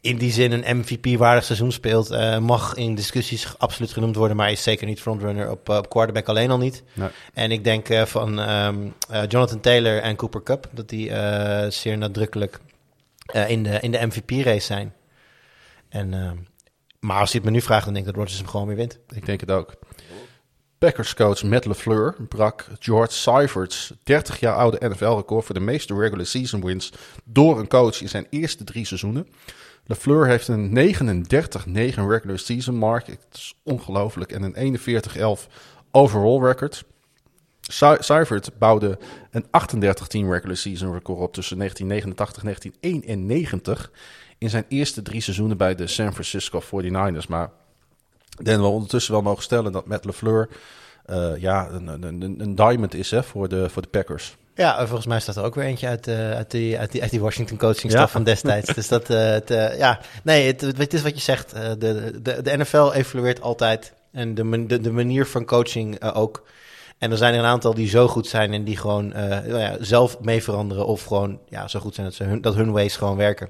[0.06, 4.50] in die zin een MVP-waardig seizoen speelt, uh, mag in discussies absoluut genoemd worden, maar
[4.50, 6.82] is zeker niet frontrunner op, uh, op quarterback alleen al niet.
[6.92, 7.08] Nee.
[7.34, 8.94] En ik denk uh, van um,
[9.28, 11.10] Jonathan Taylor en Cooper Cup dat die
[11.68, 12.58] zeer nadrukkelijk
[13.48, 14.94] in, de, in de MVP-race zijn.
[15.88, 16.36] En, ehm,
[17.00, 18.76] maar als je het me nu vraagt, dan denk ik dat Rodgers hem gewoon weer
[18.76, 18.98] wint.
[19.08, 19.74] Ik denk het ook.
[20.78, 26.26] Packers coach Matt LeFleur brak George Seifert's 30 jaar oude NFL-record voor de meeste regular
[26.26, 26.92] season wins
[27.24, 29.28] door een coach in zijn eerste drie seizoenen.
[29.86, 31.72] LeFleur heeft een 39-9
[32.08, 33.06] regular season mark.
[33.06, 34.32] Het is ongelooflijk.
[34.32, 34.78] En een
[35.38, 35.46] 41-11
[35.90, 36.84] overall record.
[37.98, 38.98] Seifert bouwde
[39.30, 39.48] een 38-10
[40.10, 43.90] regular season record op tussen 1989 en 1991.
[44.38, 47.28] in zijn eerste drie seizoenen bij de San Francisco 49ers.
[47.28, 47.50] Maar
[48.42, 50.48] dan we ondertussen wel mogen stellen dat Matt LeFleur
[51.06, 54.36] uh, ja, een, een, een, diamond is hè, voor, de, voor de Packers.
[54.56, 57.10] Ja, volgens mij staat er ook weer eentje uit, uh, uit, die, uit, die, uit
[57.10, 58.74] die Washington coaching staf van destijds.
[58.74, 61.50] dus dat, uh, het, ja, nee, het, het, is wat je zegt.
[61.50, 66.46] de, de, de NFL evolueert altijd en de, de, de manier van coaching ook.
[66.98, 69.76] En er zijn er een aantal die zo goed zijn en die gewoon nou ja,
[69.80, 72.96] zelf mee veranderen of gewoon ja, zo goed zijn dat, ze hun, dat hun ways
[72.96, 73.48] gewoon werken.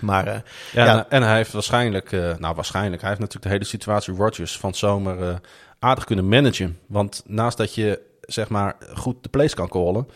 [0.00, 0.34] Maar, uh,
[0.72, 4.14] ja, ja, En hij heeft waarschijnlijk, uh, nou waarschijnlijk, hij heeft natuurlijk de hele situatie
[4.14, 5.34] Rodgers van zomer uh,
[5.78, 6.78] aardig kunnen managen.
[6.86, 10.08] Want naast dat je zeg maar goed de place kan callen,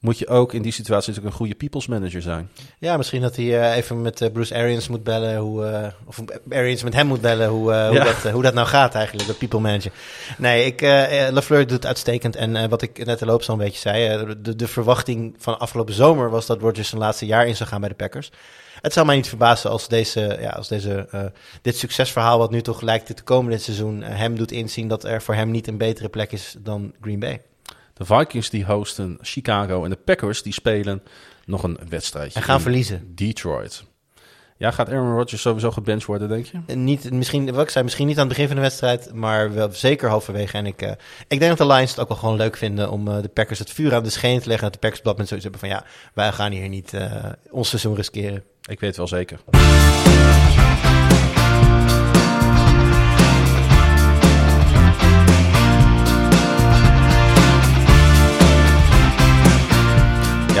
[0.00, 2.50] moet je ook in die situatie natuurlijk een goede people's manager zijn.
[2.78, 6.20] Ja, misschien dat hij even met Bruce Arians moet bellen, hoe, of
[6.50, 9.60] Arians met hem moet bellen, hoe, hoe, dat, hoe dat nou gaat eigenlijk, dat people
[9.60, 9.92] manager.
[10.38, 10.80] Nee, ik,
[11.30, 12.36] LaFleur doet uitstekend.
[12.36, 16.30] En wat ik net de loop zo'n beetje zei, de, de verwachting van afgelopen zomer
[16.30, 18.30] was dat Rodgers zijn laatste jaar in zou gaan bij de Packers.
[18.80, 21.20] Het zou mij niet verbazen als, deze, ja, als deze, uh,
[21.62, 25.04] dit succesverhaal, wat nu toch lijkt te komen dit seizoen, uh, hem doet inzien dat
[25.04, 27.40] er voor hem niet een betere plek is dan Green Bay.
[28.00, 31.02] De Vikings die hosten Chicago en de Packers die spelen
[31.44, 32.38] nog een wedstrijdje.
[32.38, 33.12] En gaan verliezen.
[33.14, 33.84] Detroit.
[34.56, 36.60] Ja, gaat Aaron Rodgers sowieso gebenched worden, denk je?
[36.66, 39.54] Eh, niet, misschien, wat ik zei, misschien niet aan het begin van de wedstrijd, maar
[39.54, 40.56] wel zeker halverwege.
[40.56, 40.90] En ik, uh,
[41.28, 43.58] ik denk dat de Lions het ook wel gewoon leuk vinden om uh, de Packers
[43.58, 44.64] het vuur aan de scheen te leggen.
[44.64, 47.68] Dat de Packers op dat zoiets hebben van ja, wij gaan hier niet uh, ons
[47.68, 48.44] seizoen riskeren.
[48.68, 49.40] Ik weet wel zeker.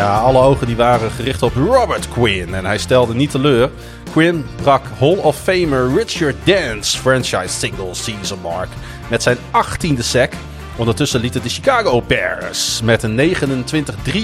[0.00, 3.70] Ja, alle ogen die waren gericht op Robert Quinn en hij stelde niet teleur.
[4.12, 8.68] Quinn brak Hall of Famer Richard Dance franchise single season mark
[9.08, 10.32] met zijn 18e sack.
[10.76, 13.34] Ondertussen lieten de Chicago Bears met een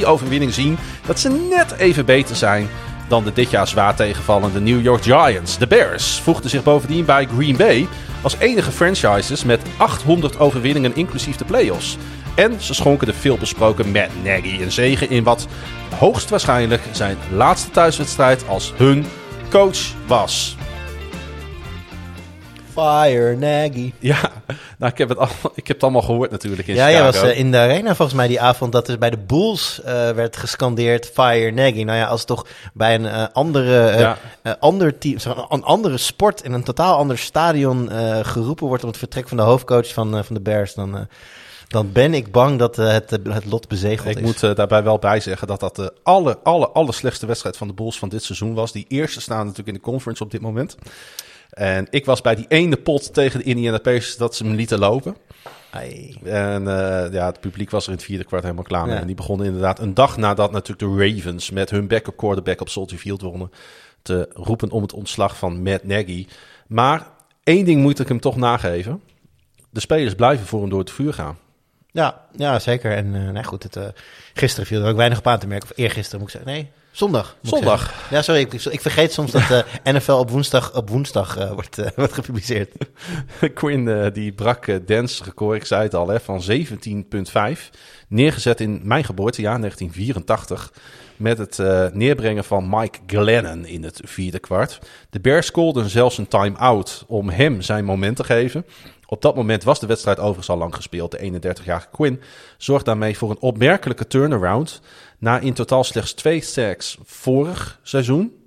[0.02, 2.68] 29-3 overwinning zien dat ze net even beter zijn
[3.08, 5.58] dan de dit jaar zwaar tegenvallende New York Giants.
[5.58, 7.88] De Bears voegden zich bovendien bij Green Bay
[8.22, 11.96] als enige franchises met 800 overwinningen inclusief de playoffs.
[12.36, 15.46] En ze schonken de veelbesproken Matt Nagy een zegen in wat
[15.98, 19.06] hoogstwaarschijnlijk zijn laatste thuiswedstrijd als hun
[19.50, 20.56] coach was.
[22.72, 23.92] Fire Nagy.
[23.98, 24.32] Ja,
[24.78, 27.04] nou, ik, heb het al, ik heb het allemaal gehoord natuurlijk in ja, Chicago.
[27.04, 29.80] Ja, was uh, in de arena volgens mij die avond dat er bij de Bulls
[29.80, 31.82] uh, werd gescandeerd Fire Nagy.
[31.82, 34.18] Nou ja, als toch bij een uh, andere, ja.
[34.58, 35.16] ander team,
[35.48, 37.90] een andere sport in een totaal ander stadion
[38.22, 41.08] geroepen wordt om het vertrek van de hoofdcoach van, van de Bears, dan
[41.66, 44.20] dan ben ik bang dat uh, het, het lot bezegeld ik is.
[44.20, 47.56] Ik moet uh, daarbij wel bij zeggen dat dat de aller, aller, aller slechtste wedstrijd
[47.56, 48.72] van de Bulls van dit seizoen was.
[48.72, 50.76] Die eerste staan natuurlijk in de conference op dit moment.
[51.51, 54.78] En ik was bij die ene pot tegen de Indiana Pacers dat ze me lieten
[54.78, 55.16] lopen.
[55.70, 56.18] Ai.
[56.24, 58.94] En uh, ja, het publiek was er in het vierde kwart helemaal klaar mee.
[58.94, 59.01] Ja.
[59.01, 62.68] En die begonnen inderdaad een dag nadat natuurlijk de Ravens met hun backup quarterback op
[62.68, 63.51] Soldier Field wonnen...
[64.02, 66.26] te roepen om het ontslag van Matt Nagy.
[66.66, 67.10] Maar
[67.43, 69.01] één ding moet ik hem toch nageven.
[69.70, 71.38] De spelers blijven voor hem door het vuur gaan.
[71.97, 72.93] Ja, ja zeker.
[72.93, 73.85] En uh, nou goed, het, uh,
[74.35, 75.70] gisteren viel er ook weinig op aan te merken.
[75.70, 76.52] Of eergisteren moet ik zeggen.
[76.52, 77.36] Nee, zondag.
[77.43, 78.10] Zondag.
[78.10, 78.40] Ja, sorry.
[78.40, 79.51] Ik, ik, vergeet soms dat
[79.85, 82.70] uh, NFL op woensdag, op woensdag wordt, wordt gepubliceerd.
[83.55, 86.59] Quinn die brak Dance record, ik zei het al, hè, van 17,5.
[88.09, 90.73] Neergezet in mijn geboortejaar, 1984.
[91.16, 91.59] Met het
[91.94, 94.78] neerbrengen van Mike Glennon in het vierde kwart.
[95.10, 98.66] De Bears scoorden zelfs een time-out om hem zijn moment te geven.
[99.06, 101.10] Op dat moment was de wedstrijd overigens al lang gespeeld.
[101.10, 102.20] De 31-jarige Quinn
[102.58, 104.80] zorgt daarmee voor een opmerkelijke turnaround.
[105.18, 108.44] Na in totaal slechts twee sacks vorig seizoen.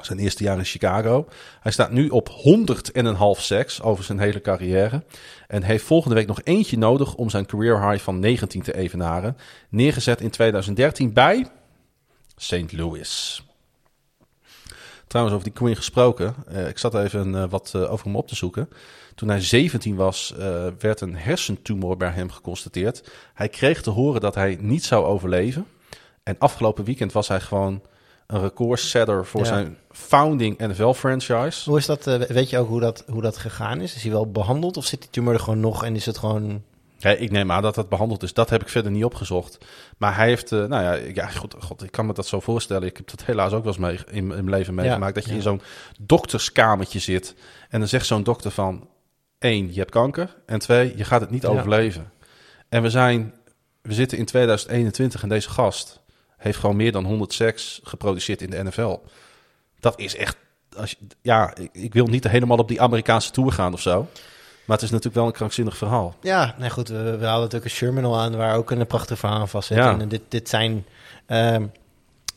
[0.00, 1.28] Zijn eerste jaar in Chicago.
[1.60, 5.04] Hij staat nu op 100 en een half sacks over zijn hele carrière.
[5.46, 9.36] En heeft volgende week nog eentje nodig om zijn career high van 19 te evenaren.
[9.68, 11.46] Neergezet in 2013 bij
[12.36, 12.72] St.
[12.72, 13.42] Louis.
[15.06, 16.34] Trouwens, over die Quinn gesproken.
[16.52, 18.68] Uh, ik zat even uh, wat uh, over hem op te zoeken.
[19.18, 23.10] Toen hij 17 was, uh, werd een hersentumor bij hem geconstateerd.
[23.34, 25.66] Hij kreeg te horen dat hij niet zou overleven.
[26.22, 27.82] En afgelopen weekend was hij gewoon
[28.26, 29.46] een recordsetter voor ja.
[29.46, 31.70] zijn founding NFL-franchise.
[31.70, 32.04] Hoe is dat?
[32.04, 33.94] weet je ook hoe dat, hoe dat gegaan is?
[33.94, 36.62] Is hij wel behandeld of zit die tumor er gewoon nog en is het gewoon...
[36.96, 38.32] Ja, ik neem aan dat dat behandeld is.
[38.32, 39.58] Dat heb ik verder niet opgezocht.
[39.96, 42.88] Maar hij heeft, uh, nou ja, ja god, god, ik kan me dat zo voorstellen.
[42.88, 45.14] Ik heb dat helaas ook wel eens mee, in, in mijn leven meegemaakt.
[45.14, 45.36] Ja, dat je ja.
[45.36, 45.60] in zo'n
[46.00, 47.34] dokterskamertje zit.
[47.68, 48.88] En dan zegt zo'n dokter van...
[49.38, 50.36] één, je hebt kanker.
[50.46, 52.12] En twee, je gaat het niet overleven.
[52.68, 53.34] En we zijn,
[53.82, 56.00] we zitten in 2021 en deze gast
[56.36, 58.98] heeft gewoon meer dan 100 seks geproduceerd in de NFL.
[59.80, 60.36] Dat is echt,
[60.76, 64.08] als je, ja, ik, ik wil niet helemaal op die Amerikaanse tour gaan of zo.
[64.64, 66.16] Maar het is natuurlijk wel een krankzinnig verhaal.
[66.20, 68.36] Ja, nee goed, we, we hadden natuurlijk een Sherman al aan...
[68.36, 69.76] waar ook een prachtig verhaal aan vast zit.
[69.76, 69.98] Ja.
[69.98, 70.86] En dit, dit zijn...
[71.26, 71.72] Um,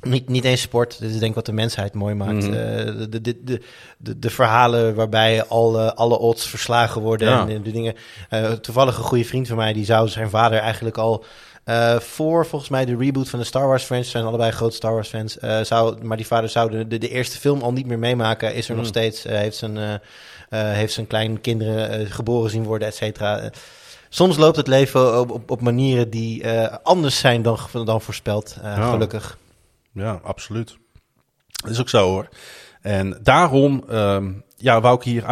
[0.02, 2.44] Niet, niet eens sport, dit is denk ik wat de mensheid mooi maakt.
[2.48, 2.54] Mhm.
[2.54, 3.62] Eh, de, de, de,
[3.98, 7.48] de, de verhalen waarbij alle, alle odds verslagen worden Ja.
[7.48, 7.94] en de, dingen.
[8.30, 11.24] Eh, toevallig een goede vriend van mij, die zou zijn vader eigenlijk al
[11.64, 14.94] eh, voor volgens mij de reboot van de Star Wars fans, zijn allebei grote Star
[14.94, 18.00] Wars fans, zou, maar die vader zou de, de, de eerste film al niet meer
[18.00, 18.90] meemaken, is er nog Mm.
[18.90, 20.00] steeds, heeft, zijn,
[20.50, 23.50] heeft zijn kleine kinderen eh, geboren zien worden, et cetera.
[24.10, 26.48] Soms loopt het leven op, op, op manieren die
[26.84, 28.90] anders zijn dan, dan voorspeld, Ja.
[28.92, 29.38] gelukkig.
[29.94, 30.78] Ja, absoluut.
[31.48, 32.30] Dat is ook zo hoor.
[32.82, 35.24] En daarom ehm, ja, wou ik hier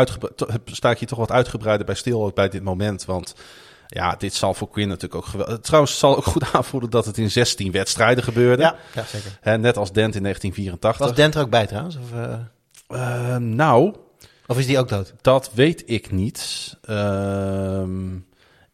[0.65, 3.05] sta ik hier toch wat uitgebreider bij stil ook bij dit moment.
[3.05, 3.35] Want
[3.87, 5.59] ja, dit zal voor Quinn natuurlijk ook geweldig.
[5.59, 8.61] Trouwens, het zal ook goed aanvoelen dat het in 16 wedstrijden gebeurde.
[8.61, 9.59] Ja, ja zeker.
[9.59, 11.07] Net als Dent in 1984.
[11.07, 11.97] Was Dent er ook bij trouwens?
[11.97, 12.33] Of, eh,
[12.89, 13.95] Ehm, nou,
[14.47, 15.13] of is die ook dood?
[15.21, 16.77] dat weet ik niet.
[16.81, 18.17] Ehm,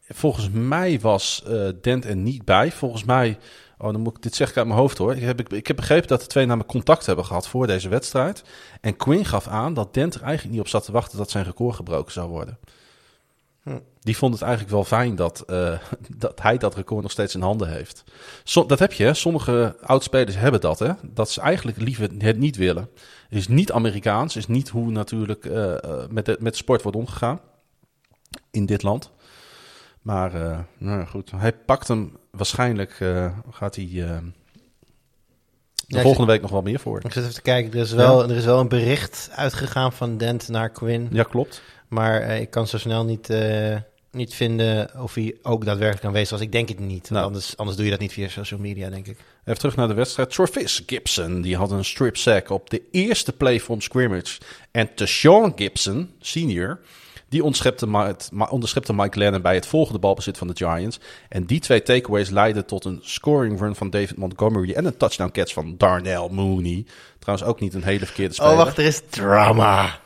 [0.08, 2.72] volgens mij was eh, Dent er niet bij.
[2.72, 3.38] Volgens mij,
[3.78, 5.16] oh, dan moet ik dit zeg ik uit mijn hoofd hoor.
[5.16, 8.44] Ik heb, ik heb begrepen dat de twee namelijk contact hebben gehad voor deze wedstrijd.
[8.82, 11.46] En Quinn gaf aan dat Dent er eigenlijk niet op zat te wachten dat zijn
[11.46, 12.58] record gebroken zou worden.
[13.66, 13.80] Hm.
[14.00, 15.80] Die vond het eigenlijk wel fijn dat, eh,
[16.18, 18.04] dat hij dat record nog steeds in handen heeft.
[18.68, 19.14] Dat heb je, hè?
[19.14, 20.92] sommige oudspelers hebben dat, hè?
[21.04, 22.90] dat ze eigenlijk liever het niet willen.
[23.30, 27.40] Is niet Amerikaans, is niet hoe natuurlijk eh, eh, met, de, met sport wordt omgegaan
[28.52, 29.12] in dit land.
[30.06, 34.18] Maar eh, nou goed, hij pakt hem waarschijnlijk, eh, gaat hij eh,
[35.88, 37.00] de volgende week nog wel meer voor.
[37.04, 37.74] Ik zit even te kijken.
[37.74, 41.08] Er is wel, er is wel een bericht uitgegaan van Dent naar Quinn.
[41.12, 41.62] Ja, klopt.
[41.88, 43.34] Maar ik kan zo snel niet,
[44.12, 46.42] niet vinden of hij ook daadwerkelijk aanwezig was.
[46.42, 47.10] Ik denk het niet.
[47.10, 47.26] Nou.
[47.26, 49.18] Anders, anders doe je dat niet via social media, denk ik.
[49.46, 50.30] Even terug naar de wedstrijd.
[50.30, 54.40] Travis Gibson, die had een strip sack op de eerste play from scrimmage.
[54.72, 56.80] En Tashawn Gibson, senior,
[57.30, 61.00] die onderschepte, Mike Lennon bij het volgende balbezit van de Giants.
[61.30, 65.32] En die twee takeaways leidden tot een scoring run van David Montgomery en een touchdown
[65.32, 66.86] catch van Darnell Mooney.
[67.20, 68.52] Trouwens ook niet een hele verkeerde speler.
[68.52, 70.00] Oh, wacht, er is drama.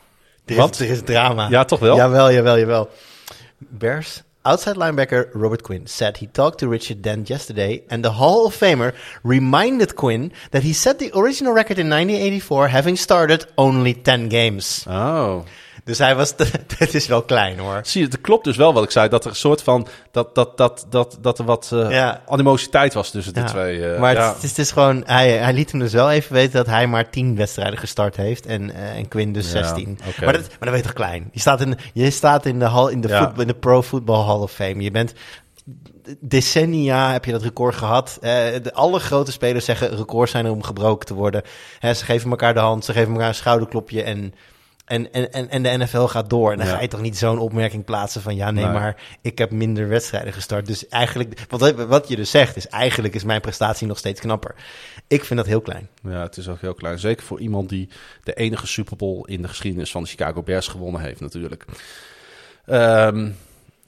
[0.45, 0.73] Er Wat?
[0.73, 1.49] is, er is drama.
[1.49, 1.95] Ja, toch wel?
[1.95, 2.89] Jawel, jawel, jawel.
[3.57, 8.45] Bears outside linebacker Robert Quinn said he talked to Richard Dent yesterday, and the Hall
[8.45, 8.93] of Famer
[9.23, 14.85] reminded Quinn that he set the original record in 1984, having started only 10 games.
[14.87, 15.45] Oh.
[15.83, 16.33] Dus hij was,
[16.77, 17.79] het is wel klein hoor.
[17.83, 19.09] Zie je, het klopt dus wel wat ik zei.
[19.09, 22.21] Dat er een soort van, dat, dat, dat, dat, dat er wat eh, Ja.
[22.27, 23.85] animositeit was tussen de Ja, twee.
[23.93, 24.33] eh, maar ja.
[24.33, 26.87] het, is, het is gewoon, hij, hij liet hem dus wel even weten dat hij
[26.87, 29.99] maar 10 wedstrijden gestart heeft en, eh, en Quinn dus Ja, 16.
[30.07, 30.23] oké.
[30.25, 31.29] Maar, dat, maar dat weet je toch klein?
[31.31, 34.25] Je staat in, je staat in de, hall, in de, voetbal- in de Pro Football
[34.25, 34.81] Hall of Fame.
[34.83, 35.13] Je bent
[36.19, 38.17] decennia heb je dat record gehad.
[38.21, 38.31] Eh,
[38.63, 41.41] de, alle grote spelers zeggen records zijn er om gebroken te worden.
[41.81, 44.33] Ze geven elkaar de hand, ze geven elkaar een schouderklopje en...
[44.89, 46.51] En, en, en, en de NFL gaat door.
[46.51, 46.73] En dan Ja.
[46.73, 48.35] ga je toch niet zo'n opmerking plaatsen van...
[48.35, 48.73] ja, nee, Nee.
[48.73, 50.65] maar ik heb minder wedstrijden gestart.
[50.65, 51.45] Dus eigenlijk...
[51.49, 52.67] Wat, wat je dus zegt is...
[52.67, 54.55] eigenlijk is mijn prestatie nog steeds knapper.
[55.07, 55.89] Ik vind dat heel klein.
[56.03, 56.99] Ja, het is ook heel klein.
[56.99, 57.89] Zeker voor iemand die
[58.23, 61.65] de enige Super Bowl in de geschiedenis van de Chicago Bears gewonnen heeft, natuurlijk.
[62.65, 63.29] Ehm,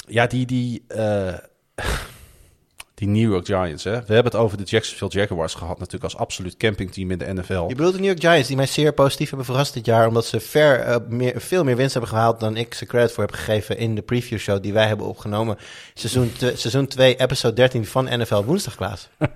[0.07, 1.33] ja, die, die, eh,
[3.01, 3.83] die New York Giants.
[3.83, 3.91] Hè?
[3.91, 7.65] We hebben het over de Jacksonville Jaguars gehad, natuurlijk als absoluut campingteam in de NFL.
[7.67, 8.47] Je bedoelt de New York Giants...
[8.47, 10.07] die mij zeer positief hebben verrast dit jaar...
[10.07, 12.39] omdat ze ver, eh, meer, veel meer winst hebben gehaald...
[12.39, 13.77] dan ik ze credit voor heb gegeven...
[13.77, 15.57] in de preview show die wij hebben opgenomen.
[15.93, 19.09] Seizoen, seizoen 2, episode 13 van NFL Woensdag, Klaas.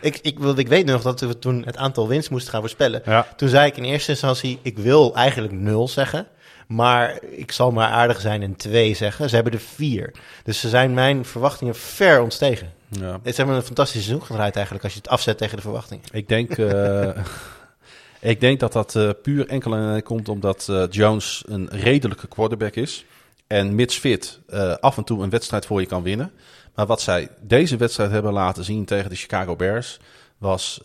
[0.00, 3.02] ik, ik, wil- ik weet nog dat we toen het aantal winst moesten gaan voorspellen.
[3.04, 6.26] Ja, Toen zei ik in eerste instantie, ik wil eigenlijk nul zeggen.
[6.66, 9.28] Maar ik zal maar aardig zijn en twee zeggen.
[9.28, 10.12] Ze hebben er vier.
[10.42, 12.80] Dus ze zijn mijn verwachtingen ver ontstegen.
[13.00, 13.20] Ja.
[13.24, 14.84] Ze hebben een fantastisch seizoen gedraaid eigenlijk...
[14.84, 16.04] als je het afzet tegen de verwachtingen.
[16.12, 17.10] Ik denk, eh,
[18.32, 22.28] ik denk dat dat eh, puur enkel en alleen komt omdat eh, Jones een redelijke
[22.28, 23.04] quarterback is.
[23.46, 24.40] En mits fit
[24.80, 26.32] af en toe een wedstrijd voor je kan winnen.
[26.74, 29.98] Maar wat zij deze wedstrijd hebben laten zien tegen de Chicago Bears...
[30.38, 30.80] was,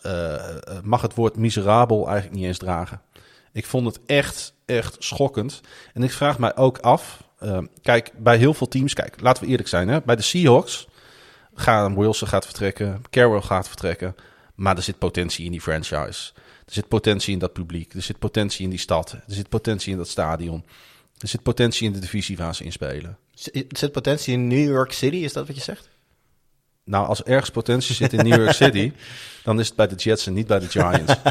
[0.82, 3.00] mag het woord miserabel eigenlijk niet eens dragen.
[3.52, 5.60] Ik vond het echt, echt schokkend.
[5.94, 7.22] En ik vraag mij ook af...
[7.82, 8.94] kijk, bij heel veel teams...
[8.94, 9.88] Kijk, laten we eerlijk zijn.
[9.88, 10.88] Hè, bij de Seahawks
[11.58, 14.14] gaan Wilson gaat vertrekken, Carroll gaat vertrekken.
[14.54, 16.32] Maar er zit potentie in die franchise.
[16.66, 17.94] Er zit potentie in dat publiek.
[17.94, 19.12] Er zit potentie in die stad.
[19.12, 20.64] Er zit potentie in dat stadion.
[21.18, 23.18] Er zit potentie in de divisie waar ze in spelen.
[23.68, 25.16] Zit potentie in New York City?
[25.16, 25.88] Is dat wat je zegt?
[26.84, 28.92] Nou, als ergens potentie zit in New York City,
[29.44, 31.14] dan is het bij de Jets en niet bij de Giants.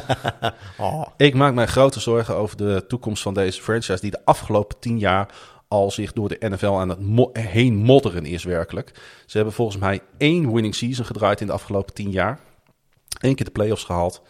[0.77, 1.07] Oh.
[1.17, 4.99] Ik maak mij grote zorgen over de toekomst van deze franchise, die de afgelopen tien
[4.99, 5.27] jaar
[5.67, 8.91] al zich door de NFL aan het mo- heen modderen is werkelijk.
[9.25, 12.39] Ze hebben volgens mij één winning season gedraaid in de afgelopen tien jaar.
[13.19, 14.21] Eén keer de playoffs gehaald.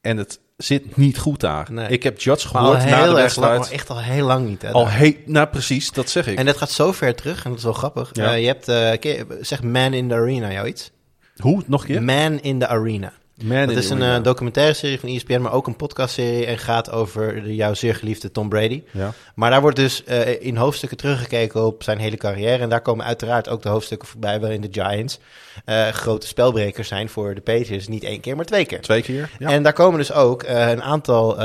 [0.00, 1.72] En het zit niet goed daar.
[1.72, 1.88] Nee.
[1.88, 3.70] Ik heb Judge gehoord na de heel lang, wedstrijd.
[3.70, 4.62] echt al heel lang niet.
[4.62, 4.98] Hè, al daar.
[4.98, 6.38] he nou precies, dat zeg ik.
[6.38, 8.10] En dat gaat zo ver terug, en dat is wel grappig.
[8.12, 8.32] Ja.
[8.32, 8.66] Eh, je hebt,
[9.02, 10.90] je- zeg Man in the Arena, jou iets?
[11.36, 11.62] Hoe?
[11.66, 12.02] Nog een keer?
[12.02, 13.12] Man in the Arena.
[13.44, 16.90] Man Dat is een eh, documentaire serie van ESPN, maar ook een podcastserie en gaat
[16.90, 18.82] over de jouw zeer geliefde Tom Brady.
[18.92, 19.12] ja.
[19.34, 22.62] Maar daar wordt dus eh, in hoofdstukken teruggekeken op zijn hele carrière.
[22.62, 25.18] En daar komen uiteraard ook de hoofdstukken voorbij waarin de Giants
[25.64, 27.88] eh, grote spelbrekers zijn voor de Patriots.
[27.88, 28.80] Niet één keer, maar twee keer.
[28.80, 29.30] Twee keer.
[29.38, 29.48] Ja.
[29.48, 31.36] En daar komen dus ook een aantal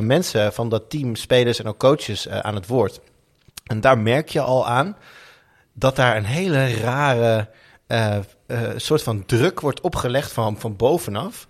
[0.00, 3.00] mensen van dat team, spelers en ook coaches aan het woord.
[3.66, 4.96] En daar merk je al aan
[5.72, 7.48] dat daar een hele rare
[8.76, 11.48] soort van druk wordt opgelegd van, van bovenaf.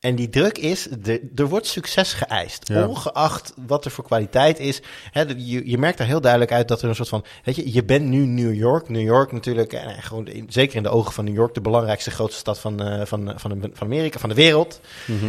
[0.00, 2.68] En die druk is, de, er wordt succes geëist.
[2.68, 2.86] Ja.
[2.86, 4.82] Ongeacht wat er voor kwaliteit is.
[5.10, 7.24] Hè, je, je merkt daar heel duidelijk uit dat er een soort van...
[7.44, 8.88] Weet je, je bent nu New York.
[8.88, 11.54] New York natuurlijk, en gewoon in- zeker in de ogen van New York...
[11.54, 14.80] de belangrijkste grootste stad van, eh, van, van, van Amerika, van de wereld.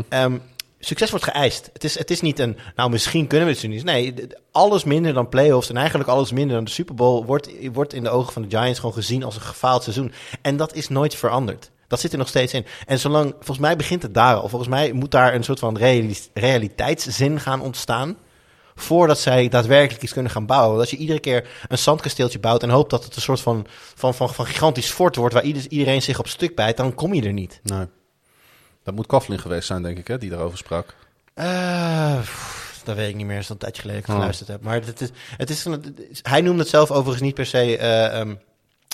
[0.10, 0.38] Ehm,
[0.86, 1.70] succes wordt geëist.
[1.74, 3.84] Het is, het is niet een, nou misschien kunnen we het niet.
[3.84, 4.14] Nee,
[4.52, 8.03] alles minder dan playoffs en eigenlijk alles minder dan de Super Bowl wordt, wordt in
[8.03, 10.12] de ogen van de Giants gewoon gezien als een gefaald seizoen.
[10.41, 11.72] En dat is nooit veranderd.
[11.88, 12.66] Dat zit er nog steeds in.
[12.86, 14.49] En zolang, volgens mij begint het daar al.
[14.49, 18.18] Volgens mij moet daar een soort van reali- realiteitszin gaan ontstaan.
[18.76, 20.70] Voordat zij daadwerkelijk iets kunnen gaan bouwen.
[20.70, 23.66] Want als je iedere keer een zandkasteeltje bouwt en hoopt dat het een soort van,
[23.95, 27.14] van, van, van gigantisch fort wordt waar ieder- iedereen zich op stuk bijt, dan kom
[27.14, 27.60] je er niet.
[27.64, 27.86] Nee.
[28.86, 30.95] Dat moet Coughlin geweest zijn, denk ik, hè, die daarover sprak.
[32.22, 33.36] Pff, dat weet ik niet meer.
[33.36, 34.20] Dat is al een tijdje geleden dat ik Oh.
[34.20, 34.62] geluisterd heb.
[34.62, 37.45] Maar het is, het is, een- het is- hij noemde het zelf overigens niet per
[37.45, 38.36] se eh, ehm,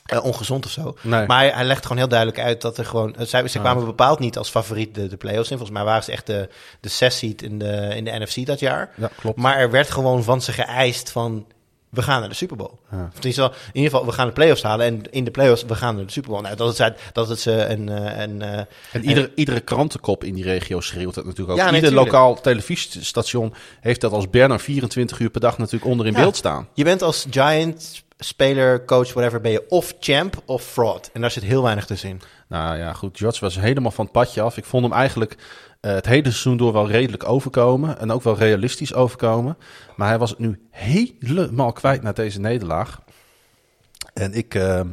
[0.06, 0.98] eh, ongezond of zo.
[1.02, 1.26] Nee.
[1.26, 3.16] Maar hij, hij legt gewoon heel duidelijk uit dat er gewoon...
[3.20, 3.64] Zij, ze Ah.
[3.64, 5.58] kwamen bepaald niet als favoriet de, de play-offs in.
[5.58, 6.50] Volgens mij waren ze echt de,
[6.80, 8.90] de zes seed in de, in de NFC dat jaar.
[8.96, 9.38] Ja, klopt.
[9.38, 11.46] Maar er werd gewoon van ze geëist van...
[11.92, 12.72] We gaan naar de Super Bowl.
[12.92, 13.10] Ja.
[13.18, 14.86] Of in ieder geval, we gaan de playoffs halen.
[14.86, 16.42] En in de playoffs, we gaan naar de Super Bowl.
[16.44, 17.90] Nou, dat het, dat het ze een...
[17.90, 18.58] eh, een eh,
[18.92, 21.58] En iedere, iedere krantenkop in die regio schreeuwt het natuurlijk ook.
[21.58, 22.12] Ja, nee, Ieder tuurlijk.
[22.12, 26.20] lokaal televisiestation heeft dat als banner 24 uur per dag natuurlijk onder in Ja.
[26.20, 26.68] beeld staan.
[26.74, 31.10] Je bent als Giant speler, coach, whatever, ben je of champ of fraud.
[31.14, 32.22] En daar zit heel weinig tussenin.
[32.48, 33.20] Nou ja, goed.
[33.20, 34.58] Judge was helemaal van het padje af.
[34.58, 35.40] Ik vond hem eigenlijk eh,
[35.82, 38.00] het hele seizoen door wel redelijk overkomen.
[38.00, 39.58] En ook wel realistisch overkomen.
[39.96, 43.02] Maar hij was het nu helemaal kwijt na deze nederlaag.
[44.14, 44.88] En ik, ehm,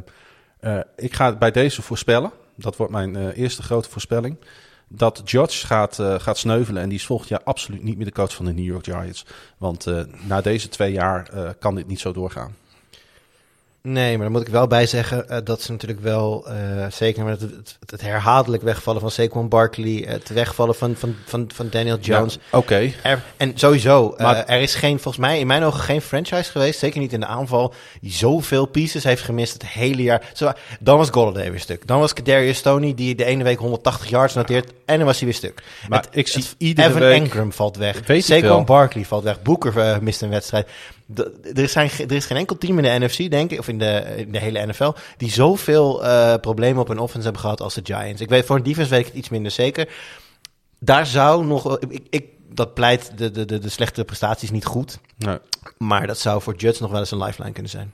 [0.59, 2.31] eh, ik ga bij deze voorspellen.
[2.55, 4.37] Dat wordt mijn eh, eerste grote voorspelling.
[4.91, 6.81] Dat Judge gaat, eh, gaat sneuvelen.
[6.81, 9.25] En die is volgend jaar absoluut niet meer de coach van de New York Giants.
[9.57, 12.55] Want eh, na deze twee jaar eh, kan dit niet zo doorgaan.
[13.81, 16.55] Nee, maar dan moet ik wel bij zeggen eh, dat ze natuurlijk wel, eh,
[16.91, 21.49] zeker met het, het, het herhaaldelijk wegvallen van Saquon Barkley, het wegvallen van, van, van,
[21.53, 22.33] van Daniel Jones.
[22.51, 22.91] Ja, Oké.
[23.37, 24.25] En sowieso, eh,
[24.55, 27.25] er is geen, volgens mij, in mijn ogen geen franchise geweest, zeker niet in de
[27.25, 30.29] aanval, die zoveel pieces heeft gemist het hele jaar.
[30.33, 31.87] Zo, dan was Golladay weer stuk.
[31.87, 35.25] Dan was Kadarius Stoney, die de ene week 180 yards noteert, en dan was hij
[35.27, 35.63] weer stuk.
[35.89, 37.21] Maar Het- ik zie het- iedere Evan week...
[37.21, 37.99] Engram valt weg.
[38.05, 38.65] Saquon.
[38.65, 39.41] Barkley valt weg.
[39.41, 40.67] Boeker mist een wedstrijd.
[41.15, 43.79] Er, is zijn, er is geen enkel team in de NFC, denk ik, of in
[43.79, 47.73] de, in de hele NFL, die zoveel eh, problemen op hun offense hebben gehad als
[47.73, 48.21] de Giants.
[48.21, 49.89] Ik weet, voor een defense weet ik het iets minder zeker.
[50.79, 51.79] Daar zou nog...
[51.79, 54.99] Ik, ik, dat pleit de, de, de, de slechte prestaties niet goed.
[55.17, 55.37] Nee.
[55.77, 57.93] Maar dat zou voor Judge nog wel eens een lifeline kunnen zijn.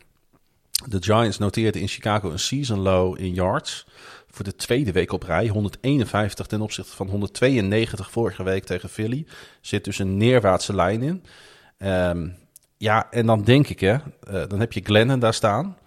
[0.87, 3.85] De Giants noteerden in Chicago een season low in yards.
[4.31, 5.47] Voor de tweede week op rij.
[5.47, 9.25] 151 ten opzichte van 192 vorige week tegen Philly.
[9.61, 11.23] Zit dus een neerwaartse lijn in.
[11.77, 12.27] Ehm,
[12.77, 15.77] ja, en dan denk ik, hè, eh, dan heb je Glennon daar staan.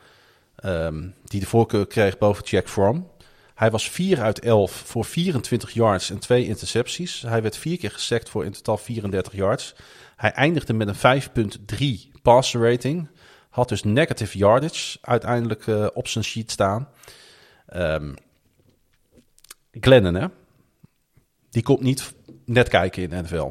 [0.59, 3.09] ehm, die de voorkeur kreeg boven Jack Fromm.
[3.55, 7.23] Hij was 4 uit 11 voor 24 yards en twee intercepties.
[7.23, 9.75] Hij werd vier keer gesackt voor in totaal 34 yards.
[10.17, 13.09] Hij eindigde met een 5.3 passer rating.
[13.51, 16.89] Had dus negative yardage uiteindelijk eh, op zijn sheet staan.
[17.67, 18.15] Ehm
[19.81, 20.27] Glennon, hè?
[21.51, 23.51] Die komt niet net kijken in NFL.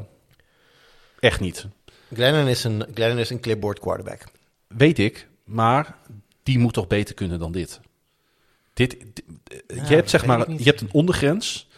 [1.20, 1.66] Echt niet.
[2.14, 4.22] Glennon is een, Glennon is een clipboard quarterback.
[4.66, 5.96] Weet ik, maar
[6.42, 7.80] die moet toch beter kunnen dan dit.
[8.74, 9.24] Dit, dit-
[9.66, 11.68] Ja, je hebt zeg maar, je hebt een ondergrens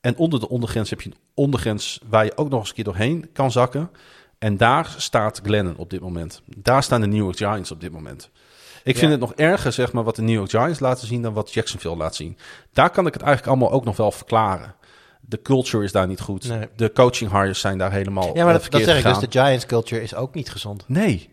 [0.00, 2.84] en onder de ondergrens heb je een ondergrens waar je ook nog eens een keer
[2.84, 3.90] doorheen kan zakken.
[4.38, 6.42] En daar staat Glennon op dit moment.
[6.56, 8.30] Daar staan de New York Giants op dit moment.
[8.84, 8.98] Ik Ja.
[9.00, 11.52] vind het nog erger, zeg maar, wat de New York Giants laten zien dan wat
[11.52, 12.36] Jacksonville laat zien.
[12.72, 14.74] Daar kan ik het eigenlijk allemaal ook nog wel verklaren.
[15.28, 16.48] De culture is daar niet goed.
[16.48, 16.68] Nee.
[16.76, 19.18] De coaching hires zijn daar helemaal Ja, maar dat, zeg ik dus.
[19.18, 20.84] De Giants culture is ook niet gezond.
[20.86, 21.28] Nee.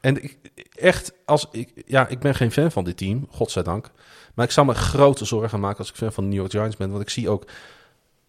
[0.00, 0.38] En ik,
[0.74, 3.90] echt, als ik, ja, ik ben geen fan van dit team, godzijdank.
[4.34, 6.76] Maar ik zou me grote zorgen maken als ik fan van de New York Giants
[6.76, 6.90] ben.
[6.90, 7.44] Want ik zie ook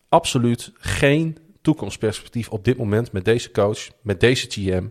[0.10, 4.88] absoluut geen toekomstperspectief op dit moment met deze coach, met deze GM,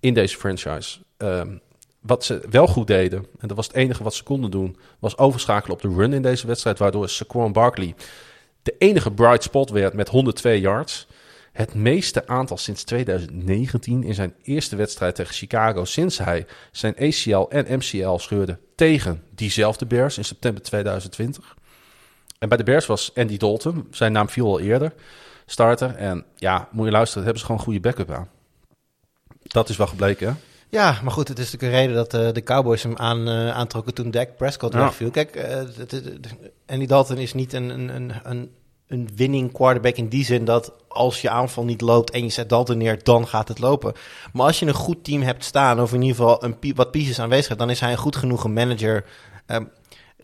[0.00, 0.98] in deze franchise.
[1.16, 1.56] Ehm,
[2.00, 5.18] wat ze wel goed deden, en dat was het enige wat ze konden doen, was
[5.18, 6.78] overschakelen op de run in deze wedstrijd.
[6.78, 7.94] Waardoor Saquon Barkley
[8.64, 11.06] de enige bright spot werd met 102 yards.
[11.52, 15.84] Het meeste aantal sinds 2019 in zijn eerste wedstrijd tegen Chicago.
[15.84, 21.56] Sinds hij zijn ACL en MCL scheurde tegen diezelfde Bears in september 2020.
[22.38, 23.86] En bij de Bears was Andy Dalton.
[23.90, 24.92] Zijn naam viel al eerder.
[25.46, 25.94] Starter.
[25.94, 28.28] En ja, moet je luisteren, hebben ze gewoon een goede backup aan.
[29.42, 30.34] Dat is wel gebleken, hè?
[30.74, 33.50] Ja, maar goed, het is natuurlijk een reden dat uh, de Cowboys hem aan, uh,
[33.50, 34.80] aantrokken toen Dak Prescott ja.
[34.80, 35.10] wegviel.
[35.10, 36.02] Kijk, uh,
[36.66, 38.50] Andy Dalton is niet een, een, een,
[38.86, 42.48] een winning quarterback in die zin dat als je aanval niet loopt en je zet
[42.48, 43.92] Dalton neer, dan gaat het lopen.
[44.32, 47.20] Maar als je een goed team hebt staan, of in ieder geval een wat pieces
[47.20, 49.04] aanwezig hebt, dan is hij een goed genoeg manager.
[49.46, 49.70] Um,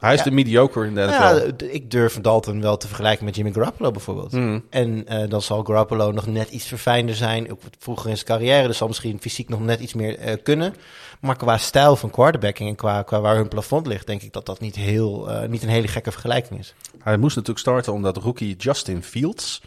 [0.01, 1.64] hij is ja, de mediocre in de NFL.
[1.64, 4.32] Ja, ik durf Dalton wel te vergelijken met Jimmy Garoppolo bijvoorbeeld.
[4.32, 4.64] Mm.
[4.70, 7.51] En uh, dan zal Garoppolo nog net iets verfijnder zijn.
[7.51, 10.74] Ook vroeger in zijn carrière, dus zal misschien fysiek nog net iets meer uh, kunnen.
[11.20, 14.47] Maar qua stijl van quarterbacking en qua, qua waar hun plafond ligt, denk ik dat
[14.47, 16.74] dat niet, heel, uh, niet een hele gekke vergelijking is.
[16.98, 19.62] Hij moest natuurlijk starten omdat rookie Justin Fields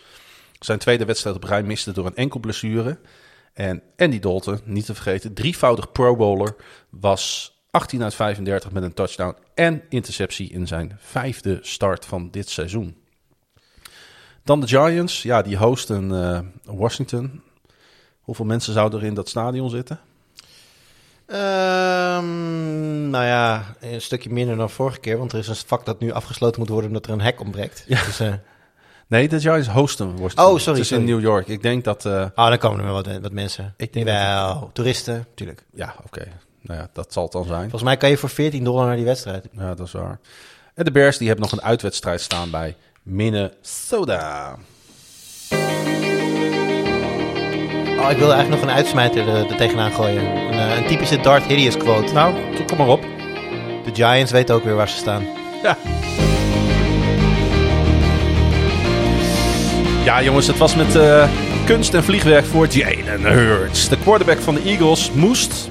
[0.60, 3.00] zijn tweede wedstrijd op rij miste door een enkel blessure.
[3.54, 6.56] En Andy Dalton, niet te vergeten, drievoudig Pro Bowler,
[6.90, 12.50] was 18 uit 35 met een touchdown en interceptie in zijn vijfde start van dit
[12.50, 12.96] seizoen.
[14.44, 17.42] Dan de Giants, ja, die hosten uh, Washington.
[18.22, 20.00] Hoeveel mensen zouden er in dat stadion zitten?
[21.28, 26.00] Um, nou ja, een stukje minder dan vorige keer, want er is een vak dat
[26.00, 27.84] nu afgesloten moet worden omdat er een hek ontbreekt.
[27.88, 28.04] Ja.
[28.06, 28.34] Dus, uh...
[29.08, 30.46] Nee, de Giants hosten Washington.
[30.46, 30.80] Oh, sorry.
[30.80, 31.48] Het is in New York.
[31.48, 32.06] Ik denk dat...
[32.06, 32.26] Uh...
[32.36, 33.74] Oh, dan komen er wel wat, wat mensen.
[33.78, 34.70] Ik denk wel, dat...
[34.74, 35.66] toeristen, natuurlijk.
[35.72, 36.20] Ja, oké.
[36.20, 36.34] Okay.
[36.64, 37.62] Nou ja, dat zal het dan zijn.
[37.62, 39.48] Volgens mij kan je voor 14 dollar naar die wedstrijd.
[39.52, 40.20] Ja, dat is waar.
[40.74, 44.58] En de Bears die hebben nog een uitwedstrijd staan bij Minnesota.
[48.00, 50.26] Oh, ik wilde eigenlijk nog een uitsmijter er, er tegenaan gooien.
[50.26, 52.14] Een, uh, een typische Darth Hideous quote.
[52.14, 52.36] Nou,
[52.66, 53.02] kom maar op.
[53.84, 55.26] De Giants weten ook weer waar ze staan.
[55.64, 55.78] Ja.
[60.04, 61.30] Ja, jongens, het was met uh,
[61.66, 63.90] kunst en vliegwerk voor Jalen Hurts.
[63.90, 65.70] De quarterback van de Eagles moest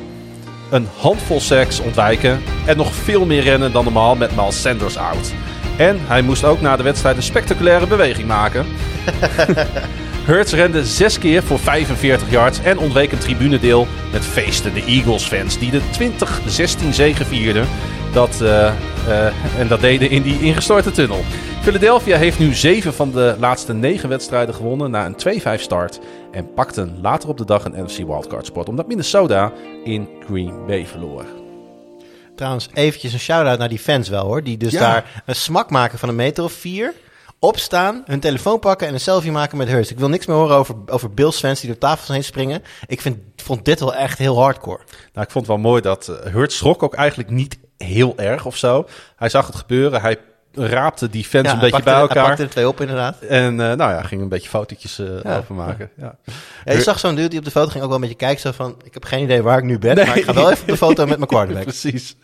[0.73, 5.33] een handvol seks ontwijken en nog veel meer rennen dan normaal met Miles Sanders out.
[5.77, 8.67] En hij moest ook na de wedstrijd een spectaculaire beweging maken.
[10.27, 15.71] Hurts rende zes keer voor 45 yards en ontweek een tribunedeel met feestende Eagles-fans die
[15.71, 15.81] de
[16.87, 17.67] 20-16 zege vierden.
[18.13, 18.49] Dat, uh,
[19.09, 19.27] uh,
[19.59, 21.25] en dat deden in die ingestorte tunnel.
[21.63, 26.01] Philadelphia heeft nu zeven van de laatste negen wedstrijden gewonnen na een 2-5 start.
[26.33, 29.53] En pakten later op de dag een NFC wildcard spot omdat Minnesota
[29.85, 31.25] in Green Bay verloor.
[32.37, 34.43] Trouwens, eventjes een shout-out naar die fans wel hoor.
[34.43, 34.81] Die dus ja.
[34.81, 36.95] daar een smak maken van een meter of vier.
[37.39, 39.91] Opstaan, hun telefoon pakken en een selfie maken met Hurts.
[39.91, 42.63] Ik wil niks meer horen over, over Bills fans die door tafels heen springen.
[42.87, 44.81] Ik vind, vond dit wel echt heel hardcore.
[45.13, 48.47] Nou, ik vond het wel mooi dat uh, Hurts schrok ook eigenlijk niet heel erg
[48.47, 48.87] of zo.
[49.17, 50.01] Hij zag het gebeuren.
[50.01, 50.19] Hij
[50.55, 52.17] raapte die fans ja, een beetje pakte, bij elkaar.
[52.17, 53.21] Hij pakte er twee op inderdaad.
[53.21, 55.37] En uh, nou ja, ging een beetje fotootjes ja.
[55.37, 55.91] over maken.
[55.97, 56.17] Ja.
[56.65, 58.41] Je zag zo'n dude die op de foto ging ook wel een beetje kijken.
[58.41, 60.07] Zo van, ik heb geen idee waar ik nu ben, nee.
[60.07, 61.65] maar ik ga wel even op de foto met mijn quarterback.
[61.79, 62.17] Precies.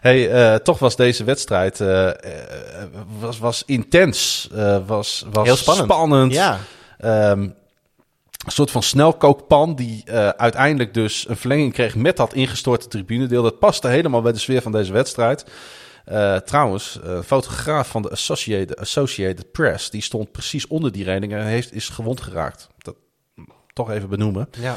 [0.00, 1.78] Hey, uh, toch was deze wedstrijd
[3.20, 4.48] was, was intens.
[4.86, 5.92] was, was Heel spannend.
[5.92, 6.32] spannend.
[6.32, 6.58] Ja.
[7.04, 7.54] Um,
[8.44, 13.42] een soort van snelkookpan die uh, uiteindelijk dus een verlenging kreeg met dat ingestorte tribunedeel.
[13.42, 15.44] Dat paste helemaal bij de sfeer van deze wedstrijd.
[16.08, 21.04] Uh, trouwens, een uh, fotograaf van de Associated, Associated Press, die stond precies onder die
[21.04, 22.68] reding en heeft, is gewond geraakt.
[22.78, 22.96] Dat
[23.72, 24.48] toch even benoemen.
[24.58, 24.76] Ja.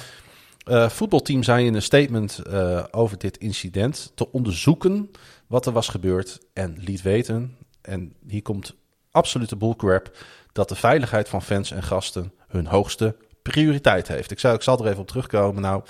[0.67, 5.11] Uh, voetbalteam zei in een statement uh, over dit incident te onderzoeken
[5.47, 8.75] wat er was gebeurd en liet weten, en hier komt
[9.11, 10.17] absolute bullcrap,
[10.51, 14.31] dat de veiligheid van fans en gasten hun hoogste prioriteit heeft.
[14.31, 15.61] Ik, zou, ik zal er even op terugkomen.
[15.61, 15.83] Nou,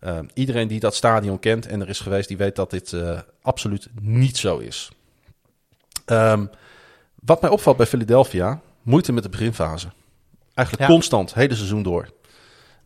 [0.00, 3.20] uh, iedereen die dat stadion kent en er is geweest, die weet dat dit uh,
[3.42, 4.90] absoluut niet zo is.
[6.06, 6.50] Um,
[7.14, 9.88] wat mij opvalt bij Philadelphia, moeite met de beginfase.
[10.54, 10.94] Eigenlijk ja.
[10.94, 12.08] constant, hele seizoen door.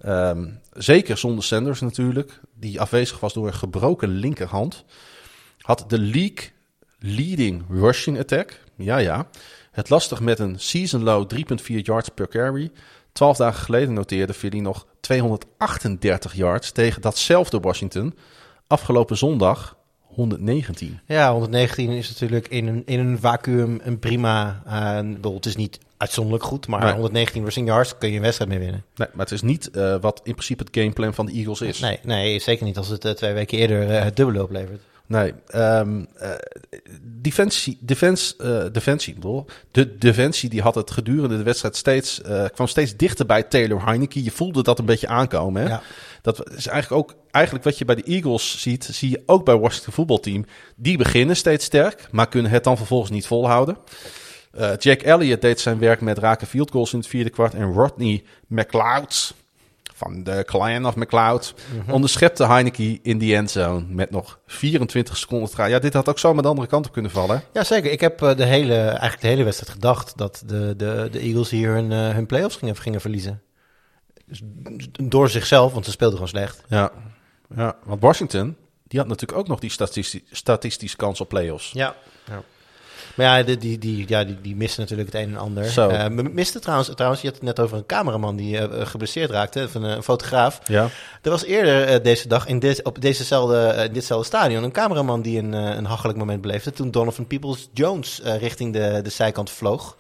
[0.07, 4.85] Um, zeker zonder Sanders natuurlijk, die afwezig was door een gebroken linkerhand.
[5.59, 6.51] Had de league
[6.99, 8.61] leading rushing attack.
[8.77, 9.27] Ja, ja.
[9.71, 12.71] Het lastig met een season low 3,4 yards per carry.
[13.13, 18.15] 12 dagen geleden noteerde Philly nog 238 yards tegen datzelfde Washington.
[18.67, 21.01] Afgelopen zondag 119.
[21.07, 24.63] Ja, 119 is natuurlijk in een, in een vacuüm een prima...
[24.67, 26.93] Uh, het is niet uitzonderlijk goed, maar nee.
[26.93, 28.85] 119 rushing yards kun je een wedstrijd mee winnen.
[28.95, 31.81] Nee, maar het is niet uh, wat in principe het gameplan van de Eagles is.
[31.81, 34.81] Nee, nee zeker niet als het uh, twee weken eerder het dubbele oplevert.
[35.07, 36.31] Nee, um, uh,
[37.03, 42.45] defensie, defense, uh, defensie, bedoel, de defensie die had het gedurende de wedstrijd steeds, uh,
[42.55, 44.25] kwam steeds dichter bij Taylor Heineke.
[44.25, 45.63] Je voelde dat een beetje aankomen.
[45.63, 45.69] Hè?
[45.69, 45.83] Ja.
[46.23, 49.59] Dat is eigenlijk ook, eigenlijk wat je bij de Eagles ziet, zie je ook bij
[49.59, 50.45] Washington voetbalteam.
[50.77, 53.77] Die beginnen steeds sterk, maar kunnen het dan vervolgens niet volhouden.
[54.79, 58.25] Jack Elliott deed zijn werk met raken field goals in het vierde kwart en Rodney
[58.47, 59.35] McLeod
[60.03, 61.55] van de Clan of McLeod.
[61.89, 65.71] Onderschepte Heineke in die endzone met nog 24 seconden te gaan.
[65.71, 67.43] Ja, dit had ook zo met de andere kant op kunnen vallen.
[67.53, 67.93] Ja, zeker.
[67.93, 71.51] Ik heb eh, de hele, eigenlijk de hele wedstrijd gedacht dat de, de, de Eagles
[71.51, 73.43] hier hun, eh, hun playoffs gingen, gingen verliezen.
[74.27, 74.43] Dus
[74.93, 76.63] door zichzelf, want ze speelden gewoon slecht.
[76.69, 76.91] Ja.
[77.57, 78.57] ja, want Washington,
[78.87, 81.71] die had natuurlijk ook nog die statistisch, statistische kans op playoffs.
[81.73, 81.95] Ja.
[83.15, 85.65] Maar ja, die, die, die, ja die, die miste natuurlijk het een en ander.
[85.65, 85.89] Zo.
[85.89, 89.31] Eh, m- miste trouwens, trouwens, je had het net over een cameraman die eh, geblesseerd
[89.31, 90.61] raakte, van een fotograaf.
[90.67, 90.89] Ja,
[91.23, 94.73] Er was eerder eh, deze dag in, dit, op dezezelfde, eh, in ditzelfde stadion een
[94.73, 96.73] cameraman die een, eh, een hachelijk moment beleefde.
[96.73, 99.97] Toen Donovan Peoples-Jones eh, richting de, de zijkant vloog.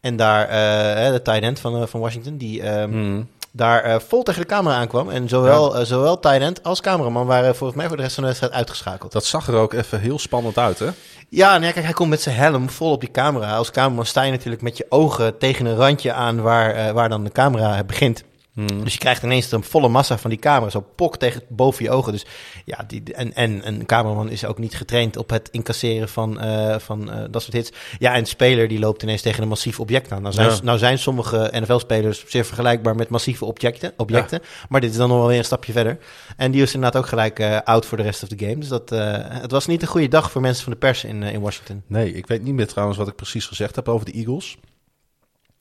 [0.00, 3.28] En daar eh, de tight end van, eh, van Washington, die ehm, Hmm.
[3.52, 5.10] Daar eh, vol tegen de camera aankwam.
[5.10, 6.20] En zowel, eh, zowel
[6.62, 9.12] als cameraman waren volgens mij voor de rest van de wedstrijd uitgeschakeld.
[9.12, 10.88] dat zag er ook even heel spannend uit, hè?
[11.28, 13.56] Ja, nee, kijk, hij komt met zijn helm vol op die camera.
[13.56, 17.08] Als cameraman sta je natuurlijk met je ogen tegen een randje aan waar, eh, waar
[17.08, 18.24] dan de camera begint.
[18.58, 18.84] Hmm.
[18.84, 21.90] Dus je krijgt ineens een volle massa van die camera, zo pok tegen boven je
[21.90, 22.12] ogen.
[22.12, 22.26] Dus
[22.64, 26.78] ja, die, en, en een cameraman is ook niet getraind op het incasseren van, eh,
[26.78, 27.72] van eh, dat soort hits.
[27.98, 30.22] Ja, en een speler die loopt ineens tegen een massief object aan.
[30.22, 30.58] Nou zijn, Ja.
[30.62, 34.40] nou zijn sommige NFL-spelers zeer vergelijkbaar met massieve objecten, objecten.
[34.68, 35.98] Maar dit is dan nog wel weer een stapje verder.
[36.36, 38.58] En die is inderdaad ook gelijk eh out voor de rest of the game.
[38.58, 41.40] Dus dat, het was niet een goede dag voor mensen van de pers in, in
[41.40, 41.82] Washington.
[41.86, 44.56] Nee, ik weet niet meer trouwens wat ik precies gezegd heb over de Eagles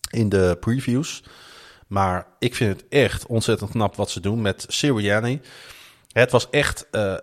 [0.10, 1.24] in de previews.
[1.88, 5.42] Maar ik vind het echt ontzettend knap wat ze doen met Sirianni.
[6.12, 7.14] Het was echt, eh,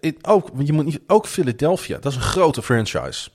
[0.00, 3.30] in- ook, want je moet niet, ook Philadelphia, dat is een grote franchise.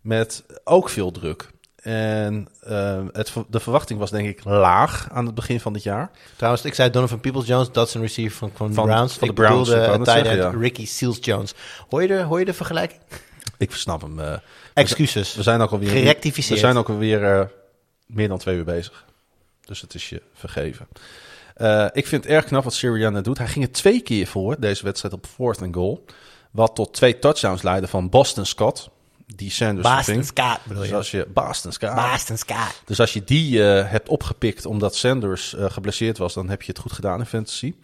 [0.00, 1.50] Met ook veel druk.
[1.82, 2.48] En
[3.12, 6.10] het, de verwachting was denk ik laag aan het begin van dit jaar.
[6.36, 9.12] Trouwens, ik zei Donovan Peoples-Jones, dat is een receiver van, van, Van- de Browns.
[9.12, 10.50] van de ik Browns, bedoelde uh, zeggen, ja.
[10.50, 11.54] Ricky Seals-Jones.
[11.88, 13.00] Hoor, je de, hoor je de vergelijking?
[13.58, 14.20] Ik snap hem.
[14.74, 15.34] Excuses.
[15.34, 16.54] we zijn ook alweer, Gerectificeerd.
[16.60, 17.50] We zijn ook alweer
[18.06, 19.04] meer dan twee uur bezig.
[19.68, 20.88] Dus het is je vergeven.
[21.54, 23.38] Eh, ik vind het erg knap wat Sirianni doet.
[23.38, 26.04] Hij ging er twee keer voor, deze wedstrijd op fourth and goal.
[26.50, 28.90] Wat tot twee touchdowns leidde van Boston Scott.
[29.26, 30.24] Die Sanders Boston.
[30.24, 30.96] Scott bedoel Dus je?
[30.96, 31.94] als je Boston Scott.
[31.94, 32.82] Boston Scott.
[32.84, 36.72] Dus als je die eh, hebt opgepikt omdat Sanders eh, geblesseerd was, dan heb je
[36.72, 37.74] het goed gedaan in fantasy.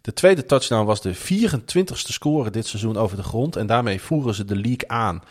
[0.00, 3.56] De tweede touchdown was de 24ste score dit seizoen over de grond.
[3.56, 5.22] En daarmee voeren ze de league aan.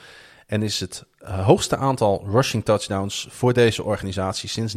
[0.47, 4.73] En is het hoogste aantal rushing touchdowns voor deze organisatie sinds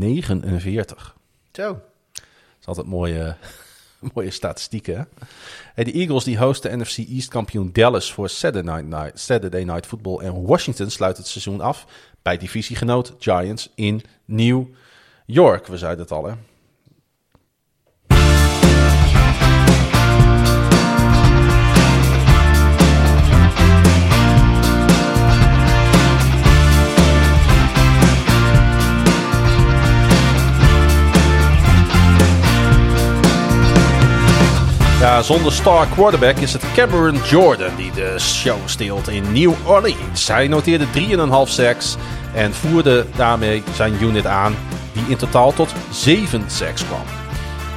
[0.00, 1.16] 1949.
[1.52, 1.72] Zo.
[1.72, 2.22] Dat
[2.60, 3.36] is altijd mooie,
[4.14, 4.96] mooie statistieken.
[4.96, 5.04] Hè?
[5.74, 10.18] Hey, de Eagles die hosten NFC East kampioen Dallas voor Saturday Night, Saturday Night Football.
[10.18, 11.86] En Washington sluit het seizoen af
[12.22, 14.66] bij divisiegenoot Giants in New
[15.26, 15.66] York.
[15.66, 16.34] We zeiden het al, hè?
[35.02, 40.28] Ja, zonder star quarterback is het Cameron Jordan die de show steelt in New Orleans.
[40.28, 40.84] Hij noteerde
[41.46, 41.96] 3,5 sacks
[42.34, 44.54] en voerde daarmee zijn unit aan,
[44.92, 47.02] die in totaal tot 7 sacks kwam.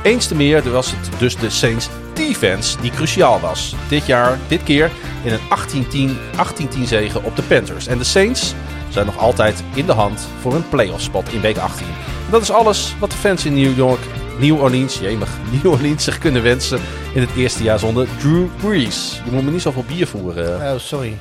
[0.04, 3.76] Eens te meer was het dus de Saints defense die cruciaal was.
[3.90, 4.92] Dit jaar, dit keer
[5.24, 7.88] in een 18-10 18-10 zege op de Panthers.
[7.88, 8.54] En de Saints
[8.90, 11.88] zijn nog altijd in de hand voor een playoff spot in week 18.
[12.26, 14.00] En dat is alles wat de fans in New York,
[14.40, 15.30] New Orleans, jemig,
[15.64, 16.80] New Orleans zich kunnen wensen
[17.14, 19.22] in het eerste jaar zonder Drew Brees.
[19.26, 20.74] Je moet me niet zoveel bier voeren.
[20.74, 21.18] Oh, sorry.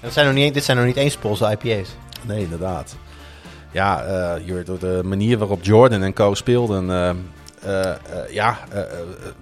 [0.00, 1.88] Dat zijn nog niet, dit zijn nog niet eens Poolse IPA's.
[2.22, 2.96] Nee, inderdaad.
[3.72, 7.08] Ja, eh, je- door de manier waarop Jordan en co speelden, eh,
[7.90, 7.94] eh,
[8.30, 8.58] ja,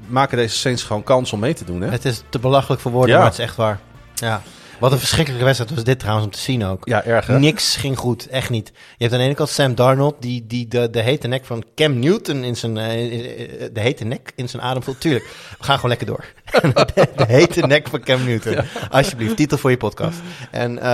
[0.07, 1.81] maken deze Saints gewoon kans om mee te doen.
[1.81, 1.91] Hè?
[1.91, 3.17] Het is te belachelijk voor woorden, Ja.
[3.21, 3.79] maar het is echt waar.
[4.15, 4.43] Ja.
[4.79, 6.87] Wat een verschrikkelijke wedstrijd was dit trouwens om te zien ook.
[6.89, 7.39] Ja, erg hè?
[7.39, 8.69] Niks ging goed, echt niet.
[8.75, 11.65] Je hebt aan de ene kant Sam Darnold, die, die de, de hete nek van
[11.75, 15.01] Cam Newton in zijn, eh, eh, de hete nek in zijn adem voelt.
[15.01, 15.25] Tuurlijk,
[15.59, 16.25] we gaan gewoon lekker door.
[16.95, 18.57] de, de hete nek van Cam Newton.
[18.91, 20.19] Alsjeblieft, titel voor je podcast.
[20.51, 20.89] En ehm,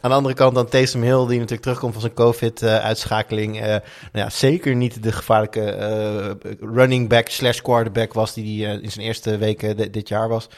[0.00, 3.60] aan de andere kant dan Taysom Hill, die natuurlijk terugkomt van zijn COVID-uitschakeling.
[3.60, 3.80] nou
[4.12, 9.06] ja, zeker niet de gevaarlijke eh, running back slash quarterback was die hij in zijn
[9.06, 10.48] eerste weken di- dit jaar was.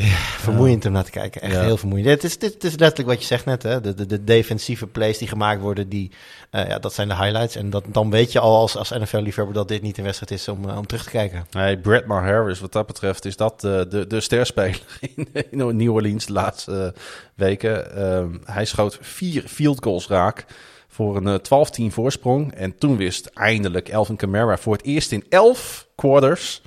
[0.00, 1.40] Ja, vermoeiend om naar te kijken.
[1.40, 1.62] Echt Ja.
[1.62, 2.08] heel vermoeiend.
[2.08, 3.62] Het is, dit, is letterlijk wat je zegt net.
[3.62, 3.80] Hè?
[3.80, 6.10] De, de, de defensieve plays die gemaakt worden, die,
[6.50, 7.56] eh, ja, dat zijn de highlights.
[7.56, 10.48] En dat, dan weet je al als, als NFL-liefhebber dat dit niet een wedstrijd is
[10.48, 11.46] om, eh, om terug te kijken.
[11.50, 14.80] Nee, Brad Harris, wat dat betreft, is dat eh, de, de sterspeler
[15.16, 16.94] in, in New Orleans de laatste
[17.34, 17.96] weken.
[17.96, 20.44] Ehm, hij schoot vier field goals raak
[20.88, 22.54] voor een eh, 12-10 voorsprong.
[22.54, 26.62] En toen wist eindelijk Elvin Kamara voor het eerst in 11 quarters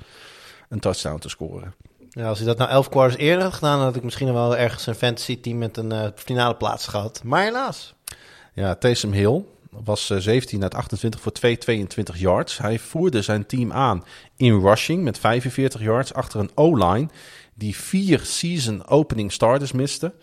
[0.68, 1.74] een touchdown te scoren.
[2.14, 4.86] Ja, als hij dat nou elf quarters eerder had gedaan, had ik misschien wel ergens
[4.86, 7.20] een fantasy team met een eh, finale plaats gehad.
[7.24, 7.94] Maar helaas.
[8.54, 12.58] Ja, Taysom Hill was eh, 17 uit 28 voor 222 yards.
[12.58, 14.04] Hij voerde zijn team aan
[14.36, 17.08] in rushing met 45 yards achter een O-line
[17.54, 20.14] die vier season opening starters miste.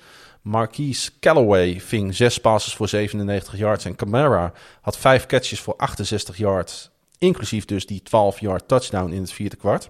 [0.41, 6.37] Marquise Callaway ving zes passes voor 97 yards en Camara had vijf catches voor 68
[6.37, 9.89] yards, inclusief dus die 12 yard touchdown in het vierde kwart.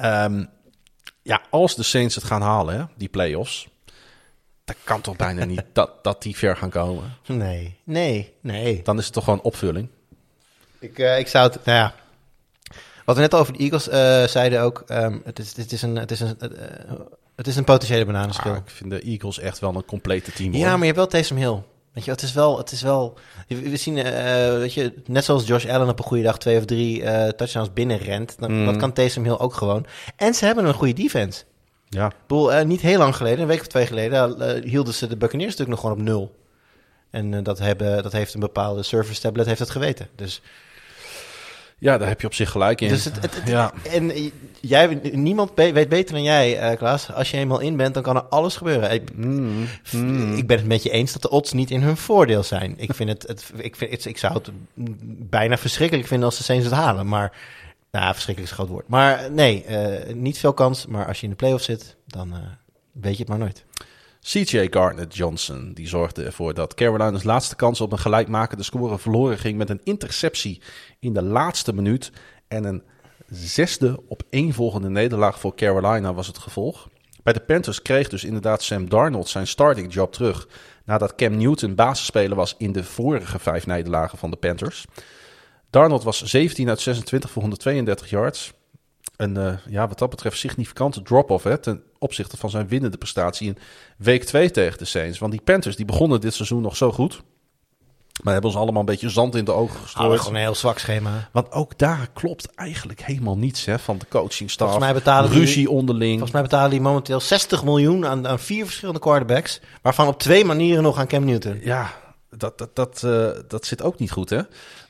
[0.00, 0.44] Ehm,
[1.22, 3.68] ja, als de Saints het gaan halen, hè, die playoffs,
[4.64, 7.16] dat kan toch bijna niet dat, dat die ver gaan komen.
[7.26, 8.82] Nee, nee, nee.
[8.82, 9.88] Dan is het toch gewoon opvulling.
[10.78, 11.94] Ik, eh, ik zou het, nou ja.
[13.04, 15.96] Wat we net over de Eagles eh, zeiden ook, ehm, het, is, het, is een,
[15.96, 16.48] het, is een, eh,
[17.36, 18.50] het is een potentiële bananenschil.
[18.50, 20.52] Ah, ik vind de Eagles echt wel een complete team.
[20.52, 20.68] ja, hoor.
[20.68, 21.62] maar je hebt wel Taysom Hill.
[21.92, 23.18] Weet je, het is wel, het is wel.
[23.48, 26.64] We zien, eh, weet je, net zoals Josh Allen op een goede dag twee of
[26.64, 28.36] drie eh, touchdowns binnenrent.
[28.38, 28.64] Dan, Mm.
[28.66, 29.86] Dat kan Taysom Hill ook gewoon.
[30.16, 31.44] En ze hebben een goede defense.
[31.88, 32.06] ja.
[32.06, 35.16] Ik bedoel, eh, niet heel lang geleden, een week of twee geleden, hielden ze de
[35.16, 36.38] Buccaneers natuurlijk nog gewoon op nul.
[37.10, 40.08] En dat, hebben, dat heeft een bepaalde service tablet heeft het geweten.
[40.16, 40.42] Dus,
[41.80, 42.88] ja, daar heb je op zich gelijk in.
[42.88, 43.72] dus het, het, het- ja.
[43.90, 44.12] En
[44.60, 47.12] jij, niemand weet beter dan jij, eh, Klaas.
[47.12, 48.90] Als je eenmaal in bent, dan kan er alles gebeuren.
[48.92, 50.34] Ik, Mm, mm.
[50.36, 52.74] ik ben het met je eens dat de odds niet in hun voordeel zijn.
[52.76, 54.50] Ik, vind het, het, ik, vind, het, ik zou het
[55.30, 57.08] bijna verschrikkelijk vinden als de Saints het halen.
[57.08, 57.32] Maar,
[57.90, 58.88] nou, verschrikkelijk is een groot woord.
[58.88, 60.86] Maar nee, eh, niet veel kans.
[60.86, 62.38] Maar als je in de playoffs zit, dan eh,
[62.92, 63.64] weet je het maar nooit.
[64.22, 69.58] CJ Gardner-Johnson die zorgde ervoor dat Carolina's laatste kans op een gelijkmakende score verloren ging
[69.58, 70.62] met een interceptie
[70.98, 72.12] in de laatste minuut.
[72.48, 72.82] En een
[73.30, 76.88] zesde op één volgende nederlaag voor Carolina was het gevolg.
[77.22, 80.48] Bij de Panthers kreeg dus inderdaad Sam Darnold zijn starting job terug
[80.84, 84.84] nadat Cam Newton basisspeler was in de vorige vijf nederlagen van de Panthers.
[85.70, 88.52] Darnold was 17 uit 26 voor 132 yards.
[89.16, 91.60] Een, eh, ja, wat dat betreft, significante drop-off hè,
[92.00, 93.58] opzichte van zijn winnende prestatie in
[93.96, 95.18] week 2 tegen de Saints.
[95.18, 97.22] Want die Panthers die begonnen dit seizoen nog zo goed.
[98.22, 100.18] Maar hebben ons allemaal een beetje zand in de ogen gestrooid.
[100.20, 101.28] gewoon een heel zwak schema.
[101.32, 104.68] Want ook daar klopt eigenlijk helemaal niets hè, van de coachingstaf.
[104.70, 106.10] Volgens mij betalen die- Ruzie onderling.
[106.12, 109.60] Volgens mij betalen die momenteel 60 miljoen aan, aan vier verschillende quarterbacks.
[109.82, 111.60] Waarvan op twee manieren nog aan Cam Newton.
[111.62, 111.92] Ja,
[112.36, 114.40] dat, dat, dat, eh, dat zit ook niet goed hè.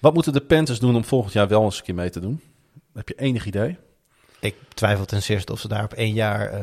[0.00, 2.40] Wat moeten de Panthers doen om volgend jaar wel eens een keer mee te doen?
[2.94, 3.76] Heb je enig idee?
[4.40, 6.50] Ik twijfel ten zeerste of ze daar op één jaar.
[6.52, 6.60] eh,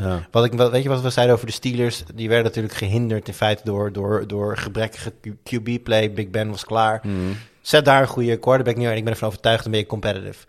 [0.00, 0.26] Ja.
[0.30, 2.02] wat ik, wat, weet je wat we zeiden over de Steelers?
[2.14, 5.12] Die werden natuurlijk gehinderd in feite door, door, door gebrekkige
[5.44, 6.12] QB-play.
[6.12, 6.98] Big Ben was klaar.
[7.02, 7.36] Hmm.
[7.60, 10.44] Zet daar een goede quarterback neer en ik ben ervan overtuigd, dan ben je competitive.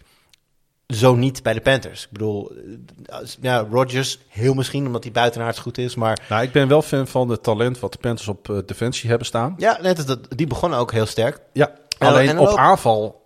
[0.88, 2.04] Zo niet bij de Panthers.
[2.04, 5.96] Ik bedoel, eh, als- ja, Rodgers heel misschien, omdat hij buitenaards goed is.
[5.96, 9.10] Maar Nou, ik ben wel fan van het talent wat de Panthers op eh, defensie
[9.10, 9.54] hebben staan.
[9.58, 11.40] ja, net als dat, die begonnen ook heel sterk.
[11.54, 13.22] Ja, En- alleen en op ook- aanval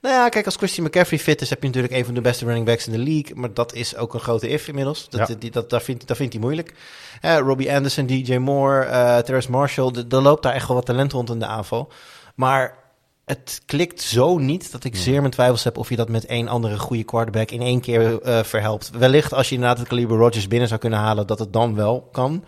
[0.00, 2.44] Nou ja, kijk, als Christian McCaffrey fit is, heb je natuurlijk een van de beste
[2.44, 3.36] running backs in de league.
[3.36, 5.08] Maar dat is ook een grote if inmiddels.
[5.08, 5.34] Dat, Ja.
[5.38, 6.74] die, dat, dat, vindt, dat vindt hij moeilijk.
[7.20, 9.92] Eh, Robbie Anderson, DJ Moore, eh Terrence Marshall.
[10.08, 11.92] Er loopt daar echt wel wat talent rond in de aanval.
[12.34, 12.78] Maar
[13.24, 16.48] het klikt zo niet dat ik zeer mijn twijfels heb of je dat met één
[16.48, 18.90] andere goede quarterback in één keer eh, verhelpt.
[18.90, 22.08] Wellicht als je inderdaad het kaliber Rodgers binnen zou kunnen halen, dat het dan wel
[22.12, 22.44] kan.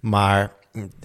[0.00, 0.56] Maar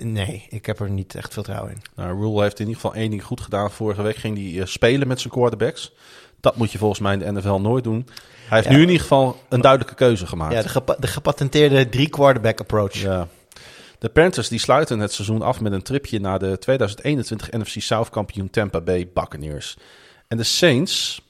[0.01, 1.81] nee, ik heb er niet echt veel vertrouwen in.
[1.95, 3.71] Nou, Rule heeft in ieder geval één ding goed gedaan.
[3.71, 5.91] Vorige week ging hij eh, spelen met zijn quarterbacks.
[6.39, 8.07] Dat moet je volgens mij in de NFL nooit doen.
[8.47, 8.73] Hij heeft Ja.
[8.75, 10.53] nu in ieder geval een duidelijke keuze gemaakt.
[10.53, 12.93] Ja, de, gepa- de gepatenteerde drie quarterback approach.
[12.93, 13.27] Ja.
[13.99, 18.09] De Panthers die sluiten het seizoen af met een tripje naar de 2021 NFC South
[18.09, 19.77] kampioen Tampa Bay Buccaneers.
[20.27, 21.21] En de Saints,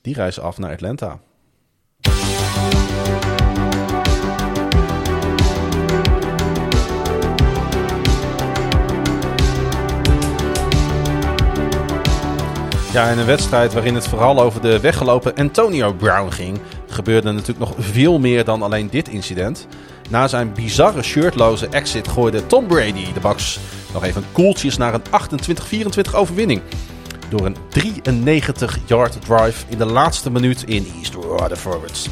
[0.00, 1.20] die reizen af naar Atlanta.
[12.92, 17.58] Ja, in een wedstrijd waarin het vooral over de weggelopen Antonio Brown ging, gebeurde natuurlijk
[17.58, 19.66] nog veel meer dan alleen dit incident.
[20.08, 23.58] Na zijn bizarre shirtloze exit gooide Tom Brady de Bucks
[23.92, 25.02] nog even koeltjes naar een
[26.10, 26.62] 28-24 overwinning.
[27.28, 32.08] Door een 93-yard drive in de laatste minuut in East Rutherford.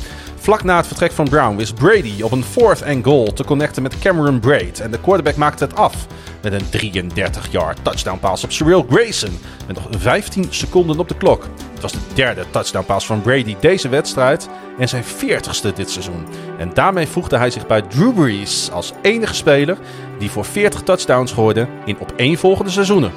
[0.48, 3.82] Vlak na het vertrek van Brown wist Brady op een fourth and goal te connecten
[3.82, 4.80] met Cameron Braid.
[4.80, 6.06] En de quarterback maakte het af
[6.42, 9.38] met een 33-yard touchdown pass op Cyril Grayson.
[9.66, 11.46] Met nog 15 seconden op de klok.
[11.72, 16.26] Het was de derde touchdown pass van Brady deze wedstrijd en zijn 40ste dit seizoen.
[16.58, 19.78] En daarmee voegde hij zich bij Drew Brees als enige speler
[20.18, 23.12] die voor 40 touchdowns gooide in opeenvolgende seizoenen.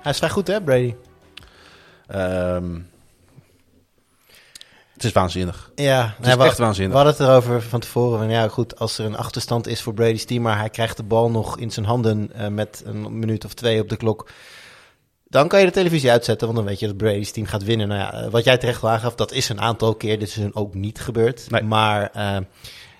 [0.00, 0.94] Hij is vrij goed, hè, Brady?
[2.06, 2.64] Ehm,
[4.96, 5.70] het is waanzinnig.
[5.74, 6.92] Ja, Het is we, echt waanzinnig.
[6.98, 8.18] We hadden het erover van tevoren.
[8.18, 11.02] Van, ja, goed, als er een achterstand is voor Brady's team, maar hij krijgt de
[11.02, 14.28] bal nog in zijn handen eh, met een minuut of twee op de klok.
[15.28, 17.88] Dan kan je de televisie uitzetten, want dan weet je dat Brady's team gaat winnen.
[17.88, 20.74] Nou ja, eh, wat jij terecht aangaf, dat is een aantal keer dit seizoen ook
[20.74, 21.50] niet gebeurd.
[21.50, 21.62] Nee.
[21.62, 22.36] Maar eh,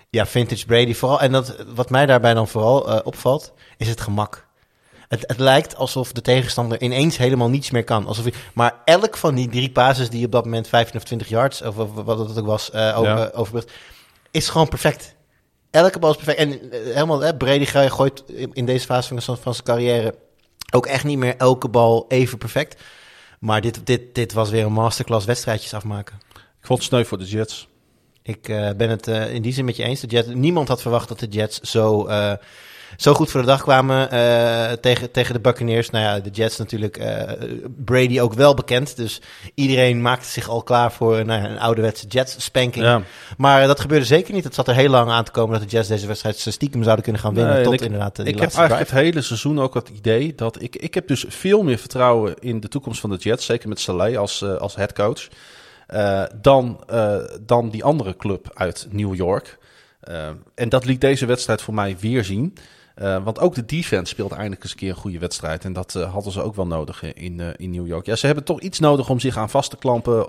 [0.09, 1.21] ja, vintage Brady vooral.
[1.21, 4.46] En dat, wat mij daarbij dan vooral opvalt, is het gemak.
[5.07, 8.05] Het, het lijkt alsof de tegenstander ineens helemaal niets meer kan.
[8.07, 11.61] Alsof maar elk van die drie passes die op dat moment 15 of 20 yards,
[11.61, 13.29] of, of wat het ook was, eh over, Ja.
[13.33, 13.71] overbrugd,
[14.31, 15.15] is gewoon perfect.
[15.71, 16.37] Elke bal is perfect.
[16.39, 20.15] En eh, helemaal, hè, Brady gooit in deze fase van, zijn- van zijn carrière
[20.73, 22.81] ook echt niet meer elke bal even perfect.
[23.39, 26.15] Maar dit, dit, dit was weer een masterclass wedstrijdjes afmaken.
[26.33, 27.67] Ik vond het sneu voor de Jets.
[28.23, 29.99] Ik eh, ben het in die zin met je eens.
[29.99, 32.07] De Jets, niemand had verwacht dat de Jets zo,
[32.95, 35.89] zo goed voor de dag kwamen eh, tegen, tegen de Buccaneers.
[35.89, 37.31] Nou ja, de Jets natuurlijk, eh,
[37.85, 38.95] Brady ook wel bekend.
[38.95, 39.21] Dus
[39.53, 42.85] iedereen maakte zich al klaar voor nou ja, een ouderwetse Jets-spanking.
[42.85, 43.01] Ja.
[43.37, 44.43] Maar eh, dat gebeurde zeker niet.
[44.43, 47.03] Het zat er heel lang aan te komen dat de Jets deze wedstrijd stiekem zouden
[47.03, 47.53] kunnen gaan winnen.
[47.53, 48.95] Nee, tot ik- inderdaad eh, Ik heb eigenlijk drive.
[48.95, 50.75] het hele seizoen ook het idee dat ik...
[50.75, 53.45] Ik heb dus veel meer vertrouwen in de toekomst van de Jets.
[53.45, 55.27] Zeker met Saleh als, eh, als headcoach.
[55.87, 59.57] eh, dan, eh, dan die andere club uit New York.
[59.99, 62.55] Eh, en dat liet deze wedstrijd voor mij weer zien.
[62.97, 65.63] Eh, want ook de defense speelde eindelijk eens een keer een goede wedstrijd.
[65.65, 68.05] En dat eh, hadden ze ook wel nodig in, eh, in New York.
[68.05, 70.27] Ja, ze hebben toch iets nodig om zich aan vast te klampen.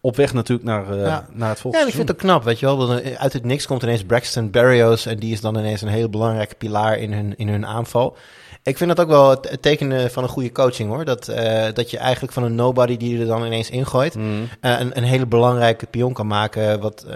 [0.00, 1.26] Op weg natuurlijk naar, Ja.
[1.32, 2.76] naar het Ja, volgende en ik vind het ook knap, weet je wel.
[2.76, 5.06] Dat uit het niks komt ineens Braxton Berrios.
[5.06, 8.16] En die is dan ineens een heel belangrijke pilaar in hun, in hun aanval.
[8.62, 11.04] Ik vind dat ook wel het, het teken eh, van een goede coaching, hoor.
[11.04, 11.24] Dat,
[11.74, 14.14] dat je eigenlijk van een nobody die je er dan ineens ingooit...
[14.60, 16.80] eh, een, een hele belangrijke pion kan maken.
[16.80, 17.06] Wat,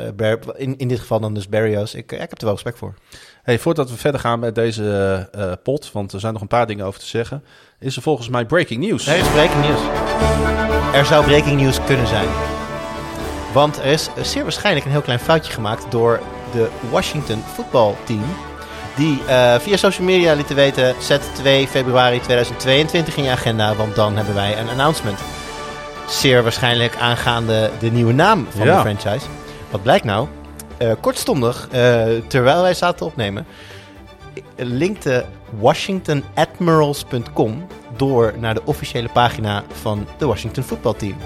[0.56, 1.94] in, in dit geval dan dus Berrios.
[1.94, 2.94] Ik, ik heb er wel respect voor.
[3.42, 6.66] Hey, voordat we verder gaan met deze eh, pot, want er zijn nog een paar
[6.66, 7.44] dingen over te zeggen,
[7.78, 9.06] is er volgens mij breaking news.
[9.06, 9.80] Er is breaking news.
[10.94, 12.28] Er zou breaking news kunnen zijn.
[13.52, 16.20] Want er is zeer waarschijnlijk een heel klein foutje gemaakt door
[16.52, 18.24] de Washington voetbalteam.
[18.96, 23.94] Die eh, via social media lieten weten, zet 2 februari 2022 in je agenda, want
[23.94, 25.18] dan hebben wij een announcement.
[26.08, 28.82] Zeer waarschijnlijk aangaande de nieuwe naam van Ja.
[28.82, 29.26] de franchise.
[29.70, 30.28] Wat blijkt nou?
[30.83, 33.47] Eh, kortstondig, eh, terwijl wij zaten opnemen,
[34.57, 35.25] linkte
[35.61, 41.17] WashingtonAdmirals.com door naar de officiële pagina van de Washington voetbalteam.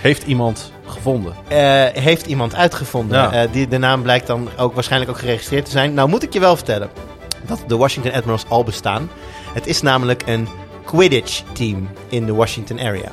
[0.00, 1.34] Heeft iemand gevonden?
[1.48, 3.18] Eh, heeft iemand uitgevonden.
[3.18, 3.46] Ja.
[3.46, 5.94] Die, de naam blijkt dan ook waarschijnlijk ook geregistreerd te zijn.
[5.94, 6.90] Nou moet ik je wel vertellen
[7.46, 9.10] dat de Washington Admirals al bestaan.
[9.54, 10.48] Het is namelijk een
[10.84, 13.12] Quidditch team in de Washington area.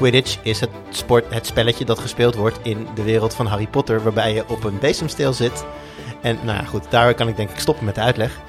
[0.00, 4.02] Quidditch is het, sport, het spelletje dat gespeeld wordt in de wereld van Harry Potter,
[4.02, 5.64] waarbij je op een bezemsteel zit.
[6.20, 8.40] En nou ja, goed, daar kan ik denk ik stoppen met de uitleg.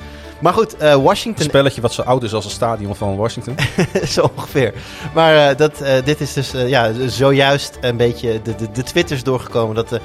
[0.41, 3.55] Maar goed, eh, Een Washington spelletje wat zo oud is als het stadion van Washington.
[4.15, 4.73] zo ongeveer.
[5.13, 9.23] Maar eh, dat, eh, dit is dus ja, zojuist een beetje de, de, de twitters
[9.23, 9.99] doorgekomen dat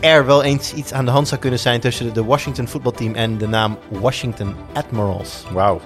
[0.00, 3.38] er wel eens iets aan de hand zou kunnen zijn tussen de Washington voetbalteam en
[3.38, 5.44] de naam Washington Admirals.
[5.52, 5.80] Wauw.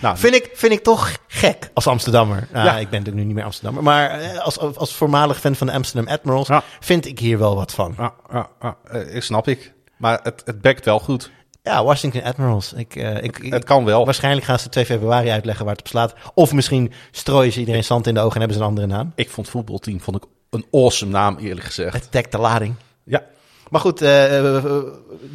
[0.00, 2.48] Nou, Vind ik, vind ik toch gek als Amsterdammer.
[2.52, 2.72] Nou, Ja.
[2.72, 3.82] Ik ben natuurlijk nu niet meer Amsterdammer.
[3.82, 6.62] Maar eh, als, als voormalig fan van de Amsterdam Admirals Ja.
[6.80, 7.94] vind ik hier wel wat van.
[7.96, 9.72] ah, ah, ah, eh, ik snap ik.
[9.96, 11.30] Maar het, het bekt wel goed.
[11.62, 12.72] Ja, Washington Admirals.
[12.72, 14.04] Ik, eh, ik, Het kan wel.
[14.04, 16.14] waarschijnlijk gaan ze 2 februari uitleggen waar het op slaat.
[16.34, 19.12] Of misschien strooien ze iedereen zand in de ogen en hebben ze een andere naam.
[19.14, 21.92] Ik vond het voetbalteam vond ik een awesome naam, eerlijk gezegd.
[21.94, 22.74] Het dekt de lading.
[23.04, 23.22] Ja.
[23.70, 24.64] Maar goed, eh, eh,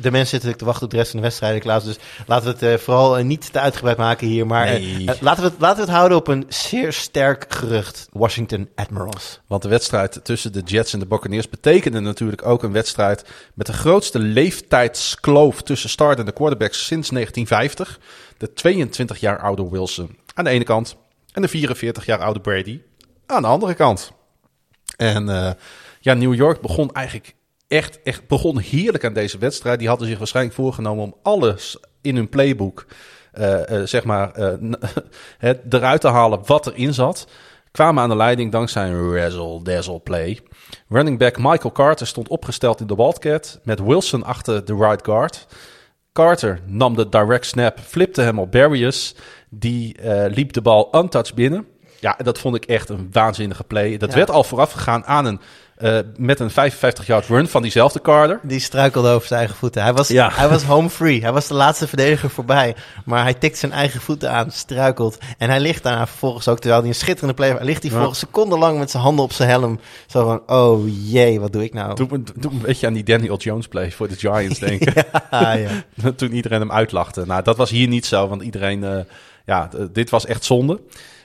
[0.01, 1.83] de mensen zitten te wachten op de rest van de wedstrijd, Klaas.
[1.83, 1.97] Dus
[2.27, 4.47] laten we het eh, vooral eh, niet te uitgebreid maken hier.
[4.47, 5.07] Maar eh, Nee.
[5.07, 8.07] eh, laten, we het, laten we het houden op een zeer sterk gerucht.
[8.11, 9.39] Washington Admirals.
[9.47, 13.65] Want de wedstrijd tussen de Jets en de Buccaneers betekende natuurlijk ook een wedstrijd met
[13.67, 17.99] de grootste leeftijdskloof tussen startende quarterbacks sinds 1950.
[18.37, 20.95] De 22 jaar oude Wilson aan de ene kant
[21.33, 22.81] en de 44 jaar oude Brady
[23.25, 24.11] aan de andere kant.
[24.95, 25.51] En eh,
[25.99, 27.35] ja, New York begon eigenlijk
[27.73, 29.79] echt, echt begon heerlijk aan deze wedstrijd.
[29.79, 32.85] Die hadden zich waarschijnlijk voorgenomen om alles in hun playbook,
[33.31, 34.71] eh, eh, zeg maar, eh,
[35.37, 37.27] het eruit te halen wat erin zat.
[37.71, 40.39] Kwamen aan de leiding dankzij een razzle-dazzle play.
[40.89, 45.47] Running back Michael Carter stond opgesteld in de Wildcat met Wilson achter de right guard.
[46.11, 49.15] Carter nam de direct snap, flipte hem op Barrios.
[49.49, 49.95] Die
[50.27, 51.67] liep de bal untouched binnen.
[51.99, 53.97] Ja, dat vond ik echt een waanzinnige play.
[53.97, 54.15] Dat Ja.
[54.15, 55.39] werd al vooraf gegaan aan een,
[55.77, 58.39] eh, met een 55-yard run van diezelfde Carter.
[58.43, 59.81] Die struikelde over zijn eigen voeten.
[59.83, 60.29] Hij was, Ja.
[60.33, 61.21] hij was home free.
[61.21, 62.75] Hij was de laatste verdediger voorbij.
[63.05, 65.17] Maar hij tikt zijn eigen voeten aan, struikelt.
[65.37, 67.97] En hij ligt daarna vervolgens ook, terwijl hij een schitterende play ligt hij Ja.
[67.97, 69.79] volgens secondenlang met zijn handen op zijn helm.
[70.07, 71.95] Zo van, oh jee, wat doe ik nou?
[71.95, 74.93] Doe, een beetje aan die Daniel Jones play voor de Giants denken.
[75.31, 75.67] Ja.
[76.15, 77.25] Toen iedereen hem uitlachte.
[77.25, 78.83] Nou, dat was hier niet zo, want iedereen...
[78.83, 78.99] eh,
[79.45, 80.81] ja, dit was echt zonde.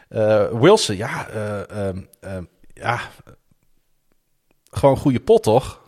[0.09, 1.27] Eh, Wilson, ja...
[2.75, 3.01] ja...
[4.79, 5.81] Gewoon een goede pot, toch?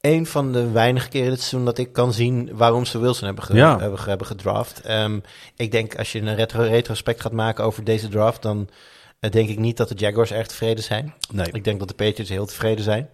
[0.00, 3.44] een van de weinige keren dit seizoen dat ik kan zien waarom ze Wilson hebben,
[3.44, 3.78] ge- Ja.
[3.78, 4.80] hebben, hebben gedraft.
[4.80, 5.18] Ehm,
[5.56, 8.68] ik denk als je een retro retrospect gaat maken over deze draft, dan
[9.20, 11.14] eh, denk ik niet dat de Jaguars erg tevreden zijn.
[11.32, 11.46] Nee.
[11.52, 13.08] Ik denk dat de Patriots heel tevreden zijn.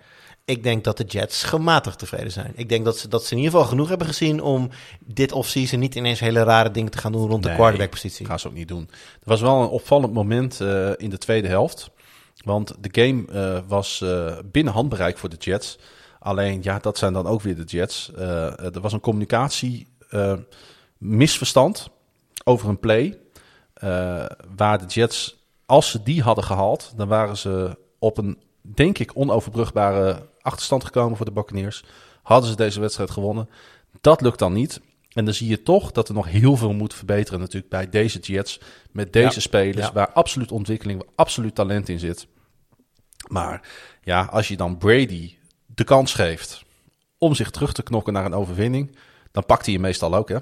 [0.45, 2.53] Ik denk dat de Jets gematigd tevreden zijn.
[2.57, 4.69] Ik denk dat ze, dat ze in ieder geval genoeg hebben gezien om
[5.05, 8.27] dit offseason niet ineens hele rare dingen te gaan doen rond de Nee, quarterback-positie.
[8.27, 8.89] gaan ze ook niet doen.
[8.91, 11.91] Er was wel een opvallend moment eh, in de tweede helft.
[12.45, 15.79] Want de game eh, was eh, binnen handbereik voor de Jets.
[16.19, 18.13] Alleen, ja, dat zijn dan ook weer de Jets.
[18.13, 19.89] Eh, er was een communicatie
[20.99, 21.91] misverstand
[22.45, 23.19] over een play.
[24.57, 29.11] waar de Jets, als ze die hadden gehaald, dan waren ze op een, denk ik,
[29.15, 31.85] onoverbrugbare achterstand gekomen voor de Buccaneers.
[32.23, 33.49] Hadden ze deze wedstrijd gewonnen.
[34.01, 34.81] Dat lukt dan niet.
[35.11, 38.19] En dan zie je toch dat er nog heel veel moet verbeteren natuurlijk bij deze
[38.19, 38.61] Jets.
[38.91, 39.41] Met deze Ja.
[39.41, 39.93] spelers, Ja.
[39.93, 42.27] waar absoluut ontwikkeling, waar absoluut talent in zit.
[43.29, 43.63] Maar
[44.03, 45.35] ja, als je dan Brady
[45.67, 46.63] de kans geeft
[47.19, 48.97] om zich terug te knokken naar een overwinning,
[49.33, 50.37] dan pakt hij je meestal ook, hè?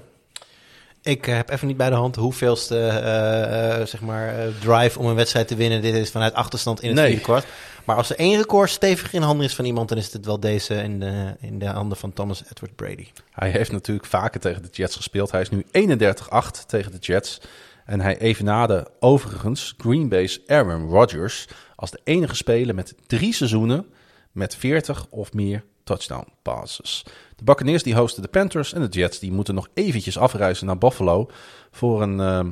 [1.01, 5.05] Ik eh, heb even niet bij de hand hoeveelste eh, eh, zeg maar, drive om
[5.05, 5.81] een wedstrijd te winnen.
[5.81, 7.07] Dit is vanuit achterstand in het Nee.
[7.07, 7.45] vierde kwart.
[7.89, 10.39] Maar als er één record stevig in handen is van iemand, dan is het wel
[10.39, 13.07] deze in de, in de handen van Thomas Edward Brady.
[13.31, 15.31] Hij heeft natuurlijk vaker tegen de Jets gespeeld.
[15.31, 17.41] Hij is nu 31-8 tegen de Jets.
[17.85, 23.85] En hij evenaarde overigens Green Bay's Aaron Rodgers als de enige speler met drie seizoenen
[24.31, 27.05] met 40 of meer touchdown passes.
[27.35, 30.77] De Buccaneers die hosten de Panthers en de Jets die moeten nog eventjes afreizen naar
[30.77, 31.29] Buffalo
[31.71, 32.51] voor een ehm,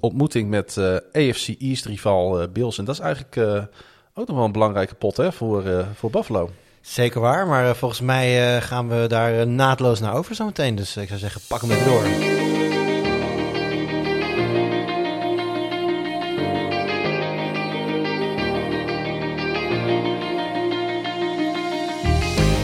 [0.00, 2.78] ontmoeting met eh, AFC East rival eh, Bills.
[2.78, 3.64] En dat is eigenlijk eh,
[4.18, 6.50] ook nog wel een belangrijke pot hè, voor, eh, voor Buffalo.
[6.80, 10.74] Zeker waar, maar eh, volgens mij eh, gaan we daar naadloos naar over zometeen.
[10.74, 12.02] Dus ik zou zeggen, pak hem even door.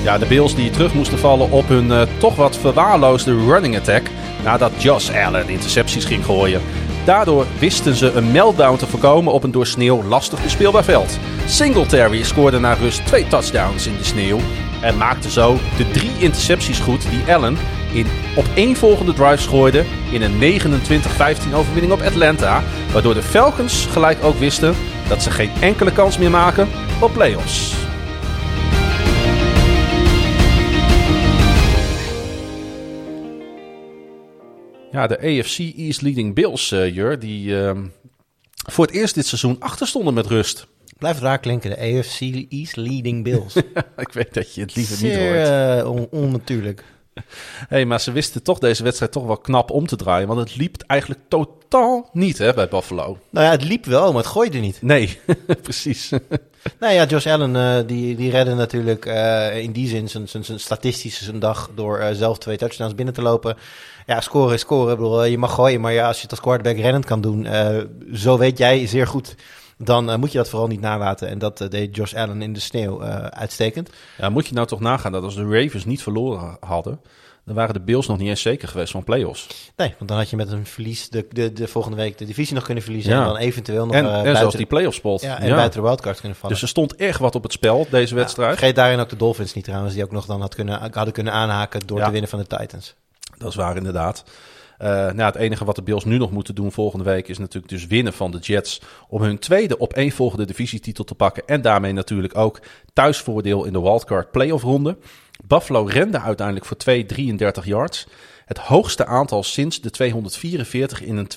[0.03, 4.03] Ja, de Bills die terug moesten vallen op hun toch wat verwaarloosde running attack
[4.45, 6.63] nadat Josh Allen intercepties ging gooien.
[7.05, 11.19] Daardoor wisten ze een meltdown te voorkomen op een door sneeuw lastig bespeelbaar veld.
[11.47, 14.39] Singletary scoorde na rust twee touchdowns in de sneeuw
[14.81, 17.57] en maakte zo de drie intercepties goed die Allen
[17.93, 18.07] in
[18.37, 24.75] opeenvolgende drives gooide in een 29-15 overwinning op Atlanta, waardoor de Falcons gelijk ook wisten
[25.09, 26.69] dat ze geen enkele kans meer maken
[27.01, 27.75] op playoffs.
[34.93, 37.85] Ja, de AFC East leading Bills, eh Jur, die ehm,
[38.71, 40.67] voor het eerst dit seizoen achter stonden met rust.
[40.99, 43.57] Blijft raar klinken, de AFC East leading Bills.
[43.97, 45.49] Ik weet dat je het liever niet hoort.
[45.49, 46.85] eh, on- onnatuurlijk.
[47.69, 50.29] Hey, maar ze wisten toch deze wedstrijd toch wel knap om te draaien.
[50.29, 53.19] Want het liep eigenlijk totaal niet hè, bij Buffalo.
[53.31, 54.83] Nou ja, het liep wel, maar het gooide niet.
[54.83, 55.19] Nee,
[55.63, 56.11] precies.
[56.79, 60.45] Nou ja, Josh Allen eh, die, die redde natuurlijk eh, in die zin zijn, zijn,
[60.45, 63.57] zijn statistische zijn dag door eh, zelf twee touchdowns binnen te lopen.
[64.07, 64.93] Ja, scoren is scoren.
[64.93, 67.47] Ik bedoel, je mag gooien, maar ja, als je het als quarterback rennend kan doen,
[68.13, 69.35] zo weet jij zeer goed,
[69.85, 71.29] dan eh, moet je dat vooral niet nalaten.
[71.29, 73.91] En dat eh, deed Josh Allen in de sneeuw eh, uitstekend.
[74.19, 77.01] Ja, moet je nou toch nagaan dat als de Ravens niet verloren hadden...
[77.45, 79.47] dan waren de Bills nog niet eens zeker geweest van playoffs.
[79.77, 82.55] Nee, want dan had je met een verlies de, de, de volgende week de divisie
[82.55, 83.13] nog kunnen verliezen.
[83.13, 83.21] Ja.
[83.21, 85.21] En dan eventueel nog En, eh, en buiten, zelfs die playoff spot.
[85.21, 85.55] ja, en Ja.
[85.55, 86.53] buiten de wildcard kunnen vallen.
[86.53, 88.57] Dus er stond echt wat op het spel, deze wedstrijd.
[88.57, 91.33] vergeet daarin ook de Dolphins niet trouwens, die ook nog dan had kunnen, hadden kunnen
[91.33, 92.95] aanhaken door te winnen van de Titans.
[93.39, 94.25] Dat is waar, inderdaad.
[94.83, 97.73] Eh, nou, het enige wat de Bills nu nog moeten doen volgende week is natuurlijk
[97.73, 98.81] dus winnen van de Jets.
[99.09, 101.47] Om hun tweede opeenvolgende divisietitel te pakken.
[101.47, 102.61] En daarmee natuurlijk ook
[102.93, 104.97] thuisvoordeel in de wildcard playoff ronde.
[105.45, 108.07] Buffalo rende uiteindelijk voor 2,33 yards.
[108.45, 111.29] Het hoogste aantal sinds de 244 in een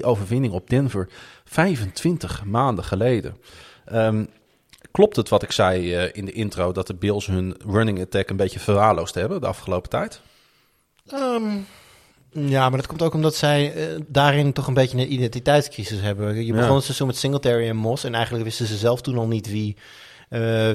[0.00, 1.08] 20-3 overwinning op Denver.
[1.44, 3.36] 25 maanden geleden.
[3.84, 4.24] Ehm,
[4.90, 8.30] klopt het wat ik zei eh, in de intro dat de Bills hun running attack
[8.30, 10.20] een beetje verwaarloosd hebben de afgelopen tijd?
[11.06, 11.56] Ehm,
[12.32, 16.44] ja, maar dat komt ook omdat zij eh, daarin toch een beetje een identiteitscrisis hebben.
[16.44, 16.74] Je begon Ja.
[16.74, 19.76] het seizoen met Singletary en Moss en eigenlijk wisten ze zelf toen al niet wie,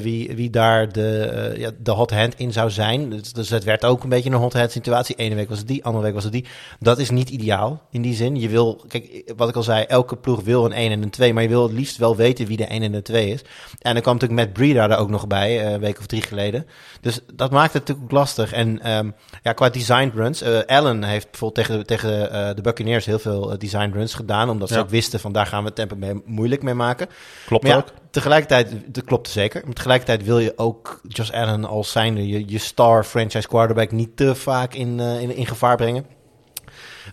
[0.01, 3.09] wie, wie daar de, eh, ja, de hot hand in zou zijn.
[3.09, 5.15] Dus, dus het werd ook een beetje een hot hand situatie.
[5.15, 6.45] Ene week was het die, andere week was het die.
[6.79, 8.35] Dat is niet ideaal in die zin.
[8.35, 11.33] Je wil, kijk, wat ik al zei, elke ploeg wil een 1 en een 2,
[11.33, 13.41] maar je wil het liefst wel weten wie de 1 en de 2 is.
[13.79, 16.21] En dan kwam natuurlijk Matt Breida er ook nog bij, eh, een week of drie
[16.21, 16.65] geleden.
[17.01, 18.53] Dus dat maakt het natuurlijk ook lastig.
[18.53, 19.09] En ehm,
[19.43, 23.51] ja, qua design runs, eh, Allen heeft bijvoorbeeld tegen, tegen eh, de Buccaneers heel veel
[23.51, 26.21] eh, design runs gedaan, omdat ze ook wisten van daar gaan we het tempo mee,
[26.25, 27.07] moeilijk mee maken.
[27.45, 27.87] Klopt Maar ja, ook.
[28.09, 29.43] tegelijkertijd, dat klopt zeker.
[29.53, 34.35] Maar tegelijkertijd wil je ook Josh Allen als zijnde je, star franchise quarterback niet te
[34.35, 36.05] vaak in, eh, in, gevaar brengen.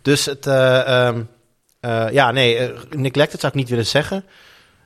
[0.03, 1.17] Dus het, eh,
[2.11, 4.25] ja, nee, neglected zou ik niet willen zeggen.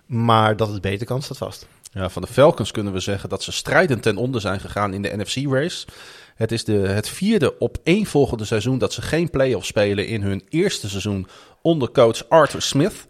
[0.07, 1.67] Maar dat het beter kan, staat vast.
[1.93, 5.03] Ja, van de Falcons kunnen we zeggen dat ze strijdend ten onder zijn gegaan in
[5.03, 5.87] de NFC-race.
[6.35, 10.23] Het is de, het vierde op één volgende seizoen dat ze geen play-off spelen in
[10.23, 11.27] hun eerste seizoen
[11.63, 13.07] onder coach Arthur Smith.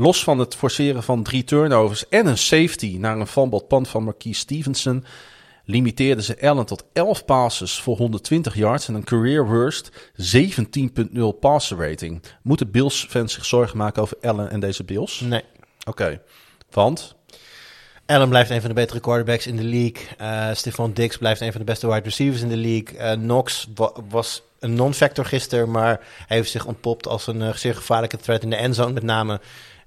[0.00, 4.04] Los van het forceren van drie turnovers en een safety naar een fumbled punt van
[4.04, 5.04] Marquise Stevenson.
[5.64, 11.88] limiteerden ze Allen tot 11 passes voor 120 yards en een career worst 17.0 passer
[11.88, 12.22] rating.
[12.42, 15.20] Moeten Bills fans zich zorgen maken over Allen en deze Bills?
[15.20, 15.44] Nee.
[15.84, 16.20] Oké,
[16.70, 17.14] want
[18.06, 20.06] Allen blijft een van de betere quarterbacks in de league.
[20.20, 22.98] Uh, Stephon Diggs blijft een van de beste wide receivers in de league.
[22.98, 27.52] Uh, Knox wa was een non-factor gisteren, maar hij heeft zich ontpopt als een uh,
[27.52, 29.40] zeer gevaarlijke threat in de endzone met name.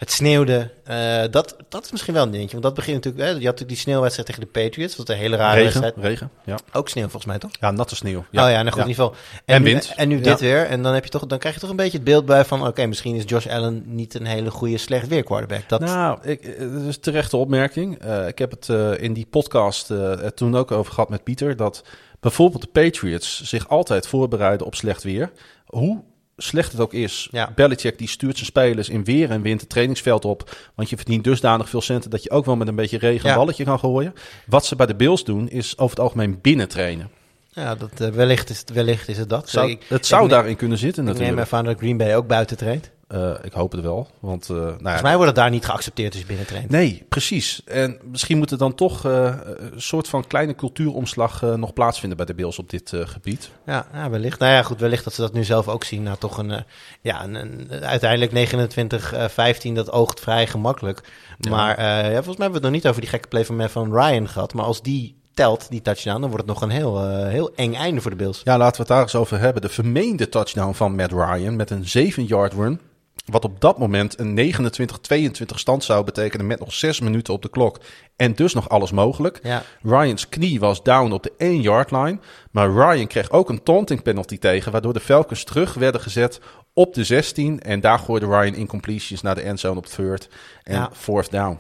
[0.04, 0.70] Het sneeuwde.
[0.90, 2.52] Uh, dat, dat is misschien wel een dingetje.
[2.52, 3.24] Want dat begint natuurlijk...
[3.24, 4.96] Hè, je had natuurlijk die sneeuwwedstrijd tegen de Patriots.
[4.96, 6.08] Dat was een hele rare regen, wedstrijd.
[6.08, 6.58] Regen, ja.
[6.74, 7.52] Ook sneeuw volgens mij, toch?
[7.60, 8.26] Ja, natte sneeuw.
[8.32, 8.46] Ja.
[8.46, 8.82] Oh ja, nou goed, ja.
[8.84, 9.16] in ieder geval.
[9.46, 9.94] En nu- wind.
[9.96, 10.24] En nu Ja.
[10.24, 10.66] dit weer.
[10.66, 12.68] En dan, heb je toch, dan krijg je toch een beetje het beeld bij van...
[12.68, 15.70] Oké, misschien is Josh Allen niet een hele goede slecht weer quarterback.
[15.70, 18.00] Dat, Nou, ik, eh, dat is terechte opmerking.
[18.00, 21.24] Eh, ik heb het eh, in die podcast eh, er toen ook over gehad met
[21.24, 21.56] Pieter.
[21.56, 21.84] Dat
[22.20, 25.32] bijvoorbeeld de Patriots zich altijd voorbereiden op slecht weer.
[25.66, 26.04] Hoe
[26.38, 27.28] slecht het ook is.
[27.32, 27.52] Ja.
[27.56, 30.56] Belichick die stuurt zijn spelers in weer en wind het trainingsveld op.
[30.76, 33.32] Want je verdient dusdanig veel centen dat je ook wel met een beetje regen een
[33.32, 33.38] Ja.
[33.38, 34.14] balletje kan gooien.
[34.46, 37.10] Wat ze bij de Bills doen is over het algemeen binnen trainen.
[37.56, 39.50] ja, dat, eh, wellicht, is, wellicht is het dat.
[39.50, 41.52] Zou, Ik- het zou ik neem- daarin kunnen zitten Ik neem natuurlijk.
[41.54, 42.90] aan dat Green Bay ook buiten traint.
[43.14, 44.08] Eh, ik hoop het wel.
[44.20, 46.46] Want, eh, nou ja, Volgens mij wordt het daar niet geaccepteerd je binnen.
[46.68, 47.62] Nee, precies.
[47.66, 49.34] En misschien moet er dan toch eh,
[49.72, 53.50] een soort van kleine cultuuromslag nog plaatsvinden bij de Bills op dit gebied.
[53.66, 54.40] Ja, ja, wellicht.
[54.40, 56.04] Nou ja, goed, wellicht dat ze dat nu zelf ook zien.
[56.04, 56.64] Nou, toch een,
[57.02, 61.02] ja, een, een- uiteindelijk 29, eh 15, dat oogt vrij gemakkelijk.
[61.50, 63.94] Maar ja, volgens mij hebben we het nog niet over die gekke play van, van
[63.94, 64.54] Ryan gehad.
[64.54, 68.02] Maar als die telt, die touchdown, dan wordt het nog een heel, heel eng einde
[68.02, 68.42] voor de Bills.
[68.44, 69.62] Ja, laten we het daar eens over hebben.
[69.62, 72.80] De vermeende touchdown van Matt Ryan met een 7-yard run.
[73.26, 77.50] Wat op dat moment een 29-22 stand zou betekenen met nog 6 minuten op de
[77.50, 77.80] klok.
[78.16, 79.40] En dus nog alles mogelijk.
[79.44, 82.20] Ja, Ryans knie was down op de 1-yard line.
[82.52, 84.72] Maar Ryan kreeg ook een taunting penalty tegen.
[84.72, 86.40] Waardoor de Falcons terug werden gezet
[86.74, 87.60] op de 16.
[87.62, 90.30] En daar gooide Ryan incompletions naar de endzone op third.
[90.64, 90.90] En Ja.
[90.94, 91.60] fourth down.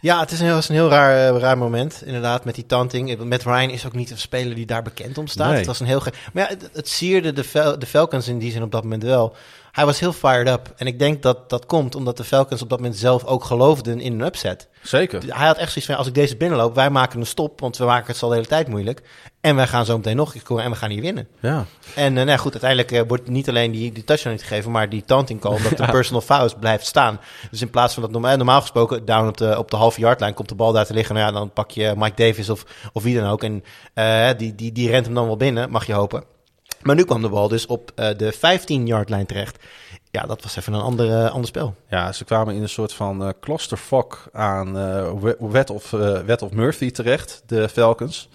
[0.00, 2.66] ja het is een, heel- was een heel raar, eh, raar moment, inderdaad, met die
[2.66, 3.18] tanting.
[3.24, 5.48] Met Ryan is ook niet een speler die daar bekend om staat.
[5.48, 5.56] Nee.
[5.56, 8.50] Het was een heel ge- Maar ja, het, het sierde de, de Falcons in die
[8.52, 9.36] zin op dat moment wel.
[9.76, 10.72] Hij was heel fired up.
[10.76, 14.00] En ik denk dat dat komt omdat de Falcons op dat moment zelf ook geloofden
[14.00, 14.68] in een upset.
[14.82, 15.22] Zeker.
[15.26, 17.84] Hij had echt zoiets van, als ik deze binnenloop, wij maken een stop, want we
[17.84, 19.02] maken het al de hele tijd moeilijk.
[19.40, 21.28] En wij gaan zo meteen nog een keer scoren en we gaan hier winnen.
[21.40, 21.64] Ja.
[21.94, 24.88] En eh, nou goed, uiteindelijk eh, wordt niet alleen die, die touchdown niet gegeven, maar
[24.88, 27.20] die taunting call, dat de personal fouls blijft staan.
[27.50, 30.20] Dus in plaats van dat normaal, normaal gesproken down op de, op de halve yard
[30.20, 32.64] lijn komt de bal daar te liggen, nou ja, dan pak je Mike Davis of,
[32.92, 33.42] of wie dan ook.
[33.42, 33.64] En
[33.94, 36.35] eh, die, die, die rent hem dan wel binnen, mag je hopen.
[36.82, 39.64] Maar nu kwam de bal dus op eh, de 15 yard lijn terecht.
[40.10, 41.74] Ja, dat was even een ander, eh, ander spel.
[41.90, 44.72] Ja, ze kwamen in een soort van eh clusterfuck aan
[45.20, 45.90] we- wet, of,
[46.26, 48.28] wet of Murphy terecht, de Falcons.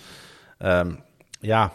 [0.57, 0.91] Ehm,
[1.39, 1.71] ja,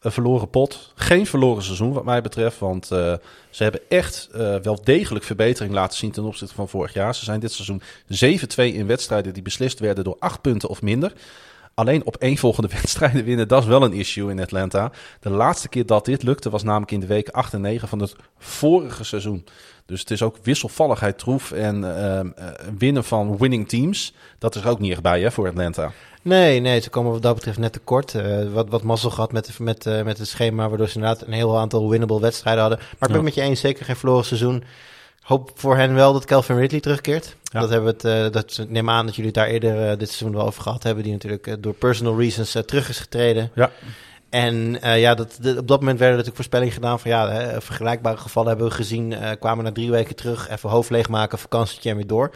[0.00, 0.92] een verloren pot.
[0.94, 3.18] Geen verloren seizoen wat mij betreft, want ze
[3.62, 4.28] hebben echt
[4.62, 7.14] wel degelijk verbetering laten zien ten opzichte van vorig jaar.
[7.14, 11.12] Ze zijn dit seizoen 7-2 in wedstrijden die beslist werden door acht punten of minder.
[11.74, 14.92] Alleen op één volgende wedstrijden winnen, dat is wel een issue in Atlanta.
[15.20, 18.00] De laatste keer dat dit lukte was namelijk in de weken 8 en 9 van
[18.00, 19.44] het vorige seizoen.
[19.86, 22.46] Dus het is ook wisselvalligheid troef en ehm, eh,
[22.78, 24.14] winnen van winning teams.
[24.38, 25.92] Dat is er ook niet echt bij hè, voor Atlanta.
[26.22, 28.14] Nee, nee, ze komen wat dat betreft net tekort.
[28.14, 31.32] Eh wat, wat mazzel gehad met, met, eh, met het schema, waardoor ze inderdaad een
[31.32, 32.78] heel aantal winnable wedstrijden hadden.
[32.78, 33.22] Maar ik ben Ja.
[33.22, 34.64] met je eens, zeker geen verloren seizoen.
[35.30, 37.36] Hoop voor hen wel dat Calvin Ridley terugkeert.
[37.42, 37.60] Ja.
[37.60, 39.98] Dat hebben we het, eh, dat, ik neem aan dat jullie het daar eerder eh,
[39.98, 41.02] dit seizoen wel over gehad hebben.
[41.04, 43.50] Die natuurlijk eh, door personal reasons terug is getreden.
[43.54, 43.70] Ja.
[44.30, 48.16] En ja, dat, de- op dat moment werden natuurlijk voorspellingen gedaan van ja, hè, vergelijkbare
[48.16, 49.14] gevallen hebben we gezien.
[49.38, 52.34] kwamen na drie weken terug, even hoofd leegmaken, vakantietje en weer door.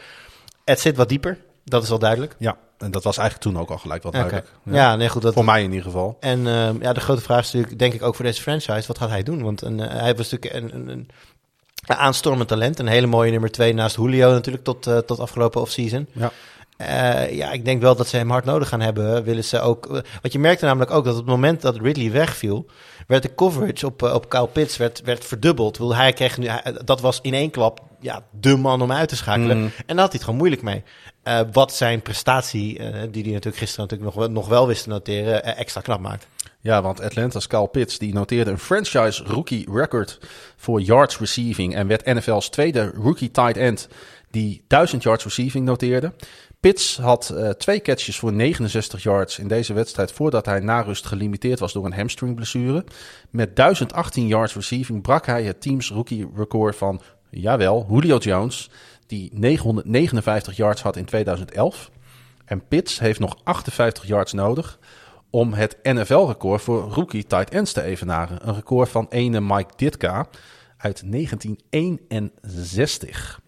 [0.64, 2.36] Het zit wat dieper, dat is al duidelijk.
[2.39, 4.20] Ja, en dat was eigenlijk toen ook al gelijk wat Oké.
[4.23, 4.56] duidelijk.
[4.64, 4.97] Ja.
[4.97, 5.23] nee, goed.
[5.23, 6.16] Dat, Voor mij in ieder geval.
[6.20, 8.98] en ehm, ja, de grote vraag is natuurlijk, denk ik ook voor deze franchise, wat
[8.98, 9.42] gaat hij doen?
[9.42, 11.08] Want een, hij was natuurlijk een, een
[11.87, 12.79] aanstormend talent.
[12.79, 16.07] Een hele mooie nummer twee naast Julio natuurlijk tot, eh, tot afgelopen offseason.
[16.13, 16.31] Ja.
[16.77, 19.25] Eh, ja, ik denk wel dat ze hem hard nodig gaan hebben.
[19.25, 19.87] Willen ze ook.
[20.21, 22.67] Want je merkte namelijk ook dat op het moment dat Ridley wegviel,
[23.07, 25.79] werd de coverage op, eh, op Kyle Pitts werd, werd verdubbeld.
[25.79, 29.09] Wil hij kreeg nu, hij- dat was in één klap ja, de man om uit
[29.09, 29.57] te schakelen.
[29.59, 29.63] Mm.
[29.65, 30.83] En daar had hij het gewoon moeilijk mee.
[31.23, 34.83] Eh, wat zijn prestatie, eh, die hij natuurlijk gisteren natuurlijk nog, wel- nog wel wist
[34.83, 36.27] te noteren, eh, extra knap maakt.
[36.65, 40.18] Ja, want Atlanta's Kyle Pitts die noteerde een franchise rookie record
[40.57, 43.89] voor yards receiving en werd NFL's tweede rookie tight end
[44.31, 46.12] die 1000 yards receiving noteerde.
[46.60, 51.07] Pitts had eh, twee catches voor 69 yards in deze wedstrijd voordat hij na rust
[51.07, 52.84] gelimiteerd was door een hamstringblessure.
[53.31, 58.70] Met 1018 yards receiving brak hij het teams rookie record van, jawel, Julio Jones,
[59.07, 61.91] die 959 yards had in 2011.
[62.44, 64.78] En Pitts heeft nog 58 yards nodig
[65.35, 68.49] om het NFL-record voor rookie tight ends te evenaren.
[68.49, 70.27] Een record van ene Mike Ditka
[70.77, 73.41] uit 1961.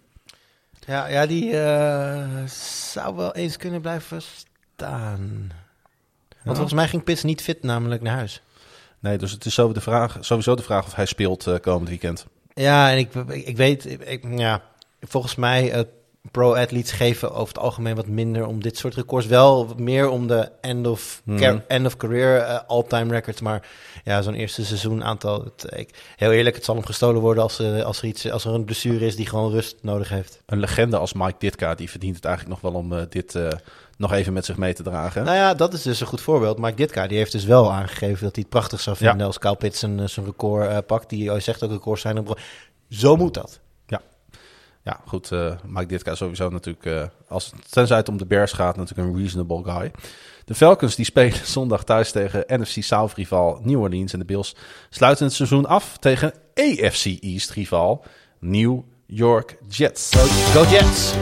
[0.86, 2.44] Ja, ja die eh,
[2.90, 5.50] zou wel eens kunnen blijven staan.
[6.42, 8.42] Want volgens mij ging Pitts niet fit namelijk naar huis.
[8.98, 11.88] Nee, dus het is sowieso de vraag, sowieso de vraag of hij speelt uh, komend
[11.88, 12.26] weekend.
[12.54, 14.62] Ja, en ik, ik, weet, ik, ja,
[15.00, 15.80] volgens mij, uh,
[16.30, 19.26] pro-athletes geven over het algemeen wat minder om dit soort records.
[19.26, 21.62] Wel meer om de end of, mm.
[21.68, 23.40] end of career uh, all-time records.
[23.40, 23.68] Maar
[24.04, 25.44] ja, zo'n eerste seizoen aantal.
[25.44, 28.44] Het, ik, heel eerlijk, het zal hem gestolen worden als, uh, als, er iets, als
[28.44, 30.42] er een blessure is die gewoon rust nodig heeft.
[30.46, 33.38] Een legende als Mike Ditka, die verdient het eigenlijk nog wel om uh, dit
[33.98, 35.24] nog even met zich mee te dragen.
[35.24, 36.58] Nou ja, dat is dus een goed voorbeeld.
[36.58, 39.24] Mike Ditka die heeft dus wel aangegeven dat hij het prachtig zou vinden ja.
[39.24, 41.08] als Kyle Pitts zijn, zijn record pakt.
[41.08, 42.26] Die zegt ook records zijn.
[42.88, 43.60] Zo moet dat.
[44.86, 45.30] Ja, goed.
[45.30, 49.16] Uh, Mike Ditka sowieso natuurlijk, uh, als, tenzij het om de Bears gaat, natuurlijk een
[49.16, 49.90] reasonable guy.
[50.44, 54.12] De Falcons die spelen zondag thuis tegen NFC South rival New Orleans.
[54.12, 54.56] En de Bills
[54.90, 58.04] sluiten het seizoen af tegen AFC East rival
[58.38, 60.10] New York Jets.
[60.52, 61.14] Go Jets!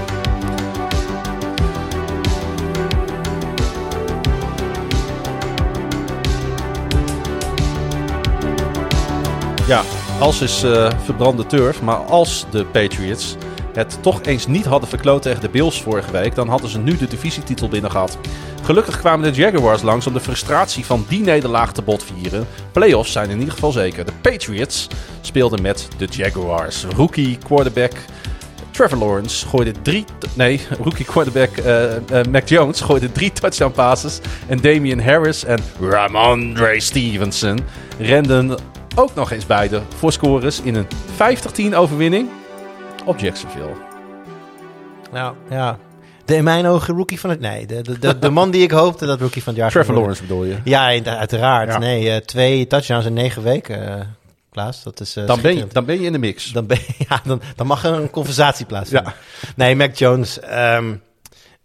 [9.67, 9.83] Ja,
[10.21, 13.37] als is uh, verbrande turf, maar als de Patriots
[13.75, 16.97] het toch eens niet hadden verkloot tegen de Bills vorige week, dan hadden ze nu
[16.97, 18.19] de divisietitel binnen gehad.
[18.63, 22.47] Gelukkig kwamen de Jaguars langs om de frustratie van die nederlaag te botvieren.
[22.73, 24.05] Playoffs zijn in ieder geval zeker.
[24.05, 24.89] De Patriots
[25.21, 26.85] speelden met de Jaguars.
[26.85, 27.93] Rookie quarterback
[28.75, 30.05] Trevor Lawrence gooide drie...
[30.35, 34.21] Nee, rookie quarterback uh, uh, Mac Jones gooide drie touchdown passes.
[34.49, 37.61] En Damian Harris en Ramondre Stevenson
[37.99, 38.59] renden
[38.95, 40.87] ook nog eens beide voor scores in een
[41.73, 42.29] 50-10 overwinning
[43.05, 43.73] op Jacksonville.
[45.13, 45.79] Nou, ja.
[46.25, 47.41] De in mijn ogen rookie van het...
[47.41, 49.95] Nee, de, de, de, de man die ik hoopte dat rookie van het jaar Trevor
[49.95, 50.57] Lawrence bedoel je?
[50.65, 51.69] Ja, uiteraard.
[51.69, 51.79] Ja.
[51.79, 54.01] Nee, uh, twee touchdowns in negen weken, uh,
[54.51, 54.83] Klaas.
[54.83, 56.53] Dat is, uh, dan, ben je, dan ben je in de mix.
[56.53, 59.13] Dan, ben, ja, dan, dan mag er een conversatie plaatsvinden.
[59.41, 59.53] Ja.
[59.57, 60.39] Nee, Mac Jones...
[60.53, 61.03] Um,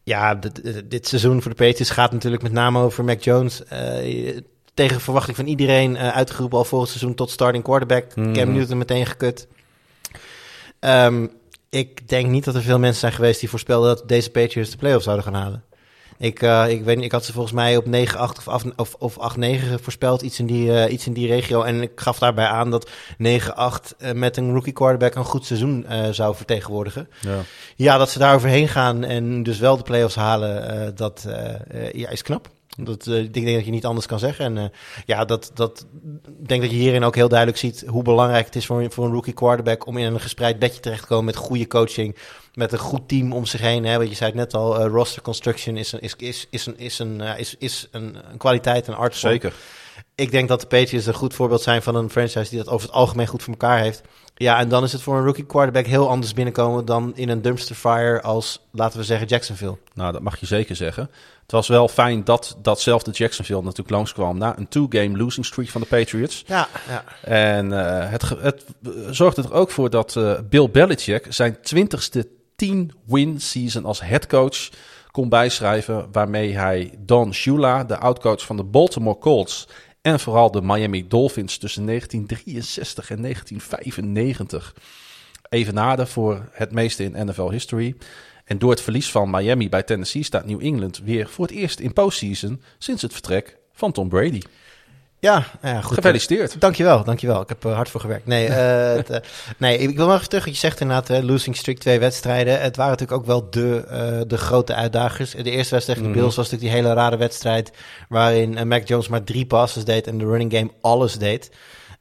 [0.04, 3.62] ja, dit, dit, seizoen voor de Patriots gaat natuurlijk met name over Mac Jones.
[3.74, 4.38] Uh,
[4.74, 8.16] tegen verwachting van iedereen uh, uitgeroepen al volgend seizoen tot starting quarterback.
[8.16, 8.34] Mm.
[8.34, 9.48] Cam Newton meteen gekut.
[10.80, 11.32] Um,
[11.70, 14.78] ik denk niet dat er veel mensen zijn geweest die voorspelden dat deze Patriots de
[14.78, 15.64] playoffs zouden gaan halen.
[16.18, 17.90] Ik, uh, ik, weet niet, ik had ze volgens mij op 9-8
[18.48, 19.40] of, of, of 8-9
[19.82, 21.62] voorspeld, iets in, die, uh, iets in die regio.
[21.62, 25.86] En ik gaf daarbij aan dat 9-8 uh, met een rookie quarterback een goed seizoen
[26.12, 27.10] zou vertegenwoordigen.
[27.22, 27.40] Ja.
[27.76, 31.28] ja, dat ze daar overheen gaan en dus wel de playoffs halen, dat
[31.92, 32.50] ja, is knap.
[32.84, 34.46] Dat, uh, ik denk dat je niet anders kan zeggen.
[34.46, 34.64] En uh,
[35.06, 35.86] ja, dat, dat
[36.40, 39.06] ik denk dat je hierin ook heel duidelijk ziet hoe belangrijk het is voor, voor
[39.06, 42.16] een rookie quarterback om in een gespreid bedje terecht te komen met goede coaching,
[42.54, 43.86] met een goed team om zich heen.
[43.86, 43.98] Hè.
[43.98, 46.78] Want je zei het net al, uh, roster construction is een, is, is, is een,
[46.78, 49.16] is een, is, is een, kwaliteit, een art.
[49.16, 49.54] Zeker.
[50.20, 52.88] Ik denk dat de Patriots een goed voorbeeld zijn van een franchise die dat over
[52.88, 54.02] het algemeen goed voor elkaar heeft.
[54.36, 57.42] Ja, en dan is het voor een rookie quarterback heel anders binnenkomen dan in een
[57.42, 59.78] dumpster fire als, laten we zeggen, Jacksonville.
[59.94, 61.10] Nou, dat mag je zeker zeggen.
[61.42, 65.82] Het was wel fijn dat datzelfde Jacksonville natuurlijk langskwam na een two-game losing streak van
[65.82, 66.44] de Patriots.
[66.48, 67.04] Ja, ja.
[67.22, 68.66] En uh, het, het
[69.10, 72.28] zorgde er ook voor dat uh, Bill Belichick zijn twintigste
[72.66, 74.70] 10-win season als headcoach
[75.12, 79.68] kon bijschrijven, waarmee hij Don Shula, de oudcoach van de Baltimore Colts,
[80.02, 84.76] en vooral de Miami Dolphins tussen 1963 en 1995
[85.50, 87.96] evenaarde voor het meeste in NFL history.
[88.46, 91.80] En door het verlies van Miami bij Tennessee staat New England weer voor het eerst
[91.80, 94.42] in postseason sinds het vertrek van Tom Brady.
[95.20, 95.94] Ja, ja goed.
[95.94, 96.54] Gefeliciteerd.
[96.54, 97.42] Uh, dankjewel, dankjewel.
[97.42, 98.26] Ik heb er hard voor gewerkt.
[98.26, 99.02] Nee, uh, uh,
[99.58, 100.46] nee, ik wil nog even terug.
[100.46, 102.62] Je zegt inderdaad, losing streak twee wedstrijden.
[102.62, 105.32] Het waren natuurlijk ook wel de, de grote uitdagers.
[105.32, 107.72] De eerste wedstrijd tegen de Bills was natuurlijk die hele rare wedstrijd...
[108.10, 111.52] waarin Mac Jones maar drie passes deed en de running game alles deed.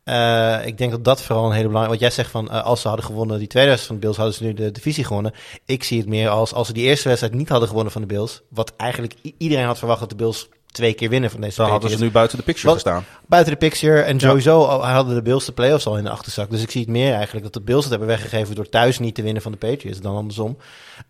[0.08, 2.00] Uh, ik denk dat dat vooral een hele belangrijke...
[2.00, 4.16] Wat jij zegt van, uh, als ze hadden gewonnen die tweede wedstrijd van de Bills...
[4.16, 5.32] hadden ze nu de divisie gewonnen.
[5.64, 8.06] Ik zie het meer als, als ze die eerste wedstrijd niet hadden gewonnen van de
[8.06, 8.42] Bills...
[8.50, 10.48] wat eigenlijk iedereen had verwacht dat de Bills
[10.78, 13.04] twee keer winnen van deze Dan hadden ze nu buiten de picture gestaan.
[13.26, 14.00] Buiten de picture.
[14.00, 16.50] En sowieso hadden de Bills de playoffs al in de achterzak.
[16.50, 18.54] Dus ik zie het meer eigenlijk dat de Bills het hebben weggegeven...
[18.54, 20.56] door thuis niet te winnen van de Patriots dan andersom.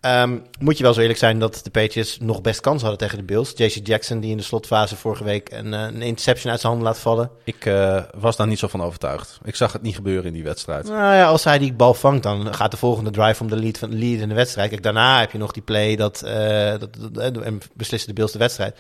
[0.01, 3.19] Um, moet je wel zo eerlijk zijn dat de Patriots nog best kans hadden tegen
[3.19, 3.53] de Bills.
[3.57, 7.01] JC Jackson die in de slotfase vorige week een, een interception uit zijn handen laat
[7.01, 7.31] vallen.
[7.45, 9.39] Ik uh, was daar niet zo van overtuigd.
[9.45, 10.85] Ik zag het niet gebeuren in die wedstrijd.
[10.85, 13.79] Nou ja, als hij die bal vangt, dan gaat de volgende drive om de lead,
[13.79, 14.69] van, lead in de wedstrijd.
[14.69, 18.33] Kijk, daarna heb je nog die play dat, uh, dat, dat en beslissen de Bills
[18.33, 18.77] de wedstrijd.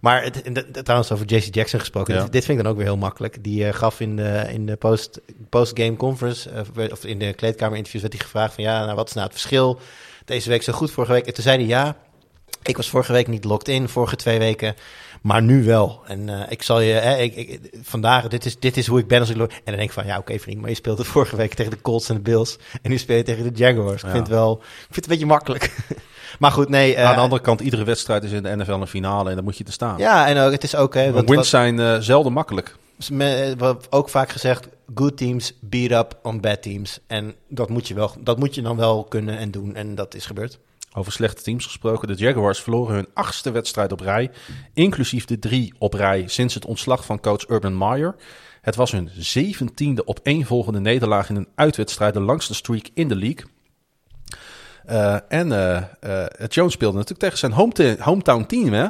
[0.00, 2.14] Maar het, het, trouwens, over JC Jackson gesproken.
[2.14, 2.22] Ja.
[2.22, 3.44] Dit, dit, vind ik dan ook weer heel makkelijk.
[3.44, 7.76] Die uh, gaf in de, in de post, post-game conference, uh, of in de kleedkamer
[7.76, 9.80] interviews, werd hij gevraagd van ja, nou, wat is nou het verschil?
[10.24, 11.26] Deze week zo goed, vorige week.
[11.26, 11.96] En toen zei hij ja,
[12.62, 14.74] Ik was vorige week niet locked in, vorige twee weken,
[15.22, 16.02] maar nu wel.
[16.06, 19.06] En uh, ik zal je, hè, ik, ik, vandaag, dit is, dit is hoe ik
[19.06, 19.36] ben als ik...
[19.36, 21.70] En dan denk ik van, ja oké okay, vriend, maar je speelde vorige week tegen
[21.70, 22.58] de Colts en de Bills.
[22.82, 24.00] En nu speel je tegen de Jaguars.
[24.00, 24.06] Ja.
[24.06, 25.76] Ik vind het wel, ik vind het een beetje makkelijk.
[26.38, 26.94] maar goed, nee.
[26.94, 29.44] Uh, aan de andere kant, iedere wedstrijd is in de NFL een finale en dan
[29.44, 29.98] moet je te staan.
[29.98, 30.94] Ja, en ook, het is ook...
[30.94, 32.76] Hè, wat, wins zijn uh, zelden makkelijk.
[33.58, 36.98] Wat ook vaak gezegd, good teams beat up on bad teams.
[37.06, 39.74] En dat moet je, wel, dat moet je dan wel kunnen en doen.
[39.74, 40.58] En dat is gebeurd.
[40.94, 42.08] Over slechte teams gesproken.
[42.08, 44.30] De Jaguars verloren hun achtste wedstrijd op rij.
[44.74, 48.14] Inclusief de drie op rij sinds het ontslag van coach Urban Meyer.
[48.60, 52.14] Het was hun zeventiende op één volgende nederlaag in een uitwedstrijd.
[52.14, 53.44] De langste streak in de league.
[54.90, 57.52] Uh, en uh, Jones speelde natuurlijk tegen zijn
[58.00, 58.86] hometown team, hè?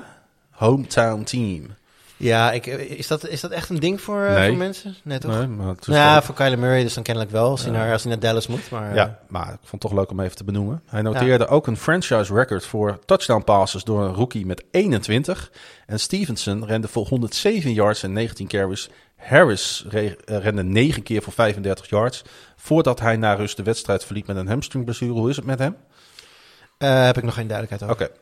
[0.51, 1.67] Hometown team.
[2.23, 4.49] Ja, ik, is, dat, is dat echt een ding voor, nee.
[4.49, 4.95] voor mensen?
[5.03, 5.39] Nee, toch?
[5.39, 6.23] Nee, maar het ja, wel...
[6.23, 8.71] voor Kyler Murray dus dan kennelijk wel, als, hij, naar, als hij naar Dallas moet.
[8.71, 10.83] Maar, ja, maar ik vond het toch leuk om even te benoemen.
[10.87, 11.51] Hij noteerde ja.
[11.51, 15.51] ook een franchise record voor touchdown passes door een rookie met 21.
[15.87, 18.89] En Stevenson rende voor 107 yards en 19 carries.
[19.17, 19.85] Harris
[20.27, 22.23] rende 9 keer voor 35 yards.
[22.57, 25.13] Voordat hij na rust de wedstrijd verliet met een hamstringblessure.
[25.13, 25.77] Hoe is het met hem?
[26.79, 28.05] Uh, heb ik nog geen duidelijkheid over.
[28.05, 28.15] Oké.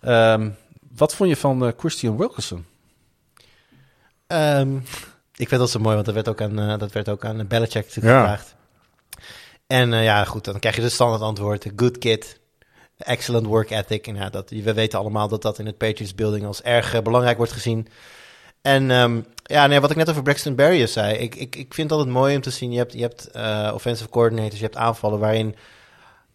[0.00, 0.32] Okay.
[0.32, 0.56] Um,
[0.96, 2.66] wat vond je van uh, Christian Wilkerson?
[4.32, 4.84] Um,
[5.36, 7.46] ik vind dat zo mooi, want dat werd ook aan, uh, dat werd ook aan
[7.46, 8.54] Belichick gevraagd.
[9.66, 11.66] En uh, ja, goed, dan krijg je de standaard antwoord.
[11.76, 12.40] Good kid,
[12.96, 14.06] excellent work ethic.
[14.06, 17.00] En ja, dat, we weten allemaal dat dat in het Patriots building als erg uh,
[17.00, 17.88] belangrijk wordt gezien.
[18.62, 21.14] En um, ja, nee, wat ik net over Braxton Berrios zei.
[21.16, 22.72] Ik, ik, ik vind het altijd mooi om te zien.
[22.72, 23.30] Je hebt, je hebt
[23.74, 25.56] offensive coordinators, je hebt aanvallen waarin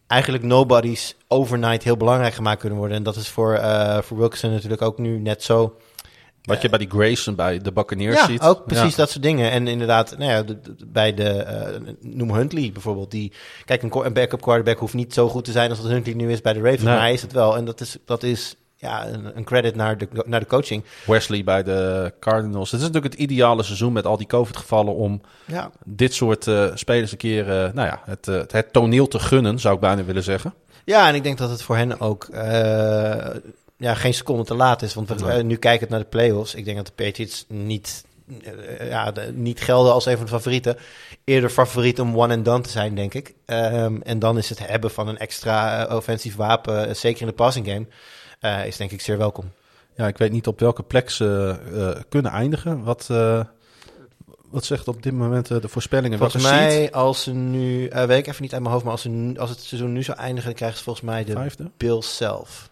[0.06, 2.96] eigenlijk nobodies overnight heel belangrijk gemaakt kunnen worden.
[2.96, 3.60] En dat is voor,
[4.02, 5.76] voor Wilkerson natuurlijk ook nu net zo.
[6.44, 8.40] Wat je bij die Grayson, bij de Buccaneers ja, ziet.
[8.40, 8.96] ook precies ja.
[8.96, 9.50] dat soort dingen.
[9.50, 11.46] En inderdaad, nou ja, de, de, bij de,
[11.82, 13.10] uh, noem Huntley bijvoorbeeld.
[13.10, 13.32] Die,
[13.64, 16.32] kijk, een, een backup quarterback hoeft niet zo goed te zijn als dat Huntley nu
[16.32, 16.82] is bij de Ravens.
[16.82, 16.92] Nee.
[16.92, 17.56] Maar hij is het wel.
[17.56, 20.84] En dat is, dat is ja, een, een credit naar de, naar de coaching.
[21.06, 22.70] Wesley bij de Cardinals.
[22.70, 25.70] Het is natuurlijk het ideale seizoen met al die COVID-gevallen om ja.
[25.84, 29.58] dit soort uh, spelers een keer, uh, nou ja, het, uh, het toneel te gunnen,
[29.58, 30.54] zou ik bijna willen zeggen.
[30.84, 32.28] Ja, en ik denk dat het voor hen ook
[33.76, 34.94] ja, geen seconde te laat is.
[34.94, 35.42] Want we, nee.
[35.42, 36.54] nu kijken naar de playoffs.
[36.54, 40.30] Ik denk dat de Patriots niet, uh, ja, de, niet gelden als een van de
[40.30, 40.76] favorieten.
[41.24, 43.34] Eerder favoriet om one and done te zijn, denk ik.
[43.46, 47.32] Um, en dan is het hebben van een extra uh, offensief wapen, zeker in de
[47.32, 49.52] passing game, is denk ik zeer welkom.
[49.96, 51.56] Ja, ik weet niet op welke plek ze
[52.08, 52.82] kunnen eindigen.
[52.82, 53.06] Wat,
[54.50, 56.18] wat zegt op dit moment de voorspellingen?
[56.18, 56.92] Volgens mij, ziet?
[56.92, 59.60] als ze nu, weet ik even niet uit mijn hoofd, maar als, ze, als het
[59.60, 61.70] seizoen nu zou eindigen, dan krijgen ze volgens mij de Vijfde?
[61.76, 62.70] Bills zelf.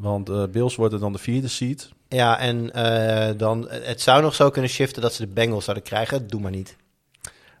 [0.00, 1.90] Want uh, Bills worden dan de vierde seed.
[2.08, 5.84] Ja, en uh, dan, het zou nog zo kunnen shiften dat ze de Bengals zouden
[5.86, 6.26] krijgen.
[6.26, 6.76] Doe maar niet.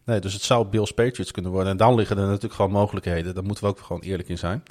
[0.04, 1.70] Nee, dus het zou Bills Patriots kunnen worden.
[1.70, 3.34] En dan liggen er natuurlijk gewoon mogelijkheden.
[3.34, 4.62] Daar moeten we ook gewoon eerlijk in zijn.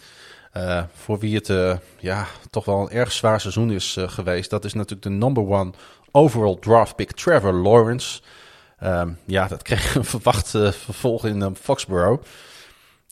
[0.57, 4.49] Uh, voor wie het uh, ja, toch wel een erg zwaar seizoen is uh, geweest.
[4.49, 5.71] Dat is natuurlijk de number one
[6.11, 8.21] overall draft pick Trevor Lawrence.
[8.83, 12.23] Um, ja, dat kreeg een verwacht vervolg in um, Foxborough.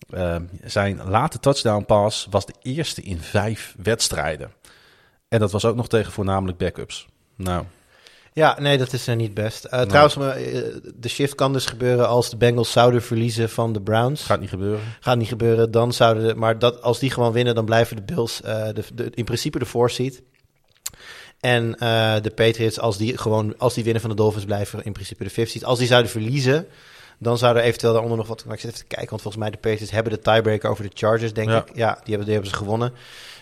[0.09, 4.51] Uh, zijn late touchdown pass was de eerste in vijf wedstrijden.
[5.27, 7.07] En dat was ook nog tegen voornamelijk backups.
[7.35, 7.65] Nou.
[8.33, 9.65] Ja, nee, dat is uh, niet best.
[9.65, 9.87] Uh, nou.
[9.87, 10.33] Trouwens, uh,
[10.95, 14.23] de shift kan dus gebeuren als de Bengals zouden verliezen van de Browns.
[14.23, 14.79] Gaat niet gebeuren.
[14.99, 15.71] Gaat niet gebeuren.
[15.71, 19.09] Dan zouden de, maar dat, als die gewoon winnen, dan blijven de Bills de, de,
[19.13, 20.21] in principe de seed.
[21.39, 21.71] En
[22.21, 25.29] de Patriots, als die gewoon als die winnen van de Dolphins, blijven in principe de
[25.29, 25.63] fifth seed.
[25.63, 26.67] Als die zouden verliezen,
[27.19, 28.45] dan zou er eventueel daaronder nog wat...
[28.45, 30.83] Maar ik zit even te kijken, want volgens mij de Patriots hebben de tiebreaker over
[30.83, 31.57] de Chargers, denk ja.
[31.57, 31.75] ik.
[31.75, 32.93] Ja, die hebben, die hebben ze gewonnen.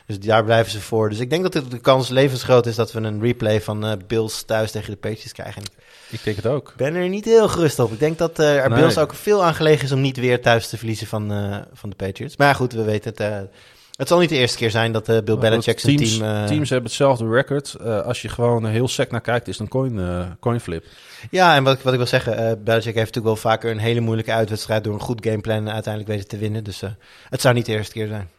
[0.08, 1.10] Dus daar blijven ze voor.
[1.10, 4.44] Dus ik denk dat de kans levensgroot is dat we een replay van uh, Bills
[4.44, 5.62] thuis tegen de Patriots krijgen.
[6.10, 6.70] Ik denk het ook.
[6.70, 7.92] Ik ben er niet heel gerust op.
[7.92, 8.80] Ik denk dat uh, er nee.
[8.80, 11.90] Bills ook veel aan gelegen is om niet weer thuis te verliezen van, uh, van
[11.90, 12.38] de Patriots.
[12.38, 13.50] Maar goed, we weten het.
[13.94, 16.30] Het zal niet de eerste keer zijn dat Bill Belichick zijn teams, team...
[16.30, 16.46] Uh...
[16.46, 17.80] Teams hebben hetzelfde record.
[17.80, 20.86] Als je gewoon heel sec naar kijkt, is het een coin, coin flip.
[21.32, 24.32] Ja, en wat, wat ik wil zeggen, Belichick heeft natuurlijk wel vaker een hele moeilijke
[24.32, 24.84] uitwedstrijd...
[24.84, 26.64] door een goed gameplan uiteindelijk weten te winnen.
[26.64, 26.82] Dus
[27.30, 28.30] het zou niet de eerste keer zijn.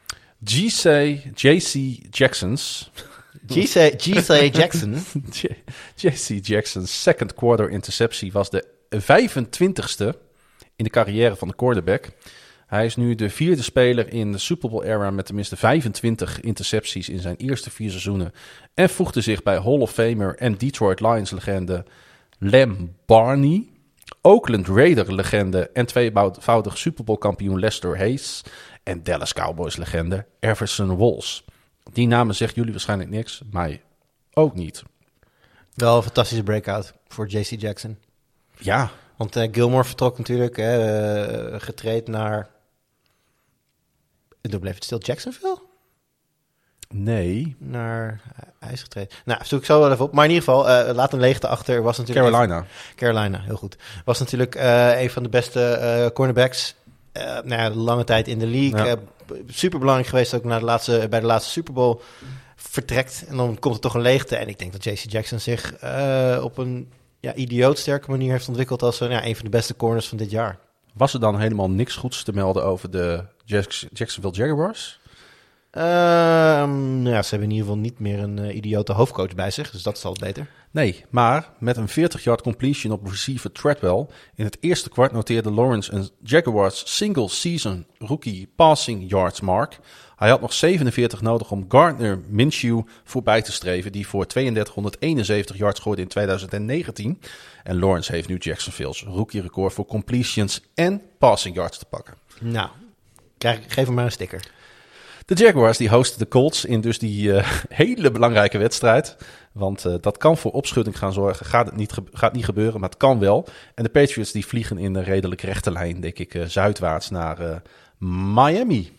[0.45, 2.91] GC, JC Jackson's...
[3.47, 4.97] GC, GC Jackson?
[5.97, 10.19] JC Jackson's second quarter interceptie was de 25ste
[10.77, 12.11] in de carrière van de quarterback...
[12.67, 17.09] Hij is nu de vierde speler in de Super Bowl era met tenminste 25 intercepties
[17.09, 18.33] in zijn eerste vier seizoenen.
[18.75, 21.85] En voegde zich bij Hall of Famer en Detroit Lions legende
[22.39, 23.69] Lem Barney.
[24.21, 28.43] Oakland Raider legende en tweevoudig Super Bowl kampioen Lester Hayes.
[28.83, 31.45] En Dallas Cowboys legende Everson Walls.
[31.93, 33.83] Die namen zegt jullie waarschijnlijk niks, mij
[34.33, 34.83] ook niet.
[35.75, 37.99] Wel een fantastische breakout voor JC Jackson.
[38.59, 38.91] Ja.
[39.17, 42.55] Want uh, Gilmore vertrok natuurlijk, uh, getraind naar
[44.45, 45.59] en toen bleef het stil Jacksonville?
[46.97, 48.21] Nee, naar
[48.61, 49.11] ijs getreden.
[49.25, 50.13] Nou, zoek ik zo wel even op.
[50.13, 51.83] Maar in ieder geval, eh, laat een leegte achter.
[51.83, 52.65] Was natuurlijk Carolina.
[52.97, 53.77] Carolina, heel goed.
[54.05, 56.75] Was natuurlijk eh, een van de beste eh, cornerbacks.
[57.13, 58.85] eh nou ja, lange tijd in de league.
[58.87, 58.97] Ja.
[59.49, 62.01] super belangrijk geweest ook naar de laatste, bij de laatste Super Bowl.
[62.57, 64.37] Vertrekt en dan komt er toch een leegte.
[64.37, 68.49] En ik denk dat JC Jackson zich eh, op een ja, idioot sterke manier heeft
[68.49, 70.59] ontwikkeld als eh, ja, een van de beste corners van dit jaar.
[70.95, 75.01] Was er dan helemaal niks goeds te melden over de Jacks- Jacksonville Jaguars?
[75.75, 79.51] Ehm, nou ja, ze hebben in ieder geval niet meer een eh, idiote hoofdcoach bij
[79.51, 79.71] zich.
[79.71, 80.47] Dus dat is al beter.
[80.71, 85.93] Nee, maar met een 40-yard completion op receiver Treadwell in het eerste kwart noteerde Lawrence
[85.93, 89.79] een Jaguars single season rookie passing yards mark.
[90.17, 95.81] Hij had nog 47 nodig om Gardner Minshew voorbij te streven, die voor 3271 yards
[95.81, 97.21] gooide in 2019.
[97.63, 102.15] En Lawrence heeft nu Jacksonville's rookie record voor completions en passing yards te pakken.
[102.41, 102.69] Nou,
[103.39, 104.54] krijg, geef hem maar een sticker.
[105.27, 109.17] De Jaguars die hosten de Colts in dus die eh, hele belangrijke wedstrijd.
[109.53, 111.47] Want eh, dat kan voor opschudding gaan zorgen.
[111.47, 113.47] Gaat, het niet gaat niet gebeuren, maar het kan wel.
[113.75, 117.63] En de Patriots die vliegen in een redelijk rechte lijn, denk ik, eh, zuidwaarts naar
[118.35, 118.93] Miami.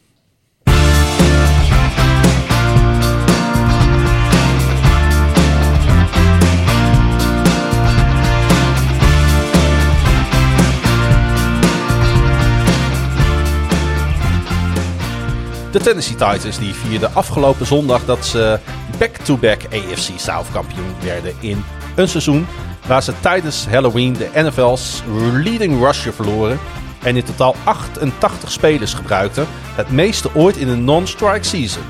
[15.75, 18.59] De Tennessee Titans die vierden afgelopen zondag dat ze
[18.99, 21.63] back-to-back AFC South kampioen werden in
[21.95, 22.47] een seizoen
[22.87, 26.59] waar ze tijdens Halloween de NFL's leading rusher verloren
[27.03, 31.83] en in totaal 88 spelers gebruikten, het meeste ooit in een non-strike season.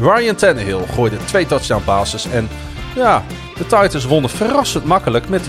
[0.00, 2.48] Ryan Tannehill gooide twee touchdown passes en
[2.94, 3.24] ja,
[3.56, 5.42] de Titans wonnen verrassend makkelijk met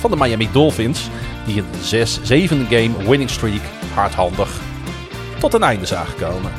[0.00, 1.08] van de Miami Dolphins,
[1.46, 3.62] die een 6-7 game winning streak
[3.94, 4.48] hardhandig
[5.50, 6.52] tot een einde zagen komen.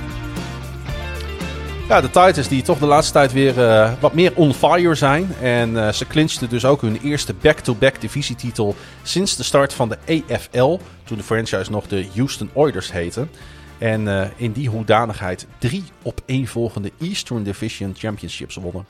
[1.88, 5.36] Ja, de Titans die toch de laatste tijd weer eh, wat meer on fire zijn.
[5.42, 9.98] En eh, ze clinchten dus ook hun eerste back-to-back divisietitel sinds de start van de
[10.08, 10.80] AFL.
[11.04, 13.28] Toen de franchise nog de Houston Oilers heette.
[13.78, 18.86] En eh, in die hoedanigheid drie op één volgende Eastern Division Championships wonnen.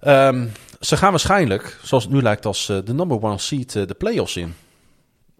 [0.00, 0.46] Ehm,
[0.80, 4.54] ze gaan waarschijnlijk, zoals het nu lijkt, als de number one seed de playoffs in.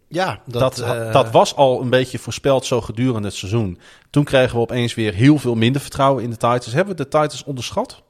[0.09, 3.78] Ja, Dat, dat, eh, dat was al een beetje voorspeld zo gedurende het seizoen.
[4.10, 6.73] Toen kregen we opeens weer heel veel minder vertrouwen in de Titans.
[6.73, 8.02] Hebben we de Titans onderschat?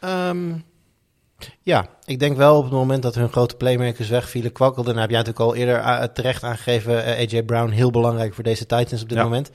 [0.00, 0.52] Ehm,
[1.62, 4.94] ja, ik denk wel op het moment dat hun grote playmakers wegvielen, kwakkelden.
[4.94, 8.44] Nou, heb jij natuurlijk al eerder eh, terecht aangegeven, eh, AJ Brown heel belangrijk voor
[8.44, 9.24] deze Titans op dit Ja.
[9.24, 9.50] moment.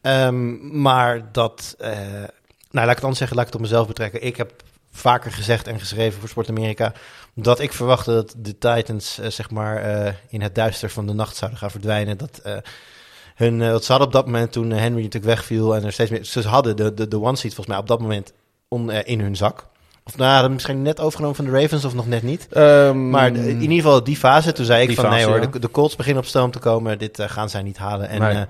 [0.00, 1.90] Ehm, maar dat, nou
[2.70, 4.22] laat ik het anders zeggen, laat ik het op mezelf betrekken.
[4.22, 4.52] Ik heb
[4.92, 6.92] vaker gezegd en geschreven voor Sport Amerika
[7.38, 11.12] dat ik verwachtte dat de Titans eh, zeg maar eh, in het duister van de
[11.12, 12.18] nacht zouden gaan verdwijnen.
[12.18, 12.56] Dat eh,
[13.34, 16.24] hun, wat ze hadden op dat moment toen Henry natuurlijk wegviel en er steeds meer,
[16.24, 18.32] ze hadden de, de, de one seat volgens mij op dat moment
[18.68, 19.66] on, in hun zak.
[20.06, 22.48] Of nou, misschien net overgenomen van de Ravens of nog net niet.
[22.94, 25.46] Maar de- in ieder geval die fase, toen zei ik van fase, nee hoor, ja.
[25.46, 26.98] de, de Colts beginnen op stoom te komen.
[26.98, 28.08] Dit eh, gaan zij niet halen.
[28.08, 28.34] En Nee.
[28.34, 28.42] eh,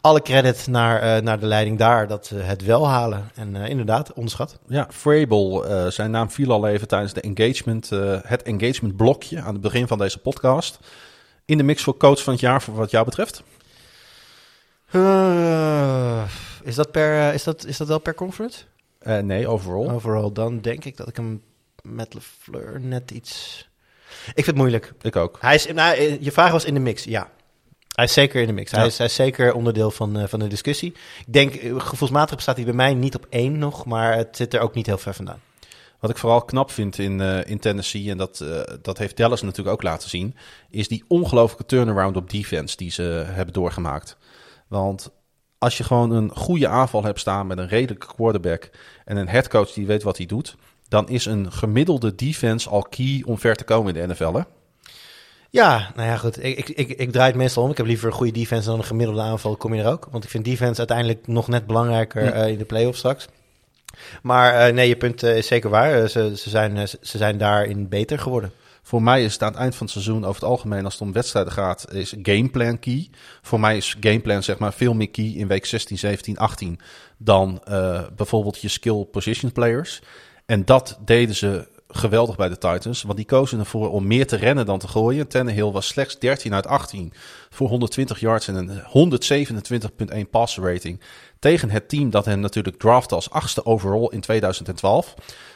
[0.00, 3.30] alle credit naar, eh, naar de leiding daar dat ze het wel halen.
[3.34, 4.58] En eh, inderdaad, onderschat.
[4.66, 9.40] Ja, Frable, eh, zijn naam viel al even tijdens de engagement, eh, het engagement blokje
[9.40, 10.78] aan het begin van deze podcast.
[11.44, 13.42] In de mix voor coach van het jaar, voor wat jou betreft?
[16.62, 18.62] Is, dat per, is, dat, is dat wel per conference?
[19.00, 19.88] Eh, nee, overall.
[19.88, 21.42] Overal dan denk ik dat ik hem
[21.82, 23.68] met LeFleur net iets...
[24.26, 24.92] Ik vind het moeilijk.
[25.02, 25.38] Ik ook.
[25.40, 27.30] Hij is, nou, eh, je vraag was in de mix, ja.
[27.94, 28.70] Hij is zeker in de mix.
[28.70, 28.86] Hij, Ja.
[28.86, 30.90] is, hij is zeker onderdeel van, eh, van de discussie.
[31.26, 34.60] Ik denk, gevoelsmatig staat hij bij mij niet op één nog, maar het zit er
[34.60, 35.40] ook niet heel ver vandaan.
[36.00, 38.44] Wat ik vooral knap vind in, in Tennessee, en dat,
[38.82, 40.36] dat heeft Dallas natuurlijk ook laten zien,
[40.70, 44.16] is die ongelooflijke turnaround op defense die ze hebben doorgemaakt.
[44.68, 45.10] Want
[45.60, 48.70] als je gewoon een goede aanval hebt staan met een redelijke quarterback
[49.04, 50.56] en een headcoach die weet wat hij doet,
[50.88, 54.32] dan is een gemiddelde defense al key om ver te komen in de NFL.
[54.34, 54.40] Hè?
[55.50, 56.44] Ja, nou ja, goed.
[56.44, 57.70] Ik, ik, ik, draai het meestal om.
[57.70, 59.56] Ik heb liever een goede defense dan een gemiddelde aanval.
[59.56, 60.08] Kom je er ook?
[60.10, 62.32] Want ik vind defense uiteindelijk nog net belangrijker Ja.
[62.32, 63.28] eh, in de playoffs straks.
[64.22, 66.08] Maar eh, nee, je punt eh, is zeker waar.
[66.08, 68.52] Ze, ze, zijn, ze zijn daarin beter geworden.
[68.90, 71.02] Voor mij is het aan het eind van het seizoen over het algemeen, als het
[71.02, 73.10] om wedstrijden gaat, is gameplan key.
[73.42, 76.80] Voor mij is gameplan zeg maar veel meer key in week 16, 17, 18
[77.16, 80.02] dan eh, bijvoorbeeld je skill position players.
[80.46, 84.36] En dat deden ze geweldig bij de Titans, want die kozen ervoor om meer te
[84.36, 85.28] rennen dan te gooien.
[85.28, 87.12] Tannehill was slechts 13 uit 18
[87.50, 88.82] voor 120 yards en een
[90.24, 91.00] 127,1 passer rating.
[91.38, 95.14] Tegen het team dat hen natuurlijk draftte als achtste overall in 2012.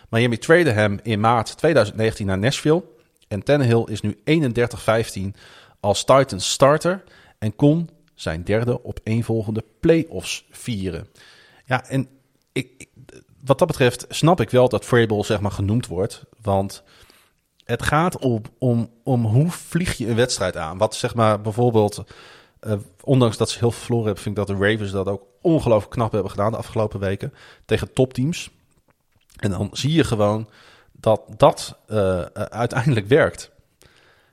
[0.09, 2.93] Miami traded hem in maart 2019 naar Nashville.
[3.35, 5.39] En Tannehill is nu 31-15
[5.81, 7.05] als Titans starter
[7.39, 11.09] en kon zijn derde op volgende playoffs vieren.
[11.65, 12.09] Ja, en
[12.53, 12.87] ik,
[13.45, 16.25] wat dat betreft snap ik wel dat Vrabel zeg maar genoemd wordt.
[16.43, 16.83] Want
[17.65, 20.79] het gaat om, om, om hoe vlieg je een wedstrijd aan.
[20.79, 22.05] Wat zeg maar bijvoorbeeld,
[22.61, 22.73] eh,
[23.03, 25.93] ondanks dat ze heel veel verloren hebben, vind ik dat de Ravens dat ook ongelooflijk
[25.93, 28.51] knap hebben gedaan de afgelopen weken tegen topteams.
[29.37, 30.49] En dan zie je gewoon
[31.05, 33.51] dat dat eh, eh, uiteindelijk werkt.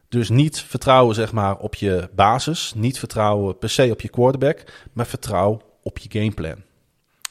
[0.10, 4.64] Dus niet vertrouwen zeg maar op je basis, niet vertrouwen per se op je quarterback,
[4.94, 6.56] maar vertrouw op je gameplan.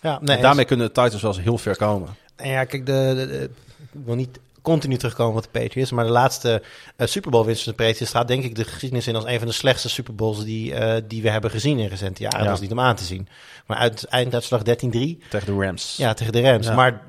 [0.01, 2.09] Ja, nee, en daarmee kunnen de Titans wel eens heel ver komen.
[2.37, 3.51] Ja, kijk, de, de- de-
[3.93, 6.63] ik wil niet continu terugkomen op de Patriots, maar de laatste
[6.97, 9.39] eh, Super Bowl winst van de Patriots staat denk ik de geschiedenis in als een
[9.39, 10.75] van de slechtste Super Bowls die,
[11.07, 12.39] die we hebben gezien in recente jaren.
[12.39, 12.45] Ja.
[12.45, 13.29] Dat is niet om aan te zien.
[13.67, 15.97] Maar uit, einduitslag 13-3, Tegen de Rams.
[15.97, 16.67] ja, tegen de Rams.
[16.67, 16.75] Ja.
[16.75, 17.01] Maar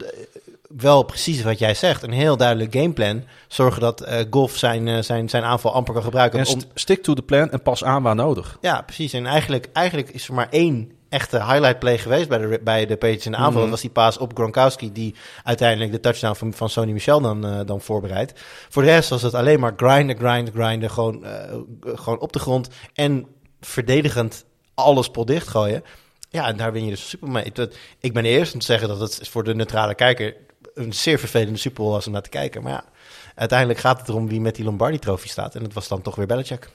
[0.77, 3.23] wel precies wat jij zegt, een heel duidelijk gameplan.
[3.47, 6.39] Zorgen dat eh Golf zijn, eh, zijn, zijn aanval amper kan gebruiken.
[6.39, 8.57] En om, st- stick to the plan en pas aan waar nodig.
[8.61, 9.13] ja, precies.
[9.13, 12.97] En eigenlijk, eigenlijk is er maar één echte highlight play geweest bij de, bij de
[12.97, 13.51] Patriots in de aanval.
[13.53, 13.61] Mhm.
[13.61, 17.45] Dat was die paas op Gronkowski, die uiteindelijk de touchdown van, van Sony Michel dan,
[17.45, 18.39] eh, dan voorbereidt.
[18.69, 20.89] Voor de rest was het alleen maar grinden, grinden, grinden.
[20.91, 21.25] Gewoon,
[21.83, 23.25] gewoon op de grond en
[23.61, 25.83] verdedigend alles pot dicht gooien.
[26.29, 27.51] Ja, en daar win je dus super mee.
[27.99, 30.35] Ik ben de eerste om te zeggen dat het voor de neutrale kijker
[30.73, 32.63] een zeer vervelende Super Bowl was om naar te kijken.
[32.63, 32.83] Maar ja,
[33.35, 35.55] uiteindelijk gaat het erom wie met die Lombardi-trofee staat.
[35.55, 36.69] En dat was dan toch weer Belichick.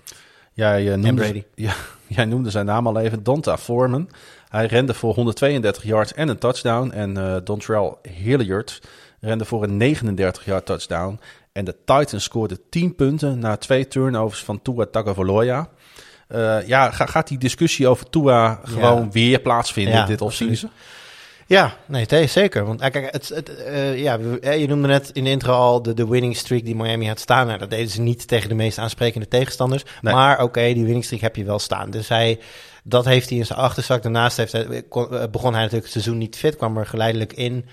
[0.53, 1.45] Jij, eh, noemde, Brady.
[1.55, 1.73] Ja,
[2.07, 4.11] jij noemde zijn naam al even, Donta Foreman.
[4.49, 6.91] Hij rende voor 132 yards en een touchdown.
[6.91, 8.81] En eh Dontrell Hilliard
[9.21, 11.21] rende voor een 39 yard touchdown.
[11.53, 15.69] En de Titans scoorden 10 punten na twee turnovers van Tua Tagovailoa.
[16.29, 20.71] Eh ja, ga- gaat die discussie over Tua gewoon weer plaatsvinden Ja, dit offseason?
[21.49, 22.65] Ja, nee, zeker.
[22.65, 25.83] Want eh, kijk, het, het, eh, ja, eh, je noemde net in de intro al
[25.83, 27.47] de, de winning streak die Miami had staan.
[27.47, 29.83] Nou, dat deden ze niet tegen de meest aansprekende tegenstanders.
[30.01, 30.15] Nee.
[30.15, 31.91] Maar oké, die winning streak heb je wel staan.
[31.91, 32.39] Dus hij,
[32.85, 34.03] dat heeft hij in zijn achterzak.
[34.03, 37.67] Daarnaast heeft hij, kon- begon hij natuurlijk het seizoen niet fit, kwam er geleidelijk in.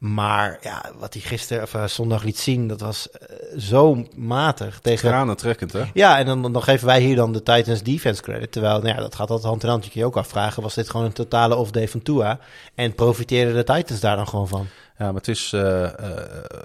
[0.00, 4.78] Maar ja, wat hij gisteren of eh, zondag liet zien, dat was eh, zo matig
[4.78, 5.08] tegen.
[5.08, 5.82] Tranentrekkend, hè?
[5.94, 8.52] Ja, en dan, dan geven wij hier dan de Titans defense credit.
[8.52, 9.92] Terwijl, nou ja, dat gaat altijd hand in hand.
[9.92, 12.38] Je ook afvragen, was dit gewoon een totale off-day van Tua?
[12.74, 14.66] En profiteerden de Titans daar dan gewoon van?
[15.00, 15.92] Ja, maar het is eh, eh,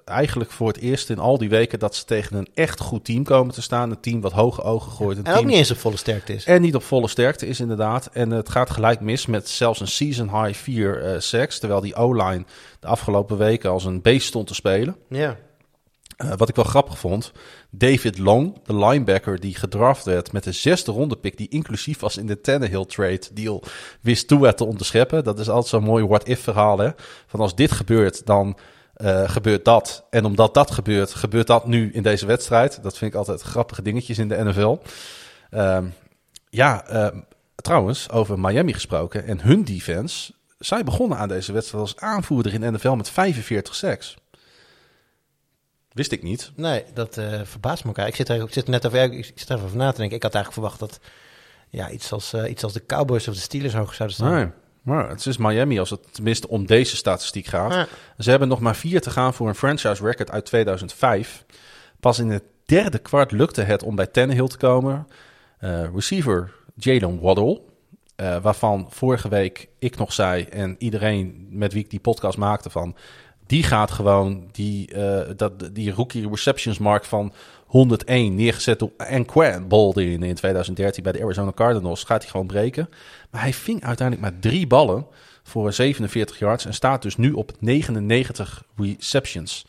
[0.06, 3.24] eigenlijk voor het eerst in al die weken dat ze tegen een echt goed team
[3.24, 3.92] komen te staan.
[3.92, 5.18] Een team wat hoge ogen gooit.
[5.18, 6.46] Een En ook team niet eens op volle sterkte is.
[6.46, 8.10] En niet op volle sterkte is inderdaad.
[8.14, 11.60] En het gaat gelijk mis met zelfs een season high 4 eh sacks.
[11.60, 12.44] Terwijl die O-line
[12.80, 14.96] de afgelopen weken als een beest stond te spelen.
[15.10, 15.38] Ja.
[16.16, 17.32] Eh, wat ik wel grappig vond.
[17.70, 21.38] David Long, de linebacker die gedraft werd met de zesde ronde pick.
[21.38, 23.64] Die inclusief was in de Tannehill trade deal.
[24.02, 25.24] Wist Tua te onderscheppen.
[25.24, 26.78] Dat is altijd zo'n mooi what-if verhaal.
[26.78, 26.90] Hè?
[27.28, 28.58] Van als dit gebeurt, dan
[28.94, 30.06] eh, gebeurt dat.
[30.10, 32.84] En omdat dat gebeurt, gebeurt dat nu in deze wedstrijd.
[32.84, 34.78] Dat vind ik altijd grappige dingetjes in de NFL.
[35.50, 35.86] Ehm,
[36.50, 37.20] ja, ehm,
[37.56, 40.34] trouwens, over Miami gesproken en hun defense.
[40.60, 44.16] Zij begonnen aan deze wedstrijd als aanvoerder in de NFL met 45 sacks.
[45.96, 46.52] Wist ik niet.
[46.56, 48.08] Nee, dat eh, verbaast me elkaar.
[48.08, 49.98] Ik zit er, ik zit er net over, ik zit er even over na te
[49.98, 50.16] denken.
[50.16, 51.06] Ik had eigenlijk verwacht dat
[51.70, 54.34] ja, iets, als, eh, iets als de Cowboys of de Steelers hoger zouden staan.
[54.34, 54.48] Nee,
[54.82, 57.74] maar het is Miami als het tenminste om deze statistiek gaat.
[57.74, 57.88] Ja.
[58.18, 61.46] Ze hebben nog maar vier te gaan voor een franchise record uit 2005.
[62.00, 65.08] Pas in het derde kwart lukte het om bij Tannehill te komen.
[65.58, 67.62] Eh, receiver Jalen Waddle,
[68.42, 70.44] waarvan vorige week ik nog zei...
[70.44, 72.96] en iedereen met wie ik die podcast maakte van...
[73.48, 77.34] die gaat gewoon die, eh, dat, die rookie receptions mark van
[77.66, 82.04] 101 neergezet door Anquan Baldwin in 2013 bij de Arizona Cardinals...
[82.04, 82.90] gaat hij gewoon breken.
[83.30, 85.06] Maar hij ving uiteindelijk maar drie ballen
[85.44, 86.66] voor 47 yards...
[86.66, 89.66] en staat dus nu op 99 receptions.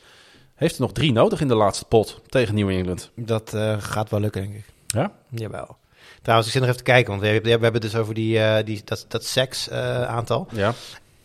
[0.55, 3.11] Heeft er nog drie nodig in de laatste pot tegen New England.
[3.15, 4.65] Dat eh, gaat wel lukken, denk ik.
[4.87, 5.13] Ja?
[5.31, 5.77] Jawel.
[6.23, 8.15] Trouwens, ik zit nog even te kijken, want we hebben, we hebben het dus over
[8.15, 10.49] die, eh, die, dat, dat seks-aantal.
[10.53, 10.75] Ja.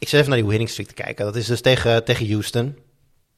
[0.02, 1.26] Ik zit even naar die winning streak te kijken.
[1.26, 2.78] Dat is dus tegen, tegen Houston.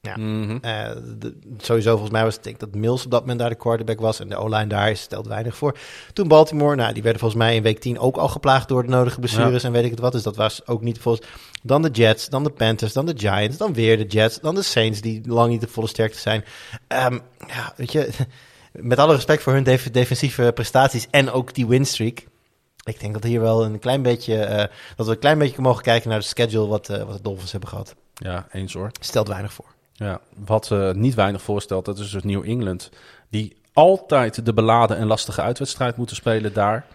[0.02, 0.18] Ja.
[0.18, 0.58] Mhm.
[0.62, 3.50] Eh, de- sowieso volgens mij was het denk ik dat Mills op dat moment daar
[3.50, 4.20] de quarterback was.
[4.20, 5.78] En de O-line daar stelt weinig voor.
[6.14, 8.90] Toen Baltimore, nou die werden volgens mij in week 10 ook al geplaagd door de
[8.90, 10.12] nodige blessures en weet ik het wat.
[10.12, 11.28] Dus dat was ook niet volgens...
[11.64, 14.40] Dan de Jets, dan de Panthers, dan de Giants, dan weer de Jets.
[14.40, 16.44] Dan de Saints die lang niet de volle sterkte zijn.
[16.88, 18.10] Ehm, ja, weet je,
[18.72, 22.24] met alle respect voor hun def- defensieve prestaties en ook die winstreak.
[22.84, 25.84] Ik denk dat hier wel een klein beetje, eh, dat we een klein beetje mogen
[25.84, 27.96] kijken naar de schedule wat, eh, wat de Dolphins hebben gehad.
[28.14, 28.92] ja, eens hoor.
[29.00, 29.66] Stelt weinig voor.
[29.94, 32.90] Ja, wat eh, niet weinig voorstelt, dat is dus New England.
[33.30, 36.86] Die altijd de beladen en lastige uitwedstrijd moeten spelen daar.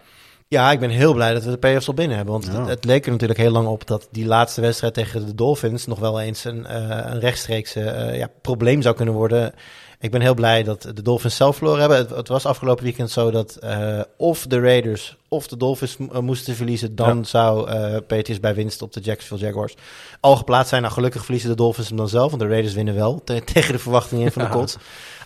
[0.47, 2.33] Ja, ik ben heel blij dat we de playoffs al binnen hebben.
[2.33, 2.59] Want Ja.
[2.59, 5.85] het, het leek er natuurlijk heel lang op dat die laatste wedstrijd tegen de Dolphins
[5.85, 6.75] nog wel eens een,
[7.11, 9.53] een rechtstreeks ja, probleem zou kunnen worden.
[10.01, 11.97] Ik ben heel blij dat de Dolphins zelf verloren hebben.
[11.97, 16.19] Het, het was afgelopen weekend zo dat eh, of de Raiders of de Dolphins eh,
[16.19, 16.95] moesten verliezen.
[16.95, 17.23] Dan Ja.
[17.23, 19.75] zou eh Patriots bij winst op de Jacksonville Jaguars
[20.19, 20.81] al geplaatst zijn.
[20.81, 22.29] Nou, gelukkig verliezen de Dolphins hem dan zelf.
[22.29, 24.53] Want de Raiders winnen wel te- tegen de verwachtingen in van de Ja.
[24.53, 24.77] Colts.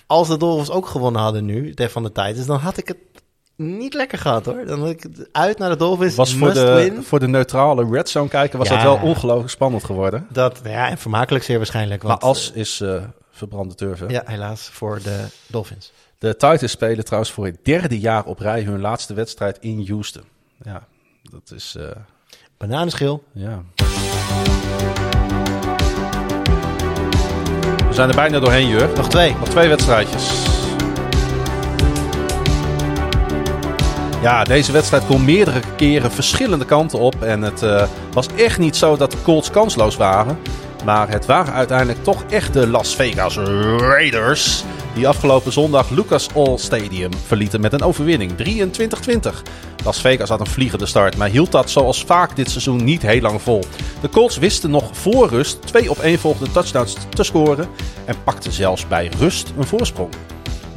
[0.08, 2.98] Als de Dolphins ook gewonnen hadden nu tegen van de Titans, dan had ik het
[3.56, 4.66] niet lekker gehad hoor.
[4.66, 6.16] Dan had ik het uit naar de Dolphins.
[6.16, 7.04] Was voor de, win.
[7.04, 8.74] voor de neutrale red zone kijken, was Ja.
[8.76, 10.28] dat wel ongelooflijk spannend geworden.
[10.32, 12.02] Dat, ja, en vermakelijk zeer waarschijnlijk.
[12.04, 12.84] Maar Want, als is
[13.48, 15.92] verbrande eh, ja, helaas voor de Dolphins.
[16.18, 20.24] De Titans spelen trouwens voor het derde jaar op rij hun laatste wedstrijd in Houston.
[20.64, 20.88] Ja,
[21.32, 21.76] dat is...
[21.76, 21.86] eh,
[22.58, 23.24] Bananenschil.
[23.34, 23.64] ja.
[27.88, 28.90] We zijn er bijna doorheen, Jur.
[28.96, 29.36] Nog twee.
[29.36, 30.52] Nog twee wedstrijdjes.
[34.22, 37.22] Ja, deze wedstrijd kon meerdere keren verschillende kanten op.
[37.24, 40.38] En het eh, was echt niet zo dat de Colts kansloos waren.
[40.86, 43.38] Maar het waren uiteindelijk toch echt de Las Vegas
[43.78, 44.64] Raiders.
[44.96, 48.32] Die afgelopen zondag Lucas Oil Stadium verlieten met een overwinning.
[48.32, 49.42] 23-20.
[49.84, 53.22] Las Vegas had een vliegende start, maar hield dat zoals vaak dit seizoen niet heel
[53.22, 53.64] lang vol.
[54.02, 57.68] De Colts wisten nog voor rust twee op één volgende touchdowns te scoren.
[58.06, 60.14] En pakten zelfs bij rust een voorsprong.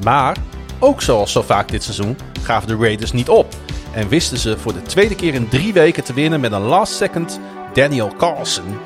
[0.04, 0.36] Maar,
[0.78, 3.54] ook zoals zo vaak dit seizoen, gaven de Raiders niet op.
[3.92, 6.92] En wisten ze voor de tweede keer in drie weken te winnen met een last
[6.92, 7.40] second
[7.72, 8.78] Daniel Carlson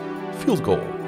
[0.44, 0.99] field goal.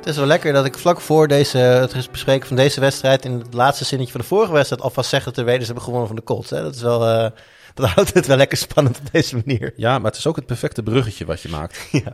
[0.00, 3.24] Het is wel lekker dat ik vlak voor deze, het bespreken van deze wedstrijd...
[3.24, 6.08] in het laatste zinnetje van de vorige wedstrijd alvast zeg dat de Raiders hebben gewonnen
[6.08, 6.50] van de Colts.
[6.50, 6.62] Hè?
[6.62, 7.30] Dat, is wel, eh,
[7.74, 9.72] dat houdt het wel lekker spannend op deze manier.
[9.76, 11.88] Ja, maar het is ook het perfecte bruggetje wat je maakt.
[11.90, 12.12] Ja,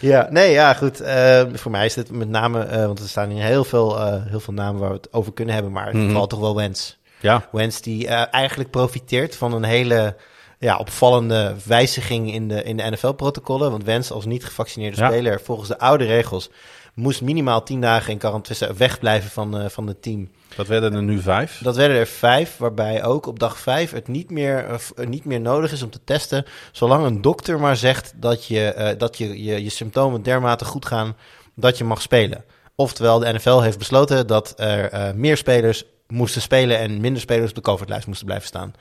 [0.00, 1.00] ja nee, ja, goed.
[1.00, 4.22] eh, voor mij is dit met name, eh, want er staan hier heel veel, eh,
[4.26, 6.12] heel veel namen waar we het over kunnen hebben, maar het Mhm.
[6.12, 6.96] valt toch wel Wens.
[7.20, 10.16] Ja, Wens die eigenlijk profiteert van een hele
[10.58, 13.70] ja, opvallende wijziging in de, in de NFL-protocollen.
[13.70, 15.08] Want Wens als niet gevaccineerde Ja.
[15.08, 16.50] speler, volgens de oude regels,
[16.98, 20.28] moest minimaal tien dagen in quarantaine wegblijven van, eh, van het team.
[20.56, 21.60] dat werden er nu vijf.
[21.62, 25.24] Dat werden er vijf, waarbij ook op dag vijf het niet meer, eh, v- niet
[25.24, 26.44] meer nodig is om te testen.
[26.72, 30.86] Zolang een dokter maar zegt dat je, eh, dat je, je, je symptomen dermate goed
[30.86, 31.16] gaan
[31.54, 32.44] dat je mag spelen.
[32.74, 37.48] Oftewel, de NFL heeft besloten dat er eh, meer spelers moesten spelen en minder spelers
[37.48, 38.74] op de COVID-lijst moesten blijven staan.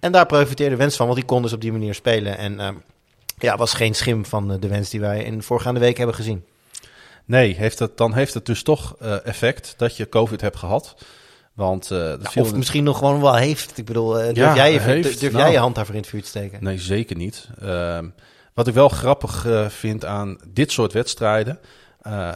[0.00, 2.38] En daar profiteerde Wens van, want die kon dus op die manier spelen.
[2.38, 2.74] En ehm,
[3.38, 6.14] ja, was geen schim van eh, de Wens die wij in de voorgaande week hebben
[6.14, 6.44] gezien.
[7.30, 10.94] Nee, heeft het, dan heeft het dus toch eh, effect dat je COVID hebt gehad.
[11.54, 13.78] Want eh, dat Ja, viel of misschien nog gewoon wel heeft.
[13.78, 15.20] Ik bedoel, eh, durf, Ja, jij, je, heeft.
[15.20, 15.44] durf Nou.
[15.44, 16.64] jij je hand daarvoor in het vuur te steken?
[16.64, 17.48] Nee, zeker niet.
[17.60, 18.08] Ehm,
[18.54, 21.58] wat ik wel grappig vind aan dit soort wedstrijden,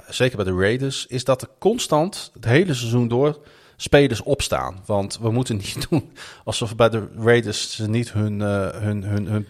[0.09, 3.39] zeker bij de Raiders, is dat er constant het hele seizoen door
[3.77, 4.83] spelers opstaan.
[4.87, 6.13] Want we moeten niet doen
[6.45, 9.47] alsof bij de Raiders ze niet hun, hun, hun, hun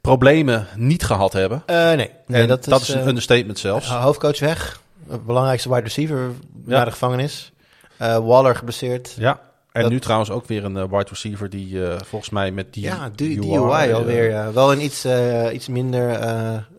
[0.00, 1.62] problemen niet gehad hebben.
[1.66, 3.88] Eh, nee, nee dat, dat is, een eh, understatement zelfs.
[3.88, 4.80] hoofdcoach weg.
[5.26, 6.30] Belangrijkste wide receiver
[6.64, 7.52] naar de gevangenis.
[7.96, 9.14] Eh, Waller geblesseerd.
[9.18, 9.40] Ja.
[9.72, 12.82] En Dat- nu trouwens ook weer een wide receiver die eh, volgens mij met die
[12.82, 14.30] ja, DUI alweer.
[14.30, 14.52] ja.
[14.52, 15.06] Wel een iets,
[15.52, 16.18] iets minder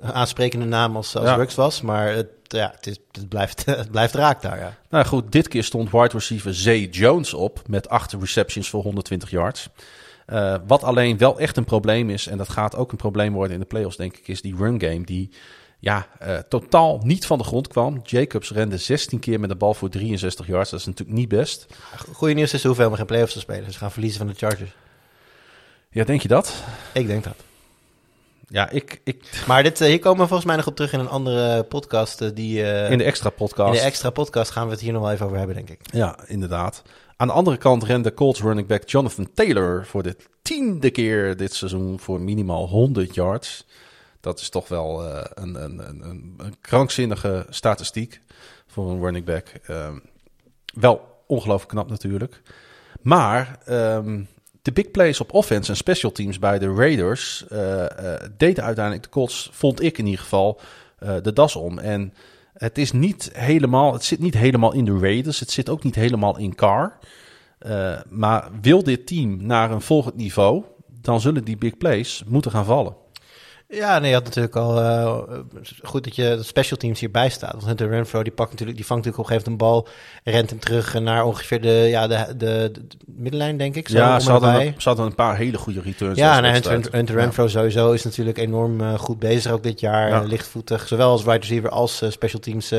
[0.02, 1.36] aansprekende naam als, als Ja.
[1.36, 1.82] Rux was.
[1.82, 4.74] Maar het, ja, het, is, het, blijft, het blijft raak daar, ja.
[4.90, 9.30] Nou goed, dit keer stond wide receiver Zay Jones op met acht receptions voor 120
[9.30, 9.70] yards.
[10.26, 13.54] Eh, wat alleen wel echt een probleem is, en dat gaat ook een probleem worden
[13.54, 15.30] in de playoffs, denk ik, is die run game die
[15.82, 18.00] ja, eh, totaal niet van de grond kwam.
[18.04, 20.70] Jacobs rende 16 keer met de bal voor 63 yards.
[20.70, 21.66] Dat is natuurlijk niet best.
[22.14, 23.72] Goede nieuws is, hoeven helemaal geen playoffs te spelen.
[23.72, 24.72] Ze gaan verliezen van de Chargers.
[25.90, 26.54] Ja, denk je dat?
[26.94, 27.36] Ik denk dat.
[28.48, 31.00] Ja, ik, ik Maar dit, eh, hier komen we volgens mij nog op terug in
[31.00, 32.36] een andere podcast.
[32.36, 33.74] die, in de extra podcast.
[33.74, 35.80] in de extra podcast gaan we het hier nog wel even over hebben, denk ik.
[35.94, 36.82] Ja, inderdaad.
[37.22, 41.54] Aan de andere kant rende Colts running back Jonathan Taylor voor de tiende keer dit
[41.54, 43.66] seizoen voor minimaal 100 yards.
[44.20, 48.22] Dat is toch wel eh, een, een, een, een, krankzinnige statistiek
[48.68, 49.48] voor een running back.
[49.66, 49.98] Ehm,
[50.74, 52.42] wel ongelooflijk knap natuurlijk.
[53.02, 54.24] Maar ehm,
[54.62, 57.86] de big plays op offense en special teams bij de Raiders eh,
[58.38, 60.60] deden uiteindelijk de Colts, vond ik in ieder geval,
[61.22, 61.80] de das om.
[61.80, 62.14] En
[62.62, 65.96] het is niet helemaal, het zit niet helemaal in de Raiders, het zit ook niet
[65.96, 66.98] helemaal in Carr.
[67.60, 70.64] Eh, maar wil dit team naar een volgend niveau,
[71.02, 72.96] dan zullen die big plays moeten gaan vallen.
[73.72, 75.22] Ja, nee, je had natuurlijk al eh,
[75.84, 77.52] goed dat je de special teams hierbij staat.
[77.52, 79.92] Want Hunter Renfro die pakt natuurlijk, die vangt natuurlijk op een gegeven moment een
[80.24, 83.88] bal, rent hem terug naar ongeveer de, ja, de, de, de middenlijn, denk ik.
[83.90, 86.18] Zo, ja, ze en hadden, een, ze hadden een paar hele goede returns.
[86.18, 86.52] Ja, en.
[86.52, 90.10] Hunter, Hunter Renfro sowieso is natuurlijk enorm eh, goed bezig ook dit jaar.
[90.10, 90.22] Ja.
[90.22, 92.70] lichtvoetig, zowel als wide receiver als eh, special teams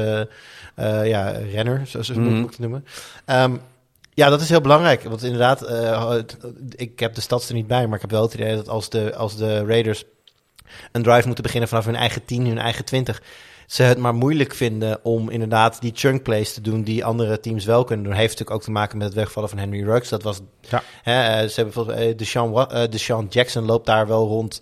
[1.04, 2.42] ja, renner, zo, zo moet Mhm.
[2.42, 2.84] ik het noemen.
[3.24, 3.56] Ehm,
[4.14, 5.02] Ja, dat is heel belangrijk.
[5.02, 6.14] Want inderdaad, uh,
[6.76, 8.88] ik heb de stads er niet bij, maar ik heb wel het idee dat als
[8.90, 10.04] de, als de Raiders
[10.92, 13.22] een drive moeten beginnen vanaf hun eigen 10, hun eigen 20,
[13.72, 17.64] ze het maar moeilijk vinden om inderdaad die chunk plays te doen die andere teams
[17.64, 18.14] wel kunnen doen.
[18.14, 20.08] Heeft natuurlijk ook te maken met het wegvallen van Henry Ruggs.
[20.08, 20.82] Dat was, ja.
[21.02, 24.60] hè, ze hebben mij, Deshaun, uh, Deshaun Jackson loopt daar wel rond.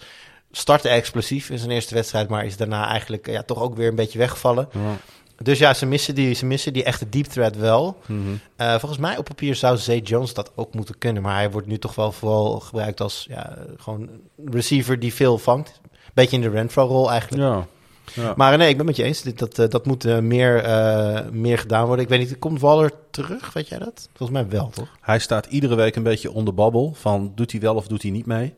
[0.50, 3.94] Startte explosief in zijn eerste wedstrijd, maar is daarna eigenlijk ja, toch ook weer een
[3.94, 4.68] beetje weggevallen.
[4.72, 4.96] Ja.
[5.42, 7.96] Dus ja, ze missen die, ze missen die echte deep threat wel.
[8.06, 11.22] Mm volgens mij op papier zou Zay Jones dat ook moeten kunnen.
[11.22, 14.10] Maar hij wordt nu toch wel vooral gebruikt als ja, gewoon
[14.44, 15.79] receiver die veel vangt.
[16.14, 17.42] Beetje in de Renfro-rol eigenlijk.
[17.42, 17.66] Ja.
[18.14, 18.34] Ja.
[18.36, 19.22] Maar nee, ik ben met je eens.
[19.22, 22.04] Dat, dat, dat moet uh, meer, uh, meer gedaan worden.
[22.04, 23.52] Ik weet niet, komt Waller terug?
[23.52, 24.08] Weet jij dat?
[24.14, 24.88] Volgens mij wel, toch?
[25.00, 26.94] Hij staat iedere week een beetje onder babbel.
[26.94, 28.54] Van doet hij wel of doet hij niet mee?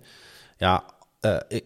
[0.56, 0.84] Ja,
[1.20, 1.64] uh, ik,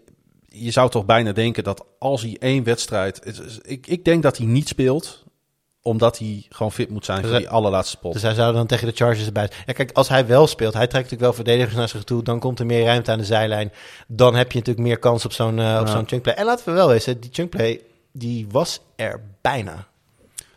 [0.48, 3.42] je zou toch bijna denken dat als hij één wedstrijd...
[3.62, 5.24] Ik, ik denk dat hij niet speelt
[5.86, 8.12] omdat hij gewoon fit moet zijn dus voor die allerlaatste spot.
[8.12, 9.50] Dus hij zou dan tegen de Chargers erbij...
[9.66, 12.22] Ja, kijk, als hij wel speelt, hij trekt natuurlijk wel verdedigers naar zich toe...
[12.22, 13.72] dan komt er meer ruimte aan de zijlijn.
[14.06, 16.34] Dan heb je natuurlijk meer kans op zo'n uh, op zo'n chunkplay.
[16.34, 17.80] En laten we wel weten, die chunkplay,
[18.12, 19.86] die was er bijna.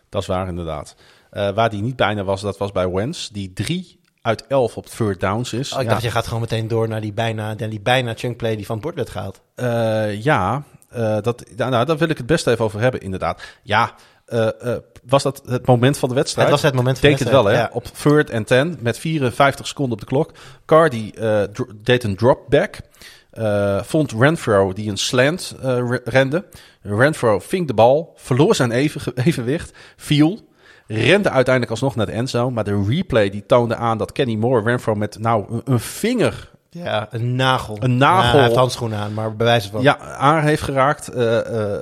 [0.09, 0.95] Dat is waar, inderdaad.
[1.33, 3.29] Uh, waar die niet bijna was, dat was bij Wens.
[3.29, 5.73] Die drie uit 11 op third downs is.
[5.73, 8.65] Oh, ik dacht, je gaat gewoon meteen door naar die bijna, die bijna chunkplay die
[8.65, 9.41] van het bord werd gehaald.
[9.55, 10.63] Uh, ja,
[11.21, 13.41] dat, nou, daar wil ik het best even over hebben, inderdaad.
[13.63, 13.95] Ja,
[15.05, 16.47] was dat het moment van de wedstrijd?
[16.47, 17.53] Het was het moment van Denk het wel, hè?
[17.53, 17.69] Ja.
[17.73, 20.31] Op third en 10 met 54 seconden op de klok.
[20.65, 21.13] Cardi
[21.81, 22.75] deed een dropback.
[23.83, 25.55] vond Renfro die een slant
[26.03, 26.45] rende.
[26.81, 30.47] Renfro ving de bal, verloor zijn even, evenwicht, viel
[30.91, 32.51] Rende uiteindelijk alsnog naar de endzone.
[32.51, 36.51] Maar de replay die toonde aan dat Kenny Moore Renfro met nou een, vinger...
[36.69, 37.77] Ja, een nagel.
[37.79, 38.25] Een nagel.
[38.25, 39.81] Ja, hij heeft handschoenen aan, maar bewijs van.
[39.81, 41.15] Ja, aan heeft geraakt.
[41.15, 41.79] Uh, uh,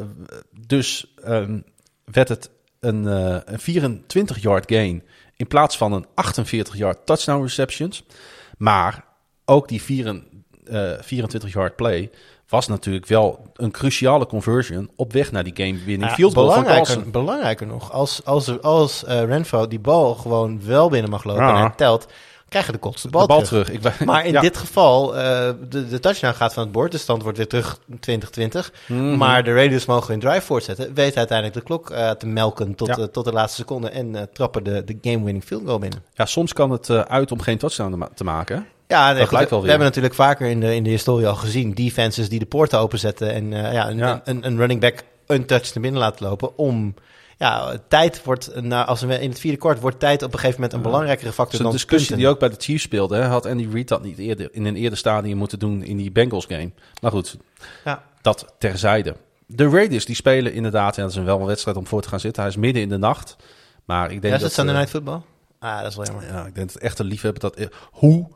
[0.68, 1.64] dus um,
[2.12, 5.04] werd het een, uh, een 24-yard gain
[5.36, 8.04] in plaats van een 48-yard touchdown receptions.
[8.58, 9.06] Maar
[9.46, 12.10] ook die 24-yard play
[12.48, 16.94] was natuurlijk wel een cruciale conversion op weg naar die game winning field goal belangrijker,
[16.94, 21.44] van Belangrijker nog, als, als, als uh, Renfro die bal gewoon wel binnen mag lopen
[21.44, 22.08] en hij telt,
[22.50, 23.72] krijgen de Colts de bal, de bal terug.
[23.72, 25.22] Ik maar in dit geval, uh,
[25.70, 28.72] de, de touchdown gaat van het bord, de stand wordt weer terug 2020.
[28.88, 32.76] Mm Maar de Raiders mogen hun drive voortzetten, weet uiteindelijk de klok uh, te melken
[32.76, 33.08] tot, ja.
[33.08, 36.04] tot de laatste seconde en trappen de, de game-winning field goal binnen.
[36.14, 38.68] Ja, soms kan het uit om geen touchdown te maken.
[38.88, 42.30] Ja, nee, goed, we hebben natuurlijk vaker in de, in de historie al gezien defenses
[42.30, 44.22] die de poorten openzetten en ja, een, ja.
[44.24, 46.94] Een, een, running back untouched naar binnen laten lopen om
[47.38, 50.62] ja, tijd wordt, nou, als we in het vierde kwart wordt tijd op een gegeven
[50.62, 53.68] moment een belangrijkere factor dan discussie die ook bij de Chiefs speelde, hè, had Andy
[53.72, 56.72] Reid dat niet eerder in een eerder stadium moeten doen in die Bengals game.
[57.02, 57.38] Maar goed,
[57.86, 58.04] ja.
[58.22, 59.16] dat terzijde.
[59.46, 62.10] De Raiders die spelen inderdaad, en dat is een wel een wedstrijd om voor te
[62.10, 62.42] gaan zitten.
[62.42, 63.36] Hij is midden in de nacht,
[63.86, 64.52] maar ik denk ja, is dat...
[64.52, 65.22] Is het Sunday Night Football?
[65.60, 66.26] Ah, dat is wel jammer.
[66.26, 67.70] Ja, ik denk dat echte liefhebber dat...
[67.92, 68.28] Hoe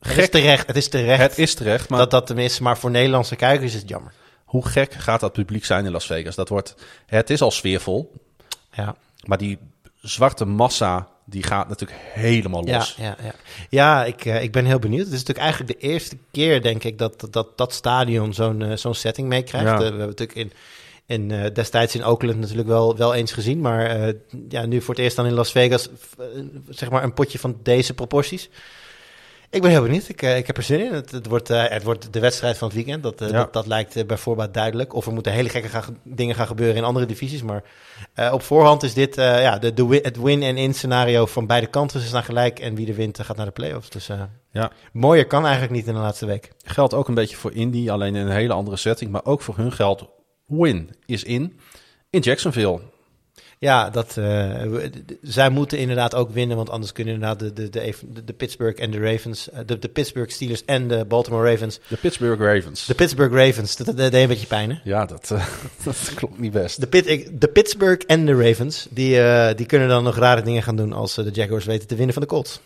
[0.00, 0.66] het is terecht.
[0.66, 1.20] Het is terecht.
[1.20, 1.88] Het is terecht.
[1.88, 4.12] Maar dat dat tenminste, maar voor Nederlandse kijkers is het jammer.
[4.50, 6.34] Hoe gek gaat dat publiek zijn in Las Vegas?
[6.34, 6.74] Dat wordt,
[7.06, 8.12] het is al sfeervol.
[8.72, 8.96] Ja.
[9.24, 9.58] Maar die
[10.00, 12.94] zwarte massa, die gaat natuurlijk helemaal los.
[12.98, 13.34] Ja, ja, ja.
[13.68, 15.04] ja ik, uh, ik ben heel benieuwd.
[15.04, 18.76] Het is natuurlijk eigenlijk de eerste keer, denk ik, dat dat, dat stadion zo'n uh,
[18.76, 19.66] zo'n setting meekrijgt.
[19.66, 19.72] Ja.
[19.72, 20.52] Uh, we hebben natuurlijk in,
[21.06, 23.60] in, destijds in Oakland natuurlijk wel, wel eens gezien.
[23.60, 24.12] Maar
[24.48, 25.88] ja, nu voor het eerst dan in Las Vegas,
[26.68, 28.48] zeg maar een potje van deze proporties.
[29.50, 30.08] Ik ben heel benieuwd.
[30.08, 30.92] Ik, uh, ik heb er zin in.
[30.92, 33.02] Het, het, wordt, uh, het wordt de wedstrijd van het weekend.
[33.02, 33.34] Dat, uh, ja.
[33.34, 34.94] dat, dat, lijkt bij voorbaat duidelijk.
[34.94, 37.42] Of er moeten hele gekke dingen gaan gebeuren in andere divisies.
[37.42, 37.62] Maar
[38.32, 42.00] op voorhand is dit ja, de, de win, het win-en-in scenario van beide kanten.
[42.00, 43.90] Ze staan gelijk en wie de wint gaat naar de playoffs.
[43.90, 44.10] Dus
[44.50, 44.70] ja.
[44.92, 46.52] mooier kan eigenlijk niet in de laatste week.
[46.64, 49.10] Geldt ook een beetje voor Indy, alleen in een hele andere setting.
[49.10, 50.04] Maar ook voor hun geldt
[50.46, 51.58] win is in.
[52.10, 52.80] In Jacksonville.
[53.60, 54.62] Ja, dat, uh,
[55.22, 58.90] zij moeten inderdaad ook winnen, want anders kunnen inderdaad de, de, de, de Pittsburgh en
[58.90, 61.80] de Ravens, eh, de, de Pittsburgh Steelers en de Baltimore Ravens.
[61.88, 62.86] De Pittsburgh Ravens.
[62.86, 64.76] De Pittsburgh Ravens, dat, deed een beetje pijn, hè?
[64.84, 65.46] Ja, dat, uh,
[65.84, 66.80] dat klopt niet best.
[66.80, 69.20] De, Pit, de Pittsburgh en de Ravens, die,
[69.54, 72.22] die kunnen dan nog rare dingen gaan doen als de Jaguars weten te winnen van
[72.22, 72.60] de Colts.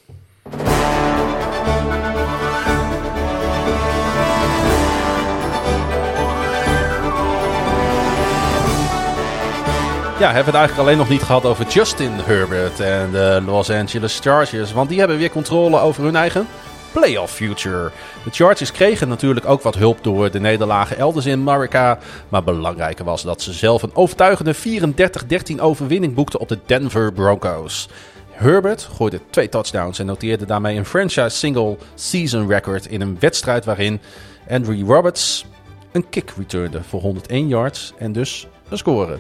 [10.25, 14.19] Ja, hebben het eigenlijk alleen nog niet gehad over Justin Herbert en de Los Angeles
[14.19, 14.73] Chargers.
[14.73, 16.47] Want die hebben weer controle over hun eigen
[16.93, 17.91] playoff future.
[18.25, 21.99] De Chargers kregen natuurlijk ook wat hulp door de nederlagen elders in Amerika.
[22.29, 27.89] Maar belangrijker was dat ze zelf een overtuigende 34-13 overwinning boekten op de Denver Broncos.
[28.31, 33.65] Herbert gooide twee touchdowns en noteerde daarmee een franchise single season record in een wedstrijd
[33.65, 34.01] waarin
[34.49, 35.45] Andrew Roberts
[35.93, 39.19] een kick returnde voor 101 yards en dus een score.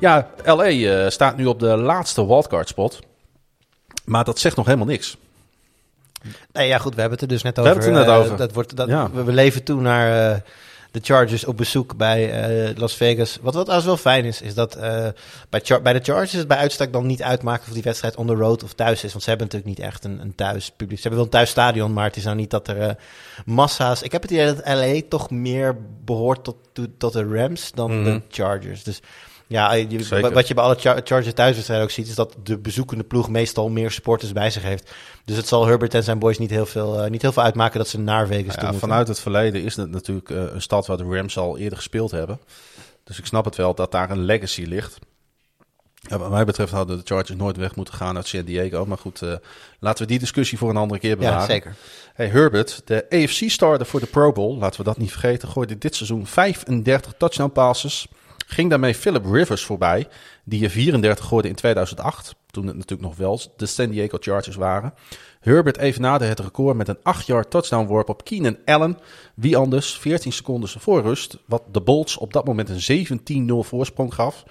[0.00, 2.98] Ja, LA uh, staat nu op de laatste wildcard spot.
[4.04, 5.16] Maar dat zegt nog helemaal niks.
[6.52, 7.72] Nee, ja, goed, we hebben het er dus net We over.
[7.74, 8.36] hebben het er net Eh, over.
[8.38, 9.10] Dat wordt, dat, Ja.
[9.10, 10.40] we, we leven toe naar eh,
[10.90, 12.30] de Chargers op bezoek bij
[12.68, 13.38] eh, Las Vegas.
[13.42, 15.06] Wat, wat trouwens wel fijn is, is dat eh,
[15.48, 18.26] bij, Char- bij de Chargers het bij uitstek dan niet uitmaken of die wedstrijd on
[18.26, 19.10] the road of thuis is.
[19.12, 20.96] Want ze hebben natuurlijk niet echt een, een thuis publiek.
[21.00, 22.90] Ze hebben wel een thuisstadion, maar het is nou niet dat er eh,
[23.44, 24.02] massa's...
[24.02, 27.94] Ik heb het idee dat LA toch meer behoort tot, tot, tot de Rams dan
[28.00, 28.04] Mhm.
[28.04, 28.82] de Chargers.
[28.82, 29.00] Dus
[29.46, 30.32] ja, je- Zeker.
[30.32, 33.68] wat je bij alle Char- Chargers thuiswedstrijden ook ziet, is dat de bezoekende ploeg meestal
[33.68, 34.90] meer supporters bij zich heeft.
[35.24, 37.78] Dus het zal Herbert en zijn boys niet heel veel, eh, niet heel veel uitmaken
[37.78, 38.88] dat ze naar Vegas toe Ja, moeten.
[38.88, 42.10] vanuit het verleden is het natuurlijk eh, een stad waar de Rams al eerder gespeeld
[42.10, 42.40] hebben.
[43.04, 44.98] Dus ik snap het wel dat daar een legacy ligt.
[46.08, 48.86] Ja, wat mij betreft hadden de Chargers nooit weg moeten gaan uit San Diego.
[48.86, 49.34] Maar goed, eh,
[49.80, 51.38] laten we die discussie voor een andere keer bewaren.
[51.40, 51.74] Ja, zeker.
[52.14, 55.94] Hey Herbert, de AFC-starter voor de Pro Bowl, laten we dat niet vergeten, gooide dit
[55.94, 58.06] seizoen 35 touchdown passes.
[58.48, 60.08] Ging daarmee Philip Rivers voorbij,
[60.44, 62.34] die er 34 gooide in 2008.
[62.50, 64.94] Toen het natuurlijk nog wel de San Diego Chargers waren.
[65.40, 68.98] Herbert evenaarde het record met een 8-yard touchdown worp op Keenan Allen.
[69.34, 74.14] Wie anders 14 seconden voor rust, wat de Bolts op dat moment een 17-0 voorsprong
[74.14, 74.44] gaf.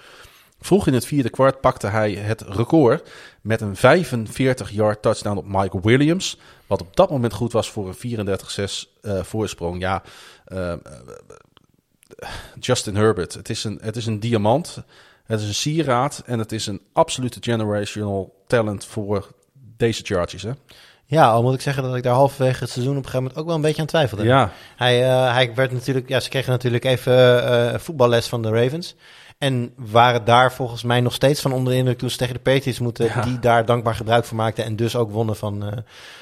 [0.60, 3.10] Vroeg in het vierde kwart pakte hij het record
[3.42, 6.40] met een 45-yard touchdown op Mike Williams.
[6.68, 9.80] Wat op dat moment goed was voor een 34-6 eh, voorsprong.
[9.80, 10.04] Ja,
[10.46, 10.74] eh,
[12.60, 13.34] Justin Herbert.
[13.34, 14.77] Het is, een, het is een diamant.
[15.26, 16.24] Het is een sieraad.
[16.26, 19.32] En het is een absolute generational talent voor
[19.77, 20.44] deze Chargers.
[20.44, 20.52] Hè?
[21.08, 23.40] Ja, al moet ik zeggen dat ik daar halverwege het seizoen op een gegeven moment
[23.40, 24.24] ook wel een beetje aan twijfelde.
[24.24, 28.50] Ja, Hij, eh, hij werd natuurlijk, ja, ze kregen natuurlijk even eh, voetballes van de
[28.50, 28.95] Ravens.
[29.38, 32.40] En waren daar volgens mij nog steeds van onder de indruk toen ze tegen de
[32.40, 33.22] Patriots moeten, Ja.
[33.22, 35.72] die daar dankbaar gebruik van maakten en dus ook wonnen van, eh,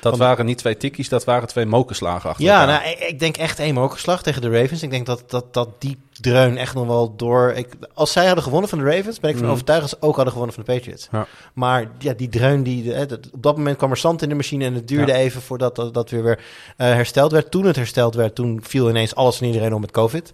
[0.02, 2.82] dat Van- waren niet twee tikkies, dat waren twee mokerslagen achter Ja, elkaar.
[2.84, 4.84] nou, ik, ik denk echt één mokerslag tegen de Ravens.
[4.84, 7.52] Ik denk dat, dat, dat die dreun echt nog wel door...
[7.52, 9.54] Ik, als zij hadden gewonnen van de Ravens, ben ik van Mhm.
[9.54, 11.08] overtuigd dat ze ook hadden gewonnen van de Patriots.
[11.12, 11.28] Ja.
[11.54, 13.02] Maar ja, die dreun, die, eh,
[13.34, 15.18] op dat moment kwam er zand in de machine en het duurde Ja.
[15.18, 16.40] even voordat dat, dat weer, weer
[16.78, 17.52] eh, hersteld werd.
[17.52, 20.34] Toen het hersteld werd, toen viel ineens alles en iedereen om met COVID.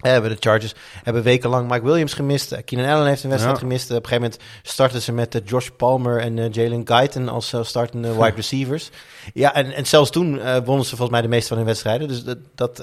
[0.00, 2.52] Hebben de Chargers hebben wekenlang Mike Williams gemist.
[2.52, 3.62] Eh, Keenan Allen heeft een wedstrijd Ja.
[3.62, 3.90] gemist.
[3.90, 7.54] Eh, op een gegeven moment starten ze met eh, Josh Palmer en Jalen Guyton als
[7.62, 8.90] startende wide receivers.
[9.34, 10.30] Ja, en, en zelfs toen
[10.64, 12.08] wonnen ze volgens mij de meeste van hun wedstrijden.
[12.08, 12.76] Dus dat, dat,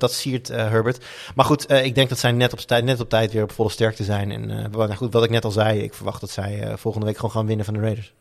[0.00, 1.04] dat siert Herbert.
[1.34, 3.70] Maar goed, ik denk dat zij net op, tijd, net op tijd weer op volle
[3.70, 4.30] sterkte zijn.
[4.30, 7.16] En wat- nou goed, wat ik net al zei, ik verwacht dat zij volgende week
[7.16, 8.12] gewoon gaan winnen van de Raiders.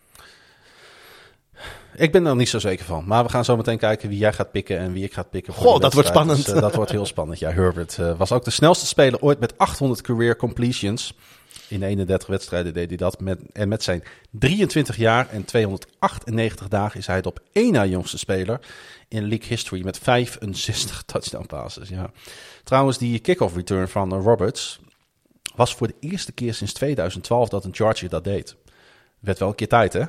[1.95, 3.03] Ik ben er niet zo zeker van.
[3.07, 5.53] Maar we gaan zo meteen kijken wie jij gaat pikken en wie ik gaat pikken.
[5.53, 6.45] Goh, dat wordt spannend.
[6.45, 7.39] Dus, eh, dat wordt heel spannend.
[7.39, 11.13] Ja, Herbert eh, was ook de snelste speler ooit met 800 career completions.
[11.67, 13.19] In 31 wedstrijden deed hij dat.
[13.19, 17.85] Met, en met zijn 23 jaar en 298 dagen is hij de op één na
[17.85, 18.59] jongste speler
[19.07, 21.89] in league history met 65 touchdown passes.
[21.89, 22.11] Ja.
[22.63, 24.79] Trouwens, die kickoff return van Roberts
[25.55, 28.55] was voor de eerste keer sinds 2012 dat een Charger dat deed.
[29.19, 30.03] Werd wel een keer tijd, hè?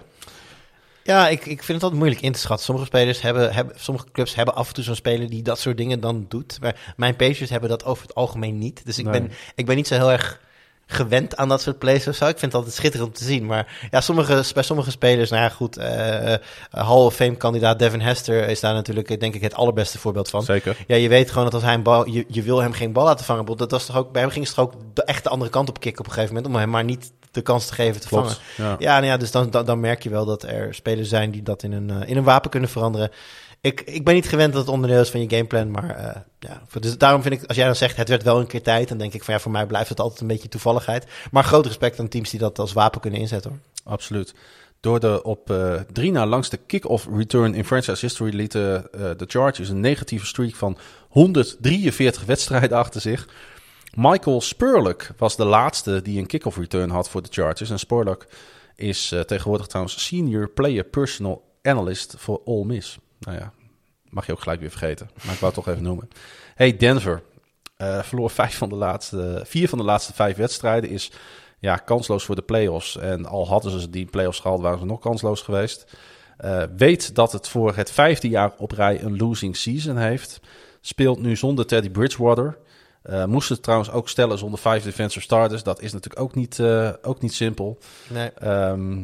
[1.07, 2.65] Ja, ik, ik vind het altijd moeilijk in te schatten.
[2.65, 5.77] Sommige spelers hebben, hebben, sommige clubs hebben af en toe zo'n speler die dat soort
[5.77, 6.59] dingen dan doet.
[6.61, 8.81] Maar mijn Patriots hebben dat over het algemeen niet.
[8.85, 9.21] Dus ik, Nee.
[9.21, 10.41] ben, ik ben niet zo heel erg
[10.89, 12.25] gewend aan dat soort plays of zo.
[12.25, 13.47] Ik vind het altijd schitterend om te zien.
[13.47, 15.77] Maar ja, sommige, bij sommige spelers, nou ja, goed.
[15.77, 19.55] eh, eh, Hall of Fame kandidaat Devin Hester is daar natuurlijk, eh, denk ik, het
[19.55, 20.43] allerbeste voorbeeld van.
[20.43, 20.77] Zeker.
[20.87, 23.05] Ja, je weet gewoon dat als hij een bal, je, je wil hem geen bal
[23.05, 23.57] laten vangen.
[23.57, 25.69] Dat was toch ook, bij hem ging het toch ook de, echt de andere kant
[25.69, 28.09] op kicken op een gegeven moment, om hem maar niet de kans te geven te
[28.09, 28.37] vangen.
[28.57, 28.77] Ja.
[28.79, 31.43] Ja, nou ja dus dan, dan, dan merk je wel dat er spelers zijn die
[31.43, 33.11] dat in een, eh, in een wapen kunnen veranderen.
[33.61, 36.63] Ik, ik ben niet gewend dat het onderdeel is van je gameplan, maar eh, ja,
[36.81, 38.99] dus daarom vind ik, als jij dan zegt het werd wel een keer tijd, dan
[38.99, 41.07] denk ik van ja, voor mij blijft het altijd een beetje toevalligheid.
[41.31, 43.93] Maar groot respect aan teams die dat als wapen kunnen inzetten hoor.
[43.93, 44.35] Absoluut.
[44.81, 49.69] Door de op eh, drie na langste kick-off return in franchise history lieten de Chargers
[49.69, 50.77] een negatieve streak van
[51.09, 53.29] 143 wedstrijden achter zich.
[53.97, 57.71] Michael Spurlock was de laatste die een kick-off return had voor de Chargers.
[57.71, 58.27] En Spurlock
[58.75, 62.99] is eh, tegenwoordig trouwens senior player personal analyst voor All Miss.
[63.19, 63.53] Nou ja,
[64.09, 65.11] mag je ook gelijk weer vergeten.
[65.15, 66.09] Maar ik wou het toch even noemen.
[66.55, 67.23] Hey, Denver
[67.77, 70.91] eh, verloor vijf van de laatste, vier van de laatste vijf wedstrijden.
[70.91, 71.11] Is
[71.59, 72.97] ja, kansloos voor de playoffs.
[72.97, 75.97] En al hadden ze die playoffs gehaald, waren ze nog kansloos geweest.
[76.37, 80.41] Eh, weet dat het voor het vijfde jaar op rij een losing season heeft.
[80.81, 82.59] Speelt nu zonder Teddy Bridgewater.
[83.07, 85.63] Eh moest het trouwens ook stellen zonder vijf defensive starters.
[85.63, 87.79] Dat is natuurlijk ook niet, eh, ook niet simpel.
[88.09, 88.31] Nee.
[88.31, 89.03] Ehm,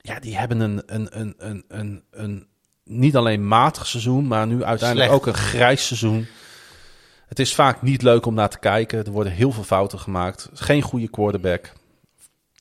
[0.00, 2.46] ja, die hebben een, een, een, een, een, een
[2.84, 5.26] niet alleen matig seizoen, maar nu uiteindelijk Slecht.
[5.26, 6.26] ook een grijs seizoen.
[7.26, 9.04] Het is vaak niet leuk om naar te kijken.
[9.04, 10.48] Er worden heel veel fouten gemaakt.
[10.54, 11.72] Geen goede quarterback.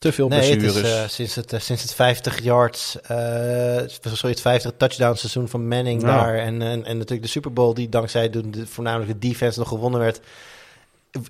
[0.02, 0.92] Te veel Nee, het blessures.
[0.92, 5.48] is eh, sinds, het, eh, sinds het 50 yards, eh sorry, het 50 touchdown seizoen
[5.50, 6.08] van Manning Ja.
[6.08, 6.36] daar.
[6.38, 10.00] En, en, en natuurlijk de Super Bowl die dankzij de, voornamelijk de defense nog gewonnen
[10.00, 10.20] werd.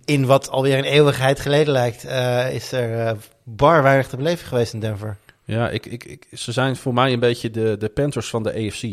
[0.06, 2.03] In wat alweer een eeuwigheid geleden lijkt,
[2.53, 5.17] is er bar weinig te beleven geweest in Denver.
[5.43, 8.50] Ja, ik, ik, ik, ze zijn voor mij een beetje de, de Panthers van de
[8.50, 8.83] AFC.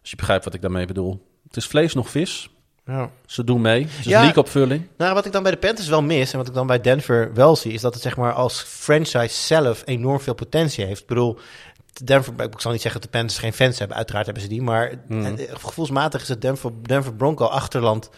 [0.00, 1.22] Als je begrijpt wat ik daarmee bedoel.
[1.46, 2.50] Het is vlees nog vis.
[2.88, 3.10] Ja.
[3.26, 3.86] Ze doen mee.
[3.98, 4.20] Is Ja.
[4.20, 4.86] league-opvulling.
[4.96, 7.30] Nou, wat ik dan bij de Panthers wel mis en wat ik dan bij Denver
[7.34, 11.00] wel zie, is dat het zeg maar als franchise zelf enorm veel potentie heeft.
[11.00, 11.38] Ik bedoel,
[12.04, 14.62] Denver, ik zal niet zeggen dat de Panthers geen fans hebben, uiteraard hebben ze die,
[14.62, 15.24] maar Mhm.
[15.24, 18.10] eh, gevoelsmatig is het Denver, Denver Bronco achterland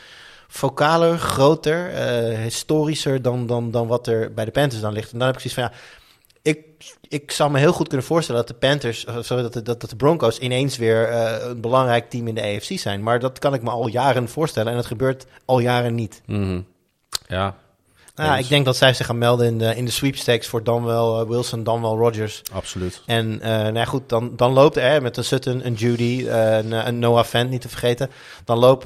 [0.49, 5.13] vocaler, groter, eh, historischer dan, dan, dan wat er bij de Panthers dan ligt.
[5.13, 5.79] En dan heb ik zoiets van, ja,
[7.09, 9.81] ik, zou me heel goed kunnen voorstellen dat de Panthers, of sorry, dat de, dat,
[9.81, 13.03] dat de Broncos ineens weer eh, een belangrijk team in de AFC zijn.
[13.03, 16.23] Maar dat kan ik me al jaren voorstellen en het gebeurt al jaren niet.
[16.27, 16.61] Mhm.
[17.27, 17.57] Ja,
[18.21, 18.45] Nou, Eens.
[18.45, 21.21] ik denk dat zij zich gaan melden in de, in de sweepstakes voor dan wel
[21.21, 22.43] eh, Wilson, dan wel Rodgers.
[22.53, 23.03] absoluut.
[23.07, 26.57] En eh, nou ja, goed, dan, dan loopt er met een Sutton, een Judy, eh,
[26.57, 28.11] een, een Noah Fent niet te vergeten.
[28.45, 28.85] Dan, loopt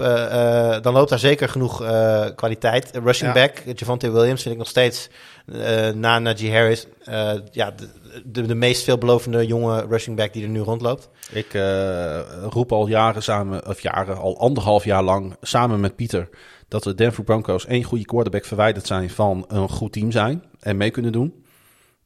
[0.82, 2.90] dan loopt daar zeker genoeg eh, kwaliteit.
[3.04, 3.40] Rushing Ja.
[3.40, 5.08] back, Javante Williams vind ik nog steeds
[5.52, 7.88] eh, na Najee Harris eh, ja, de,
[8.24, 11.08] de, de meest veelbelovende jonge rushing back die er nu rondloopt.
[11.30, 16.28] Ik eh, roep al jaren samen, of jaren, al anderhalf jaar lang samen met Pieter,
[16.74, 20.76] dat de Denver Broncos één goede quarterback verwijderd zijn van een goed team zijn en
[20.76, 21.44] mee kunnen doen.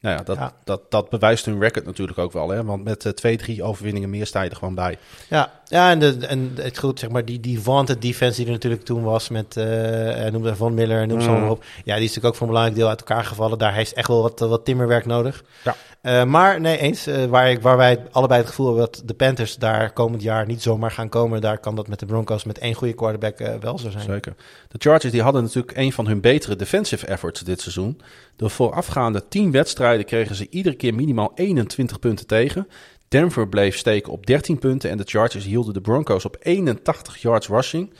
[0.00, 0.52] Nou ja, dat, Ja.
[0.64, 2.48] Dat, dat bewijst hun record natuurlijk ook wel.
[2.48, 2.64] Hè?
[2.64, 4.98] Want met eh, twee, drie overwinningen meer sta je er gewoon bij.
[5.28, 8.52] Ja, ja en, de, en het goed, zeg maar, die, die vaunted defense die er
[8.52, 11.48] natuurlijk toen was met, eh eh, noem het Von Miller, noem ze Mm.
[11.48, 11.64] op.
[11.84, 13.58] Ja, die is natuurlijk ook voor een belangrijk deel uit elkaar gevallen.
[13.58, 15.44] Daar heeft echt wel wat, wat timmerwerk nodig.
[15.64, 15.76] Ja.
[16.00, 19.14] Eh, maar nee, eens, eh, waar, ik, waar wij allebei het gevoel hebben dat de
[19.14, 22.58] Panthers daar komend jaar niet zomaar gaan komen, daar kan dat met de Broncos met
[22.58, 24.04] één goede quarterback wel zo zijn.
[24.04, 24.34] Zeker.
[24.68, 28.00] De Chargers die hadden natuurlijk een van hun betere defensive efforts dit seizoen.
[28.36, 32.68] De voorafgaande 10 wedstrijden kregen ze iedere keer minimaal 21 punten tegen.
[33.08, 37.48] Denver bleef steken op 13 punten en de Chargers hielden de Broncos op 81 yards
[37.48, 37.94] rushing.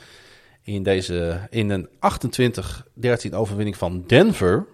[0.63, 1.89] In, deze, in een
[3.29, 4.67] 28-13 overwinning van Denver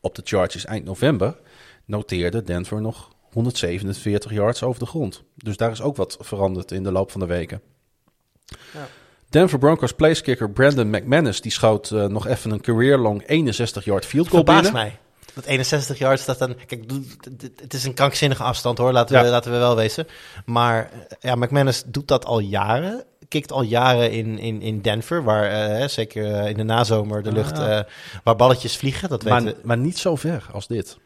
[0.00, 1.38] op de Chargers eind november
[1.84, 5.22] noteerde Denver nog 147 yards over de grond.
[5.34, 7.60] Dus daar is ook wat veranderd in de loop van de weken.
[8.46, 8.88] Ja.
[9.28, 14.44] Denver Broncos placekicker Brandon McManus die schoot eh, nog even een career-long 61-yard field goal
[14.44, 14.72] Verbaast binnen.
[14.72, 14.98] mij.
[15.34, 16.56] Dat 61 yards, dat dan...
[16.66, 16.84] Kijk,
[17.60, 20.06] het is een krankzinnige afstand hoor, laten we, laten we wel wezen.
[20.44, 23.04] Maar eh, ja, McManus doet dat al jaren.
[23.28, 27.22] Kikt al jaren in, in, in Denver, waar eh, hè, zeker eh, in de nazomer
[27.22, 27.56] de Ah, lucht...
[27.56, 27.78] ja.
[27.78, 27.84] eh,
[28.24, 29.60] waar balletjes vliegen, dat weten Maar, we.
[29.62, 30.98] maar niet zo ver als dit.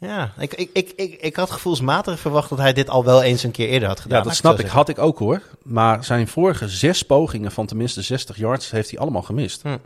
[0.00, 3.42] Ja, ik, ik, ik, ik, ik had gevoelsmatig verwacht dat hij dit al wel eens
[3.42, 4.18] een keer eerder had gedaan.
[4.18, 4.66] Ja, dat snap ik.
[4.66, 5.42] Had ik ook hoor.
[5.62, 9.60] Maar zijn vorige zes pogingen van tenminste 60 yards heeft hij allemaal gemist.
[9.60, 9.80] zeggen.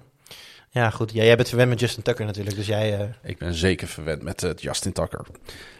[0.75, 1.12] Ja, goed.
[1.12, 2.99] Ja, jij bent verwend met Justin Tucker natuurlijk, dus jij...
[3.01, 5.26] eh, Ik ben zeker verwend met eh, Justin Tucker.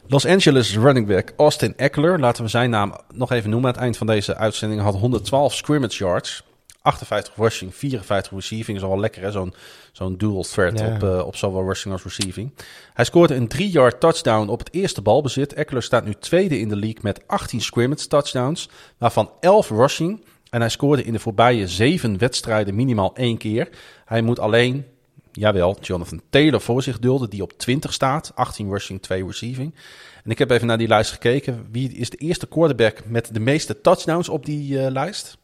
[0.07, 3.69] Los Angeles running back Austin Eckler, laten we zijn naam nog even noemen.
[3.69, 6.43] Aan het eind van deze uitzending had 112 scrimmage yards.
[6.83, 8.77] 58 rushing, 54 receiving.
[8.77, 9.55] Is al wel lekker hè, zo'n
[9.93, 10.95] zo'n dual threat Ja.
[10.95, 12.53] op, eh, op zowel rushing als receiving.
[12.95, 15.53] Hij scoorde een 3-yard touchdown op het eerste balbezit.
[15.53, 20.25] Eckler staat nu tweede in de league met 18 scrimmage touchdowns, waarvan 11 rushing.
[20.53, 23.69] En hij scoorde in de voorbije zeven wedstrijden minimaal één keer.
[24.05, 24.85] Hij moet alleen,
[25.33, 28.33] jawel, Jonathan Taylor voor zich dulden, die op 20 staat.
[28.35, 29.75] 18 rushing, 2 receiving.
[30.25, 31.67] En ik heb even naar die lijst gekeken.
[31.71, 35.39] Wie is de eerste quarterback met de meeste touchdowns op die eh, lijst?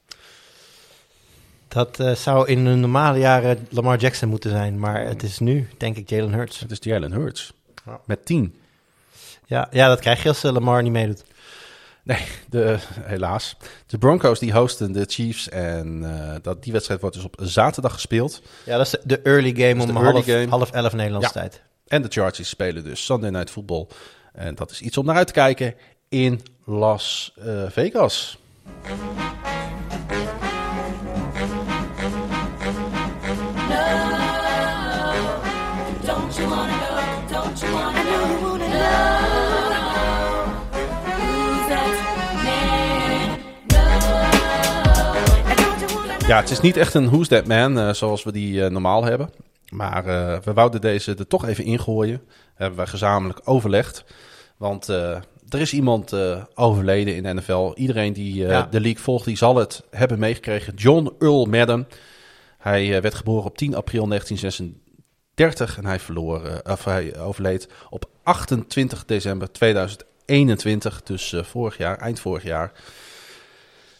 [1.69, 5.69] dat eh, zou in de normale jaren Lamar Jackson moeten zijn, maar het is nu,
[5.77, 6.61] denk ik, Jalen Hurts.
[6.61, 7.53] Het is Jalen Hurts.
[8.05, 8.55] Met 10.
[9.47, 11.25] Ja, ja, dat krijg je als eh, Lamar niet meedoet.
[12.09, 13.57] Nee, de, helaas.
[13.87, 15.49] De Broncos die hosten de Chiefs.
[15.49, 18.43] En eh, dat, die wedstrijd wordt dus op zaterdag gespeeld.
[18.65, 20.47] Ja, dat is de- early game om early half, game.
[20.49, 21.41] half elf Nederlandse Ja.
[21.41, 21.63] tijd.
[21.87, 23.87] En de Chargers spelen dus Sunday Night Football.
[24.33, 25.75] En dat is iets om naar uit te kijken
[26.09, 28.39] in Las eh, Vegas.
[46.29, 49.05] Ja, het is niet echt een Who's That Man eh, zoals we die eh, normaal
[49.05, 49.31] hebben.
[49.69, 52.21] Maar eh, we wouden deze er toch even ingooien.
[52.55, 54.05] Hebben we gezamenlijk overlegd.
[54.57, 56.13] Want er is iemand
[56.55, 57.73] overleden in de NFL.
[57.75, 58.69] Iedereen die Ja.
[58.71, 60.75] de league volgt, die zal het hebben meegekregen.
[60.75, 61.89] John Earl Madden.
[62.59, 69.05] Hij werd geboren op 10 april 1936 en hij, verloor, of hij overleed op 28
[69.05, 71.03] december 2021.
[71.03, 72.73] Dus vorig jaar, eind vorig jaar.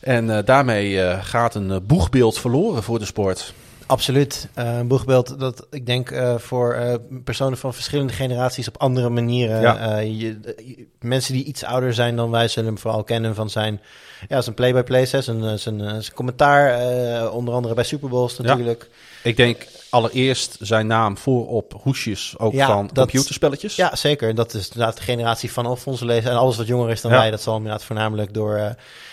[0.01, 3.53] En eh, daarmee eh, gaat een eh, boegbeeld verloren voor de sport.
[3.87, 4.49] Absoluut.
[4.55, 9.61] Een boegbeeld dat ik denk voor personen van verschillende generaties op andere manieren.
[9.61, 9.99] Ja.
[9.99, 13.81] je- je- mensen die iets ouder zijn dan wij zullen hem vooral kennen van zijn,
[14.29, 18.43] ja, zijn play-by-play, hè, zijn, zijn, zijn commentaar, onder andere bij Super Bowls Ja.
[18.43, 18.89] natuurlijk.
[19.23, 23.77] Ik denk allereerst zijn naam voorop hoesjes ook Ja, van dat- computerspelletjes.
[23.77, 24.35] Ja, zeker.
[24.35, 26.33] Dat is inderdaad de generatie vanaf onze leeftijd.
[26.35, 27.19] En alles wat jonger is dan Ja.
[27.19, 28.71] wij, dat zal inderdaad voornamelijk door eh,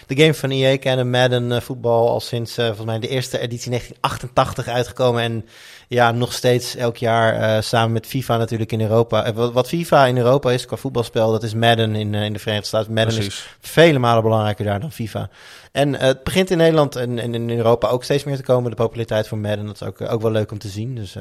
[0.07, 1.09] de game van EA kennen.
[1.09, 5.21] Madden eh, voetbal al sinds eh, volgens mij de eerste editie 1988 uitgekomen.
[5.23, 5.45] En
[5.87, 9.23] ja, nog steeds elk jaar eh, samen met FIFA natuurlijk in Europa.
[9.23, 12.33] Eh, wat, wat FIFA in Europa is qua voetbalspel, dat is Madden in, eh, in
[12.33, 12.93] de Verenigde Staten.
[12.93, 15.29] Madden is vele malen belangrijker daar dan FIFA.
[15.71, 18.75] En het begint in Nederland en, en in Europa ook steeds meer te komen, de
[18.75, 19.65] populariteit van Madden.
[19.65, 20.95] Dat is ook, ook wel leuk om te zien.
[20.95, 21.15] Dus,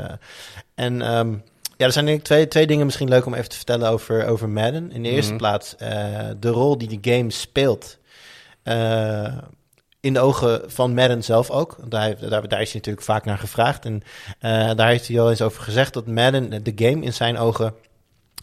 [0.75, 1.33] en ehm,
[1.77, 4.27] ja, er zijn denk ik twee, twee dingen misschien leuk om even te vertellen over,
[4.27, 4.93] over Madden.
[4.93, 5.41] In de eerste Mhm.
[5.41, 5.77] plaats
[6.41, 7.99] de rol die de game speelt.
[10.05, 11.77] In de ogen van Madden zelf ook.
[11.85, 13.85] Daar, daar, daar is hij natuurlijk vaak naar gevraagd.
[13.85, 14.03] En
[14.39, 17.75] eh, daar heeft hij al eens over gezegd dat Madden, de game in zijn ogen,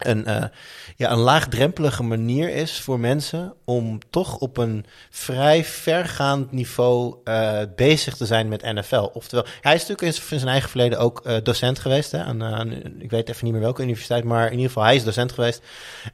[0.07, 0.43] een, eh,
[0.95, 7.59] ja, een laagdrempelige manier is voor mensen om toch op een vrij vergaand niveau eh,
[7.75, 9.09] bezig te zijn met NFL.
[9.13, 12.11] Oftewel, hij is natuurlijk in zijn- eigen verleden ook eh, docent geweest.
[12.11, 14.95] Hè, aan, aan, ik weet even niet meer welke universiteit, maar in ieder geval hij
[14.95, 15.61] is docent geweest.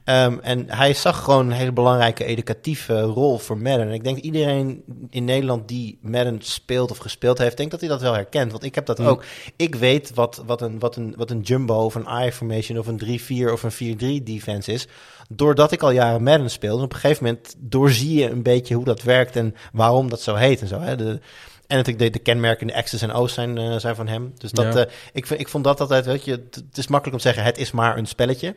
[0.04, 3.86] Ehm, en hij zag gewoon een hele belangrijke educatieve rol voor Madden.
[3.88, 7.80] En ik denk dat iedereen in Nederland die Madden speelt of gespeeld heeft, denkt dat
[7.80, 8.50] hij dat wel herkent.
[8.50, 9.06] Want ik heb dat Mm.
[9.06, 9.24] ook.
[9.56, 12.98] Ik weet wat, wat, een, wat, een, wat een jumbo of een I-formation of een
[12.98, 14.86] 3-4 of een 4-3 defense is.
[15.28, 16.76] Doordat ik al jaren Madden speel.
[16.78, 20.20] En op een gegeven moment doorzie je een beetje hoe dat werkt en waarom dat
[20.22, 20.80] zo heet en zo.
[20.80, 20.96] Hè.
[20.96, 21.20] De,
[21.66, 24.32] en natuurlijk de, de kenmerken, X's en O's zijn, eh, zijn van hem.
[24.38, 24.84] Dus dat, Ja.
[24.84, 27.44] eh, ik, ik vond dat altijd, weet je, het, het is makkelijk om te zeggen,
[27.44, 28.56] het is maar een spelletje.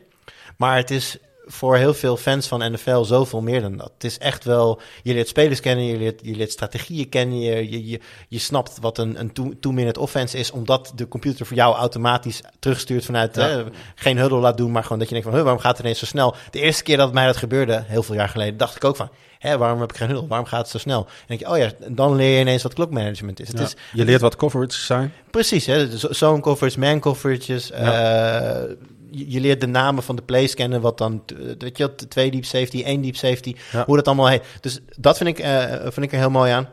[0.56, 3.90] Maar het is voor heel veel fans van NFL zoveel meer dan dat.
[3.94, 7.70] Het is echt wel, je leert spelers kennen, je leert, je leert strategieën kennen, je,
[7.70, 11.56] je, je, je snapt wat een, een two- two-minute offense is, omdat de computer voor
[11.56, 13.48] jou automatisch terugstuurt vanuit, Ja.
[13.48, 13.64] eh,
[13.94, 15.98] geen huddle laat doen, maar gewoon dat je denkt van, huh, waarom gaat het ineens
[15.98, 16.34] zo snel?
[16.50, 19.08] De eerste keer dat mij dat gebeurde, heel veel jaar geleden, dacht ik ook van,
[19.38, 20.26] hè, waarom heb ik geen huddle?
[20.26, 21.00] Waarom gaat het zo snel?
[21.06, 23.48] En denk je, oh ja, dan leer je ineens wat clockmanagement is.
[23.48, 23.64] Het Ja.
[23.64, 25.12] is Je leert wat coverage zijn.
[25.30, 25.98] Precies, hè?
[25.98, 27.70] zo- zone coverage, man coverages.
[27.70, 28.76] eh, je,
[29.12, 32.30] je leert de namen van de plays kennen, wat dan, t- weet je, wat, twee
[32.30, 33.84] deep safety, één deep safety, Ja.
[33.86, 34.44] hoe dat allemaal heet.
[34.60, 36.68] Dus dat vind ik, eh, vind ik er heel mooi aan.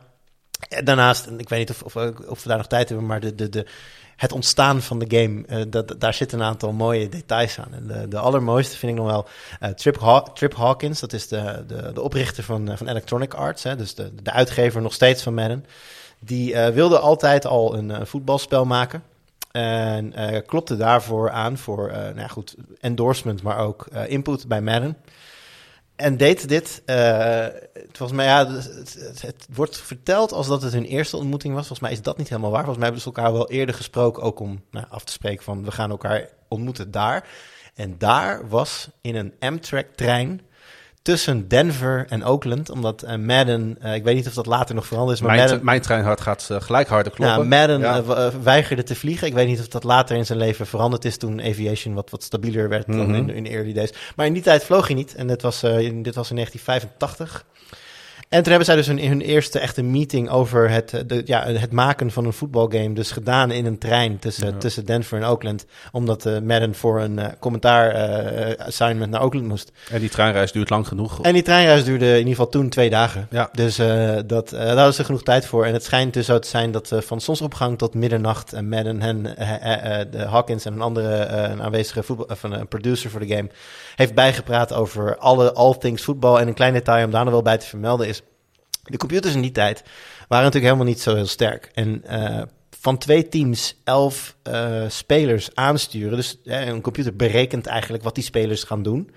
[0.69, 1.95] En Daarnaast, en ik weet niet of, of,
[2.27, 3.65] of we daar nog tijd hebben, maar de, de, de,
[4.15, 7.73] het ontstaan van de game, eh, dat, daar zitten een aantal mooie details aan.
[7.73, 9.27] En de, de allermooiste vind ik nog wel
[9.59, 13.63] eh, Trip, Trip Hawkins, dat is de, de, de oprichter van, eh, van Electronic Arts,
[13.63, 15.65] hè, dus de, de uitgever nog steeds van Madden.
[16.19, 19.03] Die eh, wilde altijd al een eh, voetbalspel maken.
[19.51, 24.47] En eh, klopte daarvoor aan voor eh, nou ja, goed, endorsement, maar ook eh, input
[24.47, 24.97] bij Madden.
[25.95, 26.81] En deed dit,
[27.91, 28.47] volgens mij, ja,
[29.19, 31.67] het wordt verteld als dat het hun eerste ontmoeting was.
[31.67, 32.63] Volgens mij is dat niet helemaal waar.
[32.63, 35.63] Volgens mij hebben ze elkaar wel eerder gesproken, ook om nou, af te spreken van
[35.63, 37.27] we gaan elkaar ontmoeten daar.
[37.75, 40.41] En daar was in een Amtrak-trein
[41.09, 44.87] tussen Denver en Oakland, omdat eh, Madden, eh, ik weet niet of dat later nog
[44.87, 47.47] veranderd is, maar Mijn, Madden, mijn gaat eh, gelijk harder kloppen.
[47.47, 48.15] nou, Madden Ja.
[48.15, 49.27] eh, weigerde te vliegen.
[49.27, 52.23] Ik weet niet of dat later in zijn leven veranderd is toen aviation wat, wat
[52.23, 53.13] stabieler werd dan Mhm.
[53.15, 53.93] in, in de early days.
[54.15, 55.15] Maar in die tijd vloog hij niet.
[55.15, 57.45] En dit was, dit was in 1985.
[58.29, 61.45] En toen hebben zij dus hun, hun eerste echte meeting over het, eh, de, ja,
[61.45, 62.93] het maken van een voetbalgame.
[62.93, 64.57] Dus gedaan in een trein tussen, Ja.
[64.57, 65.65] tussen Denver en Oakland.
[65.91, 67.77] Omdat eh, Madden voor een eh, commentaar
[68.57, 69.71] assignment naar Oakland moest.
[69.91, 71.21] En die treinreis duurt lang genoeg.
[71.21, 73.27] En die treinreis duurde in ieder geval toen twee dagen.
[73.29, 73.49] Ja.
[73.51, 73.75] Dus
[74.25, 75.65] dat, daar hadden ze genoeg tijd voor.
[75.65, 79.23] En het schijnt dus zo te zijn dat van zonsopgang tot middernacht en Madden en
[80.11, 83.49] de Hawkins en een andere een aanwezige voetbal, of een producer voor de game
[83.99, 86.39] heeft bijgepraat over alle all things voetbal.
[86.39, 88.21] En een klein detail om daar nog wel bij te vermelden is,
[88.83, 89.83] de computers in die tijd
[90.27, 91.69] waren natuurlijk helemaal niet zo heel sterk.
[91.73, 92.41] En eh,
[92.79, 98.23] van twee teams elf eh, spelers aansturen, dus eh, een computer berekent eigenlijk wat die
[98.23, 99.11] spelers gaan doen.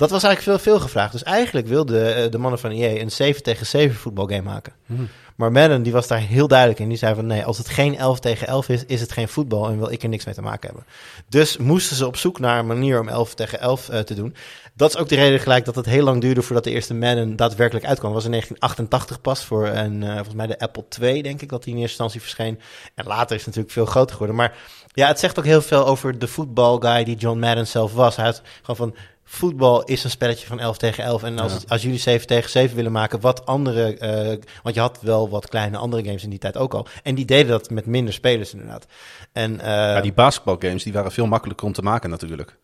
[0.00, 1.12] Dat was eigenlijk veel, veel gevraagd.
[1.12, 4.72] Dus eigenlijk wilden eh, de mannen van EA een 7 tegen 7 voetbalgame maken.
[4.86, 5.02] Mhm.
[5.40, 6.88] Maar Madden die was daar heel duidelijk in.
[6.88, 9.68] Die zei van nee, als het geen 11 tegen 11 is, is het geen voetbal
[9.68, 10.86] en wil ik er niks mee te maken hebben.
[11.28, 14.34] Dus moesten ze op zoek naar een manier om 11 tegen 11 eh, te doen.
[14.74, 17.36] Dat is ook de reden gelijk dat het heel lang duurde voordat de eerste Madden
[17.36, 18.12] daadwerkelijk uitkwam.
[18.12, 21.64] Was in 1988 pas voor een, eh, volgens mij de Apple II, denk ik, dat
[21.64, 22.60] die in eerste instantie verscheen.
[22.94, 24.36] En later is het natuurlijk veel groter geworden.
[24.36, 24.56] Maar
[24.92, 28.16] ja, het zegt ook heel veel over de voetbalguy die John Madden zelf was.
[28.16, 28.94] Hij had gewoon van,
[29.32, 31.22] voetbal is een spelletje van 11 tegen 11.
[31.22, 31.58] En als, Ja.
[31.68, 33.96] als jullie 7 tegen 7 willen maken, wat andere...
[33.98, 36.86] eh, want je had wel wat kleine andere games in die tijd ook al.
[37.02, 38.86] En die deden dat met minder spelers inderdaad.
[39.32, 42.56] En, eh, Ja, die basketbalgames die waren veel makkelijker om te maken natuurlijk.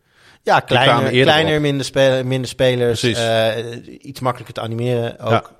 [0.43, 1.61] ja, kleiner, kleiner op.
[1.61, 3.03] minder, spe- minder spelers.
[3.03, 3.49] Eh,
[4.01, 5.51] iets makkelijker te animeren ook.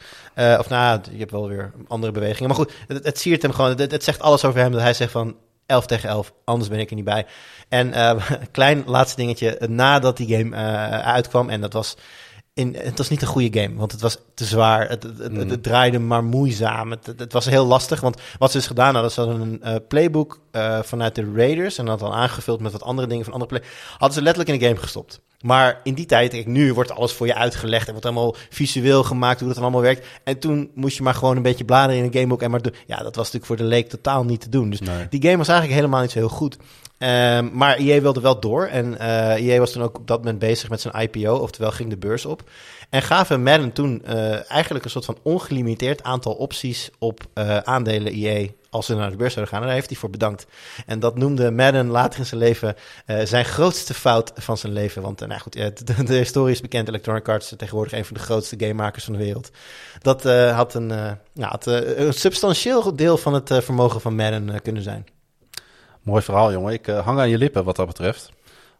[0.60, 2.48] Of nou, je hebt wel weer andere bewegingen.
[2.48, 3.69] Maar goed, het, het siert hem gewoon.
[3.77, 5.36] Het, het zegt alles over hem dat hij zegt van
[5.68, 7.26] 11 tegen 11, anders ben ik er niet bij.
[7.70, 11.98] En eh klein laatste dingetje, nadat die game eh, uitkwam, en dat was
[12.58, 14.90] in, het was niet een goede game, want het was te zwaar.
[14.90, 15.50] Het, het, het- Mm.
[15.50, 16.92] het draaide maar moeizaam.
[16.92, 20.40] Het, was heel lastig, want wat ze dus gedaan hadden, ze hadden een eh, playbook
[20.52, 23.69] eh, vanuit de Raiders en dat dan aangevuld met wat andere dingen van andere play.
[23.92, 25.19] Hadden ze letterlijk in de game gestopt.
[25.42, 29.03] Maar in die tijd, kijk, nu wordt alles voor je uitgelegd en wordt allemaal visueel
[29.03, 30.08] gemaakt hoe dat dan allemaal werkt.
[30.24, 32.74] En toen moest je maar gewoon een beetje bladeren in een gamebook en maar doen.
[32.88, 34.69] Ja, dat was natuurlijk voor de leek totaal niet te doen.
[34.69, 35.08] Dus Nee.
[35.10, 36.58] die game was eigenlijk helemaal niet zo heel goed.
[36.98, 38.66] Ehm, maar EA wilde wel door.
[38.66, 39.01] En
[39.35, 42.26] EA was toen ook op dat moment bezig met zijn IPO, oftewel ging de beurs
[42.26, 42.43] op.
[42.90, 48.14] En gaven Madden toen eh, eigenlijk een soort van ongelimiteerd aantal opties op eh, aandelen
[48.14, 49.61] EA als ze naar de beurs zouden gaan.
[49.61, 50.48] En daar heeft hij voor bedankt.
[50.85, 52.76] En dat noemde Madden later in zijn leven
[53.24, 55.01] zijn grootste fout van zijn leven.
[55.01, 55.53] Want nou goed,
[55.88, 56.88] de, de historie is bekend.
[56.88, 59.50] Electronic Arts tegenwoordig een van de grootste gamemakers van de wereld.
[60.01, 60.90] Dat had, een,
[61.34, 65.06] ja, had een substantieel deel van het vermogen van Madden kunnen zijn.
[66.08, 66.74] Mooi verhaal, jongen.
[66.74, 68.32] Ik eh, hang aan je lippen wat dat betreft.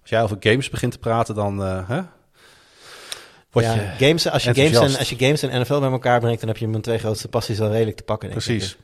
[0.02, 2.02] Als jij over games begint te praten, dan eh, hè?
[3.52, 4.06] word ja, je...
[4.06, 6.58] games, als, je games en, als je games en NFL bij elkaar brengt, dan heb
[6.58, 8.30] je mijn twee grootste passies al redelijk te pakken.
[8.30, 8.48] Denk ik.
[8.48, 8.78] Precies.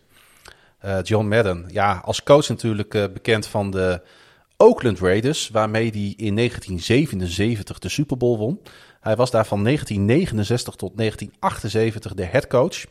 [0.80, 4.02] Eh, John Madden, ja, als coach natuurlijk bekend van de
[4.58, 8.62] Oakland Raiders, waarmee hij in 1977 de Super Bowl won.
[9.00, 12.86] Hij was daar van 1969 tot 1978 de head coach.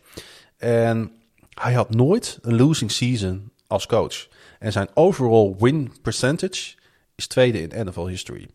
[0.56, 1.12] En
[1.50, 4.26] hij had nooit een losing season als coach.
[4.62, 6.74] En zijn overall win percentage
[7.14, 8.48] is tweede in NFL history.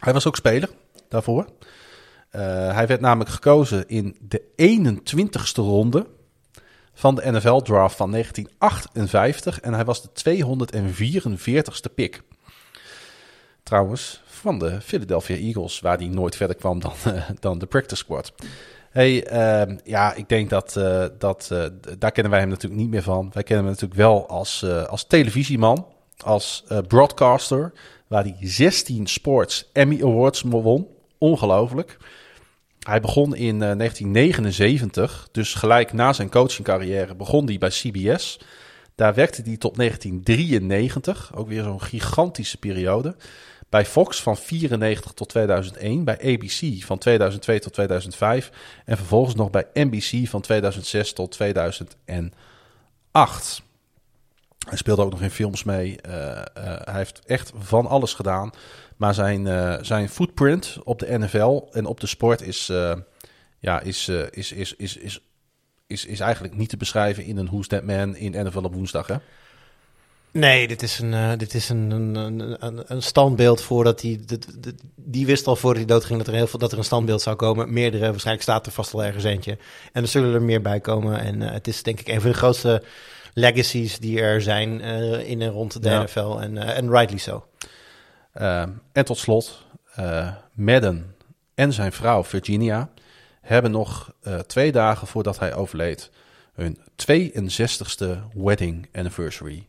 [0.00, 0.70] Hij was ook speler
[1.08, 1.46] daarvoor.
[2.30, 6.06] Eh, hij werd namelijk gekozen in de 21ste ronde
[6.94, 9.60] van de NFL-draft van 1958.
[9.60, 12.22] En hij was de 244ste pick.
[13.62, 17.96] Trouwens, van de Philadelphia Eagles, waar hij nooit verder kwam dan, eh, dan de practice
[17.96, 18.32] squad.
[18.92, 21.64] Hey, ehm, ja, ik denk dat, eh, dat eh,
[21.98, 23.30] daar kennen wij hem natuurlijk niet meer van.
[23.32, 25.86] Wij kennen hem natuurlijk wel als, eh, als televisieman,
[26.24, 27.72] als broadcaster,
[28.06, 30.88] waar hij 16 Sports Emmy Awards won.
[31.18, 31.98] Ongelooflijk.
[32.82, 38.40] Hij begon in eh, 1979, dus gelijk na zijn coachingcarrière begon hij bij CBS.
[38.94, 43.16] Daar werkte hij tot 1993, ook weer zo'n gigantische periode.
[43.72, 48.50] Bij Fox van 94 tot 2001, bij ABC van 2002 tot 2005
[48.84, 53.62] en vervolgens nog bij NBC van 2006 tot 2008.
[54.68, 56.00] Hij speelde ook nog in films mee.
[56.00, 58.50] Eh, eh, hij heeft echt van alles gedaan.
[58.96, 62.66] Maar zijn, eh, zijn footprint op de NFL en op de sport is,
[63.58, 65.20] ja, is, is, is, is, is,
[65.86, 69.06] is, is eigenlijk niet te beschrijven in een Who's That Man in NFL op woensdag.
[69.06, 69.16] Hè?
[70.32, 74.20] Nee, dit is een, eh, dit is een, een, een, standbeeld voordat hij.
[74.96, 77.36] Die wist al voordat hij doodging dat er, heel veel, dat er een standbeeld zou
[77.36, 77.72] komen.
[77.72, 79.58] Meerdere, waarschijnlijk staat er vast al ergens eentje.
[79.92, 81.20] En er zullen er meer bij komen.
[81.20, 82.82] En eh, het is denk ik een van de grootste
[83.34, 86.02] legacies die er zijn eh, in en rond de Ja.
[86.02, 86.38] NFL.
[86.38, 87.46] En, en rightly so.
[88.92, 89.66] En tot slot,
[90.52, 91.14] Madden
[91.54, 92.90] en zijn vrouw Virginia
[93.40, 94.14] hebben nog
[94.46, 96.10] twee dagen voordat hij overleed
[96.54, 99.66] hun 62ste wedding anniversary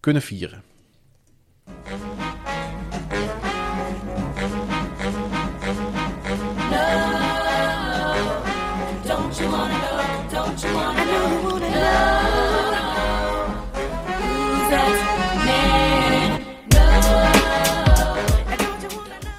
[0.00, 0.62] kunnen vieren.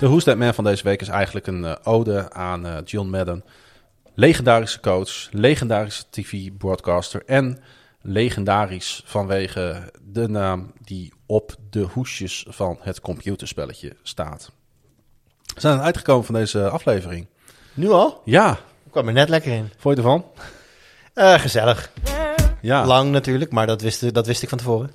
[0.02, 3.44] De Who's Man van deze week is eigenlijk een eh, ode aan eh, John Madden.
[4.14, 7.60] Legendarische coach, legendarische TV-broadcaster en
[8.02, 14.52] legendarisch vanwege de naam die op de hoesjes van het computerspelletje staat.
[15.54, 17.28] We zijn uitgekomen van deze aflevering.
[17.74, 18.22] Nu al?
[18.26, 18.52] Ja,
[18.86, 19.70] Ik kwam er net lekker in.
[19.78, 20.26] vond je ervan?
[21.14, 21.92] Eh, gezellig.
[22.62, 22.86] Ja.
[22.86, 24.92] Lang natuurlijk, maar dat wist, dat wist ik van tevoren.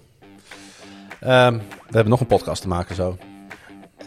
[1.21, 1.63] Ehm, we
[1.93, 3.19] hebben nog een podcast te maken zo.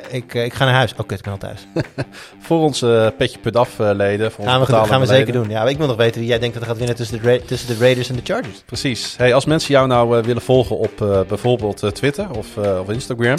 [0.09, 0.91] Ik, eh, ik ga naar huis.
[0.91, 1.67] Oh, kut, ik ben al thuis.
[2.45, 4.31] Voor onze Petje Put Af eh, leden.
[4.31, 5.49] Voor Gaan we, gaan we zeker doen.
[5.49, 7.67] Ja, ik wil nog weten wie jij denkt dat er gaat winnen tussen de, tussen
[7.67, 8.63] de Raiders en de Chargers.
[8.65, 9.13] Precies.
[9.17, 12.79] Hey, als mensen jou nou eh, willen volgen op eh, bijvoorbeeld eh, Twitter of, eh,
[12.79, 13.37] of Instagram.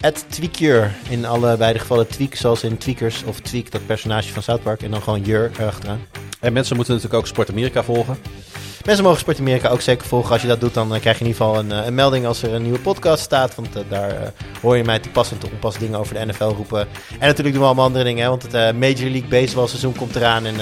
[0.00, 0.94] At Tweakier.
[1.08, 4.82] In alle beide gevallen Tweak, zoals in Tweakers of Tweak, dat personage van South Park.
[4.82, 6.00] En dan gewoon Jur erachteraan.
[6.40, 8.18] En mensen moeten natuurlijk ook Sport Amerika volgen.
[8.84, 10.32] Mensen mogen Sport Amerika ook zeker volgen.
[10.32, 12.26] Als je dat doet, dan eh, krijg je in ieder geval een, eh, een melding
[12.26, 13.54] als er een nieuwe podcast staat.
[13.54, 16.80] Want eh, daar hoor je mij te pas en onpas dingen over de NFL roepen.
[17.18, 18.22] En natuurlijk doen we allemaal andere dingen.
[18.22, 20.46] Hè, want het Major League Baseball seizoen komt eraan.
[20.46, 20.54] En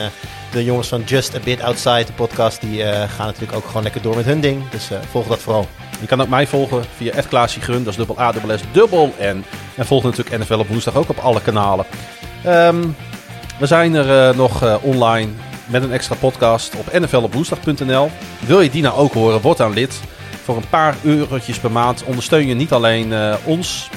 [0.52, 4.02] de jongens van Just A Bit Outside, de podcast, die gaan natuurlijk ook gewoon lekker
[4.02, 4.70] door met hun ding.
[4.70, 5.66] Dus volg dat vooral.
[6.00, 9.14] Je kan ook mij volgen via Klaasje Grun, dat is dubbel A, dubbel S, dubbel
[9.20, 9.44] N.
[9.76, 11.86] En volg natuurlijk NFL op woensdag ook op alle kanalen.
[12.44, 12.86] Ehm,
[13.58, 15.30] we zijn er nog online
[15.68, 18.10] met een extra podcast op nflopwoensdag.nl.
[18.46, 20.00] Wil je die nou ook horen, word dan lid.
[20.44, 23.90] Voor een paar eurotjes per maand ondersteun je niet alleen eh, ons,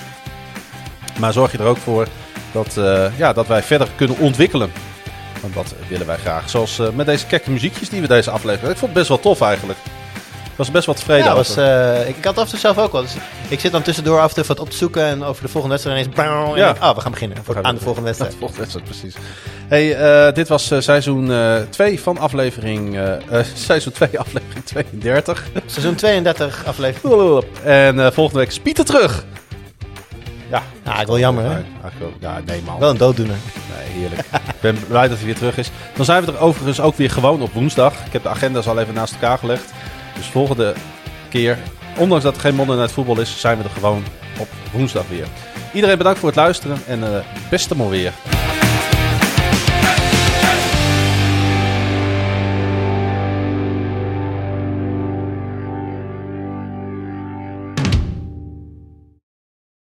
[1.19, 2.07] maar zorg je er ook voor
[2.51, 4.71] Dat, eh, ja, dat wij verder kunnen ontwikkelen.
[5.41, 6.49] Want dat willen wij graag.
[6.49, 8.71] Zoals eh, met deze kekke muziekjes die we deze aflevering...
[8.71, 9.79] Ik vond het best wel tof eigenlijk.
[10.55, 12.91] Was best wel tevreden Ja, was, eh, ik, ik had af en toe zelf ook
[12.91, 13.01] wel.
[13.01, 13.15] Dus
[13.47, 15.75] ik zit dan tussendoor af en toe wat op te zoeken en over de volgende
[15.75, 16.57] wedstrijd ineens...
[16.57, 16.69] Ja.
[16.69, 18.31] ik, oh, we gaan beginnen gaan aan de volgende wedstrijd.
[18.31, 19.15] Dat volgende wedstrijd, precies.
[19.67, 21.31] Hey, eh, dit was eh, seizoen
[21.69, 22.99] 2 van aflevering...
[23.53, 25.49] seizoen 2, aflevering 32.
[25.65, 27.43] Seizoen 32 aflevering.
[27.63, 29.25] en eh, volgende week is Pieter terug.
[30.49, 30.63] Ja.
[30.85, 31.57] Ja, ik wel jammer, hè?
[32.19, 32.79] Ja, nee man.
[32.79, 33.35] Wel een dooddoener.
[33.75, 34.21] Nee, heerlijk.
[34.31, 35.71] ik ben blij dat hij weer terug is.
[35.95, 37.93] Dan zijn we er overigens ook weer gewoon op woensdag.
[38.05, 39.71] Ik heb de agenda's al even naast elkaar gelegd.
[40.15, 40.73] Dus volgende
[41.29, 41.57] keer,
[41.97, 44.03] ondanks dat er geen Monday Night voetbal is, zijn we er gewoon
[44.39, 45.27] op woensdag weer.
[45.73, 48.13] Iedereen bedankt voor het luisteren en eh beste weer.